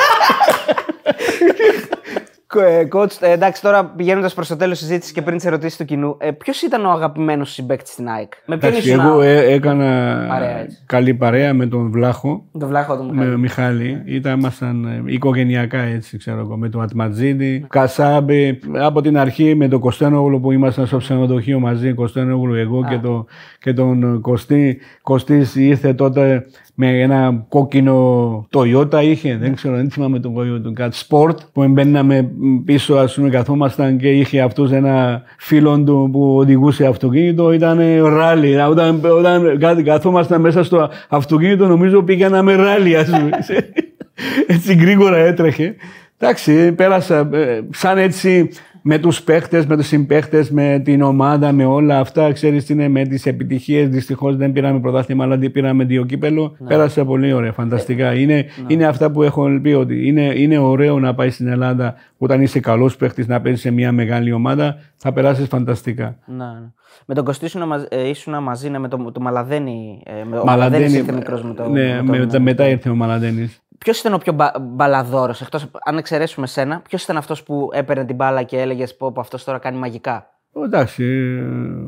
Ε, 2.60 2.88
coach, 2.92 3.16
ε, 3.20 3.30
εντάξει, 3.32 3.62
τώρα 3.62 3.84
πηγαίνοντας 3.84 4.34
προς 4.34 4.48
το 4.48 4.56
τέλος 4.56 4.78
τη 4.78 4.84
συζήτησης 4.84 5.12
και 5.12 5.22
πριν 5.22 5.36
τις 5.36 5.46
ερωτήσεις 5.46 5.76
του 5.76 5.84
κοινού, 5.84 6.16
ε, 6.18 6.30
ποιος 6.30 6.62
ήταν 6.62 6.84
ο 6.86 6.90
αγαπημένος 6.90 7.52
συμπέκτη 7.52 7.90
στην 7.90 8.08
ΑΕΚ, 8.08 8.32
Με 8.46 8.56
ποιον 8.56 8.70
Εντάξει, 8.72 8.88
ήσουν. 8.90 9.00
εγώ 9.06 9.20
ε, 9.20 9.52
έκανα 9.52 9.84
Παρέα, 10.28 10.58
έτσι. 10.58 10.78
καλή 10.86 11.14
παρέα 11.14 11.54
με 11.54 11.66
τον 11.66 11.90
Βλάχο. 11.90 12.44
Το 12.58 12.66
βλάχο 12.66 12.96
του 12.96 13.04
Με 13.04 13.10
Μιχάλη. 13.12 13.30
τον 13.30 13.40
Μιχάλη, 13.40 14.02
ήταν, 14.06 14.38
ήμασταν 14.38 14.84
ε, 14.84 15.02
οικογενειακά 15.12 15.78
έτσι, 15.78 16.16
ξέρω 16.18 16.38
εγώ, 16.40 16.56
με 16.56 16.68
τον 16.68 16.82
Ατματζίδη, 16.82 17.66
Κασάμπη, 17.68 18.58
από 18.78 19.00
την 19.00 19.18
αρχή 19.18 19.54
με 19.54 19.68
τον 19.68 19.80
Κωστένογλου 19.80 20.40
που 20.40 20.52
ήμασταν 20.52 20.86
στο 20.86 20.96
ξενοδοχείο 20.96 21.60
μαζί, 21.60 21.92
Κωστένογλου, 21.94 22.54
εγώ 22.54 22.84
και, 22.88 22.98
το, 22.98 23.26
και 23.58 23.72
τον 23.72 24.20
Κωστή. 24.20 24.78
Κωστής 25.02 25.54
ήρθε 25.54 25.94
τότε 25.94 26.46
με 26.78 27.00
ένα 27.00 27.44
κόκκινο 27.48 28.48
Toyota 28.52 29.02
είχε, 29.02 29.36
δεν 29.36 29.54
ξέρω, 29.54 29.76
δεν 29.76 29.90
θυμάμαι 29.90 30.18
τον 30.20 30.34
κόκκινο 30.34 30.60
του 30.60 30.72
κάτι, 30.72 30.98
Sport, 31.08 31.34
που 31.52 31.68
μπαίναμε 31.68 32.30
πίσω, 32.64 32.94
ας 32.94 33.14
πούμε, 33.14 33.28
καθόμασταν 33.28 33.98
και 33.98 34.10
είχε 34.10 34.40
αυτός 34.40 34.72
ένα 34.72 35.22
φίλο 35.38 35.82
του 35.82 36.08
που 36.12 36.36
οδηγούσε 36.36 36.86
αυτοκίνητο, 36.86 37.52
ήταν 37.52 37.78
ράλι. 38.04 38.56
Όταν, 38.56 39.00
όταν 39.18 39.58
κα- 39.58 39.82
καθόμασταν 39.82 40.40
μέσα 40.40 40.64
στο 40.64 40.90
αυτοκίνητο, 41.08 41.66
νομίζω 41.66 42.02
πήγαμε 42.02 42.54
ράλι, 42.54 42.96
ας 42.96 43.10
πούμε. 43.10 43.28
έτσι 44.46 44.74
γρήγορα 44.74 45.16
έτρεχε. 45.16 45.74
Εντάξει, 46.18 46.72
πέρασα 46.72 47.28
ε, 47.32 47.60
σαν 47.70 47.98
έτσι 47.98 48.48
με 48.88 48.98
τους 48.98 49.22
παίχτες, 49.22 49.66
με 49.66 49.76
τους 49.76 49.86
συμπαίχτες, 49.86 50.50
με 50.50 50.80
την 50.84 51.02
ομάδα, 51.02 51.52
με 51.52 51.64
όλα 51.64 51.98
αυτά. 51.98 52.32
Ξέρεις 52.32 52.64
τι 52.64 52.72
είναι, 52.72 52.88
με 52.88 53.02
τις 53.06 53.26
επιτυχίες. 53.26 53.88
Δυστυχώς 53.88 54.36
δεν 54.36 54.52
πήραμε 54.52 54.80
πρωτάθλημα, 54.80 55.24
αλλά 55.24 55.36
δεν 55.36 55.50
πήραμε 55.50 55.84
δύο 55.84 56.04
κύπελο. 56.04 56.56
Πέρασα 56.68 57.04
πολύ 57.04 57.32
ωραία, 57.32 57.52
φανταστικά. 57.52 58.14
Είναι, 58.14 58.44
είναι 58.66 58.84
αυτά 58.86 59.10
που 59.10 59.22
έχω 59.22 59.60
πει 59.62 59.68
ότι 59.72 60.06
είναι, 60.08 60.32
είναι 60.36 60.58
ωραίο 60.58 60.98
να 60.98 61.14
πάει 61.14 61.30
στην 61.30 61.46
Ελλάδα 61.48 61.94
όταν 62.18 62.42
είσαι 62.42 62.60
καλός 62.60 62.96
παίχτης, 62.96 63.26
να 63.26 63.40
παίζεις 63.40 63.60
σε 63.60 63.70
μια 63.70 63.92
μεγάλη 63.92 64.32
ομάδα. 64.32 64.76
Θα 64.96 65.12
περάσεις 65.12 65.48
φανταστικά. 65.48 66.18
Ναι, 66.26 66.34
ναι. 66.36 66.70
Με 67.06 67.14
τον 67.14 67.24
Κωστή 67.24 67.44
ήσουν, 67.44 67.66
μαζ- 67.66 67.86
ε, 67.94 68.08
ήσουν 68.08 68.42
μαζί 68.42 68.68
ναι, 68.68 68.78
με 68.78 68.88
το, 68.88 69.10
το 69.12 69.20
Μαλαδένη. 69.20 70.02
Ε, 70.06 70.12
με, 70.12 70.38
ο 70.38 70.44
Μαλαντένη- 70.44 70.46
Μαλαδένης 70.46 70.94
ήρθε 70.94 71.12
μικρός 71.12 71.42
με 71.42 71.54
το. 71.54 71.68
ναι, 71.68 72.02
με 72.02 72.06
τον- 72.06 72.18
μετά, 72.18 72.40
μετά 72.40 72.68
ήρθε 72.68 72.88
ο 72.88 72.94
Μαλαντένης. 72.94 73.60
Ποιος 73.78 74.00
ήταν 74.00 74.14
ο 74.14 74.18
πιο 74.18 74.32
μπα, 74.32 74.50
μπαλαδόρος, 74.60 75.40
εκτός 75.40 75.66
αν 75.84 75.98
εξαιρέσουμε 75.98 76.46
σένα, 76.46 76.80
ποιος 76.88 77.02
ήταν 77.02 77.16
αυτός 77.16 77.42
που 77.42 77.70
έπαιρνε 77.72 78.04
την 78.04 78.16
μπάλα 78.16 78.42
και 78.42 78.60
έλεγες 78.60 78.96
πω, 78.96 79.12
πω 79.12 79.20
αυτός 79.20 79.44
τώρα 79.44 79.58
κάνει 79.58 79.78
μαγικά. 79.78 80.30
Εντάξει, 80.64 81.04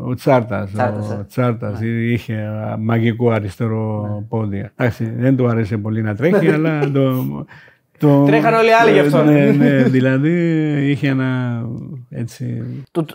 ο 0.05 0.15
Τσάρτας. 0.15 0.71
Τσάρτας, 0.73 1.11
Ο 1.11 1.13
ε. 1.13 1.25
Τσάρτας 1.29 1.81
είχε 1.81 2.35
α, 2.35 2.77
μαγικό 2.79 3.31
αριστερό 3.31 4.25
πόδι. 4.29 4.71
Εντάξει, 4.77 5.13
δεν 5.17 5.37
του 5.37 5.49
άρεσε 5.49 5.77
πολύ 5.79 6.03
να 6.03 6.15
τρέχει, 6.15 6.51
αλλά 6.51 6.91
το. 6.91 7.25
το 7.99 8.25
Τρέχαν 8.25 8.55
όλοι 8.55 8.69
οι 8.69 8.73
άλλοι 8.73 8.93
γι' 8.93 8.99
αυτό. 8.99 9.23
Ναι, 9.23 9.51
ναι, 9.51 9.83
δηλαδή 9.83 10.33
είχε 10.91 11.09
ένα 11.09 11.63
έτσι. 12.11 12.65
Του, 12.93 13.07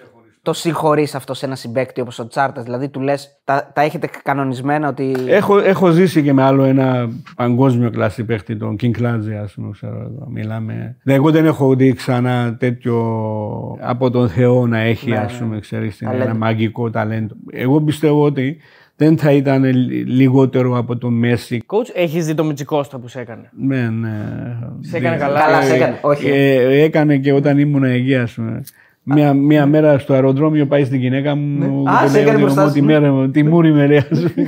το 0.43 0.53
συγχωρείς 0.53 1.15
αυτό 1.15 1.33
σε 1.33 1.45
ένα 1.45 1.55
συμπέκτη 1.55 2.01
όπως 2.01 2.19
ο 2.19 2.27
Τσάρτας; 2.27 2.63
Δηλαδή 2.63 2.89
του 2.89 2.99
λες, 2.99 3.39
τα, 3.43 3.71
τα 3.73 3.81
έχετε 3.81 4.09
κανονισμένα 4.23 4.87
ότι. 4.87 5.15
Έχω, 5.27 5.57
έχω 5.57 5.89
ζήσει 5.89 6.23
και 6.23 6.33
με 6.33 6.43
άλλο 6.43 6.63
ένα 6.63 7.09
παγκόσμιο 7.35 7.89
κλασί 7.89 8.23
παίχτη, 8.23 8.55
τον 8.57 8.75
King 8.81 8.91
Clancy, 8.99 9.33
ας 9.43 9.53
πούμε. 9.53 9.69
Ξέρω, 9.71 9.95
εδώ, 9.99 10.27
μιλάμε. 10.29 10.97
Ναι, 11.03 11.13
εγώ 11.13 11.31
δεν 11.31 11.45
έχω 11.45 11.75
δει 11.75 11.93
ξανά 11.93 12.55
τέτοιο 12.59 12.97
από 13.81 14.09
τον 14.09 14.29
Θεό 14.29 14.67
να 14.67 14.79
έχει, 14.79 15.09
Ναι, 15.09 15.17
ας 15.17 15.33
ναι. 15.33 15.39
πούμε, 15.39 15.59
ξέρεις, 15.59 16.01
ένα 16.01 16.11
Ταλέντο. 16.11 16.37
μαγικό 16.37 16.89
ταλέντο. 16.89 17.35
Εγώ 17.51 17.81
πιστεύω 17.81 18.23
ότι 18.23 18.57
δεν 18.95 19.17
θα 19.17 19.31
ήταν 19.31 19.63
λι- 19.63 20.07
λιγότερο 20.07 20.77
από 20.77 20.97
τον 20.97 21.13
Μέση. 21.13 21.61
Coach, 21.65 21.89
έχεις 21.93 22.25
δει 22.25 22.33
το 22.33 22.43
Μιτσικώστα 22.43 22.99
που 22.99 23.07
σε 23.07 23.19
έκανε; 23.19 23.49
Ναι, 23.57 23.89
ναι. 23.89 24.09
Σε 24.79 24.97
έκανε 24.97 25.17
Δεν- 25.17 25.27
καλά. 25.27 25.39
Καλά, 25.39 25.61
Ε, 25.61 25.65
σε 25.65 25.73
έκανε. 25.75 25.97
Όχι. 26.01 26.27
Ε, 26.29 26.81
έκανε 26.83 27.17
και 27.17 27.33
όταν 27.33 27.57
ήμουν 27.59 27.83
εκεί, 27.83 28.15
ας 28.15 28.31
πούμε. 28.33 28.61
Μια, 29.03 29.33
μια 29.33 29.65
μέρα 29.65 29.99
στο 29.99 30.13
αεροδρόμιο 30.13 30.65
πάει 30.65 30.85
στην 30.85 30.99
γυναίκα 30.99 31.35
μου. 31.35 31.57
Ναι. 31.83 31.91
Α, 31.91 31.99
και 32.01 32.07
σε 32.07 32.13
λέει 32.13 32.21
έκανε 32.21 32.35
ότι, 32.35 32.43
μπροστά 32.43 32.63
«Ω, 32.63 32.67
σου. 32.67 32.73
Τη 32.73 32.81
μέρα 32.81 33.11
μου, 33.11 33.29
τη 33.31 33.43
μούρη 33.43 33.71
με 33.73 33.87
λέει. 33.87 33.97
ας 33.97 34.07
πούμε. 34.19 34.47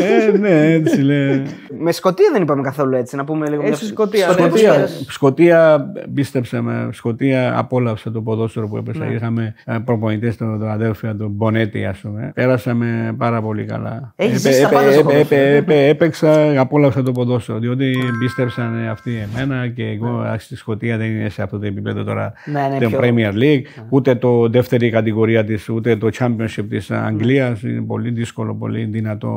Ε, 0.00 0.38
ναι, 0.38 0.72
έτσι 0.72 1.00
λέει. 1.00 1.42
Με 1.78 1.92
Σκοτία 1.92 2.28
δεν 2.32 2.42
είπαμε 2.42 2.62
καθόλου 2.62 2.96
έτσι, 2.96 3.16
να 3.16 3.24
πούμε 3.24 3.48
λίγο. 3.48 3.62
Εσύ 3.66 3.86
Σκωτία, 3.86 4.26
ναι. 4.26 4.32
Σκοτία. 4.32 4.72
Σκοτία, 4.72 4.88
Σκοτία, 5.08 5.86
πίστεψε 6.14 6.60
με, 6.60 6.88
Σκοτία 6.92 7.58
απόλαυσε 7.58 8.10
το 8.10 8.20
ποδόσφαιρο 8.22 8.68
που 8.68 8.76
έπεσα. 8.76 9.12
Είχαμε 9.12 9.54
προπονητές 9.84 10.36
τον, 10.36 10.58
τον 10.58 10.68
αδέρφια, 10.70 11.16
τον 11.16 11.30
Μπονέτη, 11.30 11.84
ας 11.84 11.98
πούμε. 11.98 12.30
Πέρασαμε 12.34 13.14
πάρα 13.18 13.42
πολύ 13.42 13.64
καλά. 13.64 14.12
Έχεις 14.16 14.44
Έπαι- 14.44 14.52
ζήσει 14.52 14.60
τα 14.62 14.66
έπαι- 14.68 14.76
πάντα 14.78 14.90
στο 14.92 15.00
έπαι- 15.00 15.12
ποδόσφαιρο. 15.12 15.40
έπαι- 15.56 15.56
έπαι- 15.72 15.88
Έπαιξα, 15.88 16.60
απόλαυσα 16.60 17.02
το 17.02 17.12
ποδόσφαιρο. 17.12 17.58
Διότι 17.58 17.94
πίστεψαν 18.18 18.88
αυτοί 18.90 19.10
εμένα 19.32 19.68
και 19.68 19.84
εγώ 19.84 20.22
εντάξει, 20.24 20.46
στη 20.46 20.56
Σκοτία 20.56 20.96
δεν 20.96 21.10
είναι 21.10 21.28
σε 21.28 21.42
αυτό 21.42 21.58
το 21.58 21.66
επίπεδο 21.66 22.04
τώρα 22.04 22.32
Ναι, 22.44 22.60
ναι, 22.72 22.78
το 22.78 22.88
πιο- 22.88 22.98
Premier 23.02 23.32
League, 23.32 23.62
ούτε 23.88 24.14
το 24.14 24.48
δεύτερη 24.48 24.90
κατηγορία 24.90 25.44
της, 25.44 25.68
ούτε 25.68 25.96
το 25.96 26.08
Championship 26.18 26.64
της 26.68 26.90
Αγγλίας. 26.90 27.62
Είναι 27.62 27.80
πολύ 27.80 28.10
δύσκολο, 28.10 28.54
πολύ 28.54 28.84
δυνατό 28.84 29.30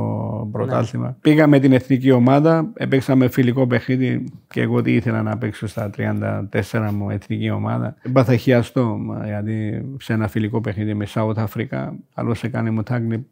πρωτάθλημα. 0.51 1.17
Πήγα 1.21 1.47
με 1.47 1.59
την 1.59 1.71
εθνική 1.73 2.11
ομάδα, 2.11 2.69
έπαιξαμε 2.73 3.27
φιλικό 3.29 3.67
παιχνίδι 3.67 4.23
και 4.47 4.61
εγώ 4.61 4.81
τι 4.81 4.93
ήθελα 4.95 5.21
να 5.23 5.37
παίξω 5.37 5.67
στα 5.67 5.89
34 5.97 6.89
μου 6.93 7.09
εθνική 7.09 7.49
ομάδα. 7.49 7.95
Έπαθα 8.01 8.35
χιαστό, 8.35 8.97
μα, 8.99 9.25
γιατί 9.25 9.85
σε 9.99 10.13
ένα 10.13 10.27
φιλικό 10.27 10.61
παιχνίδι 10.61 10.93
με 10.93 11.05
South 11.13 11.33
Africa, 11.35 11.89
άλλο 12.13 12.35
έκανε 12.41 12.69
μου 12.71 12.83
τάγκλι 12.83 13.25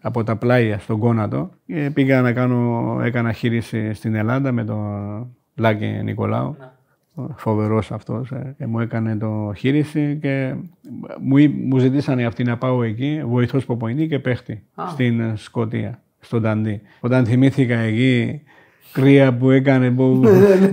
από 0.00 0.24
τα 0.24 0.36
πλάια 0.36 0.78
στον 0.78 0.98
κόνατο. 0.98 1.50
Και 1.66 1.90
πήγα 1.94 2.20
να 2.20 2.32
κάνω, 2.32 2.98
έκανα 3.02 3.32
χείριση 3.32 3.92
στην 3.92 4.14
Ελλάδα 4.14 4.52
με 4.52 4.64
τον 4.64 5.26
Λάκη 5.54 6.00
Νικολάου. 6.04 6.56
Φοβερός 7.36 7.92
αυτός. 7.92 8.30
Ε, 8.30 8.66
μου 8.66 8.80
έκανε 8.80 9.16
το 9.16 9.52
χείριση 9.56 10.18
και 10.22 10.54
μου, 11.20 11.36
εί- 11.36 11.54
μου 11.64 11.78
ζητήσανε 11.78 12.24
αυτοί 12.24 12.44
να 12.44 12.56
πάω 12.56 12.82
εκεί, 12.82 13.22
βοηθός 13.26 13.66
προπονητή 13.66 14.06
και 14.08 14.18
παίχτη 14.18 14.62
στην 14.88 15.20
ε, 15.20 15.32
Σκωτία, 15.36 16.02
στον 16.26 16.42
Ταντί. 16.42 16.80
Όταν 17.00 17.26
θυμήθηκα 17.26 17.78
εκεί, 17.78 18.40
κρύα 18.92 19.32
που 19.32 19.50
έκανε. 19.50 19.90
Που, 19.90 20.20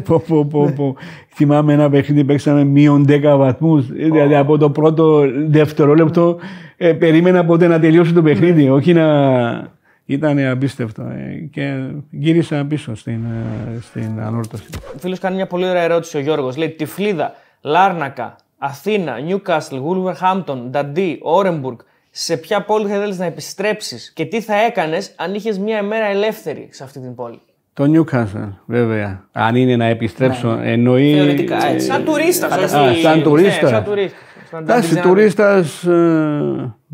που, 0.04 0.22
που, 0.28 0.48
που, 0.48 0.74
που, 0.76 0.96
θυμάμαι 1.34 1.74
ένα 1.74 1.90
παιχνίδι 1.90 2.24
παίξαμε 2.24 2.64
μείον 2.64 3.06
10 3.08 3.22
βαθμούς. 3.38 3.88
Δηλαδή 3.88 4.36
από 4.36 4.58
το 4.58 4.70
πρώτο 4.70 5.24
δευτερόλεπτο 5.48 6.40
ε, 6.78 6.94
περίμενα 6.94 7.46
ποτέ 7.46 7.68
να 7.68 7.80
τελειώσει 7.80 8.14
το 8.14 8.22
παιχνίδι, 8.22 8.70
όχι 8.70 8.94
να. 8.94 9.82
Ήταν 10.06 10.40
απίστευτο. 10.40 11.02
ε, 11.02 11.48
και 11.52 11.90
γύρισα 12.10 12.66
πίσω 12.66 12.96
στην, 12.96 13.26
ε, 13.26 13.80
στην 13.82 14.20
ανόρθωση. 14.22 14.66
Ο 14.96 14.98
φίλος 14.98 15.20
κάνει 15.20 15.36
μια 15.36 15.48
πολύ 15.48 15.70
ωραία 15.70 15.82
ερώτηση 15.82 16.18
ο 16.18 16.20
Γιώργος. 16.20 16.58
Λέει 16.58 16.70
Τυφλίδα, 16.70 17.34
Λάρνακα, 17.62 18.36
Αθήνα, 18.58 19.20
Νιούκαστλ, 19.20 19.78
Γούλβερχάμπτον, 19.78 20.70
Νταντί, 20.70 21.20
Όρεμπουργκ. 21.22 21.78
Σε 22.16 22.38
ποια 22.38 22.62
πόλη 22.62 22.88
θα 22.88 22.96
ήθελε 22.96 23.16
να 23.16 23.26
επιστρέψεις 23.26 24.12
και 24.16 24.26
τι 24.26 24.42
θα 24.42 24.56
έκανες 24.56 25.12
αν 25.16 25.34
είχες 25.34 25.58
μια 25.60 25.78
ημέρα 25.78 26.06
ελεύθερη 26.06 26.68
σε 26.72 26.84
αυτή 26.84 27.00
την 27.00 27.16
πόλη. 27.16 27.42
Το 27.74 27.84
Newcastle, 27.84 28.50
βέβαια. 28.66 29.28
Αν 29.32 29.56
είναι 29.56 29.76
να 29.76 29.86
επιστρέψω, 29.86 30.60
εννοεί. 30.64 31.14
Θεωρητικά, 31.14 31.68
έτσι. 31.68 31.86
Σαν 31.86 32.04
τουρίστας, 32.04 32.52
Α, 32.52 32.68
σαν 33.02 33.24
τουρίστα. 33.24 33.68
σαν 33.68 33.84
τουρίστας. 33.84 34.20
Σαν 34.50 34.62
Εντάξει, 34.64 34.94
Νταντί, 34.94 35.08
τουρίστας 35.08 35.84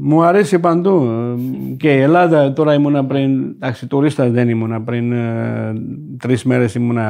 μου 0.01 0.23
αρέσει 0.23 0.59
παντού. 0.59 1.03
Ε, 1.03 1.75
Και 1.77 1.93
η 1.93 1.99
Ελλάδα 2.01 2.53
τώρα 2.53 2.73
ήμουνα 2.73 3.05
πριν. 3.05 3.31
Εντάξει, 3.55 3.87
τουρίστας 3.87 4.31
δεν 4.31 4.49
ήμουνα 4.49 4.81
πριν. 4.81 5.11
Ε, 5.11 5.73
Τρεις 6.19 6.43
μέρες 6.43 6.75
ήμουνα 6.75 7.01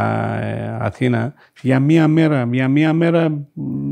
ε, 0.43 0.77
Αθήνα. 0.79 1.33
Για 1.61 1.79
μία 1.79 2.07
μέρα, 2.07 2.47
για 2.51 2.67
μία 2.67 2.93
μέρα 2.93 3.29
μ, 3.29 3.37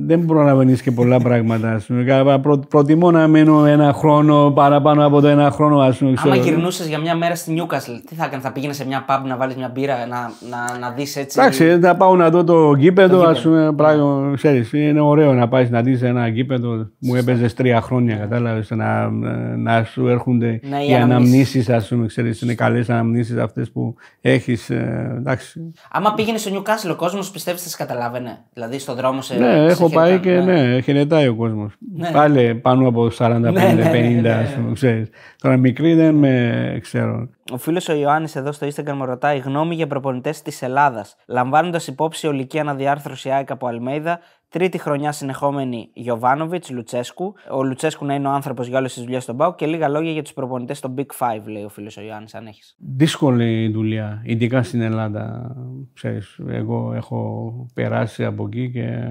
δεν 0.06 0.26
προλαβαίνει 0.26 0.74
και 0.74 0.92
πολλά 0.92 1.20
πράγματα. 1.20 1.72
ας 1.74 1.86
πούμε. 1.86 2.04
Κα- 2.04 2.40
προ- 2.40 2.66
προτιμώ 2.68 3.12
να 3.12 3.28
μείνω 3.28 3.66
ένα 3.66 3.94
χρόνο 3.94 4.52
παραπάνω 4.56 5.06
από 5.06 5.22
το 5.22 5.28
ένα 5.28 5.52
χρόνο, 5.52 5.80
ας 5.80 5.98
πούμε. 5.98 6.14
Άμα 6.18 6.32
ξέρω. 6.32 6.46
γυρνούσες 6.50 6.88
για 6.88 7.00
μια 7.00 7.16
μέρα 7.16 7.36
στη 7.36 7.52
Νιούκασλ, 7.52 7.92
τι 8.10 8.16
θα 8.16 8.26
έκανες, 8.26 8.44
θα 8.44 8.52
πήγαινες 8.52 8.76
σε 8.76 8.86
μια 8.88 9.06
pub 9.10 9.28
να 9.28 9.38
βάλεις 9.38 9.56
μια 9.56 9.72
μπύρα, 9.74 9.94
να, 10.10 10.32
να, 10.50 10.80
να 10.88 10.94
δεις 10.96 11.16
έτσι. 11.16 11.40
Εντάξει, 11.40 11.80
θα 11.82 11.96
πάω 11.96 12.16
να 12.16 12.30
δω 12.30 12.44
το 12.44 12.74
γήπεδο, 12.78 13.22
ας 13.24 13.42
πούμε. 13.42 13.74
Πράγμα, 13.76 14.32
ξέρεις, 14.36 14.74
είναι 14.74 15.00
ωραίο 15.02 15.34
να 15.34 15.48
πάεις 15.48 15.70
να 15.70 15.82
δεις 15.82 16.02
ένα 16.02 16.28
γήπεδο. 16.28 16.90
Μου 17.00 17.16
έπαιζες 17.16 17.54
τρία 17.54 17.82
χρόνια, 17.82 18.16
κατάλαβες. 18.16 18.72
Να, 19.10 19.56
να 19.58 19.84
σου 19.84 20.08
έρχονται 20.08 20.60
Ναι, 20.64 20.84
οι 20.84 20.90
οι 20.90 20.94
αναμνήσεις. 20.94 21.04
αναμνήσεις, 21.04 21.70
ας 21.70 21.88
πούμε. 21.88 22.08
Ξέρεις, 22.08 22.42
είναι 22.42 22.54
καλές 22.54 22.90
αναμνήσεις 22.90 23.38
αυτές 23.38 23.72
που 23.72 23.96
έχεις. 24.22 24.70
εντάξει. 24.70 25.72
Άμα 25.92 26.14
πήγαινε 26.14 26.38
στο 26.38 26.50
Νιούκασλ, 26.50 26.90
ο 26.90 26.96
κόσμος 26.96 27.32
πιστεύεις 27.32 27.64
θα 27.64 27.70
σε 27.70 27.78
καταλάβαινε. 27.78 28.38
Δηλαδή 28.54 28.80
στον 28.80 28.96
δρόμο 28.96 29.22
σε. 29.22 29.36
Ναι, 29.36 29.46
σε 29.52 29.72
έχω 29.72 29.90
πάει 29.90 30.20
χαιρετάνε, 30.20 30.62
και 30.62 30.70
ναι, 30.72 30.82
χαιρετάει 30.82 31.28
ο 31.28 31.36
κόσμος. 31.36 31.74
Ναι. 31.96 32.10
Πάλι 32.12 32.56
πάνω 32.56 32.88
από 32.88 33.10
45-50, 33.18 33.40
ναι, 33.40 33.74
ναι, 33.74 34.20
ναι, 34.22 34.30
ας 34.32 34.54
πούμε. 34.54 34.74
Ξέρεις. 34.74 35.10
Τώρα 35.42 35.58
μικρή 35.58 35.94
δεν 35.94 36.16
με 36.16 36.78
ξέρω. 36.82 37.30
Ο 37.52 37.58
φίλος 37.58 37.90
ο 37.90 37.94
Ιωάννης 37.94 38.36
εδώ 38.36 38.52
στο 38.52 38.68
Instagram 38.68 38.94
με 38.98 39.06
ρωτάει 39.06 39.38
γνώμη 39.38 39.76
για 39.76 39.88
προπονητές 39.88 40.42
της 40.42 40.62
Ελλάδας. 40.62 41.16
Λαμβάνοντας 41.28 41.88
υπόψη 41.88 42.28
ολική 42.28 42.60
αναδιάρθρωση 42.60 43.30
ΑΕΚ 43.30 43.52
από 43.52 43.68
Αλμέιδα, 43.68 44.20
τρίτη 44.50 44.78
χρονιά 44.78 45.12
συνεχόμενη 45.12 45.90
Γιωβάνοβιτς, 45.94 46.70
Λουτσέσκου. 46.70 47.34
Ο 47.52 47.64
Λουτσέσκου 47.64 48.06
να 48.06 48.14
είναι 48.14 48.28
ο 48.28 48.32
άνθρωπος 48.32 48.68
για 48.68 48.78
όλες 48.78 48.94
τις 48.94 49.04
δουλειές 49.04 49.24
στον 49.24 49.38
Πάου 49.38 49.56
και 49.56 49.66
λίγα 49.66 49.88
λόγια 49.88 50.12
για 50.12 50.22
τους 50.22 50.34
προπονητές 50.34 50.80
των 50.80 50.94
Big 50.98 51.02
Five, 51.02 51.42
λέει 51.46 51.64
ο 51.64 51.70
φίλος 51.70 51.98
ο 51.98 52.02
Ιωάννης, 52.02 52.36
αν 52.36 52.48
έχεις. 52.48 52.76
Δύσκολη 52.96 53.68
δουλειά, 53.68 54.22
ειδικά 54.26 54.64
στην 54.64 54.82
Ελλάδα. 54.82 55.56
Ξέρεις, 55.94 56.40
εγώ 56.48 56.94
έχω 56.96 57.52
περάσει 57.74 58.24
από 58.24 58.46
εκεί 58.46 58.72
και 58.72 59.10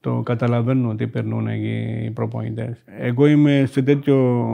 το 0.00 0.20
καταλαβαίνω 0.22 0.94
τι 0.94 1.06
περνούν 1.06 1.46
εκεί 1.46 2.04
οι 2.04 2.10
προπονητές. 2.10 2.84
Εγώ 2.98 3.26
είμαι 3.26 3.64
σε 3.66 3.82
τέτοιο 3.82 4.46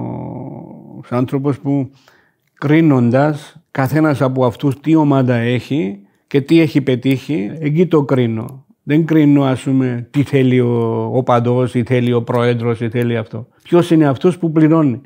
άνθρωπος 1.08 1.60
που 1.60 1.90
κρίνοντας 2.54 3.56
καθένας 3.70 4.22
από 4.22 4.44
αυτούς 4.44 4.80
τι 4.80 4.94
ομάδα 4.94 5.34
έχει 5.34 5.98
και 6.26 6.40
τι 6.40 6.60
έχει 6.60 6.80
πετύχει, 6.80 7.52
εκεί 7.58 7.86
το 7.86 8.02
κρίνω. 8.02 8.63
Δεν 8.86 9.04
κρίνω, 9.04 9.42
ας 9.42 9.62
πούμε, 9.62 10.06
τι 10.10 10.22
θέλει 10.22 10.60
ο, 10.60 11.10
ο 11.14 11.22
παντός, 11.22 11.70
τι 11.72 11.82
θέλει 11.82 12.12
ο 12.12 12.22
πρόεδρος, 12.22 12.78
τι 12.78 12.88
θέλει 12.88 13.16
αυτό. 13.16 13.46
Ποιος 13.62 13.90
είναι 13.90 14.06
αυτός 14.06 14.38
που 14.38 14.52
πληρώνει 14.52 15.00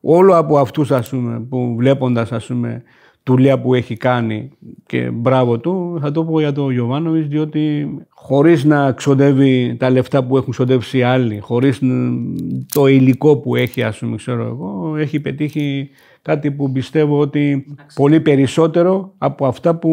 όλο 0.00 0.36
από 0.36 0.58
αυτούς 0.58 0.90
ας 0.90 1.08
πούμε, 1.08 1.40
που 1.48 1.74
βλέποντας 1.78 2.32
ας 2.32 2.46
πούμε, 2.46 2.82
δουλειά 3.22 3.60
που 3.60 3.74
έχει 3.74 3.96
κάνει 3.96 4.50
και 4.86 5.10
μπράβο 5.10 5.58
του, 5.58 5.98
θα 6.00 6.10
το 6.10 6.24
πω 6.24 6.40
για 6.40 6.52
τον 6.52 6.70
Γιωβάνοβιτς, 6.72 7.28
διότι 7.28 7.88
χωρίς 8.08 8.64
να 8.64 8.92
ξοδεύει 8.92 9.76
τα 9.78 9.90
λεφτά 9.90 10.24
που 10.24 10.36
έχουν 10.36 10.50
ξοδεύσει 10.52 10.98
οι 10.98 11.02
άλλοι, 11.02 11.38
χωρίς 11.40 11.80
ν- 11.82 12.66
το 12.72 12.86
υλικό 12.86 13.36
που 13.36 13.56
έχει, 13.56 13.82
ας 13.82 13.98
πούμε, 13.98 14.16
ξέρω 14.16 14.44
εγώ, 14.46 14.96
έχει 14.96 15.20
πετύχει 15.20 15.90
κάτι 16.28 16.50
που 16.50 16.72
πιστεύω 16.72 17.18
ότι 17.18 17.66
πολύ 17.94 18.20
περισσότερο 18.20 19.12
από 19.18 19.46
αυτά 19.46 19.74
που 19.74 19.90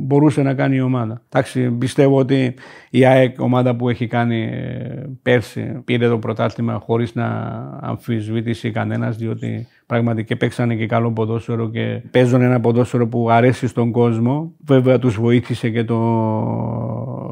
μπορούσε 0.00 0.42
να 0.42 0.54
κάνει 0.54 0.76
η 0.76 0.80
ομάδα. 0.80 1.22
Εντάξει, 1.28 1.70
πιστεύω 1.70 2.18
ότι 2.18 2.54
η 2.90 3.04
ΑΕΚ, 3.04 3.40
ομάδα 3.40 3.76
που 3.76 3.88
έχει 3.88 4.06
κάνει 4.06 4.42
ε, 4.42 5.02
πέρσι, 5.22 5.82
πήρε 5.84 6.08
το 6.08 6.18
πρωτάθλημα 6.18 6.82
χωρίς 6.86 7.14
να 7.14 7.26
αμφισβήτησε 7.80 8.70
κανένας, 8.70 9.16
διότι 9.16 9.66
πραγματικά 9.86 10.26
και 10.26 10.36
παίξανε 10.36 10.74
και 10.74 10.86
καλό 10.86 11.12
ποδόσφαιρο 11.12 11.70
και 11.70 12.02
παίζουν 12.10 12.42
ένα 12.42 12.60
ποδόσφαιρο 12.60 13.08
που 13.08 13.30
αρέσει 13.30 13.66
στον 13.66 13.90
κόσμο. 13.90 14.52
Βέβαια 14.64 14.98
τους 14.98 15.16
βοήθησε 15.16 15.70
και 15.70 15.84
το 15.84 15.96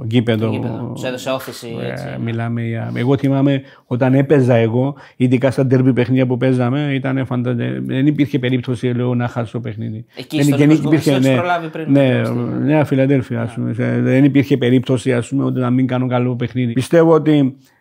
γήπεδο. 0.07 0.51
Τους 0.95 1.05
έδωσε 1.05 1.31
όθηση 1.31 1.69
έτσι. 1.83 2.05
Ε, 2.15 2.19
μιλάμε 2.19 2.63
για... 2.63 2.93
Εγώ 2.95 3.17
θυμάμαι 3.17 3.63
όταν 3.87 4.15
έπαιζα 4.15 4.55
εγώ, 4.55 4.95
ειδικά 5.17 5.51
στα 5.51 5.67
τερμπι 5.67 5.93
παιχνίδια 5.93 6.27
που 6.27 6.37
παίζαμε, 6.37 6.91
ήταν 6.95 7.27
φαντα... 7.27 7.55
δεν 7.85 8.07
υπήρχε 8.07 8.39
περίπτωση 8.39 8.87
λέω, 8.87 9.15
να 9.15 9.29
χάσω 9.29 9.53
το 9.53 9.61
παιχνίδι. 9.61 10.05
Εκεί 10.17 10.37
δεν, 10.37 10.47
στο 10.47 10.57
δεν 10.57 10.69
Νίκος 10.69 10.83
Γκομές, 10.85 11.07
έχεις 11.07 11.27
ναι, 11.27 11.35
προλάβει 11.35 11.69
πριν 11.69 11.93
ναι, 11.93 12.21
το 12.21 12.25
στείλω. 12.25 12.59
Νέα 12.65 12.85
Φιλαδέλφια, 12.85 13.41
ας 13.41 13.55
πούμε. 13.55 13.73
Σε- 13.73 14.01
Δεν 14.01 14.25
υπήρχε 14.25 14.57
περίπτωση 14.57 15.13
ας 15.13 15.29
πούμε, 15.29 15.45
ότι 15.45 15.61
να 15.61 15.71
μην 15.71 15.87
κάνω 15.87 16.07
καλό 16.07 16.37
παιχνίδι. 16.37 16.73
Πιστεύω 16.73 17.13
ότι 17.13 17.33
ε, 17.33 17.74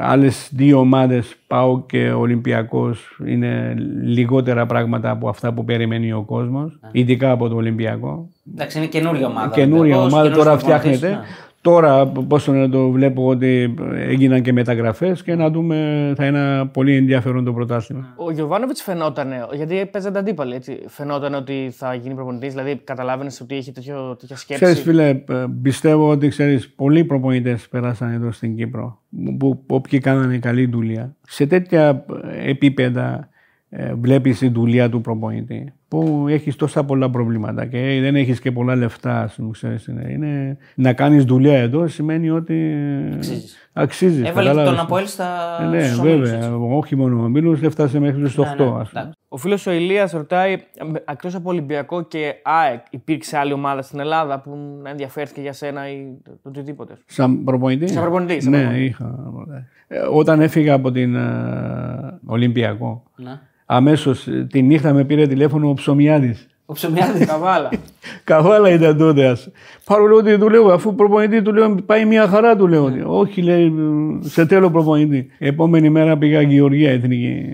άλλες 0.00 0.50
δύο 0.52 0.78
ομάδες, 0.78 1.36
ΠΑΟ 1.46 1.82
και 1.82 2.10
Ολυμπιακός, 2.10 3.18
είναι 3.26 3.74
λιγότερα 4.02 4.66
πράγματα 4.66 5.10
από 5.10 5.28
αυτά 5.28 5.52
που 5.52 5.64
περιμένει 5.64 6.12
ο 6.12 6.22
κόσμος, 6.22 6.78
ειδικά 6.92 7.30
από 7.30 7.48
το 7.48 7.54
Ολυμπιακό. 7.54 8.28
Εντάξει, 8.52 8.78
είναι 8.78 8.86
καινούργια 8.86 9.26
ομάδα. 9.26 9.54
Καινούρια 9.54 9.80
Ολυμπιακός, 9.80 10.12
ομάδα 10.12 10.28
καινούριος 10.28 10.44
τώρα 10.44 10.56
προπονητής, 10.56 10.98
φτιάχνεται. 10.98 11.26
Ναι. 11.62 11.74
Τώρα, 11.74 12.06
πόσο 12.06 12.52
να 12.52 12.68
το 12.68 12.90
βλέπω 12.90 13.26
ότι 13.26 13.74
έγιναν 13.94 14.42
και 14.42 14.52
μεταγραφές 14.52 15.22
και 15.22 15.34
να 15.34 15.50
δούμε, 15.50 16.12
θα 16.16 16.26
είναι 16.26 16.64
πολύ 16.64 16.96
ενδιαφέρον 16.96 17.44
το 17.44 17.52
πρωτάθλημα. 17.52 18.14
Ο 18.16 18.30
Γιωβάνοβιτς 18.30 18.82
φαινόταν, 18.82 19.32
γιατί 19.54 19.86
παίζανε 19.92 20.18
αντίπαλοι, 20.18 20.54
έτσι. 20.54 20.80
Φαινόταν 20.86 21.34
ότι 21.34 21.70
θα 21.72 21.94
γίνει 21.94 22.14
προπονητής, 22.14 22.54
δηλαδή 22.54 22.80
καταλάβαινες 22.84 23.40
ότι 23.40 23.56
έχει 23.56 23.72
τέτοιο, 23.72 24.16
τέτοια 24.20 24.36
σκέψη. 24.36 24.64
Ξέρεις 24.64 24.82
φίλε, 24.82 25.22
πιστεύω 25.62 26.08
ότι 26.08 26.28
ξέρεις, 26.28 26.70
πολλοί 26.70 27.04
προπονητές 27.04 27.68
πέρασαν 27.68 28.12
εδώ 28.12 28.32
στην 28.32 28.56
Κύπρο 28.56 29.02
που 29.38 29.64
όποιοι 29.66 29.98
κάνανε 29.98 30.38
καλή 30.38 30.66
δουλειά. 30.66 31.16
Σε 31.22 31.46
τέτοια 31.46 32.04
επίπεδα 32.46 33.28
ε, 33.68 33.94
βλέπεις 33.94 34.38
τη 34.38 34.48
δουλειά 34.48 34.88
του 34.88 35.00
προπονητή 35.00 35.72
που 35.92 36.26
έχεις 36.28 36.56
τόσα 36.56 36.84
πολλά 36.84 37.10
προβλήματα 37.10 37.66
και 37.66 37.98
δεν 38.00 38.16
έχεις 38.16 38.40
και 38.40 38.52
πολλά 38.52 38.76
λεφτά 38.76 39.20
ας 39.22 39.34
πούμε, 39.34 39.50
ξέρεις, 39.50 39.86
είναι, 39.86 40.06
είναι, 40.10 40.56
να 40.74 40.92
κάνεις 40.92 41.24
δουλειά 41.24 41.58
εδώ 41.58 41.88
σημαίνει 41.88 42.30
ότι 42.30 42.76
Αξίζεις. 43.14 43.56
αξίζεις 43.72 44.18
Έβαλες 44.28 44.34
και 44.34 44.56
κατάλαβες. 44.56 44.70
τον 44.70 44.80
Αποέλ 44.80 45.06
στα. 45.06 45.58
Ε, 45.62 45.66
Ναι, 45.66 45.82
στους 45.84 45.98
ομίλους, 45.98 46.30
βέβαια. 46.30 46.46
έτσι. 46.46 46.58
Όχι 46.70 46.96
μόνο 46.96 47.22
ο 47.24 47.28
Μίλους, 47.28 47.62
έφτασε 47.62 47.98
μέχρι 48.00 48.20
τους 48.22 48.38
8 48.38 48.44
Ναι, 48.64 48.64
ναι, 48.64 48.80
ας 48.80 48.88
πούμε. 48.88 49.00
εντάξει. 49.00 49.18
Ο 49.28 49.36
φίλος 49.36 49.66
ο 49.66 49.70
Ηλίας 49.72 50.12
ρωτάει, 50.12 50.56
εκτός 51.04 51.34
από 51.34 51.50
Ολυμπιακό 51.50 52.02
και 52.02 52.34
ΑΕΚ, 52.42 52.80
υπήρξε 52.90 53.36
άλλη 53.38 53.52
ομάδα 53.52 53.82
στην 53.82 54.00
Ελλάδα 54.00 54.40
που 54.40 54.78
να 54.82 54.90
ενδιαφέρθηκε 54.90 55.40
για 55.40 55.52
σένα 55.52 55.88
ή 55.90 56.04
το 56.24 56.38
οτιδήποτε. 56.42 56.94
Σαν 57.06 57.44
προπονητή; 57.44 57.88
Σαν 57.88 58.02
προπονητή, 58.02 58.40
σαν 58.40 58.50
ναι, 58.52 58.58
προπονητή. 58.58 58.84
είχα. 58.84 59.14
Ε, 59.88 59.98
Όταν 60.12 60.40
έφυγα 60.40 60.74
από 60.74 60.90
την 60.90 61.14
ε, 61.14 61.20
Ολυμπιακό, 62.26 63.02
Ναι. 63.16 63.40
Αμέσως 63.72 64.26
ε, 64.26 64.46
τη 64.50 64.62
νύχτα 64.62 64.92
με 64.92 65.04
πήρε 65.04 65.26
τηλέφωνο 65.26 65.68
ο 65.68 65.74
Ψωμιάδης. 65.74 66.46
Ο 66.66 66.72
Ψωμιάδης. 66.72 67.26
Καβάλα. 67.26 67.70
Καβάλα 68.24 68.70
ήταν 68.70 68.96
τότε. 68.96 69.26
Ας. 69.26 69.50
Παρόλο 69.84 70.16
ότι 70.16 70.38
του 70.38 70.50
λέω, 70.50 70.66
αφού 70.66 70.94
προπονητή 70.94 71.42
του 71.42 71.52
λέω, 71.52 71.74
πάει 71.86 72.04
μια 72.04 72.26
χαρά 72.26 72.56
του 72.56 72.66
λέω. 72.66 72.92
Όχι, 73.06 73.42
λέει, 73.42 73.72
σε 74.20 74.46
τέλο 74.46 74.70
προπονητή. 74.70 75.30
Επόμενη 75.38 75.90
μέρα 75.90 76.18
πήγα 76.18 76.40
Γεωργία 76.40 76.90
Εθνική. 76.90 77.44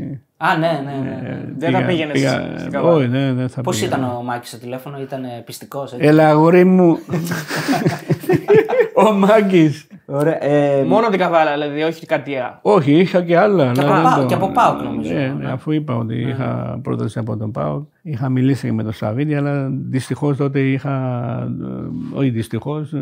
Α, 0.40 0.56
ναι, 0.58 0.80
ναι. 0.84 1.10
ναι. 1.28 1.40
Δεν 1.56 1.72
θα 1.72 1.82
πήγαινες 1.82 2.18
στην 2.58 2.70
Καβάλα. 2.70 2.94
Όχι, 2.96 3.08
ναι, 3.08 3.32
δεν 3.32 3.48
θα 3.48 3.60
Πώς 3.60 3.78
πήγα. 3.80 3.96
ήταν 3.96 4.10
ο 4.18 4.22
Μάκης 4.22 4.48
στο 4.48 4.58
τηλέφωνο, 4.58 5.00
ήταν 5.00 5.20
πιστικός. 5.44 5.94
Έλα, 5.98 6.28
αγόρι 6.28 6.64
μου. 6.64 6.98
ο 9.08 9.12
Μάκης. 9.12 9.86
Ωραία. 10.06 10.44
Ε, 10.44 10.82
Μόνο 10.82 11.08
την 11.08 11.18
Καβάλα, 11.18 11.52
δηλαδή, 11.52 11.82
όχι 11.82 12.06
κάτι 12.06 12.36
άλλο. 12.36 12.58
Όχι, 12.62 12.92
είχα 12.92 13.22
και 13.22 13.36
άλλα. 13.38 13.72
Και 13.72 13.80
αλλά 13.80 13.90
από 13.90 13.94
δεν 13.94 14.02
Πάοκ- 14.02 14.20
το- 14.20 14.26
και 14.26 14.34
από 14.34 14.50
Πάοκ 14.52 14.82
νομίζω. 14.82 15.12
Ναι, 15.12 15.34
ναι, 15.38 15.50
αφού 15.50 15.70
είπα 15.70 15.96
ότι 15.96 16.14
είχα 16.20 16.78
πρόταση 16.82 17.18
από 17.18 17.36
τον 17.36 17.50
Πάοκ. 17.50 17.82
Είχα 18.02 18.28
μιλήσει 18.28 18.66
και 18.66 18.72
με 18.72 18.82
τον 18.82 18.92
Σαββίδη, 18.92 19.34
αλλά 19.34 19.68
δυστυχώς 19.70 20.36
τότε 20.36 20.60
είχα. 20.60 20.92
ε, 22.14 22.18
Όχι 22.18 22.30
δυστυχώς, 22.30 22.92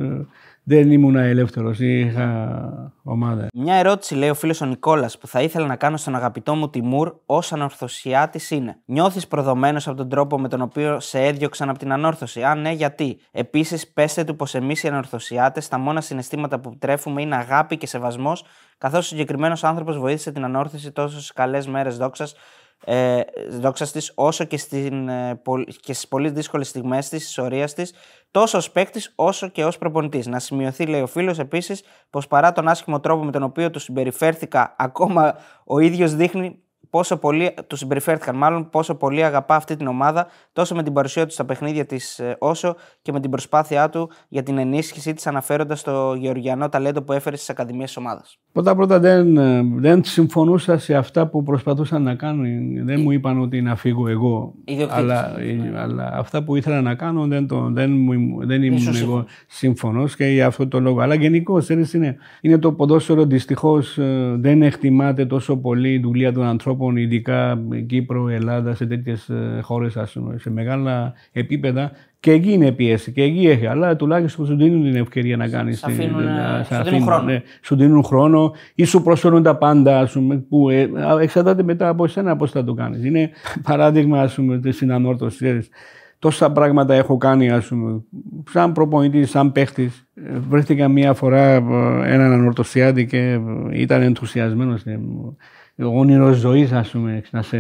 δεν 0.69 0.91
ήμουν 0.91 1.17
ελεύθερος. 1.17 1.81
Είχα 1.81 2.93
ομάδα. 3.03 3.47
Μια 3.55 3.75
ερώτηση 3.75 4.15
λέει 4.15 4.29
ο 4.29 4.35
φίλος 4.35 4.61
ο 4.61 4.67
Νικόλας 4.67 5.19
που 5.19 5.27
θα 5.27 5.43
ήθελα 5.43 5.67
να 5.67 5.77
κάνω 5.77 5.97
στον 5.97 6.15
αγαπητό 6.15 6.55
μου 6.55 6.71
Τιμούρ 6.71 7.15
ως 7.27 7.53
ανορθωσιάτης 7.53 8.51
είναι. 8.51 8.77
Νιώθεις 8.85 9.27
προδομένος 9.27 9.89
από 9.89 9.97
τον 9.97 10.09
τρόπο 10.09 10.39
με 10.39 10.49
τον 10.49 10.61
οποίο 10.61 11.01
σε 11.01 11.25
έδιωξαν 11.25 11.69
από 11.69 11.79
την 11.79 11.93
ανόρθωση; 11.93 12.43
Αν 12.43 12.61
ναι, 12.61 12.71
γιατί; 12.71 13.19
Επίσης, 13.31 13.93
πέστε 13.93 14.25
του 14.25 14.37
πως 14.37 14.55
εμείς 14.55 14.83
οι 14.83 14.89
ανορθωσιάτες 14.89 15.69
τα 15.69 15.79
μόνα 15.79 16.01
συναισθήματα 16.01 16.61
που 16.61 16.77
τρέφουμε 16.79 17.23
είναι 17.23 17.37
αγάπη 17.37 17.77
και 17.77 17.87
σεβασμός, 17.87 18.45
καθώς 18.79 18.99
ο 18.99 19.09
συγκεκριμένος 19.09 19.65
άνθρωπος 19.65 19.99
βοήθησε 19.99 20.33
την 20.33 20.45
ανόρθωση 20.45 20.93
τόσο 20.93 21.21
στι 21.21 21.33
καλές 21.33 21.67
μέρες 21.67 21.97
δόξας 21.97 22.35
ε, 22.85 23.21
δόξα 23.51 23.87
της, 23.87 24.13
όσο 24.15 24.45
και, 24.45 24.59
στην, 24.59 25.09
ε, 25.09 25.35
πολ- 25.35 25.69
και 25.81 25.93
στις 25.93 26.09
πολύ 26.09 26.31
δύσκολες 26.31 26.69
στιγμές 26.69 27.09
της, 27.09 27.25
της 27.27 27.39
ορίας 27.39 27.75
της, 27.75 27.93
τόσο 28.31 28.59
ως 28.59 28.71
παίκτης 28.71 29.13
όσο 29.15 29.49
και 29.49 29.65
ως 29.65 29.79
προπονητής. 29.79 30.27
Να 30.27 30.39
σημειωθεί, 30.39 30.87
λέει 30.87 31.01
ο 31.01 31.07
φίλος, 31.07 31.39
επίσης, 31.39 31.83
πως 32.11 32.27
παρά 32.27 32.53
τον 32.53 32.69
άσχημο 32.69 33.01
τρόπο 33.01 33.25
με 33.25 33.33
τον 33.33 33.43
οποίο 33.43 33.71
του 33.71 33.79
συμπεριφέρθηκα, 33.79 34.75
ακόμα 34.79 35.37
ο 35.65 35.79
ίδιος 35.79 36.15
δείχνει 36.15 36.61
πόσο 36.97 37.17
πολύ 37.17 37.55
του 37.67 37.77
συμπεριφέρθηκαν, 37.77 38.37
μάλλον 38.37 38.71
πόσο 38.71 38.95
πολύ 38.95 39.25
αγαπά 39.25 39.55
αυτή 39.55 39.77
την 39.77 39.87
ομάδα, 39.87 40.27
τόσο 40.53 40.75
με 40.75 40.83
την 40.83 40.93
παρουσία 40.93 41.27
του 41.27 41.33
στα 41.33 41.45
παιχνίδια 41.45 41.87
της, 41.87 42.21
όσο 42.39 42.77
και 43.03 43.13
με 43.13 43.21
την 43.21 43.31
προσπάθειά 43.31 43.89
του 43.89 44.11
για 44.29 44.43
την 44.43 44.59
ενίσχυσή 44.59 45.15
της, 45.15 45.27
αναφέροντας 45.27 45.83
το 45.83 46.15
γεωργιανό 46.15 46.69
ταλέντο 46.69 47.03
που 47.03 47.13
έφερε 47.13 47.37
στις 47.37 47.51
ακαδημίες 47.51 47.87
της 47.87 47.97
ομάδας. 47.97 48.39
Πρώτα 48.53 48.75
πρώτα 48.75 48.99
δεν, 48.99 49.37
ε, 49.37 49.63
δεν 49.77 50.05
συμφωνούσα 50.05 50.79
σε 50.79 50.95
αυτά 50.95 51.27
που 51.27 51.43
προσπαθούσαν 51.43 52.03
να 52.03 52.15
κάνουν. 52.15 52.45
Δεν 52.85 53.01
μου 53.01 53.11
είπαν 53.11 53.41
ότι 53.41 53.63
να 53.63 53.77
φύγω 53.77 54.09
εγώ. 54.09 54.55
Ιδιοκτήτης. 54.65 55.03
Αλλά, 55.03 55.41
ε, 55.41 55.79
αλλά 55.79 56.11
αυτά 56.15 56.43
που 56.43 56.57
ήθελα 56.57 56.81
να 56.81 56.95
κάνω 56.95 57.27
δεν, 57.27 57.47
το, 57.47 57.71
δεν, 57.73 57.91
μου, 57.91 58.47
δεν 58.47 58.63
ήμουν 58.63 58.79
Ήσουν 58.79 58.97
εγώ 58.97 59.25
σύμφωνος 59.47 60.17
και 60.17 60.25
για 60.25 60.47
αυτό 60.47 60.69
το 60.69 60.81
λόγο. 60.81 61.01
Αλλά 61.01 61.15
γενικώς 61.15 61.69
είναι, 61.69 62.17
είναι 62.41 62.59
το 62.59 62.73
ποδόσφαιρο 62.73 63.25
δυστυχώς 63.25 63.99
δεν 64.37 64.63
εκτιμάται 64.63 65.27
τόσο 65.27 65.57
πολύ 65.57 65.93
η 65.93 65.99
δουλεία 65.99 66.33
των 66.33 66.45
ανθρώπων, 66.45 66.86
ειδικά 66.97 67.59
Κύπρο, 67.87 68.29
Ελλάδα, 68.29 68.75
σε 68.75 68.87
τέτοιες 68.87 69.31
χώρες, 69.63 69.97
σε 70.37 70.51
μεγάλα 70.51 71.13
επίπεδα. 71.33 71.91
Και 72.21 72.33
εκεί 72.33 72.53
είναι 72.53 72.73
πίεση 72.73 73.13
και 73.13 73.23
εκεί 73.23 73.47
έχει. 73.49 73.67
Αλλά 73.67 73.97
τουλάχιστον 73.97 74.47
σου 74.47 74.57
δίνουν 74.57 74.83
την 74.83 74.97
ευκαιρία 74.97 75.37
να 75.37 75.49
κάνεις. 75.49 75.79
Σ' 75.79 75.85
αφήνουν, 75.85 76.27
ε, 76.27 76.65
σου 76.65 76.85
δίνουν 76.85 77.03
χρόνο. 77.03 77.25
Ναι, 77.25 77.43
σου 77.63 77.77
δίνουν 77.77 78.03
χρόνο 78.05 78.53
ή 78.75 78.85
σου 78.85 79.03
προσφέρουν 79.03 79.43
τα 79.43 79.57
πάντα, 79.57 79.99
ας 80.01 80.13
πούμε, 80.13 80.37
που 80.37 80.71
ε, 80.71 80.91
εξαρτάται 81.21 81.63
μετά 81.63 81.89
από 81.89 82.05
εσένα 82.05 82.37
πώς 82.37 82.51
θα 82.51 82.65
το 82.65 82.75
κάνεις. 82.75 83.05
Είναι 83.05 83.31
παράδειγμα, 83.63 84.21
ας 84.21 84.35
πούμε, 84.35 84.59
της 84.59 84.77
συνανόρθωσης. 84.77 85.41
ξέρεις. 85.41 85.69
Τόσα 86.19 86.53
πράγματα 86.53 86.95
έχω 86.95 87.17
κάνει, 87.17 87.51
ας 87.51 87.67
πούμε, 87.67 88.03
σαν 88.51 88.73
προπονητής, 88.73 89.31
σαν 89.31 89.53
παίχτης. 89.53 90.09
Ε, 90.15 90.39
Βρέθηκα 90.49 90.89
μία 90.89 91.15
φορά 91.15 91.43
ε, 91.43 91.57
έναν 92.05 92.33
ανορθωσιάτη 92.33 93.07
και 93.07 93.19
ε, 93.19 93.41
ήταν 93.73 94.03
ενθουσιασμένος. 94.03 94.85
Ε, 95.77 95.85
Όνειρο 95.85 96.33
ζωής, 96.33 96.73
ας 96.73 96.91
πούμε, 96.91 97.23
να 97.31 97.43
σε, 97.43 97.59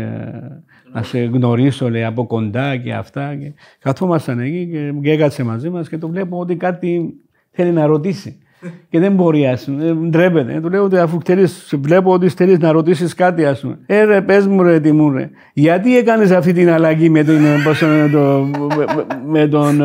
να 0.92 1.02
σε 1.02 1.18
γνωρίσω 1.18 1.90
λέει, 1.90 2.04
από 2.04 2.26
κοντά 2.26 2.76
και 2.76 2.92
αυτά. 2.92 3.34
Και 3.34 3.52
καθόμασταν 3.78 4.38
εκεί 4.38 4.68
και, 4.72 4.92
και 5.02 5.10
έκατσε 5.10 5.44
μαζί 5.44 5.70
μας 5.70 5.88
και 5.88 5.98
το 5.98 6.08
βλέπω 6.08 6.38
ότι 6.38 6.56
κάτι 6.56 7.14
θέλει 7.50 7.72
να 7.72 7.86
ρωτήσει. 7.86 8.38
Και 8.90 8.98
δεν 8.98 9.12
μπορεί, 9.12 9.46
ας 9.46 9.64
πούμε, 9.64 9.84
ε, 9.84 9.92
ντρέπεται. 9.92 10.54
Ε, 10.54 10.60
Του 10.60 10.68
λέω 10.68 10.84
ότι 10.84 10.98
αφού 10.98 11.18
θέλεις, 11.24 11.74
βλέπω 11.80 12.12
ότι 12.12 12.28
θέλεις 12.28 12.58
να 12.58 12.72
ρωτήσεις 12.72 13.14
κάτι, 13.14 13.44
ας 13.44 13.60
πούμε. 13.60 13.78
Ε, 13.86 14.04
ρε, 14.04 14.20
πες 14.20 14.46
μου, 14.46 14.62
ρε, 14.62 14.80
τι 14.80 14.92
μου, 14.92 15.10
ρε. 15.10 15.30
Γιατί 15.52 15.96
έκανες 15.96 16.30
αυτή 16.30 16.52
την 16.52 16.70
αλλαγή 16.70 17.08
με, 17.08 17.22
την, 17.22 17.44
ε, 17.44 17.56
πώς 17.64 17.80
είναι 17.80 18.08
το, 18.08 18.48
με, 18.76 18.84
με 19.26 19.46
τον 19.46 19.80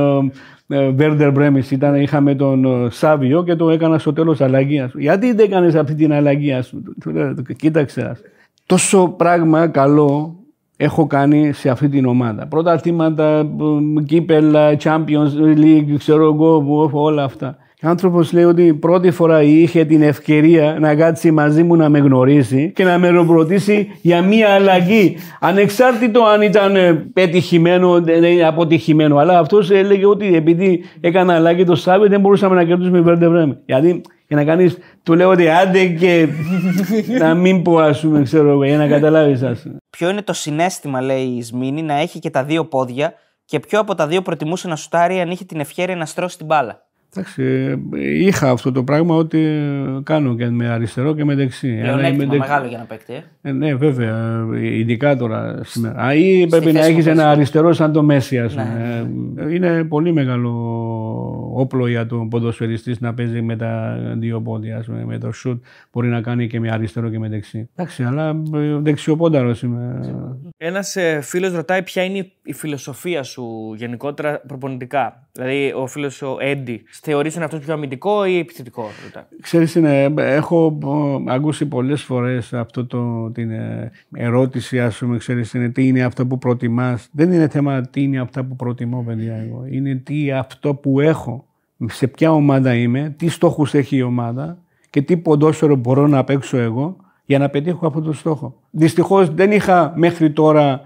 Βέρντερ 0.96 1.32
Μπρέμι; 1.32 1.62
Είχαμε 2.02 2.36
τον 2.36 2.66
ε, 2.66 2.90
Σάβιο 2.90 3.44
και 3.44 3.56
το 3.56 3.70
έκανα 3.70 3.98
στο 3.98 4.14
τέλος 4.14 4.42
αλλαγή. 4.42 4.80
ας 4.80 4.92
πούμε. 4.92 5.04
Γιατί 5.04 5.34
δεν 5.34 5.46
έκανες 5.46 5.76
αυτή 5.76 5.96
την 5.96 6.14
αλλαγή, 6.14 6.52
α 6.54 6.64
πούμε. 6.72 6.84
Του 7.02 7.12
λέω, 7.12 7.34
κοίταξε. 7.56 8.02
ας. 8.02 8.22
Τόσο 8.66 9.08
πράγμα 9.18 9.68
καλό 9.68 10.36
έχω 10.78 11.08
κάνει 11.08 11.52
σε 11.54 11.70
αυτή 11.70 11.90
την 11.90 12.06
ομάδα. 12.06 12.48
Πρωταθλήματα, 12.48 13.44
μ, 13.58 13.96
κύπελα, 14.06 14.76
Champions 14.84 15.58
League, 15.58 15.96
ξέρω 15.98 16.24
εγώ, 16.24 16.62
που- 16.62 16.90
όλα 16.94 17.24
αυτά. 17.24 17.58
Ο 17.84 17.88
άνθρωπος 17.88 18.34
λέει 18.34 18.44
ότι 18.44 18.74
πρώτη 18.74 19.12
φορά 19.12 19.42
είχε 19.42 19.86
την 19.86 20.02
ευκαιρία 20.02 20.78
να 20.80 20.96
κάτσει 20.96 21.32
μαζί 21.32 21.64
μου 21.64 21.76
να 21.76 21.90
με 21.90 22.00
γνωρίσει 22.00 22.72
και 22.76 22.84
να 22.84 22.98
με 22.98 23.10
ρωτήσει 23.10 23.88
για 24.02 24.22
μία 24.22 24.50
αλλαγή. 24.50 25.18
Ανεξάρτητο 25.40 26.24
αν 26.24 26.42
ήταν 26.42 26.76
ε, 26.76 26.94
πετυχημένο 26.94 28.04
ή 28.38 28.44
αποτυχημένο. 28.44 29.18
Αλλά 29.18 29.40
αυτός 29.40 29.72
έλεγε 29.72 30.06
ότι 30.06 30.36
επειδή 30.36 30.84
έκανα 31.00 31.36
αλλαγή 31.36 31.64
το 31.64 31.76
Σάββατο 31.76 32.10
δεν 32.10 32.20
μπορούσαμε 32.20 32.56
να 32.56 32.64
κερδίσουμε 32.64 32.98
η 32.98 33.02
Βέρντε 33.02 33.28
Βρέμι. 33.28 33.58
Γιατί 33.66 34.02
για 34.28 34.38
να 34.38 34.46
κάνεις, 34.46 34.78
του 35.04 35.14
λέω 35.14 35.30
ότι 35.30 35.50
άντε 35.50 35.86
και 35.86 36.28
να 37.20 37.34
μην 37.34 37.62
πω, 37.62 37.78
ας 37.78 38.02
πούμε, 38.02 38.22
ξέρω 38.22 38.50
εγώ, 38.50 38.64
για 38.64 38.78
να 38.78 38.88
καταλάβεις, 38.88 39.44
ας 39.44 39.62
πούμε. 39.62 39.78
Ποιο 39.90 40.10
είναι 40.10 40.22
το 40.22 40.34
συνέστημα, 40.34 41.02
λέει 41.02 41.24
η 41.24 41.44
Σμήνη, 41.44 41.82
να 41.82 41.94
έχει 41.94 42.20
και 42.20 42.30
τα 42.30 42.44
δύο 42.44 42.66
πόδια 42.66 43.14
και 43.46 43.60
ποιο 43.60 43.80
από 43.80 43.96
τα 43.96 44.08
δύο 44.08 44.22
προτιμούσε 44.22 44.68
να 44.68 44.76
σουτάρει 44.76 45.20
αν 45.20 45.32
είχε 45.32 45.46
την 45.46 45.60
ευχαίρεια 45.60 45.96
να 45.96 46.06
στρώσει 46.06 46.38
την 46.38 46.46
μπάλα; 46.46 46.82
Εντάξει, 47.16 47.44
ε, 47.44 47.76
είχα 48.26 48.50
αυτό 48.50 48.72
το 48.72 48.84
πράγμα 48.84 49.16
ότι 49.16 49.40
ε, 49.40 50.00
κάνω 50.04 50.36
και 50.36 50.50
με 50.50 50.68
αριστερό 50.68 51.16
και 51.16 51.26
με 51.26 51.36
δεξί. 51.36 51.68
Αλλά 51.68 51.78
με 51.80 51.84
Πλεονέκτημα 51.92 52.32
δεξί- 52.34 52.40
μεγάλο 52.50 52.68
για 52.68 52.78
να 52.78 52.84
παίκτη. 52.84 53.14
Ε. 53.14 53.50
Ε, 53.50 53.52
ναι, 53.52 53.76
βέβαια. 53.76 54.46
ε, 54.56 54.78
Ειδικά 54.78 55.16
τώρα 55.16 55.60
σήμερα. 55.64 56.02
Α, 56.02 56.14
ή 56.14 56.48
πρέπει 56.50 56.66
να 56.66 56.72
θέση 56.80 56.92
έχεις 56.92 57.04
που 57.04 57.10
ένα 57.10 57.20
παίζεις. 57.22 57.36
αριστερό 57.38 57.74
σαν 57.74 57.92
το 57.92 58.04
Μέση, 58.04 58.40
ας 58.40 58.56
Ναι. 58.56 58.64
πούμε. 58.64 59.50
Ε, 59.50 59.54
Είναι 59.56 59.84
πολύ 59.84 60.14
μεγάλο 60.14 60.52
όπλο 61.54 61.88
για 61.88 62.06
τον 62.06 62.30
ποδοσφαιριστής 62.30 63.00
να 63.00 63.14
παίζει 63.14 63.42
με 63.42 63.56
τα 63.56 63.98
δύο 64.18 64.42
πόδια. 64.42 64.78
Ας 64.78 64.86
πούμε. 64.86 65.06
Με 65.06 65.18
το 65.18 65.32
σουτ 65.32 65.64
μπορεί 65.92 66.08
να 66.08 66.22
κάνει 66.22 66.48
και 66.48 66.60
με 66.60 66.72
αριστερό 66.72 67.10
και 67.10 67.20
με 67.20 67.30
δεξί. 67.30 67.70
Εντάξει, 67.76 68.04
αλλά 68.04 68.30
ε, 68.56 68.78
δεξιοπόνταρος 68.82 69.62
είμαι. 69.62 70.00
Ένας 70.58 70.96
φίλος 71.22 71.54
ρωτάει 71.54 71.84
ποια 71.84 72.04
είναι 72.04 72.18
η 72.18 72.32
φιλοσοφία 72.54 73.24
σου 73.24 73.74
γενικότερα 73.76 74.42
προπονητικά. 74.48 75.28
Δηλαδή, 75.32 75.74
ο 75.76 75.88
φίλος 75.88 76.22
ο 76.22 76.38
Έντι, 76.40 76.84
θεωρείς 77.02 77.34
τον 77.34 77.44
αυτό 77.44 77.58
πιο 77.58 77.74
αμυντικό 77.74 78.26
ή 78.26 78.38
επιθετικό, 78.38 78.90
ρωτάει. 79.04 79.24
Ξέρεις, 79.42 79.76
είναι, 79.76 80.14
έχω 80.18 80.78
ε, 81.28 81.34
ακούσει 81.34 81.66
πολλές 81.66 82.04
φορές 82.04 82.54
αυτό 82.54 82.86
το, 82.86 83.32
την 83.32 83.52
ε, 83.52 83.92
ερώτηση, 84.16 84.80
ας 84.80 84.98
πούμε, 84.98 85.18
ξέρεις, 85.18 85.54
είναι 85.54 85.70
τι 85.70 85.88
είναι 85.88 86.04
αυτό 86.04 86.26
που 86.26 86.38
προτιμάς. 86.38 87.10
Δεν 87.12 87.32
είναι 87.32 87.48
θέμα 87.48 87.82
τι 87.82 88.02
είναι 88.02 88.20
αυτά 88.20 88.44
που 88.44 88.56
προτιμώ, 88.56 89.04
παιδιά, 89.08 89.36
εγώ. 89.36 89.66
Είναι 89.70 89.96
τι 89.96 90.32
αυτό 90.32 90.76
που 90.76 91.00
έχω 91.00 91.46
σε 91.86 92.08
ποια 92.08 92.32
ομάδα 92.32 92.76
είμαι, 92.76 93.16
τι 93.18 93.30
στόχους 93.30 93.74
έχει 93.74 93.96
η 93.96 94.02
ομάδα 94.02 94.58
και 94.90 95.02
τι 95.02 95.18
ποδόσφαιρο 95.18 95.76
μπορώ 95.76 96.08
να 96.08 96.24
παίξω 96.24 96.58
εγώ 96.58 96.96
για 97.26 97.40
να 97.40 97.50
πετύχω 97.50 97.88
αυτό 97.88 98.02
το 98.02 98.14
στόχο. 98.14 98.56
Δυστυχώς 98.70 99.30
δεν 99.34 99.52
είχα 99.52 99.94
μέχρι 99.96 100.32
τώρα 100.32 100.82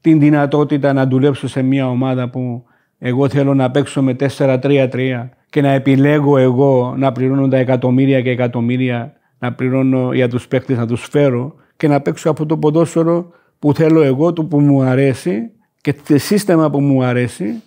την 0.00 0.20
δυνατότητα 0.20 0.92
να 0.92 1.06
δουλέψω 1.06 1.48
σε 1.48 1.62
μια 1.62 1.88
ομάδα 1.88 2.30
που 2.30 2.64
εγώ 2.98 3.28
θέλω 3.28 3.54
να 3.54 3.70
παίξω 3.70 4.02
με 4.02 4.16
4-3-3 4.36 5.28
και 5.50 5.60
να 5.60 5.70
επιλέγω 5.70 6.38
εγώ 6.38 6.94
να 6.96 7.12
πληρώνω 7.12 7.48
τα 7.48 7.56
εκατομμύρια 7.56 8.20
και 8.20 8.30
εκατομμύρια 8.30 9.12
να 9.38 9.52
πληρώνω 9.52 10.12
για 10.12 10.28
τους 10.28 10.48
παίκτες 10.48 10.76
να 10.76 10.86
τους 10.86 11.06
φέρω 11.10 11.54
και 11.76 11.88
να 11.88 12.00
παίξω 12.00 12.30
αυτό 12.30 12.46
το 12.46 12.56
ποδόσφαιρο 12.56 13.30
που 13.58 13.74
θέλω 13.74 14.02
εγώ, 14.02 14.32
το 14.32 14.44
που 14.44 14.60
μου 14.60 14.82
αρέσει 14.82 15.50
και 15.80 15.94
το 16.08 16.18
σύστημα 16.18 16.70
που 16.70 16.80
μου 16.80 17.04
αρέσει 17.04 17.62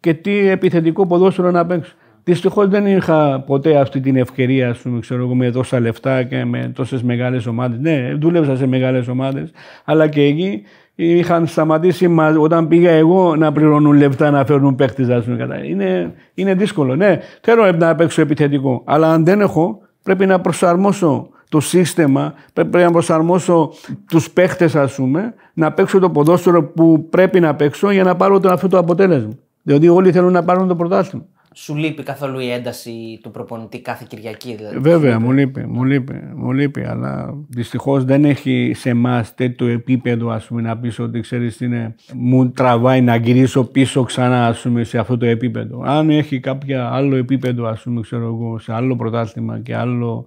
και 0.00 0.14
τι 0.14 0.48
επιθετικό 0.48 1.06
ποδόσφαιρο 1.06 1.50
να 1.50 1.66
παίξω. 1.66 1.94
Δυστυχώς 2.24 2.68
δεν 2.68 2.86
είχα 2.86 3.40
ποτέ 3.40 3.78
αυτή 3.78 4.00
την 4.00 4.16
ευκαιρία, 4.16 4.76
πούμε, 4.82 5.00
ξέρω 5.00 5.22
εγώ, 5.22 5.34
με 5.34 5.50
τόσα 5.50 5.80
λεφτά 5.80 6.22
και 6.22 6.44
με 6.44 6.72
τόσες 6.74 7.02
μεγάλες 7.02 7.46
ομάδες. 7.46 7.78
Ναι, 7.80 8.14
δούλεψα 8.14 8.56
σε 8.56 8.66
μεγάλες 8.66 9.08
ομάδες, 9.08 9.50
αλλά 9.84 10.08
και 10.08 10.22
εκεί 10.22 10.62
είχαν 11.00 11.46
σταματήσει 11.46 12.14
όταν 12.40 12.68
πήγα 12.68 12.90
εγώ 12.90 13.36
να 13.36 13.52
πληρώνουν 13.52 13.96
λεφτά 13.96 14.30
να 14.30 14.44
φέρνουν 14.44 14.74
παίχτε. 14.74 15.22
Είναι, 15.64 16.12
είναι 16.34 16.54
δύσκολο. 16.54 16.96
Ναι, 16.96 17.20
θέλω 17.40 17.72
να 17.72 17.94
παίξω 17.94 18.20
επιθετικό. 18.20 18.82
Αλλά 18.84 19.12
αν 19.12 19.24
δεν 19.24 19.40
έχω, 19.40 19.80
πρέπει 20.02 20.26
να 20.26 20.40
προσαρμόσω 20.40 21.28
το 21.48 21.60
σύστημα, 21.60 22.34
πρέπει 22.52 22.76
να 22.78 22.90
προσαρμόσω 22.90 23.72
τους 24.08 24.30
παίχτε, 24.30 24.70
ας 24.74 24.94
πούμε, 24.94 25.34
να 25.54 25.72
παίξω 25.72 25.98
το 25.98 26.10
ποδόσφαιρο 26.10 26.64
που 26.64 27.08
πρέπει 27.10 27.40
να 27.40 27.54
παίξω 27.54 27.90
για 27.90 28.04
να 28.04 28.16
πάρω 28.16 28.40
αυτό 28.44 28.68
το 28.68 28.78
αποτέλεσμα. 28.78 29.32
Διότι 29.62 29.88
όλοι 29.88 30.12
θέλουν 30.12 30.32
να 30.32 30.44
πάρουν 30.44 30.68
το 30.68 30.76
πρωτάθλημα. 30.76 31.24
Σου 31.60 31.74
λείπει 31.76 32.02
καθόλου 32.02 32.38
η 32.38 32.50
ένταση 32.50 33.20
του 33.22 33.30
προπονητή 33.30 33.80
κάθε 33.80 34.04
Κυριακή, 34.08 34.54
δηλαδή; 34.54 34.78
Βέβαια, 34.78 35.20
μου 35.20 35.32
λείπει, 35.32 35.66
μου 35.66 35.84
λείπει, 35.84 36.22
μου 36.34 36.52
λείπει, 36.52 36.84
αλλά 36.84 37.34
δυστυχώς 37.48 38.04
δεν 38.04 38.24
έχει 38.24 38.72
σε 38.74 38.90
εμάς 38.90 39.34
τέτοιο 39.34 39.66
επίπεδο 39.66 40.28
ας 40.28 40.46
πούμε, 40.46 40.62
να 40.62 40.78
πεις 40.78 40.98
ότι 40.98 41.20
ξέρεις 41.20 41.60
είναι, 41.60 41.94
μου 42.14 42.50
τραβάει 42.50 43.00
να 43.00 43.16
γυρίσω 43.16 43.64
πίσω 43.64 44.02
ξανά 44.02 44.46
ας 44.46 44.60
πούμε, 44.60 44.84
σε 44.84 44.98
αυτό 44.98 45.16
το 45.16 45.26
επίπεδο. 45.26 45.82
Αν 45.84 46.10
έχει 46.10 46.40
κάποια 46.40 46.88
άλλο 46.90 47.16
επίπεδο, 47.16 47.66
ας 47.66 47.82
πούμε, 47.82 48.00
ξέρω 48.00 48.24
εγώ, 48.24 48.58
σε 48.58 48.72
άλλο 48.72 48.96
πρωτάθλημα 48.96 49.60
και 49.60 49.76
άλλο, 49.76 50.26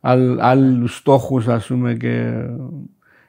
άλλ, 0.00 0.40
άλλους 0.40 0.96
στόχους 0.96 1.48
ας 1.48 1.66
πούμε 1.66 1.94
και 1.94 2.32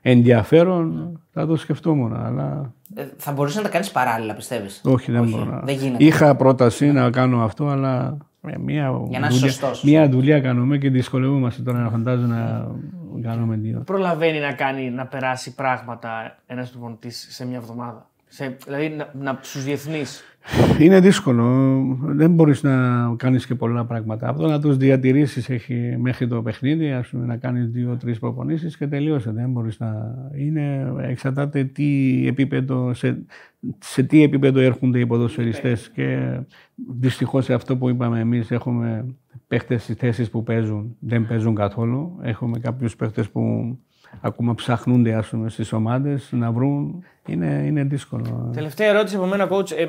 ενδιαφέρον 0.02 1.20
θα 1.32 1.48
το 1.48 1.56
σκεφτόμουν. 1.56 2.14
Αλλά... 2.14 2.74
Ε, 2.96 3.06
θα 3.18 3.32
μπορούσες 3.32 3.58
να 3.58 3.64
τα 3.64 3.70
κάνεις 3.70 3.92
παράλληλα, 3.92 4.34
πιστεύεις; 4.34 4.82
Όχι, 4.84 5.12
δεν 5.12 5.30
μπορώ. 5.30 5.62
Δεν 5.64 5.76
γίνεται. 5.76 6.04
Είχα 6.04 6.36
πρόταση 6.36 6.92
να 6.92 7.10
κάνω 7.10 7.44
αυτό, 7.44 7.68
αλλά 7.68 8.18
ε, 8.48 8.58
μία, 8.58 9.02
Για 9.10 9.20
να 9.20 9.28
δουλειά, 9.28 9.48
σωστός. 9.48 9.84
μία 9.84 10.10
δουλειά 10.10 10.40
κάνουμε 10.40 10.78
και 10.78 10.90
δυσκολεύομαστε 10.90 11.62
τώρα 11.62 11.80
να 11.80 11.90
φαντάζω 11.90 12.26
να 12.26 12.72
κάνουμε 13.22 13.56
δύο. 13.56 13.82
Προλαβαίνει 13.86 14.40
να 14.40 14.52
κάνει 14.54 14.90
να 14.90 15.06
περάσει 15.06 15.56
πράγματα 15.56 16.38
ένας 16.48 16.70
προπονητής 16.70 17.28
σε 17.30 17.46
μια 17.46 17.58
εβδομάδα. 17.58 18.08
Σε, 18.28 18.58
δηλαδή 18.66 18.90
να, 18.90 19.10
να, 19.14 19.40
στους 19.42 19.64
διεθνείς. 19.64 20.24
Είναι 20.80 21.00
δύσκολο. 21.00 21.80
Δεν 22.02 22.32
μπορείς 22.32 22.64
να 22.64 22.72
κάνεις 23.18 23.46
και 23.46 23.56
πολλά 23.56 23.86
πράγματα. 23.86 24.30
Αυτό 24.30 24.48
να 24.48 24.60
τους 24.60 24.78
διατηρήσεις 24.78 25.50
έχει 25.50 25.96
μέχρι 26.00 26.28
το 26.28 26.42
παιχνίδι, 26.42 26.92
ας 26.92 27.08
πούμε, 27.08 27.26
να 27.26 27.38
κάνεις 27.38 27.70
δύο-τρεις 27.70 28.20
προπονήσεις 28.20 28.78
και 28.78 28.88
τελείωσε. 28.88 29.32
Δεν 29.32 29.50
μπορείς 29.50 29.80
να. 29.80 30.16
Είναι, 30.38 30.94
εξαρτάται 31.02 31.64
τι 31.64 32.24
επίπεδο, 32.28 32.94
σε, 32.94 33.22
σε 33.80 34.04
τι 34.04 34.24
επίπεδο 34.24 34.60
έρχονται 34.60 35.00
οι 35.00 35.06
ποδοσφαιριστές. 35.06 35.90
Και 35.90 36.40
δυστυχώς 37.00 37.46
σε 37.46 37.54
αυτό 37.54 37.78
που 37.78 37.90
είπαμε 37.90 38.20
εμείς, 38.20 38.52
έχουμε 38.52 39.06
παίχτες 39.48 39.84
στις 39.84 39.96
θέσεις 39.96 40.30
που 40.30 40.44
παίζουν, 40.44 40.96
δεν 41.00 41.28
παίζουν 41.28 41.56
καθόλου. 41.56 42.20
Έχουμε 42.22 42.60
κάποιους 42.60 42.96
παίχτες 42.96 43.30
που 43.30 43.42
ακόμα 44.22 44.56
ψαχνούνται 44.56 45.14
ας 45.14 45.28
πούμε, 45.28 45.50
στις 45.50 45.74
ομάδες 45.74 46.30
να 46.32 46.52
βρουν. 46.52 47.04
Είναι, 47.28 47.64
είναι 47.66 47.84
δύσκολο. 47.84 48.52
Τελευταία 48.54 48.88
ερώτηση 48.88 49.16
από 49.16 49.26
μένα, 49.26 49.48
coach. 49.52 49.72
Ε, 49.72 49.86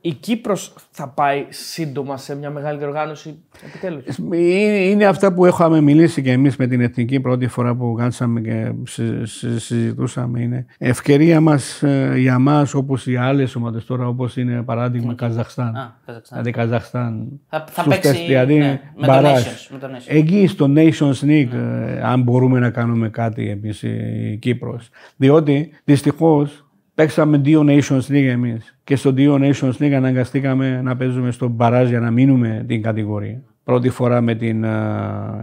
η 0.00 0.12
Κύπρος 0.12 0.74
θα 0.90 1.08
πάει 1.08 1.46
σύντομα 1.48 2.16
σε 2.16 2.36
μια 2.36 2.50
μεγάλη 2.50 2.78
διοργάνωση 2.78 3.38
επιτέλους; 3.66 4.04
Είναι, 4.18 4.78
είναι 4.78 5.04
αυτά 5.04 5.32
που 5.34 5.44
έχουμε 5.44 5.80
μιλήσει 5.80 6.22
και 6.22 6.32
εμείς 6.32 6.56
με 6.56 6.66
την 6.66 6.80
Εθνική 6.80 7.20
πρώτη 7.20 7.46
φορά 7.46 7.74
που 7.74 7.94
κάτσαμε 7.98 8.40
και 8.40 8.72
συ- 8.84 9.26
συ- 9.26 9.58
συζητούσαμε. 9.58 10.40
Είναι 10.40 10.66
ευκαιρία 10.78 11.40
μας 11.40 11.82
ε, 11.82 12.14
για 12.16 12.38
μας 12.38 12.74
όπως 12.74 13.06
οι 13.06 13.16
άλλες 13.16 13.54
ομάδες 13.56 13.84
τώρα 13.84 14.06
όπως 14.06 14.36
είναι 14.36 14.62
παράδειγμα 14.62 15.14
Καζαχστάν. 15.14 15.76
Α, 15.76 15.94
Καζακστάν. 16.06 16.42
Δηλαδή 16.42 16.50
Καζαχστάν. 16.60 17.40
Θα, 17.48 17.64
θα 17.70 17.82
στους 17.82 17.94
παίξει 17.94 18.10
τεστ, 18.10 18.26
δηλαδή 18.26 18.58
ναι, 18.58 18.80
με, 18.96 19.06
το 19.06 19.06
μπαράζ. 19.06 19.42
Nations, 19.42 19.68
με 19.72 19.78
το 19.78 19.86
Nations. 19.86 20.04
Εκεί 20.06 20.46
στο 20.46 20.72
Nations 20.74 21.24
League, 21.24 21.52
ε, 21.52 22.02
αν 22.02 22.22
μπορούμε 22.22 22.58
να 22.58 22.70
κάνουμε 22.70 23.08
κάτι 23.08 23.48
εμείς 23.48 23.82
η 23.82 24.38
Κύπρος. 24.40 24.88
Διότι 25.16 25.70
δυστυχώς 25.84 26.64
παίξαμε 27.00 27.38
δύο 27.38 27.64
Nations 27.66 28.06
League 28.08 28.28
εμείς 28.28 28.76
και 28.84 28.96
στο 28.96 29.12
δύο 29.12 29.38
Nations 29.40 29.72
League 29.78 29.92
αναγκαστήκαμε 29.92 30.82
να 30.82 30.96
παίζουμε 30.96 31.30
στο 31.30 31.48
μπαράζ 31.48 31.88
για 31.88 32.00
να 32.00 32.10
μείνουμε 32.10 32.64
την 32.66 32.82
κατηγορία. 32.82 33.42
Πρώτη 33.64 33.88
φορά 33.88 34.20
με 34.20 34.34
την 34.34 34.64
ε, 34.64 34.70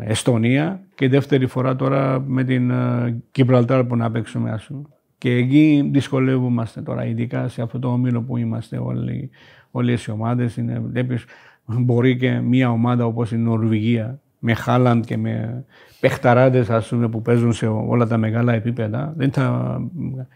Εστονία 0.06 0.80
και 0.96 1.10
δεύτερη 1.10 1.46
φορά 1.46 1.76
τώρα 1.76 2.24
με 2.28 2.44
την 2.44 2.74
Κιμπραλτάρ 3.32 3.84
που 3.84 3.96
να 3.96 4.12
παίξουμε 4.12 4.52
ας 4.52 4.66
πούμε. 4.66 4.82
Και 5.18 5.32
εκεί 5.32 5.90
δυσκολεύομαστε 5.92 6.82
τώρα, 6.82 7.06
ειδικά 7.06 7.48
σε 7.48 7.62
αυτό 7.62 7.80
το 7.80 7.88
όμιλο 7.88 8.22
που 8.22 8.38
είμαστε 8.38 8.78
όλοι, 8.78 9.30
όλες 9.72 10.06
οι 10.06 10.12
ομάδες. 10.12 10.58
Είναι, 10.58 10.80
βλέπεις, 10.80 11.26
μπορεί 11.66 12.18
και 12.18 12.40
μια 12.40 12.72
ομάδα 12.72 13.06
όπως 13.06 13.32
η 13.32 13.38
Νορβηγία 13.38 14.20
με 14.40 14.54
Χάλαντ 14.54 15.04
και 15.06 15.18
με 15.18 15.66
παιχταράδες 16.00 16.70
ας 16.70 16.88
πούμε, 16.88 17.10
που 17.10 17.22
παίζουν 17.22 17.54
σε 17.54 17.68
όλα 17.68 18.08
τα 18.08 18.18
μεγάλα 18.18 18.54
επίπεδα. 18.54 19.14
Δεν 19.18 19.32
θα... 19.32 19.78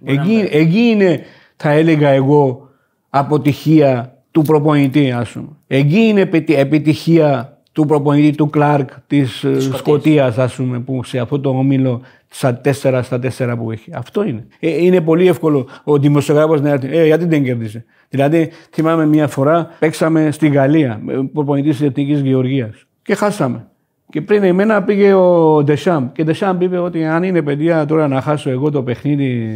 εκεί, 0.04 0.48
εκεί 0.52 0.80
είναι, 0.80 1.20
θα 1.56 1.70
έλεγα 1.70 2.10
εγώ, 2.10 2.70
αποτυχία 3.10 4.16
του 4.32 4.42
προπονητή, 4.42 5.12
ας 5.12 5.32
πούμε. 5.32 5.48
Εκεί 5.68 6.00
είναι 6.00 6.22
επι- 6.22 6.50
επιτυχία 6.50 7.58
του 7.72 7.86
προπονητή 7.86 8.38
του 8.38 8.50
Κλάρκ 8.50 8.90
της 9.08 9.44
ε, 9.44 9.60
Σκοτίας, 9.60 10.38
ας 10.38 10.56
πούμε, 10.56 10.80
που 10.80 11.04
σε 11.04 11.20
αυτό 11.20 11.40
το 11.40 11.50
όμιλο 11.50 12.02
στα 12.28 12.56
τέσσερα 12.56 13.04
στα 13.04 13.20
τέσσερα 13.20 13.58
που 13.58 13.72
έχει. 13.72 13.92
Αυτό 13.94 14.24
είναι. 14.24 14.48
Ε, 14.60 14.84
είναι 14.84 15.02
πολύ 15.02 15.28
εύκολο 15.28 15.68
ο 15.84 15.98
δημοσιογράφος 15.98 16.62
να 16.62 16.70
έρθει. 16.70 16.98
Ε, 16.98 17.06
γιατί 17.06 17.26
δεν 17.26 17.44
κέρδισε; 17.44 17.86
Δηλαδή, 18.10 18.50
θυμάμαι 18.72 19.06
μια 19.06 19.28
φορά 19.28 19.68
παίξαμε 19.80 20.32
στη 20.32 20.48
Γαλλία, 20.48 21.00
με 21.04 21.24
προπονητής 21.34 21.78
της 21.78 21.88
Εθνικής 21.88 22.20
Γεωργίας 22.20 22.86
και 23.02 23.16
χάσαμε. 23.16 23.66
Και 24.12 24.22
πριν 24.22 24.44
εμένα 24.44 24.84
πήγε 24.84 25.14
ο 25.14 25.64
Ντεσάμπ. 25.64 26.12
Και 26.12 26.24
Ντεσάμπ 26.24 26.62
είπε 26.62 26.78
ότι 26.78 27.06
αν 27.06 27.24
είναι 27.24 27.42
παιδιά 27.42 27.86
τώρα 27.86 28.08
να 28.08 28.22
χάσω 28.22 28.50
εγώ 28.50 28.72
το 28.72 28.84
παιχνίδι 28.84 29.52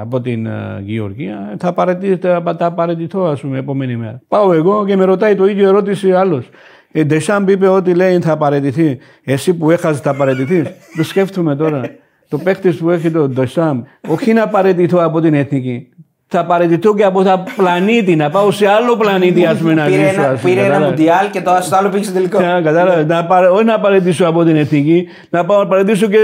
από 0.00 0.20
την 0.20 0.46
ε, 0.46 0.82
Γεωργία, 0.84 1.56
θα, 1.58 1.72
παραιτηθώ, 1.72 2.28
θα, 2.44 2.56
θα 2.58 2.72
παραιτηθώ, 2.72 3.24
ας 3.24 3.40
πούμε, 3.40 3.58
επόμενη 3.58 3.96
μέρα. 3.96 4.20
Πάω 4.28 4.52
εγώ 4.52 4.84
και 4.86 4.96
με 4.96 5.04
ρωτάει 5.04 5.34
το 5.34 5.46
ίδιο 5.46 5.68
ερώτηση 5.68 6.12
άλλος. 6.12 6.48
Ε, 6.92 7.04
Ντεσάμπ 7.04 7.48
είπε 7.48 7.68
ότι 7.68 7.94
λέει 7.94 8.20
θα 8.20 8.36
παραιτηθεί. 8.36 8.98
Εσύ 9.24 9.54
που 9.54 9.70
έχασε 9.70 10.00
θα 10.00 10.14
παραιτηθεί. 10.14 10.62
το 10.96 11.02
σκέφτομαι 11.02 11.56
τώρα. 11.56 11.80
το 12.28 12.38
παίχτης 12.38 12.76
που 12.76 12.90
έχει 12.90 13.10
το 13.10 13.28
Ντεσάμπ, 13.28 13.82
όχι 14.08 14.32
να 14.32 14.48
παραιτηθώ 14.48 14.98
από 14.98 15.20
την 15.20 15.34
εθνική. 15.34 15.88
Θα 16.34 16.44
παραιτηθώ 16.44 16.94
και 16.94 17.04
από 17.04 17.22
τα 17.22 17.44
πλανήτη, 17.56 18.16
να 18.16 18.30
πάω 18.30 18.50
σε 18.50 18.66
άλλο 18.68 18.96
πλανήτη, 18.96 19.46
ας 19.46 19.58
πούμε, 19.58 19.74
να 19.74 19.84
Πήρε 19.84 20.08
ζήσω. 20.08 20.20
ένα, 20.20 20.30
ας 20.30 20.40
πούμε, 20.40 20.52
πήρε 20.52 20.64
ένα 20.64 20.68
κατάλαβες; 20.74 20.98
μουντιάλ 20.98 21.30
και 21.30 21.40
το 21.40 21.58
στο 21.60 21.76
άλλο 21.76 21.88
πήγε 21.88 22.04
στο 22.04 22.12
τελικό. 22.12 22.40
Ναι, 22.40 22.60
κατάλαβες; 22.62 23.06
Να 23.06 23.24
παρε- 23.24 23.50
όχι 23.50 23.64
να 23.64 23.80
παραιτήσω 23.80 24.26
από 24.26 24.44
την 24.44 24.56
εθνική, 24.56 25.06
να 25.30 25.44
πάω 25.44 25.58
να 25.58 25.66
παραιτήσω 25.66 26.06
και 26.08 26.16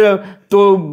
το, 0.48 0.90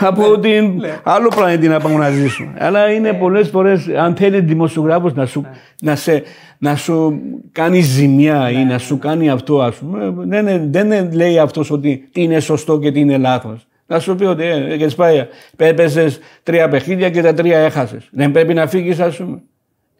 από 0.00 0.38
την 0.38 0.82
άλλο 1.02 1.28
πλανήτη 1.36 1.68
να 1.68 1.80
πάω 1.80 1.92
να 1.96 2.10
ζήσω. 2.10 2.44
Αλλά 2.58 2.90
είναι 2.90 3.12
πολλές 3.12 3.48
φορές, 3.48 3.88
αν 3.98 4.14
θέλει 4.14 4.40
δημοσιογράφος 4.40 5.14
να 5.14 5.26
σου, 5.26 5.46
να, 5.80 5.96
σε, 5.96 6.22
να 6.58 6.76
σου 6.76 7.20
κάνει 7.52 7.80
ζημιά 7.80 8.50
ή 8.50 8.64
να 8.64 8.78
σου 8.78 8.98
κάνει 8.98 9.30
αυτό, 9.30 9.60
ας 9.62 9.74
πούμε, 9.76 10.12
δεν, 10.16 10.46
είναι- 10.46 10.66
δεν 10.70 10.86
είναι- 10.86 11.08
λέει 11.12 11.38
αυτός 11.38 11.70
ότι 11.70 12.08
τι 12.12 12.22
είναι 12.22 12.40
σωστό 12.40 12.78
και 12.78 12.92
τι 12.92 13.00
είναι 13.00 13.18
λάθος. 13.18 13.66
Να 13.88 13.98
σου 13.98 14.14
πει 14.14 14.24
ότι 14.24 14.44
ε, 14.44 14.76
και 14.76 14.88
σπάει, 14.88 15.26
έπαιζε 15.56 16.18
τρία 16.42 16.68
παιχνίδια 16.68 17.10
και 17.10 17.22
τα 17.22 17.34
τρία 17.34 17.58
έχασες. 17.58 18.08
Δεν 18.12 18.32
πρέπει 18.32 18.54
να 18.54 18.66
φύγεις, 18.66 19.00
ας 19.00 19.16
πούμε. 19.16 19.42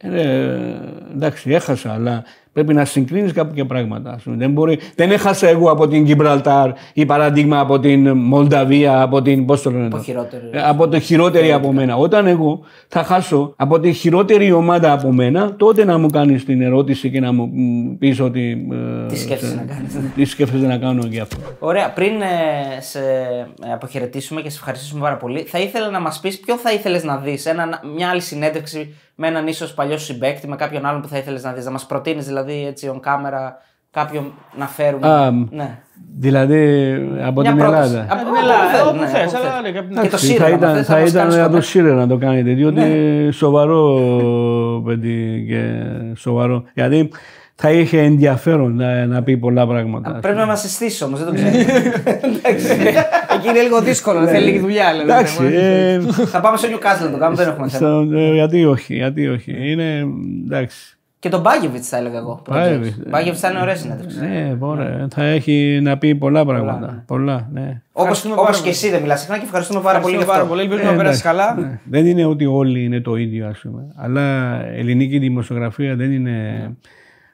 Ε, 0.01 0.47
εντάξει, 1.13 1.51
έχασα, 1.51 1.93
αλλά 1.93 2.23
πρέπει 2.53 2.73
να 2.73 2.85
συγκρίνεις 2.85 3.31
κάποια 3.33 3.65
πράγματα. 3.65 4.11
ας 4.11 4.21
πούμε. 4.23 4.35
Δεν, 4.35 4.51
μπορεί, 4.51 4.79
δεν 4.95 5.11
έχασα 5.11 5.47
εγώ 5.47 5.71
από 5.71 5.87
την 5.87 6.03
Γιμπραλτάρ 6.05 6.71
ή 6.93 7.05
παράδειγμα 7.05 7.59
από 7.59 7.79
την 7.79 8.09
Μολδαβία, 8.17 9.01
από 9.01 9.21
την. 9.21 9.45
Πώς 9.45 9.61
το 9.61 9.71
λένε, 9.71 9.85
Από 9.85 9.95
το- 9.95 10.01
χειρότερη. 10.03 10.49
Ε, 10.51 10.61
από 10.61 10.87
το 10.87 10.99
χειρότερη 10.99 11.51
από 11.51 11.71
μένα. 11.73 11.95
Όταν 11.95 12.27
εγώ 12.27 12.59
θα 12.87 13.03
χάσω 13.03 13.53
από 13.57 13.79
τη 13.79 13.93
χειρότερη 13.93 14.51
ομάδα 14.51 14.91
από 14.91 15.11
μένα, 15.11 15.55
τότε 15.55 15.85
να 15.85 15.97
μου 15.97 16.09
κάνεις 16.09 16.45
την 16.45 16.61
ερώτηση 16.61 17.09
και 17.09 17.19
να 17.19 17.31
μου 17.33 17.49
πεις 17.99 18.19
ότι. 18.19 18.67
ε, 18.71 19.05
Τι 19.07 19.17
σκέφτεσαι 19.17 19.55
να 19.55 19.73
κάνεις. 19.73 19.97
Τι 20.15 20.25
σκέφτεσαι 20.25 20.65
να 20.65 20.77
κάνω 20.77 21.03
για 21.09 21.21
αυτό. 21.21 21.37
Ωραία, 21.59 21.89
πριν 21.93 22.21
ε, 22.21 22.81
σε 22.81 22.99
ε, 22.99 23.71
αποχαιρετήσουμε 23.73 24.41
και 24.41 24.49
σε 24.49 24.57
ευχαριστήσουμε 24.57 25.01
πάρα 25.01 25.17
πολύ, 25.17 25.39
θα 25.41 25.59
ήθελα 25.59 25.89
να 25.89 25.99
μας 25.99 26.19
πεις 26.19 26.39
ποιο 26.39 26.55
θα 26.57 26.71
ήθελες 26.73 27.03
να 27.03 27.17
δεις, 27.17 27.47
μια 27.95 28.09
άλλη 28.09 28.21
συνέντευξη 28.21 28.93
με 29.21 29.27
έναν 29.27 29.47
ίσως 29.47 29.73
παλιό 29.73 29.97
σου 29.97 30.05
συμπέκτη, 30.05 30.47
με 30.47 30.55
κάποιον 30.55 30.85
άλλον 30.85 31.01
που 31.01 31.07
θα 31.07 31.17
ήθελες 31.17 31.43
να 31.43 31.51
δεις, 31.53 31.65
να 31.65 31.71
μας 31.71 31.85
προτείνεις 31.85 32.25
δηλαδή 32.25 32.51
δηλαδή 32.51 32.67
έτσι 32.67 32.91
on 32.93 32.97
camera 33.07 33.51
κάποιον 33.91 34.33
να 34.57 34.67
φέρουμε. 34.67 35.07
Α, 35.07 35.31
ναι. 35.49 35.77
Δηλαδή 36.17 36.93
από 37.25 37.41
Μια 37.41 37.49
την 37.49 37.59
πρόταση. 37.59 37.93
Ελλάδα. 37.93 38.13
Από- 38.13 38.21
Από 38.21 38.29
όπου 38.29 38.33
την 38.33 38.41
Ελλάδα, 38.43 38.69
θες, 38.71 38.81
όπου 38.87 38.97
ναι, 38.99 39.07
θες, 39.07 39.27
όπου 39.33 39.37
αλλά 39.37 39.51
θες. 39.51 39.61
ναι, 39.61 39.71
και 39.71 39.77
από 39.77 39.87
την 39.87 39.95
Και 39.95 40.01
το 40.01 40.05
Εντάξει, 40.07 40.25
Σίρε, 40.25 40.37
θα 40.39 40.45
άμα 40.45 40.55
ήταν, 40.57 40.75
θες, 40.75 40.85
θα 40.85 40.93
να 40.95 40.99
μας 41.01 41.09
ήταν 41.09 41.21
κάνεις 41.21 41.35
από 41.37 41.43
το 41.45 41.49
κοντά. 41.51 41.61
Σίρε 41.61 41.91
να 41.93 42.07
το 42.07 42.17
κάνετε, 42.17 42.53
διότι 42.53 42.79
Ναι. 42.79 42.85
είναι 42.85 43.31
σοβαρό 43.31 43.81
παιδί 44.85 45.45
και 45.49 45.61
σοβαρό. 46.15 46.63
Γιατί 46.73 47.09
θα 47.61 47.71
είχε 47.71 48.01
ενδιαφέρον 48.01 48.75
να, 48.75 49.05
να 49.05 49.23
πει 49.23 49.37
πολλά 49.37 49.67
πράγματα. 49.67 50.11
Πρέπει 50.21 50.37
να 50.37 50.45
μα 50.45 50.55
συστήσει 50.55 51.03
όμως, 51.03 51.23
δεν 51.23 51.27
το 51.27 51.33
ξέρω. 51.33 51.51
Εκεί 53.35 53.47
είναι 53.49 53.61
λίγο 53.61 53.81
δύσκολο, 53.81 54.27
θέλει 54.27 54.45
λίγη 54.45 54.59
δουλειά. 54.59 54.91
δηλαδή. 54.91 55.11
Εντάξει, 55.11 55.43
ε, 55.45 55.99
Θα 56.25 56.39
πάμε 56.39 56.57
στο 56.57 56.67
Newcastle 56.71 57.03
να 57.05 57.11
το 57.11 57.17
κάνουμε, 57.17 57.35
δεν 57.43 57.47
έχουμε 57.47 57.67
θέμα. 57.69 58.03
στο- 58.05 58.17
ε, 58.17 58.33
γιατί 58.33 58.65
όχι, 58.65 58.95
γιατί 58.95 59.27
όχι. 59.27 59.71
Είναι 59.71 60.05
εντάξει. 60.45 60.93
Και 61.19 61.29
τον 61.29 61.41
Μπάγεβιτ 61.41 61.83
θα 61.85 61.97
έλεγα 61.97 62.17
εγώ. 62.17 62.41
Μπάγεβιτς, 62.49 62.95
ε. 62.97 63.09
Μπάγεβιτ 63.09 63.39
θα 63.41 63.49
είναι 63.49 63.59
ωραία 63.61 63.75
συνέντευξη. 63.75 64.19
Ναι, 64.19 64.55
ωραία. 64.59 65.07
Θα 65.15 65.23
έχει 65.23 65.79
να 65.83 65.97
πει 65.97 66.15
πολλά 66.15 66.45
πράγματα. 66.45 67.03
Πολλά, 67.07 67.49
ναι. 67.53 67.81
Ευχαριστούμε 67.97 68.33
Όπως 68.33 68.45
πάρα 68.45 68.55
και 68.57 68.61
πολύ. 68.61 68.71
εσύ 68.73 68.89
δεν 68.89 69.01
μιλάς 69.01 69.19
συχνά 69.19 69.37
και 69.37 69.43
ευχαριστούμε 69.45 69.81
πάρα 69.81 69.99
πολύ 69.99 70.15
για 70.15 70.25
πάρα 70.25 70.37
αυτό. 70.37 70.49
πολύ. 70.49 70.61
Ελπίζουμε 70.61 70.87
Ε, 70.87 70.91
να 70.91 70.97
περάσει 70.97 71.21
εντάξει, 71.25 71.43
καλά. 71.55 71.67
ναι. 71.67 71.79
Δεν 71.89 72.05
είναι 72.05 72.25
ότι 72.25 72.45
όλοι 72.45 72.83
είναι 72.83 72.99
το 73.01 73.15
ίδιο, 73.15 73.47
ας 73.47 73.59
πούμε. 73.59 73.81
Αλλά 73.95 74.55
ελληνική 74.75 75.17
δημοσιογραφία 75.19 75.95
δεν 75.95 76.11
είναι 76.11 76.35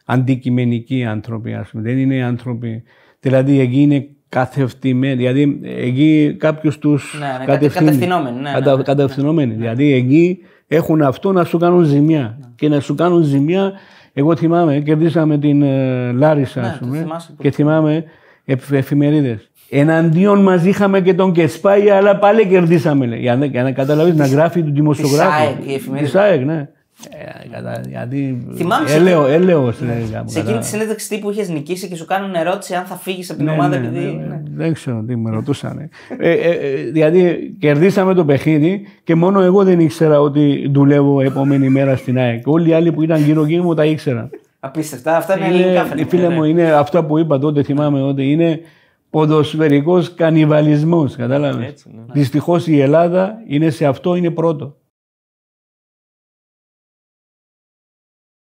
αντικειμενικοί 0.06 1.06
άνθρωποι, 1.06 1.54
ας 1.54 1.70
πούμε. 1.70 1.84
Δεν 1.84 1.98
είναι 1.98 2.24
άνθρωποι. 2.24 2.84
Δηλαδή 3.20 3.60
εκεί 3.60 3.82
είναι 3.82 4.08
καθευτημένοι. 4.30 5.16
Δηλαδή 5.16 5.60
εκεί 5.64 6.36
κάποιου 6.40 6.72
τους 6.80 7.18
Ναι, 7.20 7.26
ναι, 7.40 7.46
κατε- 7.46 7.74
κατευθυνόμενοι, 7.74 8.36
ναι, 8.42 8.52
ναι, 8.66 8.76
ναι. 8.76 8.84
κατευθυνόμενοι. 8.84 9.54
Δηλαδή 9.54 9.94
εκεί 9.94 10.38
έχουν 10.68 11.02
αυτό 11.02 11.32
να 11.32 11.44
σου 11.44 11.58
κάνουν 11.58 11.84
ζημιά. 11.84 12.38
Και 12.56 12.70
να 12.70 12.80
σου 12.80 12.96
κάνουν 12.96 13.24
ζημιά. 13.24 13.72
Εγώ 14.14 14.36
θυμάμαι, 14.36 14.80
κερδίσαμε 14.80 15.38
την 15.38 15.62
ε, 15.62 16.12
Λάρισα, 16.12 16.62
Ναι, 16.62 16.68
ας 16.68 16.80
το 16.80 16.86
πούμε, 16.86 16.98
θυμάσαι 16.98 17.34
που- 17.38 17.42
και 17.42 17.52
θυμάμαι 17.52 18.04
εφημερίδες. 18.72 19.50
Εναντίον 19.70 20.42
μας 20.44 20.66
είχαμε 20.66 21.02
και 21.02 21.14
τον 21.14 21.32
Κεσπάη, 21.32 21.90
αλλά 21.90 22.18
πάλι 22.18 22.48
κερδίσαμε. 22.48 23.06
Λέει. 23.06 23.20
Για, 23.20 23.36
να- 23.36 23.46
για 23.46 23.64
να 23.64 23.72
καταλάβεις 23.72 24.16
να 24.16 24.26
γράφει 24.28 24.64
του 24.64 24.72
δημοσιογράφου. 24.72 25.42
ΑΕΚ, 25.44 25.70
η 25.70 25.74
εφημερίδα. 25.74 26.06
Της 26.12 26.16
ΑΕΚ, 26.16 26.46
ναι. 26.46 26.68
Ε, 27.10 27.48
κατα- 27.56 27.82
γιατί. 27.90 28.48
Θυμάμαι 28.56 28.88
σε 28.88 28.96
έλεο, 28.96 29.26
έλεος, 29.26 29.82
λέει, 29.82 30.08
κάπου, 30.12 30.30
Σε 30.32 30.38
εκείνη 30.40 30.54
κατά- 30.54 30.66
τη 30.66 30.66
συνέντευξη 30.72 31.10
τύπου 31.10 31.30
είχες 31.32 31.50
νικήσει 31.50 31.88
και 31.88 31.96
σου 31.96 32.06
κάνουν 32.06 32.34
ερώτηση 32.34 32.74
αν 32.74 32.86
θα 32.86 32.96
φύγεις 32.96 33.30
από 33.30 33.38
την 33.38 33.48
Ναι, 33.48 33.52
ομάδα 33.54 33.80
ναι, 33.80 33.88
επειδή. 33.88 34.06
ναι, 34.06 34.26
ναι. 34.26 34.42
Δεν 34.56 34.74
ξέρω 34.74 35.04
τι 35.08 35.16
με 35.16 35.30
ρωτούσαν. 35.30 35.78
Ε, 36.20 36.30
ε, 36.32 36.50
ε, 36.50 36.84
δηλαδή 36.92 37.56
κερδίσαμε 37.60 38.14
το 38.14 38.26
παιχνίδι 38.26 38.82
και 39.04 39.16
μόνο 39.16 39.42
εγώ 39.42 39.64
δεν 39.64 39.80
ήξερα 39.80 40.20
ότι 40.22 40.70
δουλεύω 40.74 41.22
επόμενη 41.22 41.70
μέρα 41.70 41.96
στην 41.96 42.18
ΑΕΚ. 42.18 42.48
Όλοι 42.48 42.70
οι 42.70 42.74
άλλοι 42.74 42.92
που 42.92 43.02
ήταν 43.02 43.22
γύρω-γύρω 43.24 43.64
μου 43.64 43.74
τα 43.74 43.86
ήξεραν. 43.86 44.30
Απίστευτα. 44.60 45.18
Αυτά 45.18 45.38
είναι 45.38 45.46
ελληνικά 45.48 45.70
Είναι, 45.70 45.80
φαινόμενα. 45.80 46.08
φίλε 46.10 46.30
μου, 46.30 46.44
είναι 46.44 46.72
αυτά 46.72 47.06
που 47.06 47.18
είπα 47.18 47.40
τότε, 47.40 47.64
θυμάμαι 47.64 48.02
ότι 48.02 48.32
είναι 48.32 48.60
ποδοσφαιρικός 49.10 50.14
κανιβαλισμός, 50.14 51.16
κατάλαβες; 51.16 51.68
Έτσι, 51.68 51.90
ναι. 51.96 52.02
Δυστυχώς 52.14 52.68
η 52.68 52.80
Ελλάδα 52.80 53.34
είναι 53.48 53.70
σε 53.70 53.86
αυτό, 53.86 54.16
είναι 54.16 54.30
πρώτο. 54.30 54.76